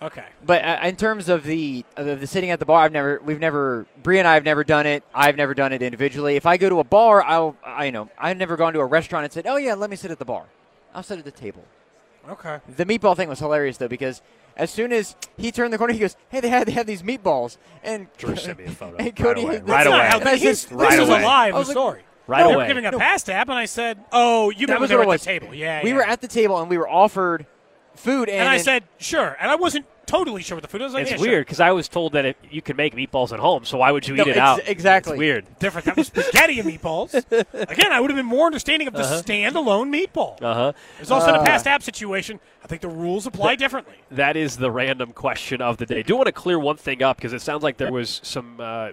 [0.02, 0.24] Okay.
[0.42, 3.20] But uh, in terms of the, of the the sitting at the bar, I've never
[3.22, 5.04] we've never Bree and I have never done it.
[5.14, 6.36] I've never done it individually.
[6.36, 8.86] If I go to a bar, I'll I you know I've never gone to a
[8.86, 10.44] restaurant and said, oh yeah, let me sit at the bar.
[10.94, 11.64] I'll sit at the table.
[12.26, 12.60] Okay.
[12.76, 14.22] The meatball thing was hilarious though because
[14.60, 17.02] as soon as he turned the corner, he goes, "Hey, they had they had these
[17.02, 18.96] meatballs." And Drew sent me a photo.
[18.98, 19.60] And Right Cody, away.
[19.60, 20.06] Right away.
[20.08, 21.22] how This, this- this Right was away.
[21.22, 22.02] a live I was like- story.
[22.26, 22.62] Right no, They away.
[22.64, 22.98] were giving a No.
[22.98, 25.14] pass tap, and I said, "Oh, you that meant was when they what it were
[25.14, 25.96] at the table." Yeah, we yeah.
[25.96, 27.44] were at the table and we were offered
[28.00, 30.80] food, and, and I then- said, "Sure," and I wasn't totally sure what the food
[30.80, 30.92] was.
[30.92, 33.38] Like, It's yeah, weird because I was told that it, you can make meatballs at
[33.38, 34.60] home, so why would you No, eat it ex- out?
[34.66, 35.12] exactly.
[35.12, 35.58] It's weird.
[35.60, 35.84] Different.
[35.84, 37.14] That was spaghetti and meatballs.
[37.52, 40.42] Again, I would have been more understanding of the standalone meatball.
[40.42, 40.72] Uh huh.
[40.96, 42.40] There's also in a pass tap situation.
[42.64, 43.94] I think the rules apply differently.
[44.10, 46.02] That is the random question of the day.
[46.02, 48.90] do want to clear one thing up because it sounds like there was some uh,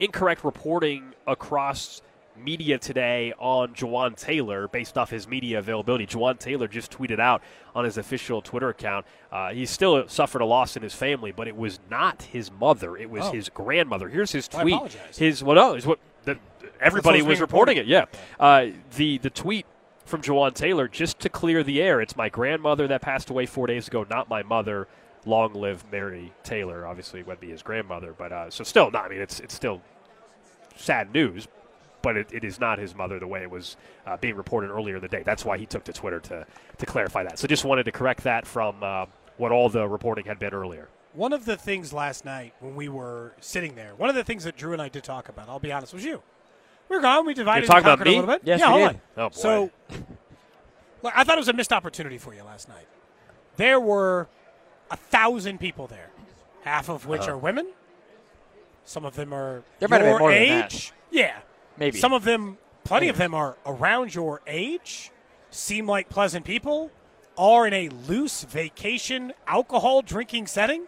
[0.00, 2.00] incorrect reporting across
[2.38, 6.06] media today on Jawaan Taylor based off his media availability.
[6.06, 7.42] Jawaan Taylor just tweeted out
[7.74, 11.46] on his official Twitter account uh, he still suffered a loss in his family, but
[11.48, 13.32] it was not his mother; it was Oh.
[13.32, 14.08] his grandmother.
[14.08, 14.74] Here's his I tweet.
[14.74, 15.18] apologize.
[15.18, 16.38] His well, no, is what the,
[16.80, 17.90] everybody was was reporting reported.
[17.90, 18.10] it.
[18.10, 18.66] Yeah, uh,
[18.96, 19.66] the the tweet
[20.04, 23.66] from Jawaan Taylor, just to clear the air, it's my grandmother that passed away four
[23.66, 24.86] days ago, not my mother.
[25.24, 26.86] Long live Mary Taylor.
[26.86, 29.06] Obviously, would be his grandmother, but uh, so still, not.
[29.06, 29.82] I mean, it's it's still
[30.76, 31.48] sad news,
[32.06, 33.76] but it, it is not his mother the way it was
[34.06, 35.24] uh, being reported earlier in the day.
[35.24, 36.46] That's why he took to Twitter to
[36.78, 37.36] to clarify that.
[37.36, 39.06] So just wanted to correct that from uh,
[39.38, 40.86] what all the reporting had been earlier.
[41.14, 44.44] One of the things last night when we were sitting there, one of the things
[44.44, 46.22] that Drew and I did talk about, I'll be honest, was you.
[46.88, 47.26] We were gone.
[47.26, 48.16] We divided You're and talking about conquered me?
[48.16, 48.42] a little bit.
[48.44, 48.88] Yes, yeah, hold did.
[48.88, 49.00] on.
[49.16, 49.34] Oh, boy.
[49.34, 49.70] So,
[51.02, 52.86] look, I thought it was a missed opportunity for you last night.
[53.56, 54.28] There were
[54.92, 56.10] a thousand people there,
[56.62, 57.32] half of which Uh-huh.
[57.32, 57.66] are women.
[58.84, 60.92] Some of them are There might have been your more than that.
[61.10, 61.38] Yeah,
[61.76, 61.98] Maybe.
[61.98, 65.10] Some of them, plenty of them are around your age,
[65.50, 66.90] seem like pleasant people,
[67.38, 70.86] are in a loose vacation alcohol drinking setting.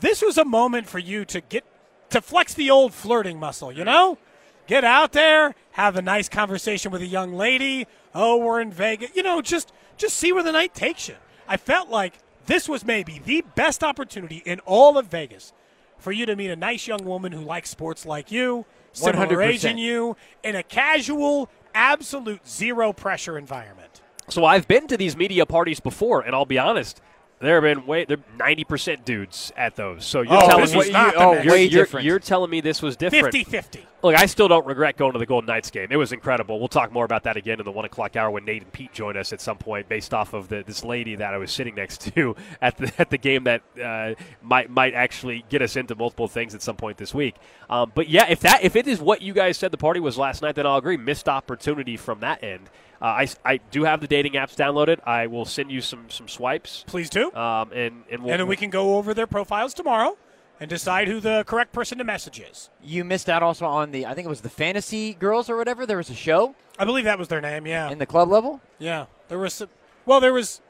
[0.00, 1.64] This was a moment for you to get
[2.10, 4.18] to flex the old flirting muscle, you know?
[4.66, 7.86] Get out there, have a nice conversation with a young lady.
[8.14, 9.10] Oh, we're in Vegas.
[9.16, 11.16] You know, just just see where the night takes you.
[11.48, 12.14] I felt like
[12.46, 15.52] this was maybe the best opportunity in all of Vegas
[15.98, 19.70] for you to meet a nice young woman who likes sports like you, similar 100%.
[19.70, 24.00] in you, in a casual, absolute zero pressure environment.
[24.28, 27.00] So I've been to these media parties before, and I'll be honest,
[27.40, 30.04] there have been way there ninety percent dudes at those.
[30.04, 32.06] So you're Oh, telling this me was not the oh, you're, way you're- different.
[32.06, 33.34] you're telling me this was different.
[33.34, 33.80] 50-50.
[34.02, 35.88] Look, I still don't regret going to the Golden Knights game.
[35.90, 36.58] It was incredible.
[36.58, 38.92] We'll talk more about that again in the one o'clock hour when Nate and Pete
[38.92, 41.74] join us at some point, based off of the, this lady that I was sitting
[41.74, 45.94] next to at the at the game that uh, might might actually get us into
[45.94, 47.34] multiple things at some point this week.
[47.68, 50.16] Um, but yeah, if that if it is what you guys said the party was
[50.18, 50.96] last night, then I'll agree.
[50.96, 52.68] Missed opportunity from that end.
[53.00, 54.98] Uh, I, I do have the dating apps downloaded.
[55.06, 56.84] I will send you some some swipes.
[56.86, 57.32] Please do.
[57.32, 60.18] Um, and and we'll, and then we can go over their profiles tomorrow
[60.58, 62.68] and decide who the correct person to message is.
[62.82, 65.86] You missed out also on the I think it was the Fantasy Girls or whatever.
[65.86, 67.90] There was a show I believe that was their name, yeah.
[67.90, 68.62] in the club level.
[68.78, 69.52] Yeah, there was.
[69.52, 69.68] Some,
[70.06, 70.62] well, there was.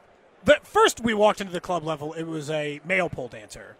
[0.44, 3.76] The first we walked into the club level, it was a male pole dancer,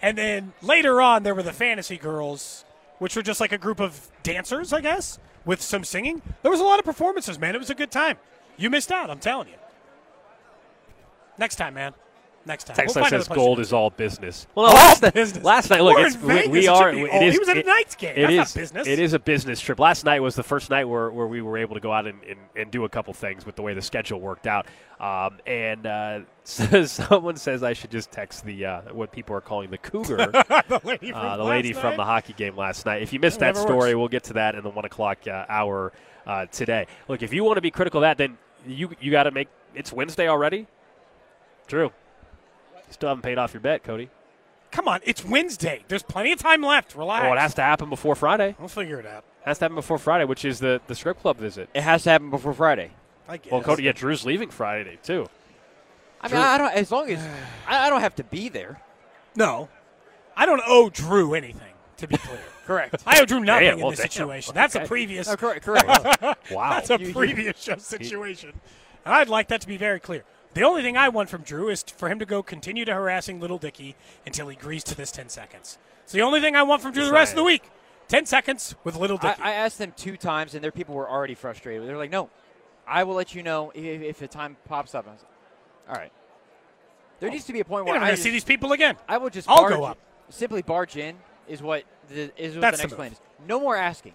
[0.00, 2.64] and then later on there were the fantasy girls,
[3.00, 6.22] which were just like a group of dancers, I guess, with some singing.
[6.42, 7.54] There was a lot of performances, man.
[7.54, 8.18] It was a good time.
[8.56, 9.54] You missed out, I'm telling you.
[11.38, 11.94] Next time, man.
[12.46, 12.76] Next time.
[12.76, 14.46] Text We'll says gold is all business.
[14.54, 15.42] Well, no, All last, night, business.
[15.44, 16.50] last night, look, We're it's, in we, Vegas.
[16.50, 16.90] we are.
[16.90, 18.12] it all- is- he was at a it- Knights game.
[18.16, 18.86] It That's not business.
[18.86, 19.78] It is a business trip.
[19.78, 22.22] Last night was the first night where, where we were able to go out and,
[22.24, 24.66] and, and do a couple things with the way the schedule worked out.
[25.00, 29.70] Um, and uh, someone says I should just text the uh, what people are calling
[29.70, 30.16] the Cougar,
[30.68, 33.00] the lady from, uh, the lady from the hockey game last night.
[33.02, 33.98] If you missed that Whatever story, works.
[33.98, 35.92] we'll get to that in the one o'clock uh, hour
[36.26, 36.86] uh, today.
[37.08, 39.48] Look, if you want to be critical of that, then you you got to make
[39.74, 40.66] it's Wednesday already.
[41.66, 41.90] True.
[42.94, 44.08] Still haven't paid off your bet, Cody.
[44.70, 45.84] Come on, it's Wednesday.
[45.88, 46.94] There's plenty of time left.
[46.94, 47.24] Relax.
[47.24, 48.54] Well, it has to happen before Friday.
[48.58, 49.24] We'll figure it out.
[49.42, 51.68] It Has to happen before Friday, which is the, the strip club visit.
[51.74, 52.92] It has to happen before Friday.
[53.28, 53.50] I guess.
[53.52, 55.26] Well, Cody, yeah, Drew's leaving Friday too.
[56.20, 57.18] I Drew- mean, I don't as long as
[57.66, 58.80] I, I don't have to be there.
[59.34, 59.68] No,
[60.36, 61.72] I don't owe Drew anything.
[61.96, 63.02] To be clear, Correct.
[63.06, 64.10] I owe Drew nothing Damn, well, in this damn.
[64.10, 64.54] situation.
[64.54, 65.28] That's a previous.
[65.28, 65.64] Oh, correct.
[65.64, 65.88] Correct.
[66.52, 66.70] Wow.
[66.74, 68.52] That's a You- you- previous show situation,
[69.04, 70.22] and I'd like that to be very clear.
[70.54, 73.40] The only thing I want from Drew is for him to go continue to harassing
[73.40, 75.78] Lil Dicky until he agrees to this ten seconds.
[76.04, 77.64] It's the only thing I want from Drew the rest of the week.
[78.06, 79.42] Ten seconds with Little I, Dicky.
[79.42, 81.88] I asked them two times, and their people were already frustrated.
[81.88, 82.30] They're like, "No,
[82.86, 86.00] I will let you know if, if the time pops up." I was like, "All
[86.00, 86.12] right."
[87.20, 88.96] There needs to be a point where I going to see these people again.
[89.08, 89.98] I will just I'll barge, go up.
[90.28, 91.16] Simply barge in
[91.48, 93.20] is what the is what That's the next the plan is.
[93.48, 94.12] No more asking.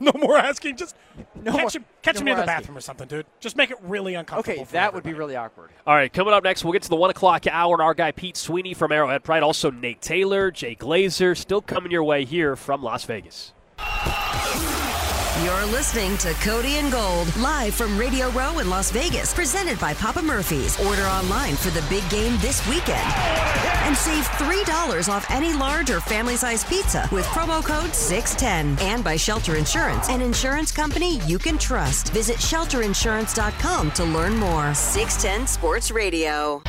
[0.02, 0.76] No more asking.
[0.76, 0.96] Just
[1.34, 2.56] No catch more- him, catch no him near the asking.
[2.56, 3.26] bathroom or something, dude.
[3.38, 4.54] Just make it really uncomfortable.
[4.60, 5.70] Okay, for that would be really awkward.
[5.86, 8.10] All right, coming up next, we'll get to the one o'clock hour, and our guy
[8.10, 12.56] Pete Sweeney from Arrowhead Pride, also Nate Taylor, Jay Glazer, still coming your way here
[12.56, 13.52] from Las Vegas.
[15.44, 19.94] You're listening to Cody and Gold, live from Radio Row in Las Vegas, presented by
[19.94, 20.78] Papa Murphy's.
[20.86, 22.98] Order online for the big game this weekend.
[23.90, 28.86] And save $3 off any large or family size pizza with promo code 610.
[28.86, 32.12] And by Shelter Insurance, an insurance company you can trust.
[32.12, 34.72] Visit shelterinsurance.com to learn more.
[34.74, 36.62] 610 Sports Radio.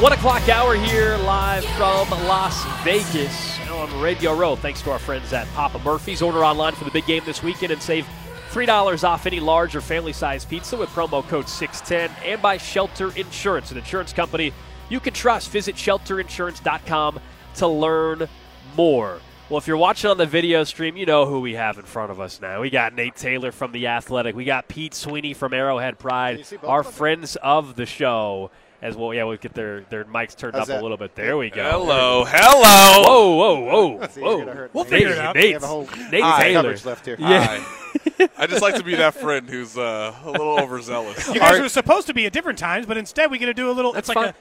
[0.00, 4.56] One o'clock hour here, live from Las Vegas on Radio Row.
[4.56, 6.22] Thanks to our friends at Papa Murphy's.
[6.22, 8.06] Order online for the big game this weekend and save
[8.50, 13.12] $3 off any large or family size pizza with promo code 610 and by Shelter
[13.16, 14.52] Insurance, an insurance company
[14.88, 15.50] you can trust.
[15.50, 17.20] Visit shelterinsurance.com
[17.56, 18.28] to learn
[18.76, 19.20] more.
[19.48, 22.10] Well, if you're watching on the video stream, you know who we have in front
[22.10, 22.60] of us now.
[22.60, 24.36] We got Nate Taylor from The Athletic.
[24.36, 28.50] We got Pete Sweeney from Arrowhead Pride, our friends of the show.
[28.80, 30.80] As well, yeah, we'll get their, their mics turned How's up that?
[30.80, 31.16] a little bit.
[31.16, 31.68] There we go.
[31.68, 33.02] Hello, hello.
[33.02, 33.60] Whoa, whoa,
[33.94, 34.68] whoa, That's easy whoa.
[34.72, 35.34] We'll Nate- figure it out.
[35.34, 36.42] Nate- Nate, have a whole- Nate Hi.
[36.44, 36.62] Taylor.
[36.62, 37.16] Coverage left here.
[37.18, 37.60] Yeah.
[37.60, 38.28] Hi.
[38.38, 41.26] I just like to be that friend who's uh, a little overzealous.
[41.28, 43.68] You guys were supposed to be at different times, but instead we're going to do
[43.68, 43.92] a little.
[43.92, 44.34] That's it's like fine.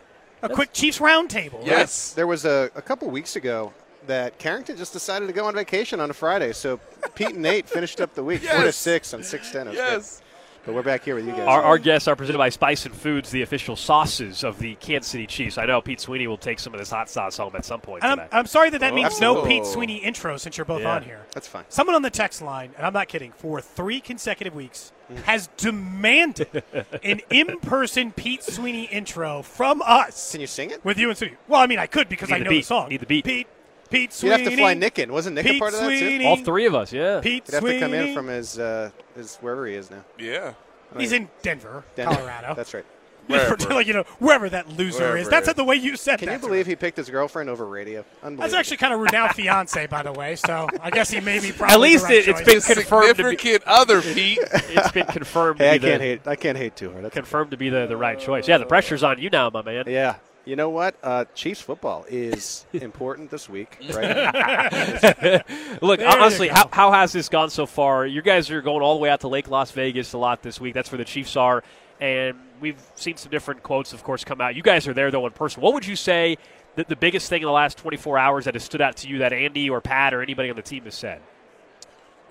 [0.43, 1.66] a, a quick Chiefs roundtable.
[1.66, 2.14] Yes.
[2.14, 3.74] There was a, a couple weeks ago
[4.06, 6.53] that Carrington just decided to go on vacation on a Friday.
[6.53, 6.80] So
[7.16, 9.72] Pete and Nate finished up the week four to six on six ten.
[9.74, 10.22] Yes.
[10.67, 11.47] But we're back here with you guys.
[11.47, 15.25] Our, our guests are presented by Spicin Foods, the official sauces of the Kansas City
[15.25, 15.57] Chiefs.
[15.57, 18.03] I know Pete Sweeney will take some of this hot sauce home at some point
[18.03, 18.27] And I'm.
[18.33, 20.95] I'm sorry that that means no Pete Sweeney intro since you're both Yeah.
[20.95, 21.25] on here.
[21.33, 21.63] That's fine.
[21.69, 25.21] Someone on the text line, and I'm not kidding, for three consecutive weeks Mm.
[25.23, 26.63] has demanded
[27.01, 30.33] an in-person Pete Sweeney intro from us.
[30.33, 30.83] Can you sing it?
[30.83, 31.35] With you and Sweeney.
[31.47, 32.57] Well, I mean, I could because Need I the know beat.
[32.57, 32.89] the song.
[32.89, 33.23] Need the beat.
[33.23, 33.47] Pete,
[33.90, 35.11] Pete You'd have to fly Nick in.
[35.11, 36.19] Wasn't Nick Pete a part of that Sweeney.
[36.19, 36.25] too?
[36.25, 37.19] All three of us, yeah.
[37.22, 40.03] Pete He'd have to come in from his uh, his wherever he is now.
[40.17, 40.53] Yeah.
[40.98, 42.16] He's in Denver, Denver.
[42.16, 42.56] Colorado.
[42.56, 42.85] That's right.
[43.30, 45.30] like you know, wherever that loser Wherever is.
[45.30, 46.33] That's it the way you said Can that.
[46.35, 48.06] you to believe he picked his girlfriend over radio?
[48.24, 50.38] That's actually kind of now fiance, by the way.
[50.38, 52.67] So I guess he may be probably At least the right it, it's choice.
[52.67, 54.40] been confirmed to be Significant other, Pete.
[54.53, 55.59] it's been confirmed.
[55.59, 56.27] Hey, I to be can't the, hate.
[56.27, 57.03] I can't hate too hard.
[57.03, 58.48] That's confirmed to be the, the right choice.
[58.48, 59.83] Yeah, the pressure's on you now, my man.
[59.88, 60.16] Yeah.
[60.48, 60.95] You know what?
[61.03, 64.16] Uh, Chiefs football is important this week, right?
[65.82, 68.08] Look, There honestly, how, how has this gone so far?
[68.08, 70.61] You guys are going all the way out to Lake Las Vegas a lot this
[70.61, 70.74] week.
[70.74, 71.66] That's where the Chiefs are.
[72.00, 74.56] And we've seen some different quotes, of course, come out.
[74.56, 75.61] You guys are there, though, in person.
[75.61, 76.38] What would you say
[76.76, 79.17] that the biggest thing in the last 24 hours that has stood out to you
[79.17, 81.19] that Andy or Pat or anybody on the team has said?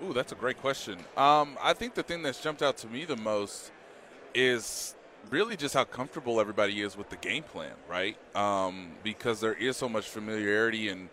[0.03, 0.97] Ooh, that's a great question.
[1.17, 3.71] Um, I think the thing that's jumped out to me the most
[4.33, 4.95] is
[5.29, 8.17] really just how comfortable everybody is with the game plan, right?
[8.35, 11.09] Um, because there is so much familiarity and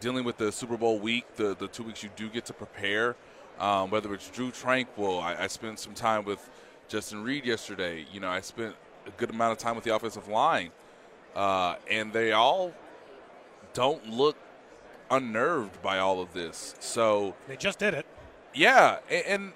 [0.00, 3.16] dealing with the Super Bowl week, the, the two weeks you do get to prepare,
[3.58, 6.48] um, whether it's Drue Tranquill, I, I spent some time with
[6.88, 8.04] Justin Reid yesterday.
[8.12, 8.74] You know, I spent
[9.06, 10.70] a good amount of time with the offensive line,
[11.34, 12.72] uh, and they all
[13.72, 14.36] don't look
[15.10, 16.74] unnerved by all of this.
[16.80, 18.06] So They just did it.
[18.54, 19.52] yeah, a- and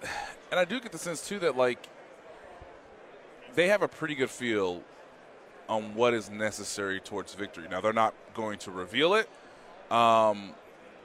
[0.50, 1.86] and I do get the sense too that like
[3.54, 4.82] they have a pretty good feel
[5.68, 7.66] on what is necessary towards victory.
[7.70, 9.28] Now they're not going to reveal it,
[9.90, 10.50] um,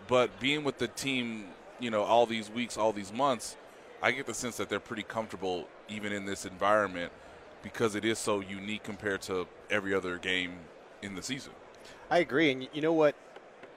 [0.07, 1.45] but being with the team,
[1.79, 3.57] you know, all these weeks, all these months,
[4.01, 7.11] I get the sense that they're pretty comfortable even in this environment
[7.63, 10.53] because it is so unique compared to every other game
[11.01, 11.53] in the season.
[12.09, 13.15] I agree, and you know what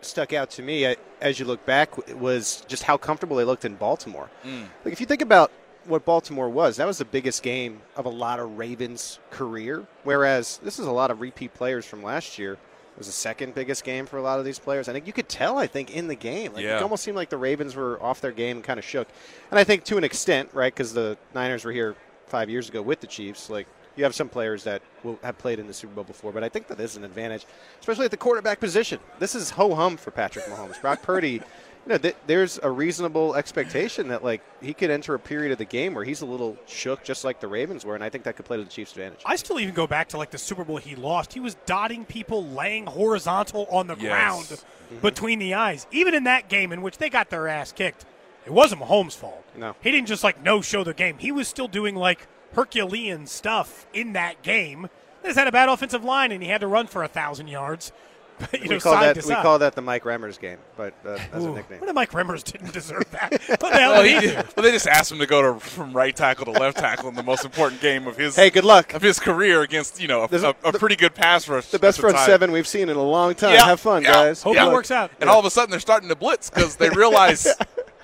[0.01, 3.65] stuck out to me uh, as you look back was just how comfortable they looked
[3.65, 4.31] in Baltimore.
[4.45, 4.67] Mm.
[4.85, 5.51] Like if you think about
[5.89, 9.87] what Baltimore was, that was the biggest game of a lot of Ravens' career.
[10.05, 12.53] Whereas this is a lot of repeat players from last year.
[12.55, 12.59] It
[12.99, 14.89] was the second biggest game for a lot of these players.
[14.89, 15.57] I think you could tell.
[15.59, 16.77] I think in the game, like Yeah.
[16.79, 19.09] it almost seemed like the Ravens were off their game and kind of shook.
[19.51, 21.95] And I think to an extent, right, because the Niners were here
[22.27, 23.67] five years ago with the Chiefs, like.
[23.97, 26.49] You have some players that will have played in the Super Bowl before, but I
[26.49, 27.45] think that is an advantage,
[27.81, 29.01] especially at the quarterback position.
[29.19, 30.81] This is ho hum for Patrick Mahomes.
[30.81, 31.43] Brock Purdy,
[31.89, 35.65] know, th- there's a reasonable expectation that like he could enter a period of the
[35.65, 38.37] game where he's a little shook, just like the Ravens were, and I think that
[38.37, 39.21] could play to the Chiefs' advantage.
[39.25, 41.33] I still even go back to like the Super Bowl he lost.
[41.33, 44.03] He was dotting people, laying horizontal on the Yes.
[44.09, 45.01] ground Mhm.
[45.03, 45.87] between the eyes.
[45.91, 48.05] Even in that game in which they got their ass kicked,
[48.47, 49.45] it wasn't Mahomes' fault.
[49.57, 49.75] No.
[49.81, 51.19] He didn't just like no show the game.
[51.19, 54.89] He was still doing like Herculean stuff in that game.
[55.23, 57.49] They just had a bad offensive line and he had to run for a thousand
[57.49, 57.93] yards.
[58.53, 59.43] you we know, call side that to we side.
[59.43, 61.81] call that the Mike Remmers game, but uh, as a nickname.
[61.81, 63.33] What if Mike Remmers didn't deserve that?
[63.49, 65.61] What the hell well, he he did- well, they just asked him to go to
[65.61, 68.37] from right tackle to left tackle in the most important game of his.
[68.37, 68.95] Hey, good luck.
[68.95, 71.67] of his career against you know a, a, a pretty good pass rush.
[71.71, 72.27] The best at front time.
[72.27, 73.55] seven we've seen in a long time.
[73.55, 74.43] Yeah, Have fun, yeah, guys.
[74.43, 74.69] Hope yeah.
[74.69, 75.11] It works out.
[75.21, 77.47] And all of a sudden, they're starting to blitz because they realize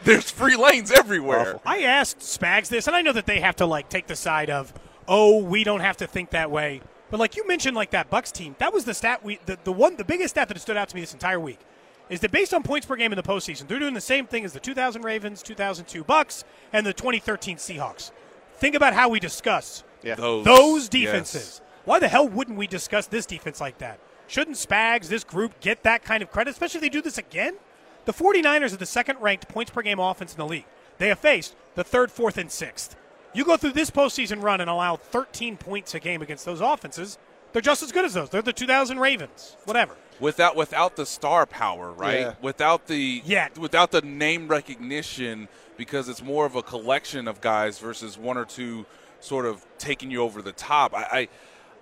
[0.05, 1.61] there's free lanes everywhere.
[1.65, 4.51] I asked Spags this, and I know that they have to like take the side
[4.51, 4.73] of,
[5.09, 6.81] oh, we don't have to think that way.
[7.15, 9.71] But like you mentioned, like that Bucks team, that was the stat we the, the
[9.71, 11.61] one the biggest stat that stood out to me this entire week.
[12.09, 14.45] is that based on points per game in the postseason, they're doing the same thing
[14.45, 18.11] as the 2000 Ravens, 2002 Bucks, and the 2013 Seahawks.
[18.57, 20.17] Think about how we discuss Yeah.
[20.17, 21.61] those, Those, defenses.
[21.85, 24.01] Why the hell wouldn't we discuss this defense like that?
[24.27, 27.59] Shouldn't Spags, this group, get that kind of credit, especially if they do this again?
[28.07, 30.67] The 49ers are the second ranked points per game offense in the league.
[30.99, 32.97] They have faced the third, fourth, and sixth.
[33.35, 37.19] You go through this postseason run and allow 13 points a game against those offenses,
[37.53, 38.31] they're just as good as those.
[38.31, 39.57] They're the 2000 Ravens.
[39.65, 39.97] Whatever.
[40.21, 42.21] without without the star power, right?
[42.21, 42.35] Yeah.
[42.41, 43.49] Without the Yeah.
[43.59, 48.45] without the name recognition, because it's more of a collection of guys versus one or
[48.45, 48.87] two
[49.21, 50.95] sort of taking you over the top.
[50.95, 51.29] I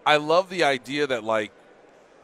[0.07, 1.53] I, I love the idea that like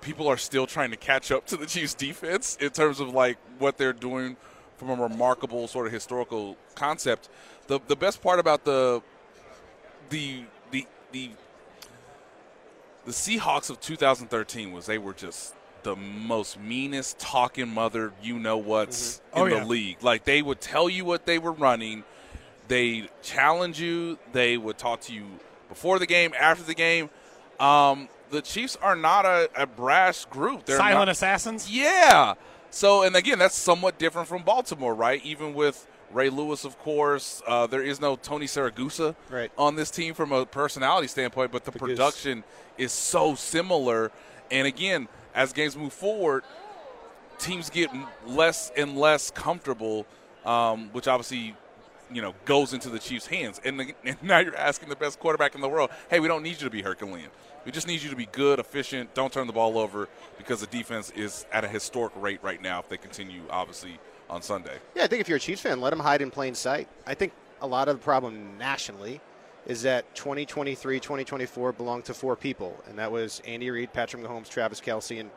[0.01, 3.37] people are still trying to catch up to the Chiefs defense in terms of like
[3.59, 4.37] what they're doing
[4.79, 7.29] from a remarkable sort of historical concept.
[7.67, 9.03] The the best part about the
[10.11, 11.31] the the the
[13.05, 18.59] the Seahawks of 2013 was they were just the most meanest talking mother you know
[18.59, 19.61] what's Oh, in yeah.
[19.61, 20.03] the league.
[20.03, 22.05] Like they would tell you what they were running,
[22.67, 25.25] they challenge you, they would talk to you
[25.69, 27.09] before the game, after the game.
[27.61, 30.67] Um, the Chiefs are not a, a brash group.
[30.67, 31.71] They're Silent not, assassins?
[31.71, 32.35] Yeah.
[32.71, 35.25] So, and again, that's somewhat different from Baltimore, right?
[35.25, 39.51] Even with Ray Lewis, of course, uh, there is no Tony Siragusa Right.
[39.59, 41.81] on this team from a personality standpoint, but the Goose.
[41.81, 42.45] production
[42.79, 44.11] is so similar.
[44.51, 46.45] And again, as games move forward,
[47.39, 47.91] teams get
[48.27, 50.07] less and less comfortable,
[50.45, 51.55] um, which obviously,
[52.11, 53.61] you know, goes into the Chiefs' hands.
[53.65, 56.43] And, the, and now you're asking the best quarterback in the world, hey, we don't
[56.43, 57.29] need you to be Herculean.
[57.67, 60.67] We just need you to be good, efficient, don't turn the ball over because the
[60.69, 63.99] defense is at a historic rate right now if they continue, obviously,
[64.31, 64.77] on Sunday.
[64.95, 66.89] Yeah, I think if you're a Chiefs fan, let them hide in plain sight.
[67.07, 69.21] I think a lot of the problem nationally
[69.67, 74.49] is that 2023, 2024 belonged to four people, and that was Andy Reid, Patrick Mahomes,
[74.49, 75.31] Travis Kelce, and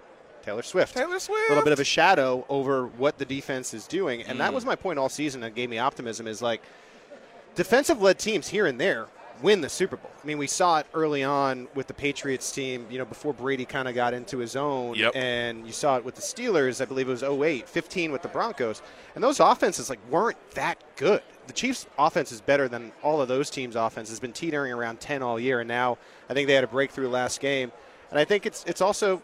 [0.43, 0.95] Taylor Swift.
[0.95, 1.41] Taylor Swift.
[1.49, 4.55] A little bit of a shadow over what the defense is doing, and that Mm.
[4.55, 6.27] was my point all season that gave me optimism.
[6.27, 6.61] Is like
[7.55, 9.07] defensive-led teams here and there
[9.41, 10.11] win the Super Bowl.
[10.21, 13.65] I mean, we saw it early on with the Patriots team, you know, before Brady
[13.65, 14.95] kind of got into his own.
[14.95, 15.15] Yep.
[15.15, 18.27] And you saw it with the Steelers, I believe it was 08, 15 with the
[18.27, 18.81] Broncos.
[19.15, 21.23] And those offenses like weren't that good.
[21.47, 24.09] The Chiefs offense is better than all of those teams' offense.
[24.09, 25.97] Has been teetering around 10 all year and now
[26.29, 27.71] I think they had a breakthrough last game.
[28.09, 29.21] And I think it's it's also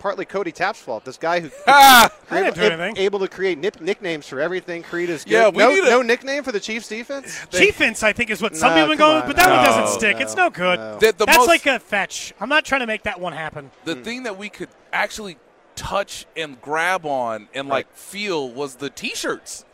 [0.00, 1.04] partly Cody Tapp's fault.
[1.04, 2.96] This guy who I didn't do anything.
[2.96, 4.82] able to create nip, nicknames for everything.
[4.82, 5.32] Creed is good.
[5.32, 7.38] Yeah, we no, need a- no nickname for the Chiefs defense.
[7.50, 9.28] Chiefins, I think, is what some No, people have been come going, on.
[9.28, 10.16] but that one doesn't stick.
[10.16, 10.78] no, it's no good.
[10.78, 10.98] no.
[10.98, 12.32] The- the That's most- like a fetch.
[12.40, 13.70] I'm not trying to make that one happen.
[13.84, 14.02] the hmm.
[14.02, 15.36] thing that we could actually
[15.76, 19.64] touch and grab on and like feel was the t-shirts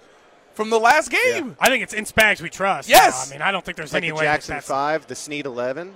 [0.55, 1.56] from the last game.
[1.60, 2.88] I think it's in Spags we trust.
[2.88, 3.30] Yes.
[3.30, 4.66] I mean, I don't think there's like any the way that Jackson that's.
[4.66, 5.94] Five, the Sneed Eleven.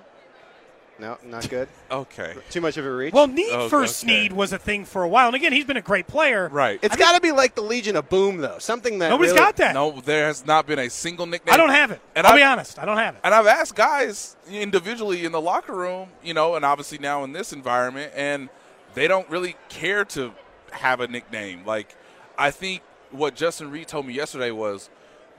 [1.01, 1.69] No, not good.
[1.91, 2.35] Okay.
[2.51, 3.13] Too much of a reach.
[3.13, 3.89] Well, Need Oh, for okay.
[3.89, 6.49] Sneed was a thing for a while, and again, he's been a great player.
[6.49, 6.79] Right.
[6.83, 8.59] it's got to be like the Legion of Boom, though.
[8.59, 9.75] Something that Nobody's really- got that.
[9.75, 11.53] No, there has not been a single nickname.
[11.53, 12.01] I don't have it.
[12.15, 12.79] And I'll I- be honest.
[12.79, 13.21] I don't have it.
[13.25, 17.33] And I've asked guys individually in the locker room, you know, and obviously now in
[17.33, 18.49] this environment, and
[18.95, 20.33] they don't really care to
[20.71, 21.65] have a nickname.
[21.67, 21.97] Like,
[22.39, 24.89] I think what Justin Reid told me yesterday was,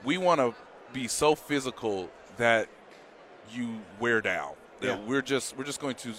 [0.04, 0.54] we want to
[0.92, 2.68] be so physical that
[3.50, 4.52] you wear down.
[4.88, 4.98] Yeah.
[5.06, 6.12] we're just we're just going to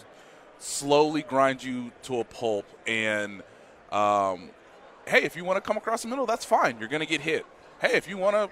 [0.59, 2.66] slowly grind you to a pulp.
[2.88, 3.43] And
[3.92, 4.50] um,
[5.06, 6.77] hey, if you want to come across the middle, that's fine.
[6.80, 7.45] You're going to get hit.
[7.82, 8.50] Hey, if you want to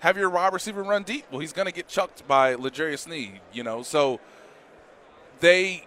[0.00, 3.40] have your wide receiver run deep, well, he's going to get chucked by L'Jarius Sneed.
[3.52, 4.20] You know, so
[5.40, 5.86] they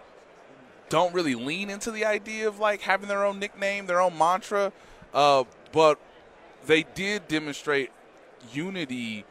[0.88, 4.72] don't really lean into the idea of like having their own nickname, their own mantra,
[5.14, 5.98] uh, but
[6.66, 7.90] they did demonstrate
[8.52, 9.24] unity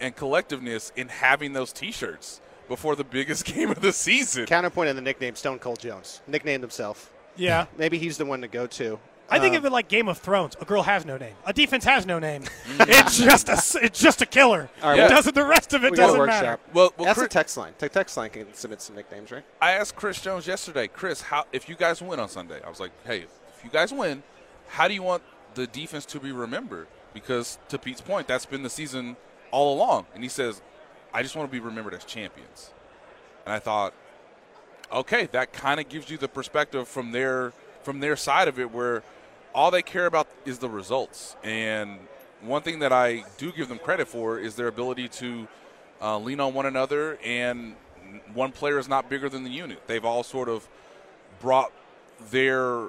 [0.00, 4.46] and collectiveness in having those T-shirts before the biggest game of the season.
[4.46, 6.20] Counterpoint on the nickname Stone Cold Jones.
[6.26, 7.10] Nicknamed himself.
[7.36, 7.66] Yeah.
[7.76, 8.98] Maybe he's the one to go to.
[9.30, 10.56] I think Um, of it like Game of Thrones.
[10.58, 11.34] A girl has no name.
[11.44, 12.44] A defense has no name.
[12.80, 14.70] it's just a s- it's just a killer.
[14.82, 15.34] All right, it well, doesn't.
[15.34, 16.42] The rest of it we got a doesn't workshop.
[16.42, 16.60] matter.
[16.72, 17.74] Well, well, That's Chris- a text line.
[17.76, 19.44] The text line can submit some nicknames, right?
[19.60, 22.80] I asked Chris Jones yesterday, Chris, how if you guys win on Sunday, I was
[22.80, 23.18] like, hey,
[23.54, 24.22] if you guys win,
[24.68, 25.22] how do you want
[25.54, 26.86] the defense to be remembered?
[27.12, 29.16] Because to Pete's point, that's been the season
[29.50, 30.06] all along.
[30.14, 30.62] And he says,
[31.12, 32.70] I just want to be remembered as champions.
[33.44, 33.94] And I thought,
[34.92, 38.70] okay, that kind of gives you the perspective from their from their side of it,
[38.72, 39.02] where
[39.54, 41.36] all they care about is the results.
[41.42, 41.98] And
[42.42, 45.48] one thing that I do give them credit for is their ability to
[46.00, 47.74] uh, lean on one another, and
[48.34, 49.86] one player is not bigger than the unit.
[49.86, 50.68] They've all sort of
[51.40, 51.72] brought
[52.30, 52.88] their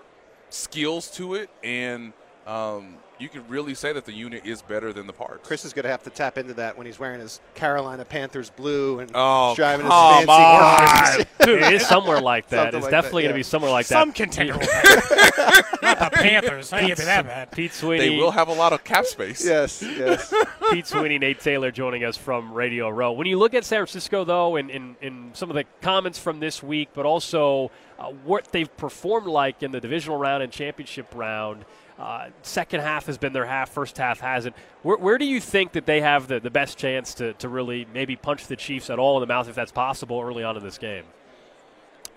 [0.50, 2.14] skills to it, and
[2.50, 5.46] um, you can really say that the unit is better than the parts.
[5.46, 8.50] Chris is going to have to tap into that when he's wearing his Carolina Panthers
[8.50, 11.46] blue and Oh, driving his fancy car.
[11.46, 12.72] Dude, it is somewhere like that.
[12.72, 14.16] Something It's like definitely that, going to be somewhere like Some that.
[14.16, 14.54] contender.
[14.54, 15.82] You- will have it.
[15.82, 16.74] not the Panthers.
[16.74, 17.52] I can't be that bad.
[17.52, 18.10] Pete Sweeney.
[18.10, 19.46] They will have a lot of cap space.
[19.46, 20.34] Yes, yes.
[20.72, 23.12] Pete Sweeney, Nate Taylor joining us from Radio Row.
[23.12, 26.40] When you look at San Francisco, though, and in, in, some of the comments from
[26.40, 31.14] this week, but also uh, what they've performed like in the divisional round and championship
[31.14, 31.66] round,
[32.00, 34.56] uh, second half has been their half, first half hasn't.
[34.84, 37.86] Where, where do you think that they have the, the best chance to, to really
[37.94, 40.64] maybe punch the Chiefs at all in the mouth, if that's possible, early on in
[40.64, 41.04] this game?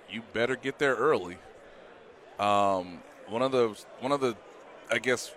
[0.09, 1.37] You better get there early.
[2.39, 4.37] Um, one of the one of the,
[4.91, 5.33] I guess,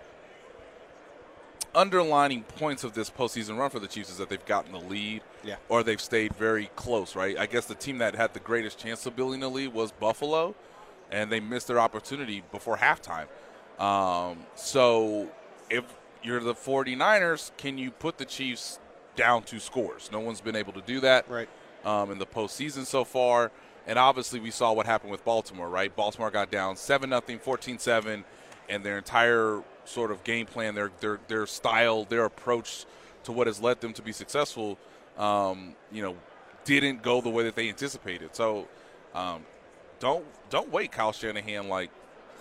[1.74, 5.22] underlining points of this postseason run for the Chiefs is that they've gotten the lead,
[5.44, 5.56] Yeah.
[5.68, 7.16] or they've stayed very close.
[7.16, 7.36] Right.
[7.38, 10.54] I guess the team that had the greatest chance of building the lead was Buffalo,
[11.10, 13.26] and they missed their opportunity before halftime.
[13.78, 15.28] Um, so
[15.70, 15.84] if
[16.22, 18.78] you're the 49ers, can you put the Chiefs
[19.16, 20.10] down two scores?
[20.10, 21.48] No one's been able to do that right.
[21.84, 23.50] um, in the postseason so far.
[23.86, 25.94] And obviously, we saw what happened with Baltimore, right?
[25.94, 28.24] Baltimore got down 7 0, 14 7,
[28.68, 32.84] and their entire sort of game plan, their, their, their style, their approach
[33.24, 34.76] to what has led them to be successful,
[35.18, 36.16] um, you know,
[36.64, 38.34] didn't go the way that they anticipated.
[38.34, 38.66] So
[39.14, 39.42] um,
[40.00, 41.68] don't don't wait, Kyle Shanahan.
[41.68, 41.90] Like,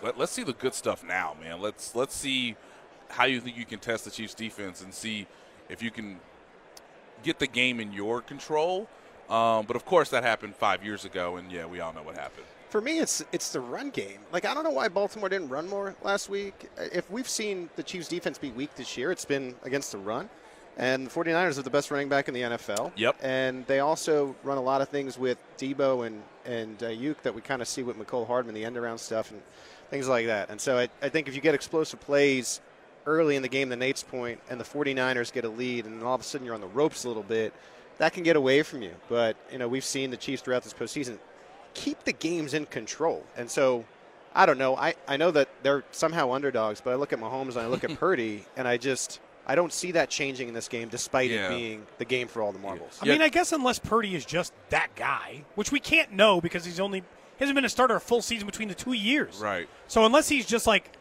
[0.01, 1.61] let, let's see the good stuff now, man.
[1.61, 2.55] Let's let's see
[3.09, 5.27] how you think you can test the Chiefs defense and see
[5.69, 6.19] if you can
[7.23, 8.87] get the game in your control.
[9.29, 12.15] Um, but of course, that happened five years ago, and yeah, we all know what
[12.15, 12.45] happened.
[12.69, 14.19] For me, it's it's the run game.
[14.31, 16.69] Like I don't know why Baltimore didn't run more last week.
[16.77, 20.29] If we've seen the Chiefs' defense be weak this year, it's been against the run.
[20.77, 22.91] And the 49ers are the best running back in the NFL.
[22.97, 23.15] Yep.
[23.23, 27.41] And they also run a lot of things with Deebo and and uh, that we
[27.41, 29.41] kind of see with Mecole Hardman, the end around stuff and
[29.89, 30.49] things like that.
[30.49, 32.61] And so I, I think if you get explosive plays
[33.05, 36.15] early in the game, the Nate's point, and the 49ers get a lead, and all
[36.15, 37.53] of a sudden you're on the ropes a little bit,
[37.97, 38.91] that can get away from you.
[39.09, 41.17] But you know we've seen the Chiefs throughout this postseason
[41.73, 43.85] keep the games in control, and so.
[44.37, 44.75] I don't know.
[44.75, 47.85] I, I know that they're somehow underdogs, but I look at Mahomes and I look
[47.85, 51.45] at Purdy, and I just I don't see that changing in this game, despite Yeah.
[51.45, 52.99] it being the game for all the marbles.
[53.01, 56.65] I mean, I guess unless Purdy is just that guy, which we can't know because
[56.65, 57.03] he's only
[57.39, 59.37] hasn't been a starter a full season between the two years.
[59.39, 59.67] Right.
[59.87, 60.91] So unless he's just like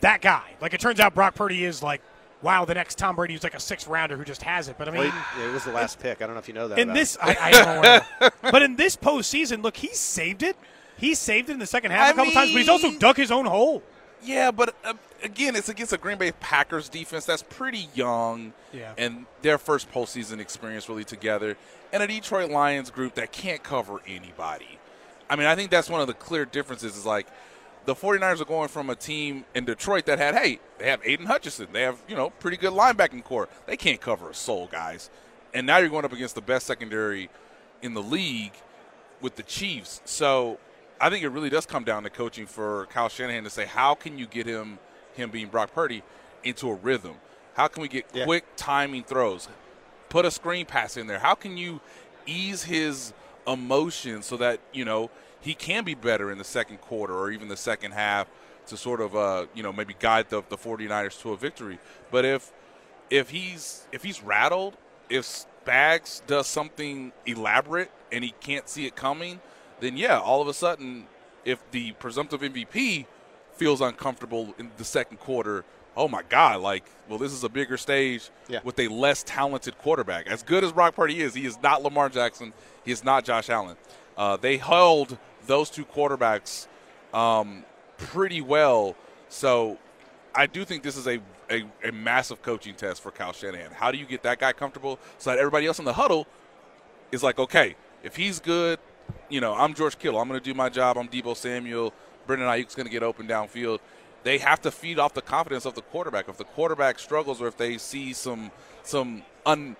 [0.00, 2.00] that guy, like it turns out Brock Purdy is like,
[2.42, 4.76] wow, the next Tom Brady who's like a sixth rounder who just has it.
[4.78, 6.22] But I mean, Well, he- it was the last pick.
[6.22, 6.78] I don't know if you know that.
[6.78, 7.16] in this.
[7.20, 7.82] I, I don't
[8.20, 8.50] know.
[8.50, 10.56] but in this postseason, look, he saved it.
[10.96, 13.16] He saved it in the second half I a couple times, but he's also dug
[13.16, 13.82] his own hole.
[14.20, 18.94] Yeah, but uh, again, it's against a Green Bay Packers defense that's pretty young, Yeah.
[18.98, 21.56] and their first postseason experience really together,
[21.92, 24.77] and a Detroit Lions group that can't cover anybody.
[25.30, 26.96] I mean, I think that's one of the clear differences.
[26.96, 27.26] Is like
[27.84, 31.26] the 49ers are going from a team in Detroit that had, hey, they have Aidan
[31.26, 33.48] Hutchinson, they have you know pretty good linebacking core.
[33.66, 35.10] They can't cover a soul, guys,
[35.54, 37.28] and now you're going up against the best secondary
[37.82, 38.52] in the league
[39.20, 40.00] with the Chiefs.
[40.04, 40.58] So
[41.00, 43.94] I think it really does come down to coaching for Kyle Shanahan to say how
[43.94, 44.78] can you get him,
[45.14, 46.02] him being Brock Purdy,
[46.44, 47.14] into a rhythm?
[47.54, 48.24] How can we get Yeah.
[48.24, 49.48] quick timing throws?
[50.08, 51.18] Put a screen pass in there.
[51.18, 51.80] How can you
[52.26, 53.12] ease his
[53.48, 55.10] emotion so that you know
[55.40, 58.28] he can be better in the second quarter or even the second half
[58.66, 61.78] to sort of uh, you know maybe guide the, the 49ers to a victory.
[62.10, 62.52] But if
[63.10, 64.76] if he's if he's rattled,
[65.08, 69.40] if Spags does something elaborate and he can't see it coming,
[69.80, 71.06] then yeah, all of a sudden,
[71.44, 73.06] if the presumptive MVP
[73.54, 75.64] feels uncomfortable in the second quarter,
[75.98, 78.60] oh my God, like, well, this is a bigger stage Yeah.
[78.62, 80.28] with a less talented quarterback.
[80.28, 82.52] As good as Brock Purdy is, he is not Lamar Jackson.
[82.84, 83.76] He is not Josh Allen.
[84.16, 86.68] Uh, they held those two quarterbacks
[87.12, 87.64] um,
[87.96, 88.94] pretty well.
[89.28, 89.76] So
[90.34, 91.20] I do think this is a,
[91.50, 93.72] a, a massive coaching test for Kyle Shanahan.
[93.72, 96.26] How do you get that guy comfortable so that everybody else in the huddle
[97.10, 98.78] is like, okay, if he's good,
[99.28, 100.20] you know, I'm George Kittle.
[100.20, 100.96] I'm going to do my job.
[100.96, 101.92] I'm Deebo Samuel.
[102.26, 103.80] Brandon Aiyuk's going to get open downfield.
[104.24, 106.28] They have to feed off the confidence of the quarterback.
[106.28, 108.50] If the quarterback struggles or if they see some
[108.82, 109.76] some un,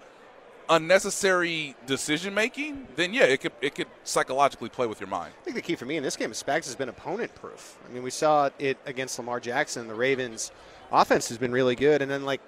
[0.68, 5.32] unnecessary decision making, then yeah, it could it could psychologically play with your mind.
[5.40, 7.78] I think the key for me in this game is Spags has been opponent proof.
[7.88, 9.88] I mean, we saw it against Lamar Jackson.
[9.88, 10.52] The Ravens'
[10.92, 12.02] offense has been really good.
[12.02, 12.40] And then, like,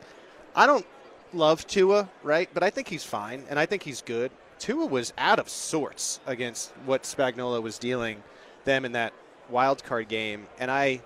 [0.55, 0.87] I don't
[1.33, 2.49] love Tua, right?
[2.53, 4.31] But I think he's fine, and I think he's good.
[4.59, 8.23] Tua was out of sorts against what Spagnuolo was dealing
[8.65, 9.13] them in that
[9.49, 10.47] wild card game.
[10.59, 11.01] And I.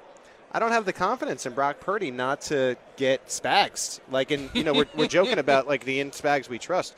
[0.54, 3.98] I don't have the confidence in Brock Purdy not to get Spags.
[4.08, 6.94] Like, in you know, we're, we're joking about like the in Spags we trust.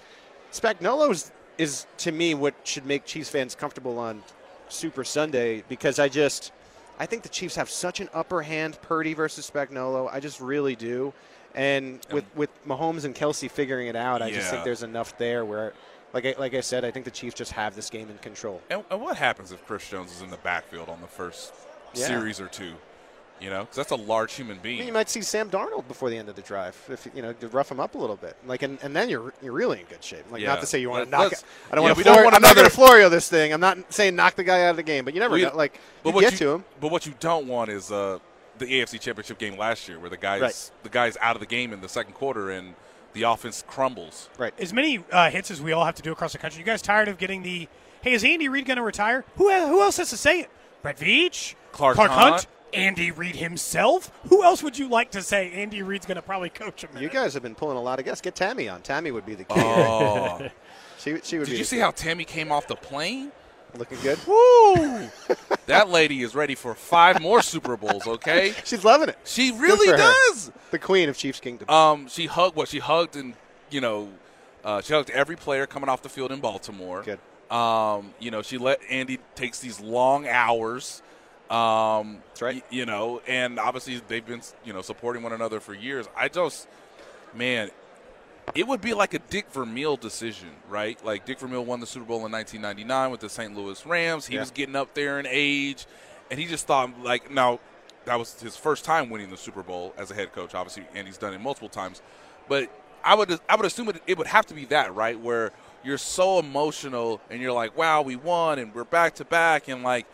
[0.52, 4.22] Spagnuolo is, to me what should make Chiefs fans comfortable on
[4.68, 6.52] Super Sunday because I just
[6.98, 10.08] I think the Chiefs have such an upper hand Purdy versus Spagnuolo.
[10.12, 11.14] I just really do.
[11.54, 15.46] And with with Mahomes and Kelce figuring it out, I just think there's enough there
[15.46, 15.72] where
[16.12, 18.60] like I, like I said, I think the Chiefs just have this game in control.
[18.68, 21.54] And, and what happens if Chris Jones is in the backfield on the first
[21.94, 22.06] Yeah.
[22.06, 22.74] series or two?
[23.40, 24.78] You know, because that's a large human I being.
[24.78, 27.34] mean, you might see Sam Darnold before the end of the drive, if you know,
[27.34, 28.34] to rough him up a little bit.
[28.46, 30.24] Like, and, and then you're you're really in good shape.
[30.30, 30.48] Like, Yeah.
[30.48, 31.20] not to say you want to knock.
[31.32, 31.46] let's- It.
[31.70, 32.08] I don't yeah, want we to.
[32.10, 33.52] don't want I'm not going to Florio this thing.
[33.52, 35.54] I'm not saying knock the guy out of the game, but you never We- know.
[35.54, 36.64] Like, but you what get you, to him.
[36.80, 38.20] But what you don't want is uh,
[38.58, 40.70] the AFC Championship game last year, where the guys Right.
[40.82, 42.74] the guys out of the game in the second quarter and
[43.12, 44.30] the offense crumbles.
[44.38, 44.54] Right.
[44.58, 46.80] As many uh, hits as we all have to do across the country, you guys
[46.80, 47.68] tired of getting the,
[48.00, 49.24] hey, is Andy Reid going to retire?
[49.36, 50.50] Who, who else has to say it?
[50.82, 51.54] Brett Veach?
[51.72, 52.12] Clark Hunt?
[52.12, 52.46] Hunt?
[52.72, 54.10] Andy Reid himself?
[54.28, 56.90] Who else would you like to say Andy Reid's going to probably coach him?
[57.00, 58.20] You guys have been pulling a lot of guests.
[58.20, 58.82] Get Tammy on.
[58.82, 59.54] Tammy would be the key.
[59.56, 60.48] Oh.
[60.98, 61.80] she, she would Did be you see key.
[61.80, 63.32] how Tammy came off the plane?
[63.76, 64.18] Looking good.
[64.26, 65.08] Woo!
[65.66, 68.06] that lady is ready for five more Super Bowls.
[68.06, 69.18] Okay, she's loving it.
[69.24, 69.98] She really for her.
[69.98, 70.50] does.
[70.70, 71.68] The queen of Chiefs Kingdom.
[71.68, 73.34] Um, she hugged what she hugged, and
[73.70, 74.08] you know,
[74.64, 77.02] uh, she hugged every player coming off the field in Baltimore.
[77.02, 77.18] Good.
[77.54, 81.02] Um, you know, she let Andy takes these long hours.
[81.50, 82.64] Um, That's right.
[82.70, 86.06] you know, and obviously they've been you know supporting one another for years.
[86.16, 86.66] I just,
[87.34, 87.70] man,
[88.54, 91.02] it would be like a Dick Vermeil decision, right?
[91.04, 93.56] Like Dick Vermeil won the Super Bowl in 1999 with the St.
[93.56, 94.26] Louis Rams.
[94.26, 94.40] He Yeah.
[94.40, 95.86] was getting up there in age,
[96.30, 97.60] and he just thought like, now
[98.06, 101.06] that was his first time winning the Super Bowl as a head coach, obviously, and
[101.06, 102.02] he's done it multiple times.
[102.48, 102.70] But
[103.04, 105.18] I would I would assume it, it would have to be that, right?
[105.18, 105.52] Where
[105.84, 109.84] you're so emotional and you're like, wow, we won and we're back to back, and
[109.84, 110.06] like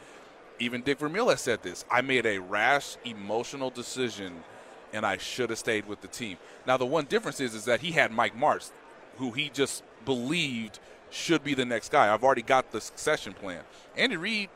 [0.62, 1.84] even Dick Vermeil has said this.
[1.90, 4.44] I made a rash, emotional decision,
[4.92, 6.38] and I should have stayed with the team.
[6.66, 8.70] Now, the one difference is, is that he had Mike Martz,
[9.18, 10.78] who he just believed
[11.10, 12.12] should be the next guy.
[12.12, 13.62] I've already got the succession plan.
[13.96, 14.48] Andy Reid,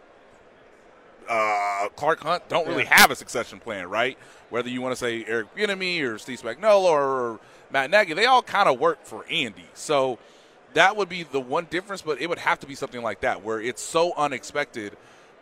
[1.28, 4.16] uh, Clark Hunt don't really have a succession plan, right?
[4.48, 8.42] Whether you want to say Eric Bieniemy or Steve Spagnuolo or Matt Nagy, they all
[8.42, 9.66] kind of work for Andy.
[9.74, 10.18] So
[10.74, 13.42] that would be the one difference, but it would have to be something like that
[13.42, 14.96] where it's so unexpected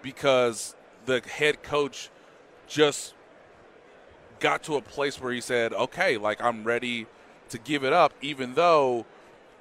[0.05, 0.76] because
[1.07, 2.10] the head coach
[2.68, 3.15] just
[4.39, 7.07] got to a place where he said, "Okay, like I'm ready
[7.49, 9.07] to give it up," even though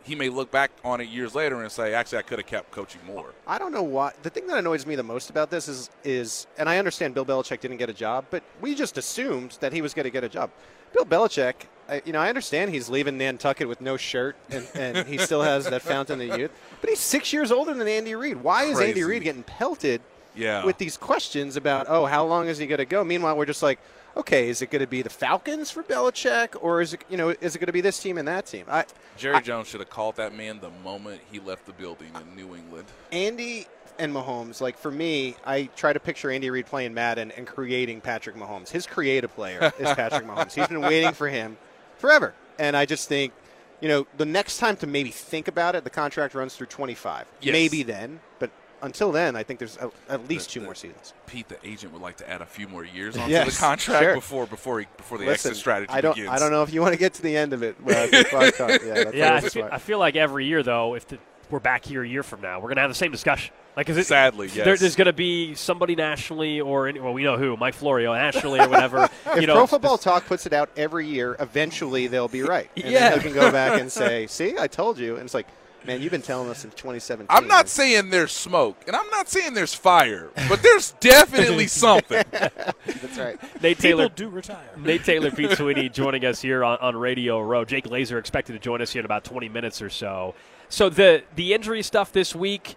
[0.03, 2.71] he may look back on it years later and say, "Actually, I could have kept
[2.71, 4.11] coaching more." I don't know why.
[4.21, 7.25] The thing that annoys me the most about this is, is, and I understand Bill
[7.25, 10.23] Belichick didn't get a job, but we just assumed that he was going to get
[10.25, 10.51] a job.
[10.93, 11.53] Bill Belichick,
[11.89, 15.41] I, you know, I understand he's leaving Nantucket with no shirt, and, and he still
[15.41, 18.37] has that fountain of youth, but he's six years older than Andy Reid.
[18.37, 19.03] Why is Andy Crazy.
[19.03, 20.01] Reid getting pelted
[20.35, 20.65] Yeah.
[20.65, 23.03] with these questions about, oh, how long is he going to go?
[23.03, 23.79] Meanwhile, we're just like,
[24.15, 27.29] okay, is it going to be the Falcons for Belichick, or is it, you know,
[27.29, 28.65] is it going to be this team and that team?
[28.69, 28.85] I,
[29.17, 32.55] Jerry Jones should have called that man the moment he left the building in New
[32.55, 32.85] England.
[33.11, 33.67] Andy
[33.99, 38.01] and Mahomes, like for me, I try to picture Andy Reid playing Madden and creating
[38.01, 38.69] Patrick Mahomes.
[38.69, 40.53] His creative player is Patrick Mahomes.
[40.53, 41.57] He's been waiting for him
[41.97, 42.33] forever.
[42.59, 43.33] And I just think,
[43.81, 47.27] you know, the next time to maybe think about it, the contract runs through 25.
[47.41, 47.51] Yes.
[47.51, 48.49] Maybe then, but
[48.83, 51.13] until then, I think there's at, at least two more seasons.
[51.25, 54.03] Pete, the agent, would like to add a few more years onto Yes, the contract
[54.03, 54.13] sure.
[54.15, 56.29] before before he, before the Listen, exit strategy I don't, begins.
[56.31, 57.75] I don't know if you want to get to the end of it.
[57.79, 58.39] uh, before
[58.69, 58.79] I.
[58.85, 59.69] Yeah, yeah, I feel.
[59.71, 61.17] I feel like every year though, if the,
[61.49, 63.53] we're back here a year from now, we're gonna have the same discussion.
[63.75, 64.79] Like, is it Sadly, there- yes.
[64.79, 68.69] there's gonna be somebody nationally or any, well, we know who, Mike Florio nationally or
[68.69, 69.09] whatever.
[69.33, 72.69] If you know, Pro Football Talk puts it out every year, eventually they'll be right.
[72.75, 73.09] And Yeah.
[73.09, 75.47] then they can go back and say, "See, I told you." And it's like,
[75.85, 77.27] man, you've been telling us since 2017.
[77.29, 82.23] I'm not saying there's smoke, and I'm not saying there's fire, but there's definitely something.
[82.31, 83.39] That's right.
[83.61, 84.69] Nate People Taylor do retire.
[84.77, 87.65] Nate Taylor, Pete Sweeney joining us here on, on Radio Row.
[87.65, 90.35] Jay Glazer expected to join us here in about 20 minutes or so.
[90.69, 92.75] So the the injury stuff this week,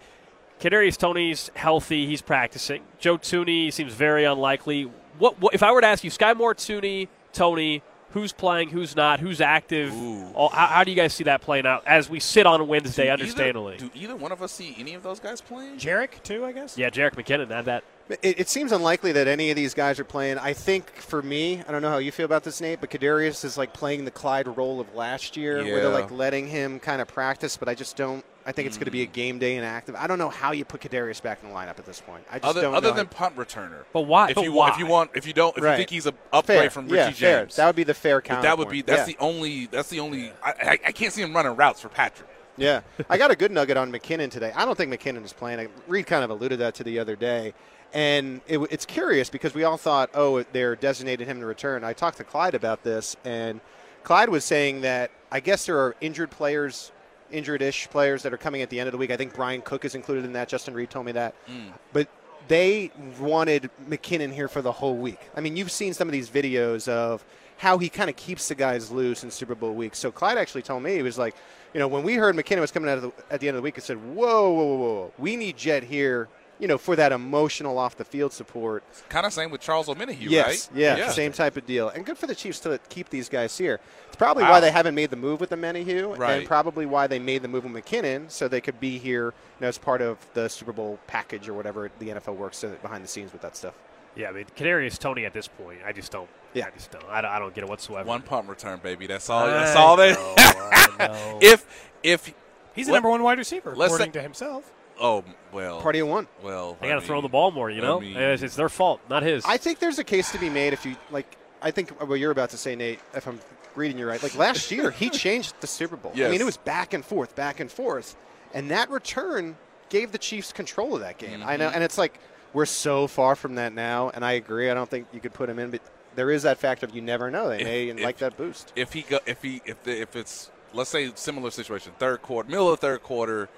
[0.61, 2.83] Kadarius Toney's healthy, he's practicing.
[2.99, 4.91] Joe Thuney seems very unlikely.
[5.19, 7.83] What, what if I were to ask you, Skyy Moore, Tooney, Tony,
[8.17, 9.93] who's playing, who's not, who's active?
[10.35, 13.07] All, how, how do you guys see that playing out as we sit on Wednesday?
[13.07, 15.77] Do understandably, Either, do either one of us see any of those guys playing?
[15.77, 16.79] Jerick too, I guess.
[16.79, 17.85] yeah, Jerick McKinnon had that.
[18.09, 20.39] It, it seems unlikely that any of these guys are playing.
[20.39, 23.45] I think for me, I don't know how you feel about this, Nate, but Kadarius
[23.45, 27.03] is like playing the Clyde role of last year, where they're like letting him kind
[27.03, 27.57] of practice.
[27.57, 28.25] But I just don't.
[28.47, 29.13] I think it's going to be a hmm.
[29.13, 29.97] game day inactive.
[29.97, 32.25] I don't know how you put Kadarius back in the lineup at this point.
[32.31, 32.95] I just Other, don't other know.
[32.95, 33.85] than punt returner.
[33.93, 34.29] But why?
[34.29, 34.69] If but you why?
[34.69, 35.73] want, if you want, if you don't, if Right.
[35.73, 36.71] you think he's a upgrade Fair.
[36.71, 37.41] from Yeah, Richie fair.
[37.41, 39.17] James, That would be the fair But that would be that's Yeah.
[39.17, 42.31] the only that's the only I, I, I can't see him running routes for Patrick.
[42.57, 44.53] Yeah, I got a good nugget on McKinnon today.
[44.55, 45.61] I don't think McKinnon is playing.
[45.61, 47.53] I, Reid kind of alluded that to the other day,
[47.93, 51.85] and it, it's curious because we all thought, oh, they're designated him to return.
[51.85, 53.61] I talked to Clyde about this, and
[54.03, 56.93] Clyde was saying that I guess there are injured players,
[57.31, 59.11] injured-ish players that are coming at the end of the week.
[59.11, 60.49] I think Bryan Cook is included in that.
[60.49, 61.71] Justin Reid told me that, hmm.
[61.93, 62.09] but
[62.49, 65.19] they wanted McKinnon here for the whole week.
[65.35, 67.25] I mean, you've seen some of these videos of
[67.59, 69.95] how he kind of keeps the guys loose in Super Bowl week.
[69.95, 71.35] So Clyde actually told me he was like,
[71.73, 73.63] you know, when we heard McKinnon was coming out of the, at the end of
[73.63, 76.29] the week, it said, whoa, whoa, whoa, whoa, we need Jet here
[76.59, 78.83] you know, for that emotional off the field support.
[79.09, 80.81] Kind of same with Charles Omenihu, yes, right?
[80.81, 81.89] Yeah, same type of deal.
[81.91, 83.79] And good for the Chiefs to keep these guys here.
[84.09, 84.53] It's probably Wow.
[84.53, 86.39] why they haven't made the move with Omenihu, Right.
[86.39, 89.33] and probably why they made the move with McKinnon, so they could be here you
[89.61, 93.09] know, as part of the Super Bowl package or whatever the NFL works behind the
[93.09, 93.75] scenes with that stuff.
[94.15, 96.29] Yeah, I mean, Kadarius Toney at this point, I just don't.
[96.55, 96.69] Yeah.
[96.69, 97.05] I just don't.
[97.11, 98.09] I don't, I don't get it whatsoever.
[98.09, 99.07] One punt return, baby.
[99.07, 99.45] That's all.
[99.45, 100.15] I That's all they.
[100.15, 101.39] know, I know.
[101.43, 102.33] if if
[102.75, 104.73] He's the number one wide receiver, let's according say- to himself.
[105.01, 105.81] Oh well.
[105.83, 106.27] Party of one.
[106.43, 107.71] Well, They I got to throw mean, the ball more.
[107.71, 109.45] You I know, mean- it's, it's their fault, not his.
[109.45, 111.27] I think there's a case to be made if you like.
[111.63, 113.41] I think what you're about to say, Nate, if I'm
[113.75, 116.13] reading you right, like last year he changed the Super Bowl.
[116.15, 118.17] I mean, it was back and forth, back and forth,
[118.55, 119.57] and that return
[119.89, 121.43] gave the Chiefs control of that game.
[121.45, 121.75] I know, Mhm.
[121.77, 122.19] and it's like
[122.53, 124.71] we're so far from that now, and I agree.
[124.71, 125.81] I don't think you could put him in, but
[126.15, 127.49] there is that factor of you never know.
[127.51, 128.73] They If- may if- like that boost.
[128.77, 132.49] If he go, if he if the, if it's let's say similar situation, third quarter,
[132.51, 133.49] middle of third quarter,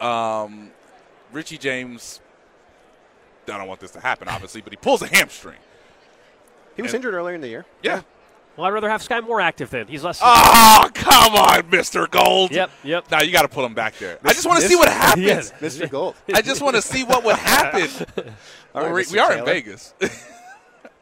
[0.00, 0.70] um,
[1.32, 2.20] Richie James.
[3.48, 5.58] I don't want this to happen, obviously, but he pulls a hamstring.
[6.76, 7.66] He was And- injured earlier in the year.
[7.82, 8.02] Yeah.
[8.56, 9.88] well, I'd rather have Skyy Moore active then.
[9.88, 10.20] He's less.
[10.22, 12.08] Oh, come on, Mr.
[12.08, 12.52] Gold.
[12.52, 13.10] Yep, yep.
[13.10, 14.18] Now you got to put him back there.
[14.24, 15.24] I just want to see what happens.
[15.26, 15.52] Yes.
[15.60, 15.90] Mr.
[15.90, 16.14] Gold.
[16.34, 17.88] I just want to see what would happen.
[18.74, 19.12] All right, we, Mr.
[19.12, 19.94] we are in Vegas.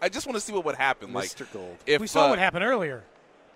[0.01, 1.13] I just want to see what would happen.
[1.13, 1.53] Like Mr.
[1.53, 1.77] Gold.
[1.87, 3.03] if we saw uh, what happened earlier.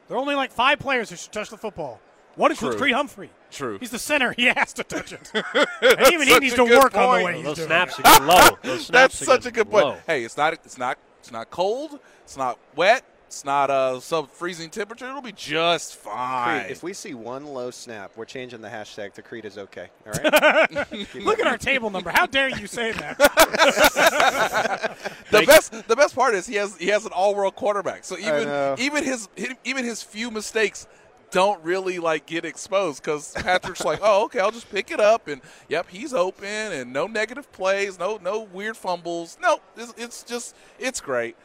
[0.09, 2.01] There are only like five players who should touch the football.
[2.37, 2.81] One includes True.
[2.83, 3.31] Creed Humphrey.
[3.51, 3.79] True.
[3.79, 4.33] He's the center.
[4.37, 5.31] He has to touch it.
[5.35, 8.07] and even he needs to good work on the way he's Those doing snaps it.
[8.07, 8.59] are getting low.
[8.63, 9.85] Those snaps That's are such a getting good point.
[9.87, 9.97] low.
[10.07, 12.01] Hey, it's not it's not it's not cold.
[12.25, 13.05] It's not wet.
[13.27, 15.09] It's not a sub freezing temperature.
[15.09, 16.61] It'll be just fine.
[16.61, 19.89] Creed, if we see one low snap, we're changing the hashtag to Creed is okay.
[20.07, 21.15] All right.
[21.15, 22.11] Look at our table number.
[22.11, 23.17] How dare you say that?
[25.31, 28.05] the best the best part is he has he has an all world quarterback.
[28.05, 29.29] So even even his
[29.65, 30.87] even his few mistakes
[31.33, 35.27] don't really like get exposed because Patrick's like, oh okay, I'll just pick it up
[35.27, 39.37] and yep, he's open and no negative plays, no no weird fumbles.
[39.43, 41.37] No, it's, it's just it's great.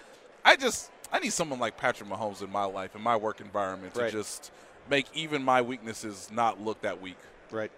[0.46, 3.96] I just I need someone like Patrick Mahomes in my life in my work environment
[3.96, 4.52] to just
[4.90, 7.18] make even my weaknesses not look that weak.
[7.50, 7.72] Right.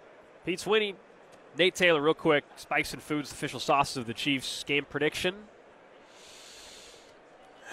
[0.44, 0.94] Pete Sweeney,
[1.56, 2.44] Nate Taylor, real quick.
[2.56, 4.64] Spicin Foods, official sauces of the Chiefs.
[4.64, 5.34] Game prediction.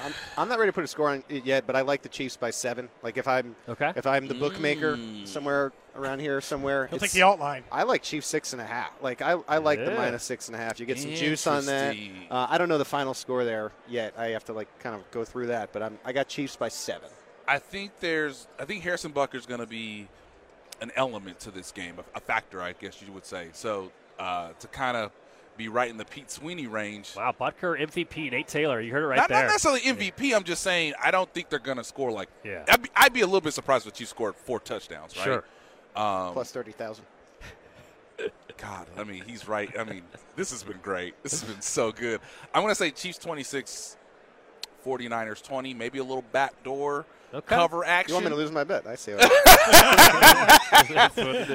[0.04, 2.10] I'm, I'm not ready to put a score on it yet, but I like the
[2.10, 2.90] Chiefs by seven.
[3.04, 3.92] Like if I'm Okay.
[3.96, 5.28] if I'm the bookmaker Mm.
[5.28, 7.64] somewhere around here somewhere, He'll it's- take the alt line.
[7.72, 8.92] I like Chiefs six and a half.
[9.02, 10.80] Like I, I like the minus six and a half.
[10.80, 11.96] You get some juice on that.
[12.30, 14.14] Uh, I don't know the final score there yet.
[14.18, 16.70] I have to like kind of go through that, but I'm I got Chiefs by
[16.70, 17.10] seven.
[17.48, 20.08] I think there's I think Harrison Butker's going to be
[20.82, 23.48] an element to this game, a, a factor, I guess you would say.
[23.54, 25.12] So uh, to kind of
[25.58, 27.14] be right in the Pete Sweeney range.
[27.16, 28.80] Wow, Butker MVP, Nate Taylor.
[28.80, 29.44] You heard it right not, there.
[29.44, 30.36] not necessarily MVP.
[30.36, 32.30] I'm just saying I don't think they're going to score like.
[32.44, 32.64] Yeah.
[32.68, 35.16] I'd be, I'd be a little bit surprised if you scored four touchdowns.
[35.18, 35.24] Right?
[35.24, 35.44] Sure.
[35.96, 37.06] Um, Plus thirty thousand.
[38.58, 39.70] God, I mean, he's right.
[39.78, 40.02] I mean,
[40.36, 41.22] this has been great.
[41.24, 42.20] This has been so good.
[42.54, 43.96] I'm going to say Chiefs 26,
[44.84, 47.56] 49ers 20, maybe a little backdoor Okay.
[47.56, 48.10] cover action.
[48.10, 48.88] You want me to lose my bet?
[48.88, 49.12] I see.
[49.18, 49.22] What.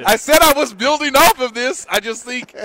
[0.05, 1.85] I said I was building off of this.
[1.89, 2.55] I just think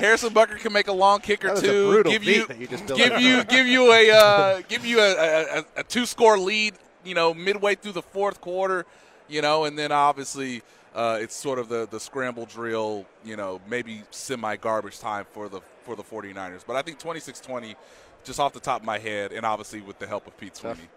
[0.00, 1.90] Harrison Butker can make a long kick or That was a two.
[1.90, 3.20] brutal give beat you, you just built give up.
[3.20, 6.74] you, give you a, uh, give you a, a, a, a two score lead.
[7.04, 8.84] You know, midway through the fourth quarter.
[9.28, 10.62] You know, and then obviously
[10.94, 13.06] uh, it's sort of the the scramble drill.
[13.24, 16.64] You know, maybe semi garbage time for the for the 49ers.
[16.66, 17.76] But I think 26-20,
[18.24, 20.88] just off the top of my head, and obviously with the help of Pete Sweeney.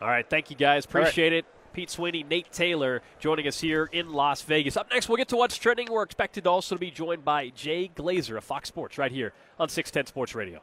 [0.00, 0.86] All right, thank you guys.
[0.86, 1.02] right.
[1.02, 1.44] Appreciate it.
[1.72, 4.76] Pete Sweeney, Nate Taylor joining us here in Las Vegas.
[4.76, 5.86] Up next, we'll get to what's trending.
[5.90, 9.68] We're expected also to be joined by Jay Glazer of Fox Sports right here on
[9.68, 10.60] 610 Sports Radio.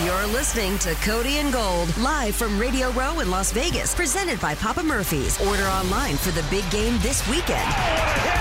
[0.00, 4.54] You're listening to Cody and Gold live from Radio Row in Las Vegas, presented by
[4.54, 5.40] Papa Murphy's.
[5.46, 7.70] Order online for the big game this weekend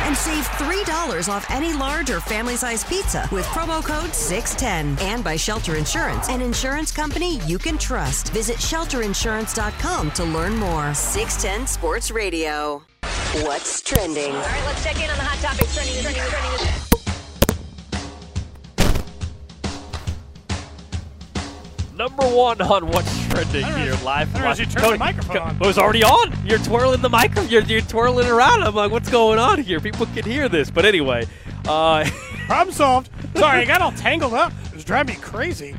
[0.07, 5.05] and save $3 off any large or family size pizza with promo code 610.
[5.05, 8.30] And by Shelter Insurance, an insurance company you can trust.
[8.30, 10.93] Visit shelterinsurance.com to learn more.
[10.93, 12.81] 610 Sports Radio.
[13.43, 14.33] What's trending?
[14.33, 16.80] All right, let's check in on the hot topics trending, trending, trending.
[22.01, 24.33] Number one on what's trending here live.
[24.35, 25.55] I don't know if you turned the microphone on.
[25.57, 26.33] It was already on.
[26.43, 27.47] You're twirling the microphone.
[27.47, 28.63] You're, you're twirling around.
[28.63, 29.80] I'm like, what's going on here?
[29.80, 30.71] People can hear this.
[30.71, 31.27] But anyway,
[31.67, 32.09] uh,
[32.47, 33.11] Problem solved.
[33.35, 34.51] Sorry, I got all tangled up.
[34.65, 35.75] It was driving me crazy.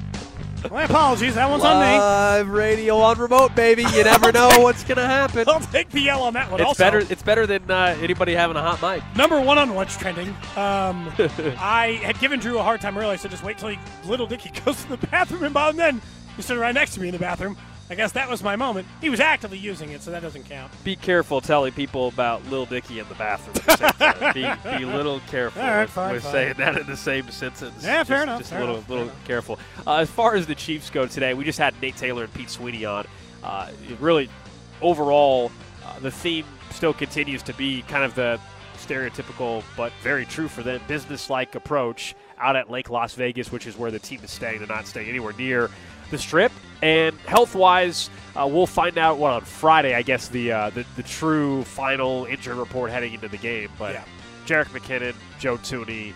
[0.70, 1.34] My apologies.
[1.34, 1.98] That one's on me.
[1.98, 3.82] live radio on remote, baby.
[3.82, 5.48] You never know what's gonna happen.
[5.48, 6.60] I'll take the L on that one.
[6.60, 6.98] It's also, better.
[6.98, 9.02] It's better than uh, anybody having a hot mic.
[9.16, 10.28] Number one on what's trending.
[10.56, 11.12] Um,
[11.58, 13.12] I had given Drew a hard time earlier.
[13.12, 16.00] I said just wait till he, Lil Dicky goes to the bathroom, and by then
[16.36, 17.56] he's sitting right next to me in the bathroom.
[17.92, 18.88] I guess that was my moment.
[19.02, 20.72] He was actively using it, so that doesn't count.
[20.82, 23.54] Be careful telling people about Lil Dicky in the bathroom.
[23.68, 24.32] At the same time.
[24.72, 26.32] be, be a little careful right, with, fine, with fine.
[26.32, 27.84] saying that in the same sentence.
[27.84, 29.58] Yeah, fair enough, Just fair a little, enough, little careful.
[29.86, 32.48] Uh, as far as the Chiefs go today, we just had Nate Taylor and Pete
[32.48, 33.06] Sweeney on.
[33.44, 34.30] Uh, really,
[34.80, 35.52] overall,
[35.84, 38.40] uh, the theme still continues to be kind of the
[38.78, 43.76] stereotypical but very true for them business-like approach out at Lake Las Vegas, which is
[43.76, 44.60] where the team is staying.
[44.60, 45.70] They're not staying anywhere near
[46.12, 46.52] the strip.
[46.82, 49.94] And health-wise, uh, we'll find out what on Friday.
[49.94, 53.70] I guess the uh, the, the true final injury report heading into the game.
[53.78, 53.96] But
[54.46, 56.12] Jerick McKinnon, Joe Thuney,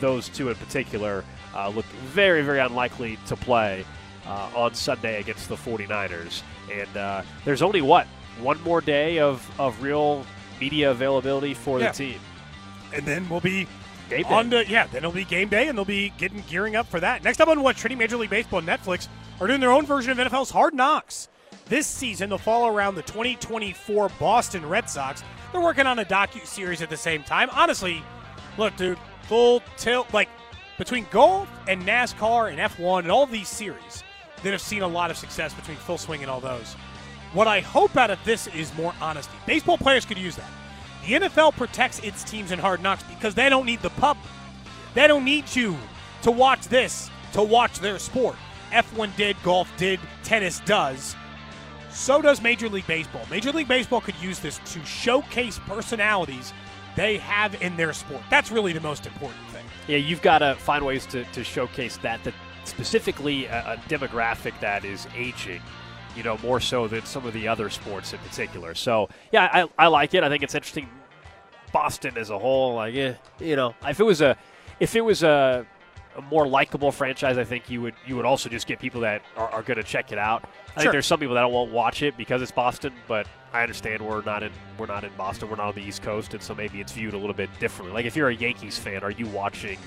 [0.00, 1.24] those two in particular
[1.54, 3.84] uh, look very very unlikely to play
[4.26, 6.42] uh, on Sunday against the 49ers.
[6.72, 8.06] And uh, there's only what
[8.40, 10.24] one more day of of real
[10.60, 11.90] media availability for Yeah.
[11.90, 12.20] the team.
[12.92, 13.66] And then we'll be
[14.10, 14.28] Game day.
[14.28, 14.86] on yeah.
[14.86, 17.24] Then it'll be game day, and they'll be getting gearing up for that.
[17.24, 19.08] Next up on what's trending Major League Baseball Netflix
[19.40, 21.28] are doing their own version of NFL's Hard Knocks.
[21.66, 25.22] This season, they'll follow around the 2024 Boston Red Sox.
[25.52, 27.48] They're working on a docu series at the same time.
[27.52, 28.02] Honestly,
[28.58, 30.28] look, dude, full tilt like
[30.78, 34.02] between golf and NASCAR and F1 and all these series
[34.42, 36.74] that have seen a lot of success between full swing and all those.
[37.32, 39.34] What I hope out of this is more honesty.
[39.46, 40.50] Baseball players could use that.
[41.06, 44.16] The NFL protects its teams in hard knocks because they don't need the pub.
[44.94, 45.76] They don't need you
[46.22, 48.36] to watch this to watch their sport.
[48.70, 51.14] F1 did, golf did, tennis does.
[51.90, 53.22] So does Major League Baseball.
[53.30, 56.52] Major League Baseball could use this to showcase personalities
[56.96, 58.22] they have in their sport.
[58.30, 59.64] That's really the most important thing.
[59.86, 62.34] Yeah, you've got to find ways to, to showcase that, that
[62.64, 65.60] specifically a, a demographic that is aging,
[66.16, 68.74] you know, more so than some of the other sports in particular.
[68.74, 70.22] So, yeah, I, I like it.
[70.24, 70.88] I think it's interesting.
[71.72, 74.36] Boston as a whole, like, eh, you know, if it was a,
[74.78, 75.66] if it was a,
[76.16, 79.22] a more likable franchise, I think you would you would also just get people that
[79.36, 80.44] are, are going to check it out.
[80.44, 80.82] I Sure.
[80.82, 84.22] think there's some people that won't watch it because it's Boston, but I understand we're
[84.22, 86.80] not in we're not in Boston, we're not on the East Coast, and so maybe
[86.80, 87.92] it's viewed a little bit differently.
[87.92, 89.78] Like if you're a Yankees fan, are you watching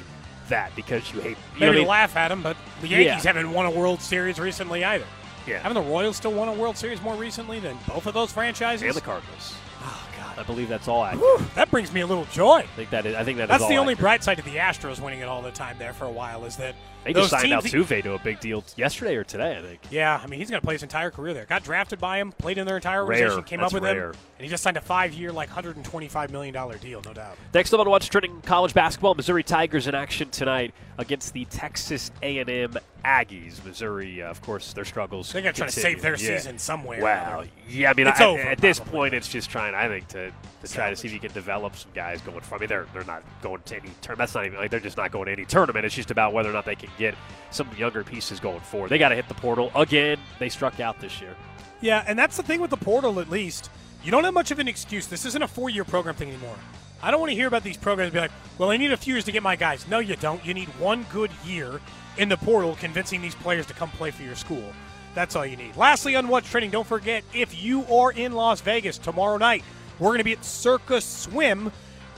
[0.49, 1.37] that because you hate?
[1.55, 1.87] You know Maybe mean?
[1.87, 3.33] laugh at them, but the Yankees Yeah.
[3.33, 5.05] haven't won a World Series recently either.
[5.47, 5.59] Yeah.
[5.59, 8.83] Haven't the Royals still won a World Series more recently than both of those franchises?
[8.85, 9.55] and the Cardinals.
[9.81, 11.23] Oh God, I believe that's all accurate.
[11.39, 12.59] Whew, that brings me a little joy.
[12.59, 13.15] I think that is.
[13.15, 13.99] I think that is That's the only accurate.
[13.99, 16.57] bright side to the Astros winning it all the time there for a while is
[16.57, 16.75] that
[17.07, 19.79] They those just signed Altuve to a big deal yesterday or today, I think.
[19.89, 21.45] Yeah, I mean he's going to play his entire career there.
[21.45, 23.17] Got drafted by him, played in their entire Rare.
[23.19, 24.09] organization, came That's up with rare.
[24.09, 27.37] him, and he just signed a five-year, like 125 million dollar deal, no doubt.
[27.53, 32.11] Next up on What's Trending College Basketball, Missouri Tigers in action tonight against the Texas
[32.21, 33.63] A&M Aggies.
[33.63, 35.31] Missouri, uh, of course, their struggles.
[35.31, 36.37] They got to try to save their Yeah.
[36.37, 37.01] season somewhere.
[37.01, 37.43] Wow.
[37.69, 39.75] Yeah, I mean, I- over, at this point, it's just trying.
[39.75, 40.31] I think to,
[40.63, 42.57] to try to see if you can develop some guys going from.
[42.57, 44.17] I mean, they're they're not going to any tournament.
[44.17, 45.85] That's not even like they're just not going to any tournament.
[45.85, 47.15] It's just about whether or not they can get
[47.51, 48.89] some younger pieces going forward.
[48.89, 50.19] They got to hit the portal again.
[50.39, 51.35] They struck out this year.
[51.81, 53.69] Yeah, and that's the thing with the portal, at least.
[54.03, 55.07] You don't have much of an excuse.
[55.07, 56.55] This isn't a four year program thing anymore.
[57.01, 59.13] I don't want to hear about these programs be like, well, I need a few
[59.13, 59.87] years to get my guys.
[59.87, 60.43] No, you don't.
[60.43, 61.79] You need one good year
[62.17, 64.73] in the portal convincing these players to come play for your school.
[65.13, 65.75] That's all you need.
[65.75, 69.63] Lastly, on What's Trending, don't forget if you are in Las Vegas tomorrow night,
[69.99, 71.71] we're going to be at Circa's Swim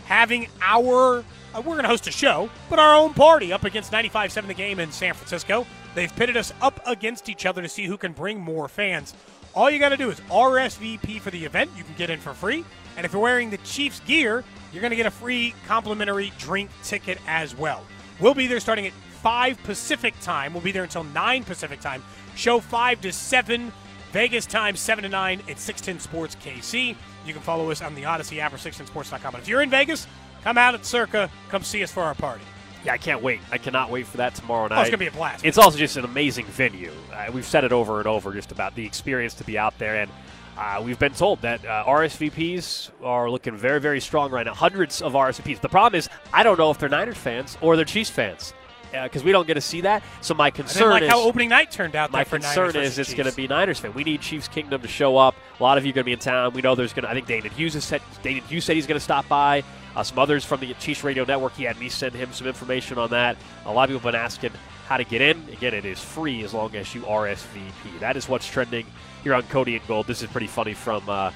[0.06, 1.24] having our.
[1.54, 4.48] Uh, we're going to host a show, but our own party up against 95 7
[4.48, 5.66] The Game in San Francisco.
[5.96, 9.14] They've pitted us up against each other to see who can bring more fans.
[9.56, 11.72] All you got to do is RSVP for the event.
[11.76, 12.64] You can get in for free.
[12.96, 16.70] And if you're wearing the Chiefs gear, you're going to get a free complimentary drink
[16.84, 17.84] ticket as well.
[18.20, 20.54] We'll be there starting at 5 Pacific time.
[20.54, 22.04] We'll be there until 9 Pacific time.
[22.36, 23.72] Show 5 to 7.
[24.12, 26.96] Vegas time 7 to 9 at 610 Sports KC.
[27.26, 29.36] You can follow us on the Audacy app or 610sports.com.
[29.36, 30.08] And if you're in Vegas,
[30.44, 31.30] come out at Circa.
[31.50, 32.44] Come see us for our party.
[32.86, 33.42] Yeah, I can't wait.
[33.52, 34.78] I cannot wait for that tomorrow night.
[34.78, 35.44] Oh, it's gonna be a blast.
[35.46, 36.92] It's also just an amazing venue.
[37.14, 40.02] Uh, we've said it over and over, just about the experience to be out there,
[40.02, 40.12] and
[40.58, 44.54] uh, we've been told that uh, RSVPs are looking very, very strong right now.
[44.54, 45.62] Hundreds of RSVPs.
[45.62, 48.54] The problem is, I don't know if they're Niners fans or they're Chiefs fans
[48.92, 50.04] because we don't get to see that.
[50.22, 52.12] So my I concern like is how opening night turned out.
[52.12, 53.94] my concern is it's going to be Niners fan.
[53.94, 55.36] We need Chiefs Kingdom to show up.
[55.60, 56.54] A lot of you are going to be in town.
[56.54, 57.10] We know there's going to.
[57.10, 58.02] I think David Hughes has said.
[58.24, 59.64] David Hughes said he's going to stop by.
[59.96, 61.54] Uh, some others from the Chiefs Radio Network.
[61.56, 63.38] He had me send him some information on that.
[63.66, 64.52] A lot of people have been asking
[64.88, 65.38] how to get in.
[65.52, 68.00] Again, it is free as long as you RSVP.
[68.00, 68.86] That is what's trending
[69.24, 70.08] here on Cody and Gold.
[70.08, 71.32] This is pretty funny from uh,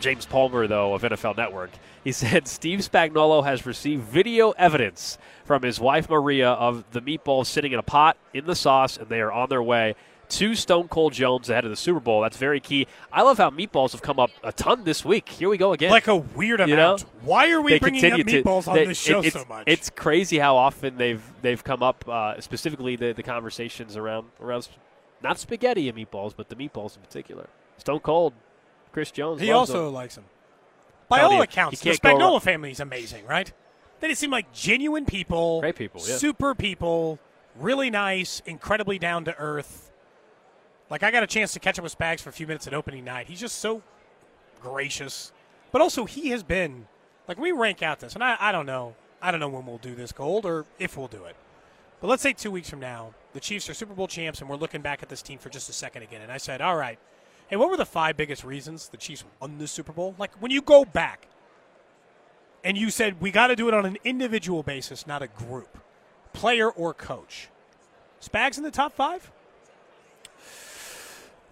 [0.00, 1.70] James Palmer, though, of NFL Network.
[2.04, 7.46] He said Steve Spagnuolo has received video evidence from his wife Maria of the meatballs
[7.46, 9.94] sitting in a pot in the sauce, and they are on their way
[10.30, 12.22] to Stone Cold Jones ahead of the Super Bowl.
[12.22, 12.86] That's very key.
[13.12, 15.28] I love how meatballs have come up a ton this week.
[15.28, 15.90] Here we go again.
[15.90, 16.72] Like a weird You know?
[16.72, 17.02] amount.
[17.22, 19.64] Why are we They bringing up continue to- meatballs on they- this show so much?
[19.66, 22.04] It's crazy how often they've they've come up.
[22.08, 24.68] Uh, specifically, the, the conversations around around
[25.22, 27.48] not spaghetti and meatballs, but the meatballs in particular.
[27.76, 28.32] Stone Cold,
[28.92, 29.40] Chris Jones.
[29.40, 29.94] He also them.
[29.94, 30.24] likes him.
[31.12, 33.52] By all you, accounts, you the Spagnuolo family is amazing, right?
[34.00, 36.16] They just seem like genuine people, Great people, yeah.
[36.16, 37.18] super people,
[37.56, 39.92] really nice, incredibly down to earth.
[40.90, 42.74] Like I got a chance to catch up with Spags for a few minutes at
[42.74, 43.28] opening night.
[43.28, 43.82] He's just so
[44.60, 45.32] gracious,
[45.70, 46.86] but also he has been
[47.28, 49.78] like we rank out this, and I, I don't know, I don't know when we'll
[49.78, 51.36] do this gold or if we'll do it.
[52.00, 54.56] But let's say two weeks from now, the Chiefs are Super Bowl champs, and we're
[54.56, 56.20] looking back at this team for just a second again.
[56.20, 56.98] And I said, all right,
[57.52, 60.14] hey, what were the five biggest reasons the Chiefs won the Super Bowl?
[60.18, 61.28] Like when you go back,
[62.64, 65.78] and you said we got to do it on an individual basis, not a group,
[66.32, 67.48] player or coach.
[68.22, 69.30] Spags in the top five.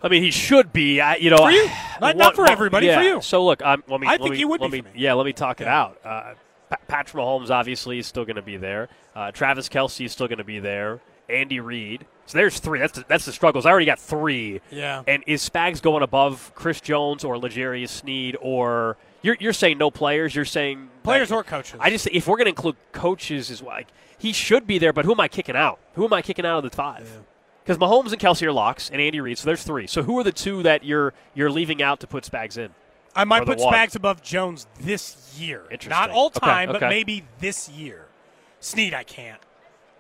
[0.03, 1.03] I mean, he should be.
[1.03, 1.69] I, you know, For you.
[2.01, 2.97] Not- not for everybody, yeah.
[2.97, 3.21] for you.
[3.21, 4.07] So look, I'm, let me.
[4.07, 4.89] I let think me, he would let be me.
[4.95, 5.99] Yeah, let me talk it out.
[6.03, 6.33] Uh,
[6.71, 8.89] Pa- Patrick Mahomes obviously is still going to be there.
[9.15, 11.01] Uh, Travis Kelce is still going to be there.
[11.29, 12.07] Andy Reid.
[12.31, 12.79] So there's three.
[12.79, 13.67] That's the, that's the struggles.
[13.67, 14.61] I already got three.
[14.71, 15.03] Yeah.
[15.09, 19.91] And is Spags going above Chris Jones or L'Jarius Sneed or you're you're saying no
[19.91, 20.33] players?
[20.37, 21.81] You're saying Players or coaches.
[21.81, 24.93] I just if we're going to include coaches as well, like he should be there.
[24.93, 25.81] But who am I kicking out?
[25.95, 27.21] Who am I kicking out of the five?
[27.65, 29.37] Because Mahomes and Kelce are locks, and Andy Reid.
[29.37, 29.89] So there's three.
[29.89, 32.71] So who are the two that you're you're leaving out to put Spags in?
[33.17, 33.75] I might put one?
[33.75, 35.63] Spags above Jones this year.
[35.65, 35.91] Interesting.
[35.91, 38.07] Not all Okay, time, but maybe this year.
[38.61, 39.41] Sneed, I can't.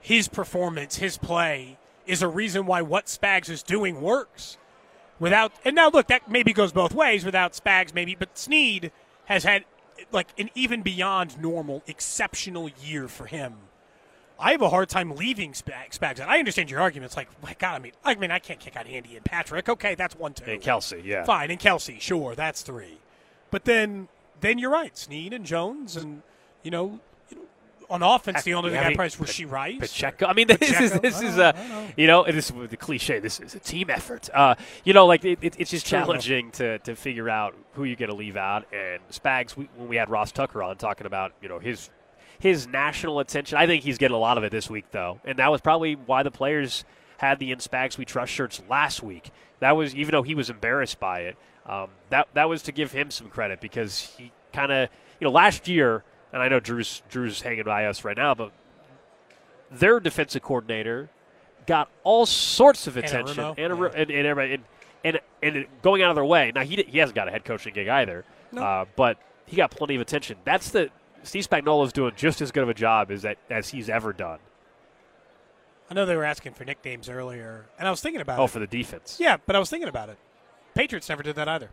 [0.00, 1.76] His performance, his play,
[2.10, 4.58] is a reason why what Spags is doing works.
[5.18, 7.24] Without and now look, that maybe goes both ways.
[7.24, 8.90] Without Spags, maybe, but Sneed
[9.26, 9.64] has had
[10.12, 13.54] like an even beyond normal, exceptional year for him.
[14.38, 16.18] I have a hard time leaving Spag- Spags.
[16.18, 16.28] out.
[16.28, 17.14] I understand your arguments.
[17.14, 19.68] Like, my God, I mean, I mean, I can't kick out Andy and Patrick.
[19.68, 20.50] Okay, that's one, two.
[20.50, 21.24] And Kelce, yeah.
[21.24, 22.98] Fine, and Kelsey, sure, that's three.
[23.50, 24.08] But then,
[24.40, 26.22] then you're right, Sneed and Jones, and
[26.62, 27.00] you know,
[27.90, 29.78] on offense, the only thing I I mean, price was she Rice.
[29.78, 30.26] Pacheco.
[30.26, 30.98] I mean, this is Pacheco.
[31.00, 33.18] this is a I you know, this is the cliche.
[33.18, 34.30] This is a team effort.
[34.32, 34.54] Uh,
[34.84, 38.10] you know, like it, it, it's just challenging to, to figure out who you're going
[38.10, 38.66] to leave out.
[38.72, 41.90] And Spags, we, when we had Ross Tucker on talking about you know his
[42.38, 45.38] his national attention, I think he's getting a lot of it this week though, and
[45.38, 46.84] that was probably why the players
[47.18, 49.30] had the in Spags we trust shirts last week.
[49.58, 51.36] That was even though he was embarrassed by it.
[51.66, 54.88] Um, that that was to give him some credit because he kind of
[55.20, 56.02] you know last year,
[56.32, 58.52] and I know Drew's Drew's hanging by us right now, but
[59.70, 61.10] their defensive coordinator
[61.66, 64.64] got all sorts of attention and, and, and everybody and,
[65.04, 66.52] and and going out of their way.
[66.54, 68.62] Now he he hasn't got a head coaching gig either, No.
[68.62, 70.38] uh, but he got plenty of attention.
[70.44, 70.90] That's the
[71.22, 74.38] Steve Spagnuolo's doing just as good of a job as that as he's ever done.
[75.90, 78.50] I know they were asking for nicknames earlier, and I was thinking about Oh, it.
[78.50, 79.16] for the defense.
[79.20, 80.18] Yeah, but I was thinking about it.
[80.74, 81.70] Patriots never did that either.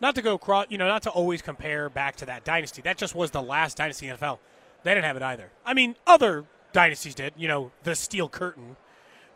[0.00, 2.82] Not to go cross, you know, not to always compare back to that dynasty.
[2.82, 4.38] That just was the last dynasty in the NFL.
[4.82, 5.50] They didn't have it either.
[5.64, 7.32] I mean, other dynasties did.
[7.36, 8.76] You know, the Steel Curtain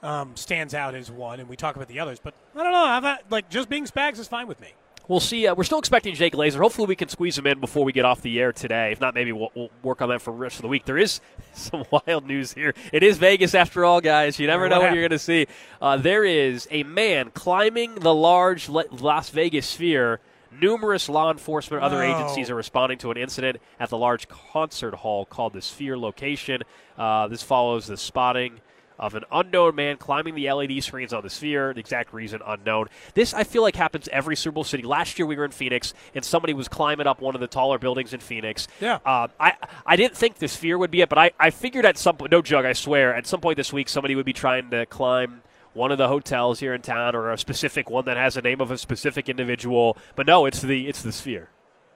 [0.03, 2.20] um, stands out as one, and we talk about the others.
[2.23, 2.78] But I don't know.
[2.85, 4.75] I've had, like just being Spags is fine with me.
[5.09, 5.47] We'll see.
[5.47, 6.59] Uh, we're still expecting Jay Glazer.
[6.59, 8.93] Hopefully, we can squeeze him in before we get off the air today.
[8.93, 10.85] If not, maybe we'll, we'll work on that for the rest of the week.
[10.85, 11.23] There is
[11.55, 12.75] some wild news here.
[12.93, 14.39] It is Vegas after all, guys.
[14.39, 15.47] You never What know what you're going to see.
[15.81, 20.20] Uh, there is a man climbing the large Las Vegas sphere.
[20.61, 22.17] Numerous law enforcement, other No.
[22.17, 26.62] agencies are responding to an incident at the large concert hall called the Sphere location.
[26.97, 28.61] Uh, this follows the spotting
[28.99, 31.73] of an unknown man climbing the LED screens on the sphere.
[31.73, 32.87] The exact reason unknown.
[33.15, 34.83] This I feel like happens every Super Bowl city.
[34.83, 37.78] Last year we were in Phoenix and somebody was climbing up one of the taller
[37.78, 38.67] buildings in Phoenix.
[38.81, 38.99] Yeah.
[39.07, 39.53] Uh, I
[39.87, 42.33] I didn't think the sphere would be it, but I, I figured at some point,
[42.33, 45.43] no joke, I swear, at some point this week somebody would be trying to climb
[45.79, 48.61] one of the hotels here in town or a specific one that has the name
[48.61, 49.97] of a specific individual.
[50.17, 51.51] But no, it's the it's the sphere.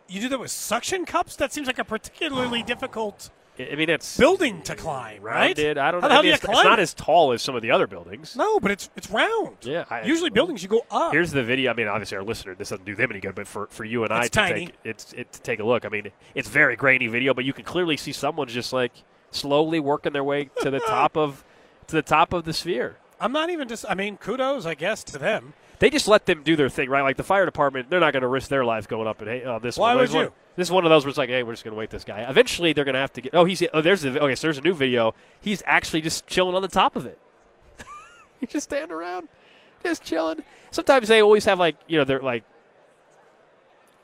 [0.08, 1.36] You do that with suction cups?
[1.36, 5.48] That seems like a particularly difficult I mean, it's building to climb, right?
[5.48, 5.76] rounded.
[5.76, 6.18] I don't How know.
[6.20, 8.34] I mean, it's, it's not as tall as some of the other buildings.
[8.34, 9.56] No, but it's it's round.
[9.62, 9.84] Yeah.
[9.90, 11.12] I, Usually buildings you go up.
[11.12, 11.70] Here's the video.
[11.70, 14.04] I mean, obviously our listener, this doesn't do them any good, but for, for you
[14.04, 14.66] and I to tiny.
[14.66, 15.84] take it's it, to take a look.
[15.84, 18.92] I mean, it's very grainy video, but you can clearly see someone's just like
[19.30, 21.44] slowly working their way to the top of
[21.88, 22.96] to the top of the sphere.
[23.22, 23.84] I'm not even just.
[23.88, 25.54] I mean, kudos, I guess, to them.
[25.78, 27.02] They just let them do their thing, right?
[27.02, 29.42] Like the fire department, they're not going to risk their life going up and hey,
[29.44, 29.96] oh, this Why one.
[29.98, 30.32] would this one- you?
[30.54, 32.04] This is one of those where it's like, hey, we're just going to wait this
[32.04, 32.20] guy.
[32.28, 33.34] Eventually, they're going to have to get.
[33.34, 34.34] Oh, he's oh, there's the okay.
[34.34, 35.14] So there's a new video.
[35.40, 37.18] He's actually just chilling on the top of it.
[38.40, 39.28] He's just standing around,
[39.82, 40.42] just chilling.
[40.70, 42.44] Sometimes they always have like you know they're like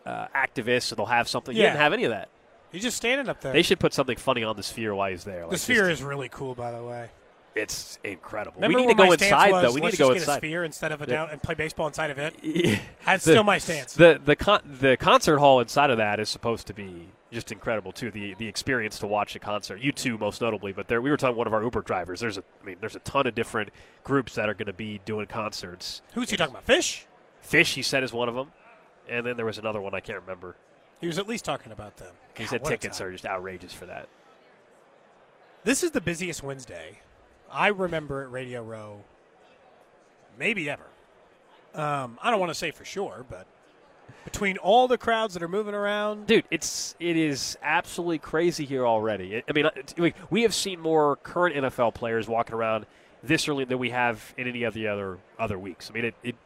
[0.06, 1.54] uh, activists, so they'll have something.
[1.54, 1.68] He Yeah.
[1.70, 2.28] didn't have any of that.
[2.72, 3.52] He's just standing up there.
[3.52, 5.40] They should put something funny on the sphere while he's there.
[5.42, 7.10] the like, sphere just- is really cool, by the way.
[7.58, 8.60] It's incredible.
[8.60, 9.72] Remember we need to go inside was, though.
[9.72, 10.26] We need to go inside.
[10.26, 12.34] get a sphere instead of a down and play baseball inside of it.
[12.58, 12.78] Yeah.
[13.04, 13.94] That's The- still my stance.
[13.94, 17.92] The the con- the concert hall inside of that is supposed to be just incredible
[17.92, 18.10] too.
[18.10, 19.80] The the experience to watch a concert.
[19.80, 22.20] U2, most notably, but there we were talking one of our Uber drivers.
[22.20, 23.70] There's a I mean, there's a ton of different
[24.04, 26.00] groups that are going to be doing concerts.
[26.14, 26.66] Who's he talking about?
[26.66, 27.04] Phish?
[27.44, 28.52] Phish, he said, is one of them,
[29.08, 30.56] and then there was another one I can't remember.
[31.00, 32.12] He was at least talking about them.
[32.36, 34.08] He God, said tickets are just outrageous for that.
[35.64, 37.00] This is the busiest Wednesday
[37.50, 39.00] I remember at Radio Row,
[40.38, 40.82] maybe ever.
[41.74, 43.46] Um, I don't want to say for sure, but
[44.24, 48.86] between all the crowds that are moving around, Dude, it's it is absolutely crazy here
[48.86, 49.42] already.
[49.48, 52.86] I mean, it's- we- have seen more current NFL players walking around
[53.22, 55.90] this early than we have in any of the other other weeks.
[55.90, 56.36] I mean, it, it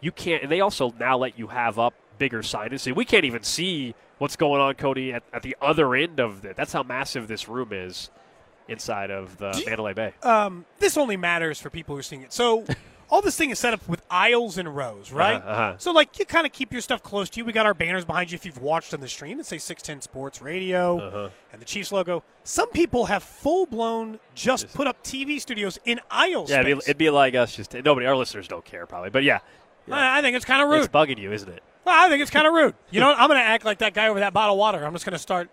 [0.00, 2.80] you can't, and they also now let you have up bigger signage.
[2.80, 6.44] So we can't even see what's going on, Cody, at, at the other end of
[6.44, 6.56] it.
[6.56, 8.10] That's how massive this room is
[8.68, 10.14] inside of the Mandalay Bay.
[10.22, 12.32] um, this only matters for people who are seeing it.
[12.32, 12.64] So,
[13.10, 15.34] all this thing is set up with aisles and rows, right?
[15.36, 15.74] Uh-huh, uh-huh.
[15.78, 17.44] So, like, you kind of keep your stuff close to you.
[17.44, 20.00] We got our banners behind you if you've watched on the stream that say 610
[20.02, 21.28] Sports Radio Uh-huh.
[21.52, 22.22] and the Chiefs logo.
[22.44, 26.48] Some people have full blown just, put up TV studios in aisles.
[26.50, 28.06] Yeah, it'd be, it'd be like us just nobody.
[28.06, 29.40] Our listeners don't care probably, but yeah,
[29.90, 30.78] I, I think it's kind of rude.
[30.84, 31.62] it's bugging you, isn't it?
[31.84, 32.74] Well, I think it's kind of rude.
[32.90, 33.18] You know what?
[33.18, 34.84] I'm going to act like that guy over that bottle of water.
[34.86, 35.50] I'm just going to start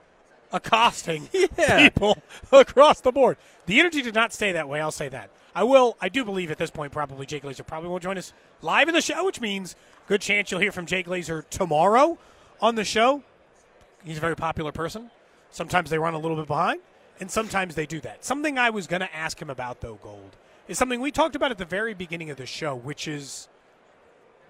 [0.52, 1.28] accosting
[1.78, 2.18] people
[2.52, 3.38] across the board.
[3.66, 4.82] The energy did not stay that way.
[4.82, 5.30] I'll say that.
[5.56, 5.98] I will.
[6.00, 8.94] I do believe at this point, probably Jay Glazer probably won't join us live in
[8.94, 9.76] the show, which means
[10.08, 12.18] good chance you'll hear from Jay Glazer tomorrow
[12.62, 13.24] on the show.
[14.04, 15.12] He's a very popular person.
[15.52, 16.82] Sometimes they run a little bit behind,
[17.20, 18.24] and sometimes they do that.
[18.24, 20.38] Something I was going to ask him about, though, Gold,
[20.68, 23.50] is something we talked about at the very beginning of the show, which is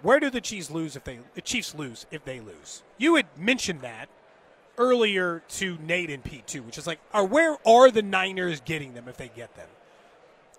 [0.01, 2.83] where do the Chiefs lose if they the Chiefs lose if they lose?
[2.97, 4.09] You had mentioned that
[4.79, 8.93] earlier to Nate and Pete too, which is like, are where are the Niners getting
[8.93, 9.67] them if they get them?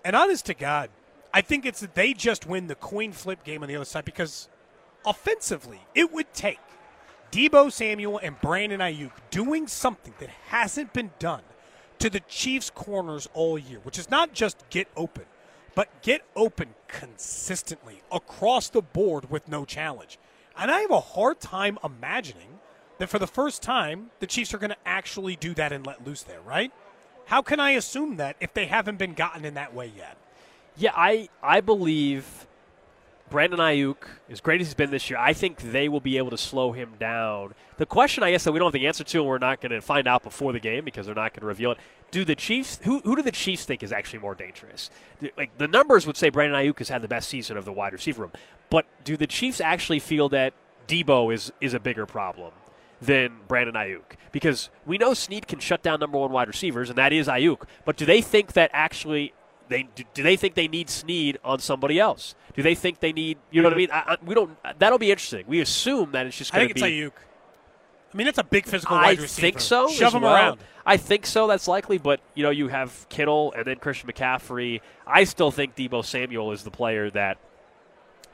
[0.05, 0.89] And honest to God,
[1.33, 4.05] I think it's that they just win the coin flip game on the other side
[4.05, 4.47] because
[5.05, 6.59] offensively, it would take
[7.31, 11.43] Deebo Samuel and Brandon Aiyuk doing something that hasn't been done
[11.99, 15.25] to the Chiefs corners all year, which is not just get open,
[15.75, 20.19] but get open consistently across the board with no challenge.
[20.57, 22.59] And I have a hard time imagining
[23.01, 26.05] that for the first time, the Chiefs are going to actually do that and let
[26.05, 26.71] loose there, right?
[27.25, 30.17] How can I assume that if they haven't been gotten in that way yet?
[30.77, 32.45] Yeah, I I believe
[33.31, 33.95] Brandon Aiyuk,
[34.29, 36.73] as great as he's been this year, I think they will be able to slow
[36.73, 37.55] him down.
[37.77, 39.71] The question, I guess, that we don't have the answer to, and we're not going
[39.71, 41.79] to find out before the game because they're not going to reveal it.
[42.11, 42.79] Do the Chiefs?
[42.83, 44.91] Who, who do the Chiefs think is actually more dangerous?
[45.35, 47.93] Like the numbers would say, Brandon Aiyuk has had the best season of the wide
[47.93, 48.31] receiver room,
[48.69, 50.53] but do the Chiefs actually feel that
[50.87, 52.51] Deebo is is a bigger problem?
[53.01, 56.97] Than Brandon Aiyuk because we know Sneed can shut down number one wide receivers, and
[56.97, 57.63] that is Aiyuk.
[57.83, 59.33] But do they think that actually
[59.69, 62.35] they do, do they think they need Sneed on somebody else?
[62.55, 63.89] Do they think they need you know what I mean?
[63.91, 64.55] I, I, we don't.
[64.77, 65.45] That'll be interesting.
[65.47, 67.15] We assume that it's just I going think to it's.
[67.15, 67.19] Aiyuk.
[68.13, 69.41] I mean, it's a big physical I wide receiver.
[69.41, 69.87] think so.
[69.87, 70.35] Shove him well.
[70.35, 70.59] around.
[70.85, 71.47] I think so.
[71.47, 74.81] That's likely, but you know, you have Kittle and then Christian McCaffrey.
[75.07, 77.37] I still think Deebo Samuel is the player that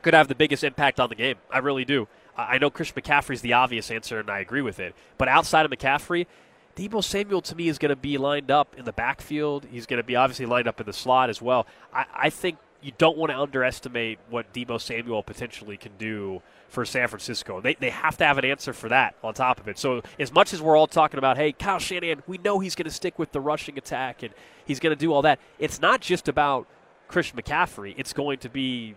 [0.01, 1.35] could have the biggest impact on the game.
[1.51, 2.07] I really do.
[2.37, 4.93] I know Christian McCaffrey's the obvious answer, and I agree with it.
[5.17, 6.27] But outside of McCaffrey,
[6.75, 9.65] Deebo Samuel to me is going to be lined up in the backfield.
[9.71, 11.65] He's going to be obviously lined up in the slot as well.
[11.91, 16.85] I, I think you don't want to underestimate what Deebo Samuel potentially can do for
[16.85, 17.59] San Francisco.
[17.61, 19.79] They, they have to have an answer for that on top of it.
[19.79, 22.85] So as much as we're all talking about, hey, Kyle Shanahan, we know he's going
[22.85, 24.31] to stick with the rushing attack and
[24.65, 25.39] he's going to do all that.
[25.57, 26.67] It's not just about
[27.07, 27.95] Chris McCaffrey.
[27.97, 28.95] It's going to be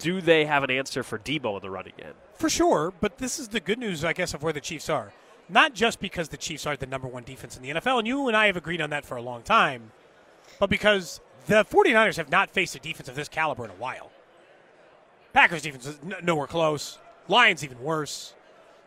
[0.00, 2.14] do they have an answer for Deebo in the running game?
[2.34, 5.12] For sure, but this is the good news, I guess, of where the Chiefs are.
[5.48, 8.26] Not just because the Chiefs are the number one defense in the NFL, and you
[8.28, 9.92] and I have agreed on that for a long time,
[10.58, 14.10] but because the 49ers have not faced a defense of this caliber in a while.
[15.32, 16.98] Packers defense is nowhere close.
[17.28, 18.34] Lions even worse.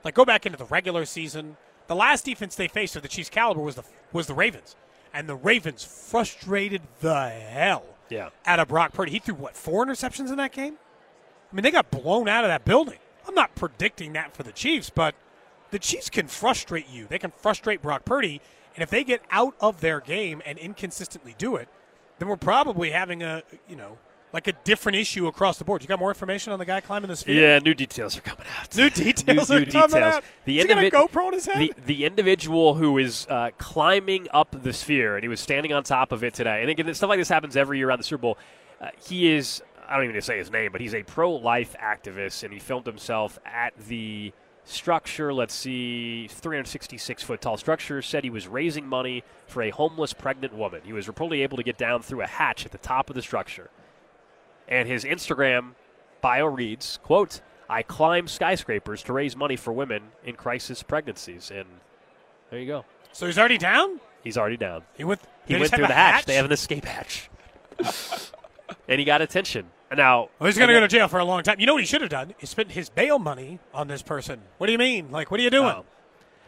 [0.04, 1.56] Like go back into the regular season.
[1.88, 4.76] The last defense they faced of the Chiefs caliber was the was the Ravens,
[5.14, 8.30] and the Ravens frustrated the hell Yeah.
[8.46, 9.12] out of Brock Purdy.
[9.12, 10.78] He threw what four interceptions in that game.
[11.54, 12.98] I mean, they got blown out of that building.
[13.28, 15.14] I'm not predicting that for the Chiefs, but
[15.70, 17.06] the Chiefs can frustrate you.
[17.08, 18.42] They can frustrate Brock Purdy,
[18.76, 21.70] and if they get out of their game and inconsistently do it,
[22.18, 24.00] then we're probably having a you know
[24.34, 25.84] like a different issue across the board.
[25.84, 27.40] You got more information on the guy climbing the sphere?
[27.40, 28.76] Yeah, new details are coming out.
[28.76, 29.94] New details new, are new coming details.
[29.94, 30.24] out.
[30.46, 31.60] The Is a GoPro on his head?
[31.60, 35.84] The, the individual who is uh, climbing up the sphere, and he was standing on
[35.84, 36.62] top of it today.
[36.62, 38.38] And again, stuff like this happens every year around the Super Bowl.
[38.82, 42.44] Uh, he is, I don't even say his name, but he's a pro life activist,
[42.44, 44.34] and he filmed himself at the
[44.66, 45.34] structure.
[45.34, 48.02] Let's see, 366 foot tall structure.
[48.02, 50.82] Said he was raising money for a homeless pregnant woman.
[50.84, 53.22] He was reportedly able to get down through a hatch at the top of the
[53.22, 53.70] structure.
[54.68, 55.72] And his Instagram
[56.22, 61.52] bio reads, quote, I climb skyscrapers to raise money for women in crisis pregnancies.
[61.52, 61.66] And
[62.50, 62.86] There you go.
[63.12, 64.00] So he's already down.
[64.24, 64.84] He's already down.
[64.96, 65.22] He went.
[65.46, 66.16] He went through the hatch.
[66.16, 66.26] hatch?
[66.26, 67.30] They have an escape hatch.
[68.88, 69.70] and he got attention.
[69.96, 71.60] Now Well, he's going to go to jail for a long time.
[71.60, 72.34] You know what he should have done?
[72.40, 74.42] He spent his bail money on this person.
[74.58, 75.12] What do you mean?
[75.12, 75.68] Like, what are you doing?
[75.68, 75.86] Oh.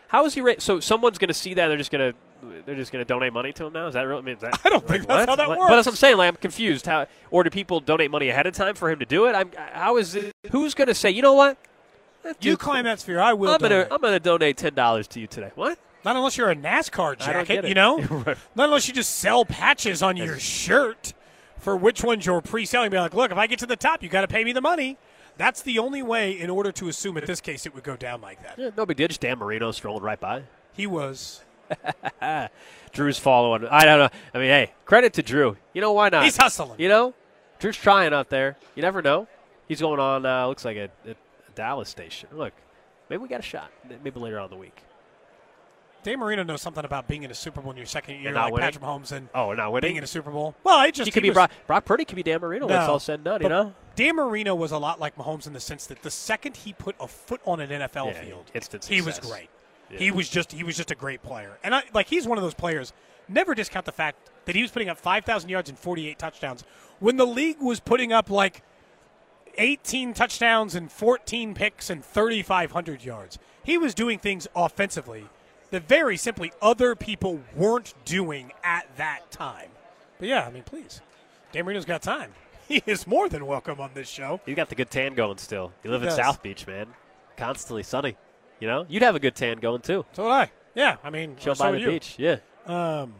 [0.07, 0.41] How is he?
[0.41, 1.63] Ra- so someone's going to see that.
[1.63, 2.17] and They're just going to.
[2.65, 3.87] They're just going to donate money to him now.
[3.87, 4.21] Is that really?
[4.21, 5.29] I, mean, that, I don't think that's what?
[5.29, 5.59] how that works.
[5.67, 6.17] But that's what I'm saying.
[6.17, 6.85] Like, I'm confused.
[6.85, 9.33] How or do people donate money ahead of time for him to do it?
[9.33, 9.51] I'm.
[9.73, 10.31] How is it?
[10.51, 11.09] Who's going to say?
[11.11, 11.57] You know what?
[12.39, 13.19] You climb that sphere.
[13.19, 13.51] I will.
[13.51, 13.91] I'm going to.
[13.93, 15.51] I'm going to donate ten dollars to you today.
[15.55, 15.77] What?
[16.03, 17.99] Not unless you're a NASCAR I don't get jacket, you know.
[17.99, 18.37] Right.
[18.55, 21.13] Not unless you just sell patches on your shirt
[21.57, 22.89] for which ones you're pre-selling.
[22.89, 24.61] Be like, look, if I get to the top, you got to pay me the
[24.61, 24.97] money.
[25.37, 28.21] That's the only way, in order to assume, in this case, it would go down
[28.21, 28.57] like that.
[28.57, 29.07] Yeah, no big deal.
[29.07, 30.43] Just Dan Marino strolling right by.
[30.73, 31.43] He was.
[32.93, 33.65] Drew's following.
[33.69, 34.09] I don't know.
[34.33, 35.57] I mean, hey, credit to Drew.
[35.73, 36.23] You know why not?
[36.23, 36.79] He's hustling.
[36.79, 37.13] You know,
[37.59, 38.57] Drew's trying out there.
[38.75, 39.27] You never know.
[39.67, 40.25] He's going on.
[40.25, 41.15] Uh, looks like a, a, a
[41.55, 42.29] Dallas station.
[42.31, 42.53] Look,
[43.09, 43.71] maybe we got a shot.
[44.03, 44.83] Maybe later on in the week.
[46.05, 48.35] Dan Marino knows something about being in a Super Bowl in your second year, And
[48.35, 48.67] not like winning?
[48.67, 49.87] Patrick Mahomes, and Oh, not winning?
[49.87, 50.53] being in a Super Bowl.
[50.63, 52.05] Well, I just he could be was- Brock, Brock Purdy.
[52.05, 52.67] Could be Dan Marino.
[52.67, 53.41] when it's all said and done.
[53.41, 53.73] You know.
[53.95, 56.95] Dan Marino was a lot like Mahomes in the sense that the second he put
[56.99, 59.49] a foot on an NFL Yeah, field, instant he was great.
[59.89, 59.97] Yeah.
[59.97, 62.43] He was just he was just a great player, and I like he's one of
[62.43, 62.93] those players.
[63.27, 66.19] Never discount the fact that he was putting up five thousand yards and forty eight
[66.19, 66.63] touchdowns
[66.99, 68.61] when the league was putting up like
[69.57, 73.39] eighteen touchdowns and fourteen picks and thirty five hundred yards.
[73.63, 75.25] He was doing things offensively
[75.75, 79.69] that very simply other people weren't doing at that time.
[80.19, 81.01] But yeah, I mean, please,
[81.51, 82.31] Dan Marino's got time.
[82.67, 84.41] He is more than welcome on this show.
[84.47, 85.71] You got the good tan going still.
[85.83, 86.17] You live He in does.
[86.17, 86.87] South Beach, man.
[87.37, 88.17] Constantly sunny.
[88.59, 90.03] You know, you'd have a good tan going too.
[90.13, 90.51] So would I.
[90.73, 91.87] Yeah, I mean, Chill so by the you.
[91.91, 92.15] beach.
[92.17, 92.37] Yeah.
[92.65, 93.13] Um,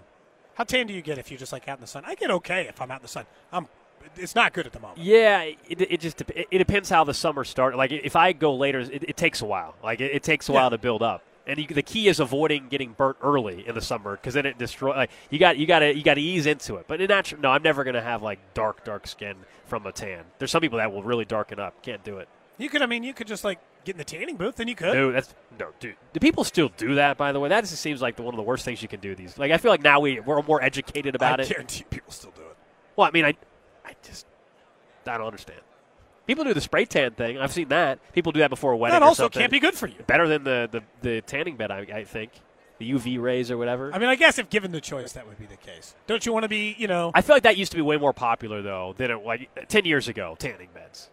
[0.55, 2.01] how tan do you get if you're just like out in the sun?
[2.07, 3.25] I get okay if I'm out in the sun.
[3.51, 3.67] I'm.
[4.17, 4.99] It's not good at the moment.
[5.01, 7.77] Yeah, it, it just it, it depends how the summer starts.
[7.77, 9.75] Like if I go later, it, it takes a while.
[9.83, 10.59] Like it, it takes a Yeah.
[10.61, 11.21] while to build up.
[11.47, 14.57] And you, the key is avoiding getting burnt early in the summer because then it
[14.57, 14.95] destroys.
[14.95, 16.85] Like you got you got to you got to ease into it.
[16.87, 20.23] But in natural, no, I'm never gonna have like dark dark skin from a tan.
[20.39, 21.81] There's some people that will really darken up.
[21.83, 22.27] Can't do it.
[22.57, 22.81] You could.
[22.81, 24.93] I mean, you could just like get in the tanning booth, and you could.
[24.93, 25.95] No, that's no, dude.
[26.13, 27.17] Do people still do that?
[27.17, 28.99] By the way, that just seems like the, one of the worst things you can
[28.99, 29.15] do.
[29.15, 31.49] These, like, I feel like now we we're more educated about I it.
[31.49, 32.57] guarantee people still do it.
[32.95, 33.33] Well, I mean, I,
[33.85, 34.25] I just,
[35.05, 35.59] I don't understand.
[36.27, 37.37] People do the spray tan thing.
[37.37, 37.99] I've seen that.
[38.13, 38.95] People do that before a wedding.
[38.99, 39.95] That also can't be good for you.
[40.07, 42.31] Better than the the, the tanning bed, I, I think.
[42.77, 43.93] The UV rays or whatever.
[43.93, 45.95] I mean, I guess if given the choice, that would be the case.
[46.07, 47.09] Don't you want to be, you know?
[47.13, 49.85] I feel like that used to be way more popular though than it like ten
[49.85, 50.35] years ago.
[50.37, 51.09] Tanning beds.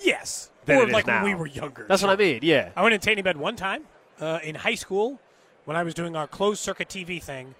[0.00, 0.50] yes.
[0.64, 1.84] Than or it is like when we were younger.
[1.88, 2.40] That's what I mean.
[2.42, 2.70] Yeah.
[2.74, 3.84] I went in tanning bed one time
[4.18, 5.20] uh, in high school
[5.66, 7.54] when I was doing our closed circuit TV thing.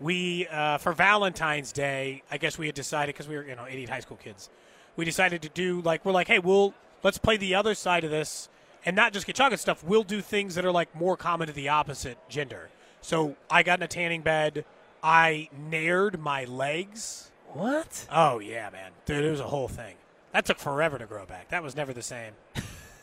[0.00, 3.64] We uh, for Valentine's Day, I guess we had decided because we were you know
[3.66, 4.50] 88 high school kids,
[4.98, 8.10] we decided to do like we're like, hey, we'll let's play the other side of
[8.10, 8.48] this
[8.84, 9.82] and not just get chocolate stuff.
[9.84, 12.68] We'll do things that are like more common to the opposite gender.
[13.00, 14.64] So I got in a tanning bed.
[15.00, 17.30] I nared my legs.
[17.52, 18.06] What?
[18.10, 19.94] Oh yeah, man, dude, it was a whole thing.
[20.32, 21.48] That took forever to grow back.
[21.50, 22.32] That was never the same.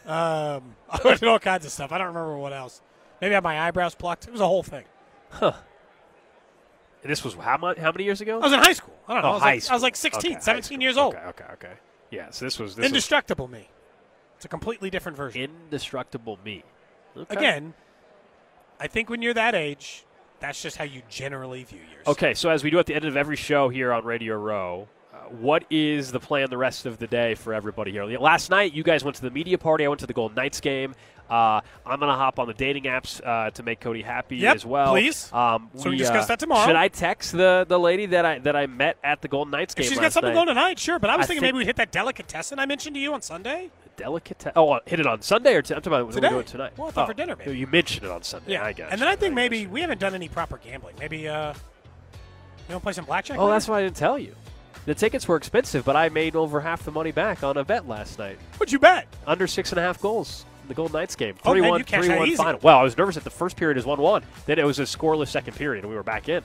[0.05, 1.93] um, I did all kinds of stuff.
[1.93, 2.81] I don't remember what else.
[3.21, 4.27] Maybe I had my eyebrows plucked.
[4.27, 4.83] It was a whole thing.
[5.29, 5.53] Huh.
[7.05, 7.77] This was how much?
[7.77, 8.39] How many years ago?
[8.39, 8.95] I was in high school.
[9.07, 9.29] I don't know.
[9.29, 11.15] Oh, I, was high like, I was like 16, Okay, 17 years old.
[11.15, 11.73] Okay, okay, okay.
[12.11, 12.29] Yeah.
[12.31, 13.69] So this was this was Indestructible me.
[14.37, 15.41] It's a completely different version.
[15.41, 16.63] indestructible me.
[17.15, 17.35] Okay.
[17.35, 17.73] Again,
[18.79, 20.05] I think when you're that age,
[20.39, 22.07] that's just how you generally view yours.
[22.07, 24.87] Okay, so as we do at the end of every show here on Radio Row,
[25.13, 28.05] uh, what is the plan the rest of the day for everybody here?
[28.19, 29.85] Last night, you guys went to the media party.
[29.85, 30.93] I went to the Golden Knights game.
[31.29, 34.55] Uh, I'm going to hop on the dating apps uh, to make Cody happy Yep,
[34.55, 34.91] as well.
[34.91, 35.31] please.
[35.33, 36.67] Um, So we discuss uh, that tomorrow.
[36.67, 39.73] Should I text the, the lady that I that I met at the Golden Knights
[39.73, 39.83] game?
[39.85, 40.35] If she's got something night?
[40.35, 40.99] going tonight, sure.
[40.99, 43.13] But I was I thinking think- maybe we'd hit that delicatessen I mentioned to you
[43.13, 43.69] on Sunday.
[43.97, 44.51] Delicate.
[44.55, 46.27] Oh, uh, hit it on Sunday or t- I'm talking about Today.
[46.27, 46.73] we do it tonight.
[46.77, 47.57] Well, I thought oh, for dinner, maybe.
[47.57, 48.51] You mentioned it on Sunday.
[48.53, 50.95] Yeah, I got and then I think maybe we haven't done any proper gambling.
[50.99, 53.37] Maybe uh, you want to play some blackjack?
[53.37, 53.53] Oh, later?
[53.53, 54.35] that's why I didn't tell you.
[54.85, 57.87] The tickets were expensive, but I made over half the money back on a bet
[57.87, 58.37] last night.
[58.57, 59.07] What'd you bet?
[59.25, 60.45] Under six and a half goals.
[60.67, 61.35] The Golden Knights game.
[61.45, 62.35] Oh, 3 man, 1, you cashed 3 that 1 easy.
[62.37, 62.59] final.
[62.61, 64.23] Well, I was nervous that the first period is 1 1.
[64.45, 66.43] Then it was a scoreless second period, and we were back in.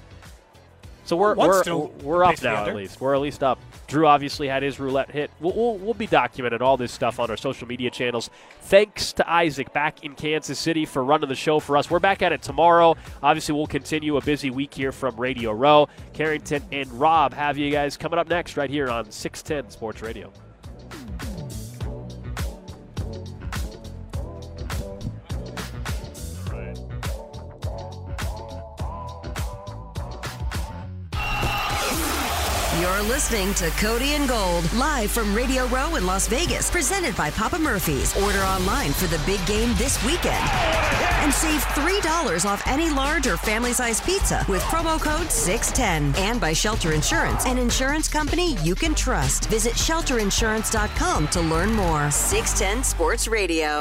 [1.05, 1.65] So we're, we're,
[2.05, 3.00] we're up now, at least.
[3.00, 3.58] We're at least up.
[3.89, 5.31] Drew obviously had his roulette hit.
[5.40, 8.31] We'll, we'll, we'll be documenting all this stuff on our social media channels.
[8.60, 11.90] Thanks to Isaac back in Kansas City for running the show for us.
[11.90, 12.97] We're back at it tomorrow.
[13.24, 15.89] Obviously, we'll continue a busy week here from Radio Row.
[16.12, 20.32] Carrington and Rob have you guys coming up next right here on 610 Sports Radio.
[32.81, 37.31] You're listening to Cody and Gold, live from Radio Row in Las Vegas, presented by
[37.31, 38.17] Papa Murphy's.
[38.23, 40.42] Order online for the big game this weekend.
[41.20, 46.25] And save $3 off any large or family size pizza with promo code 610.
[46.25, 49.50] And by Shelter Insurance, an insurance company you can trust.
[49.50, 52.10] Visit shelterinsurance.com to learn more.
[52.10, 53.81] 610 Sports Radio.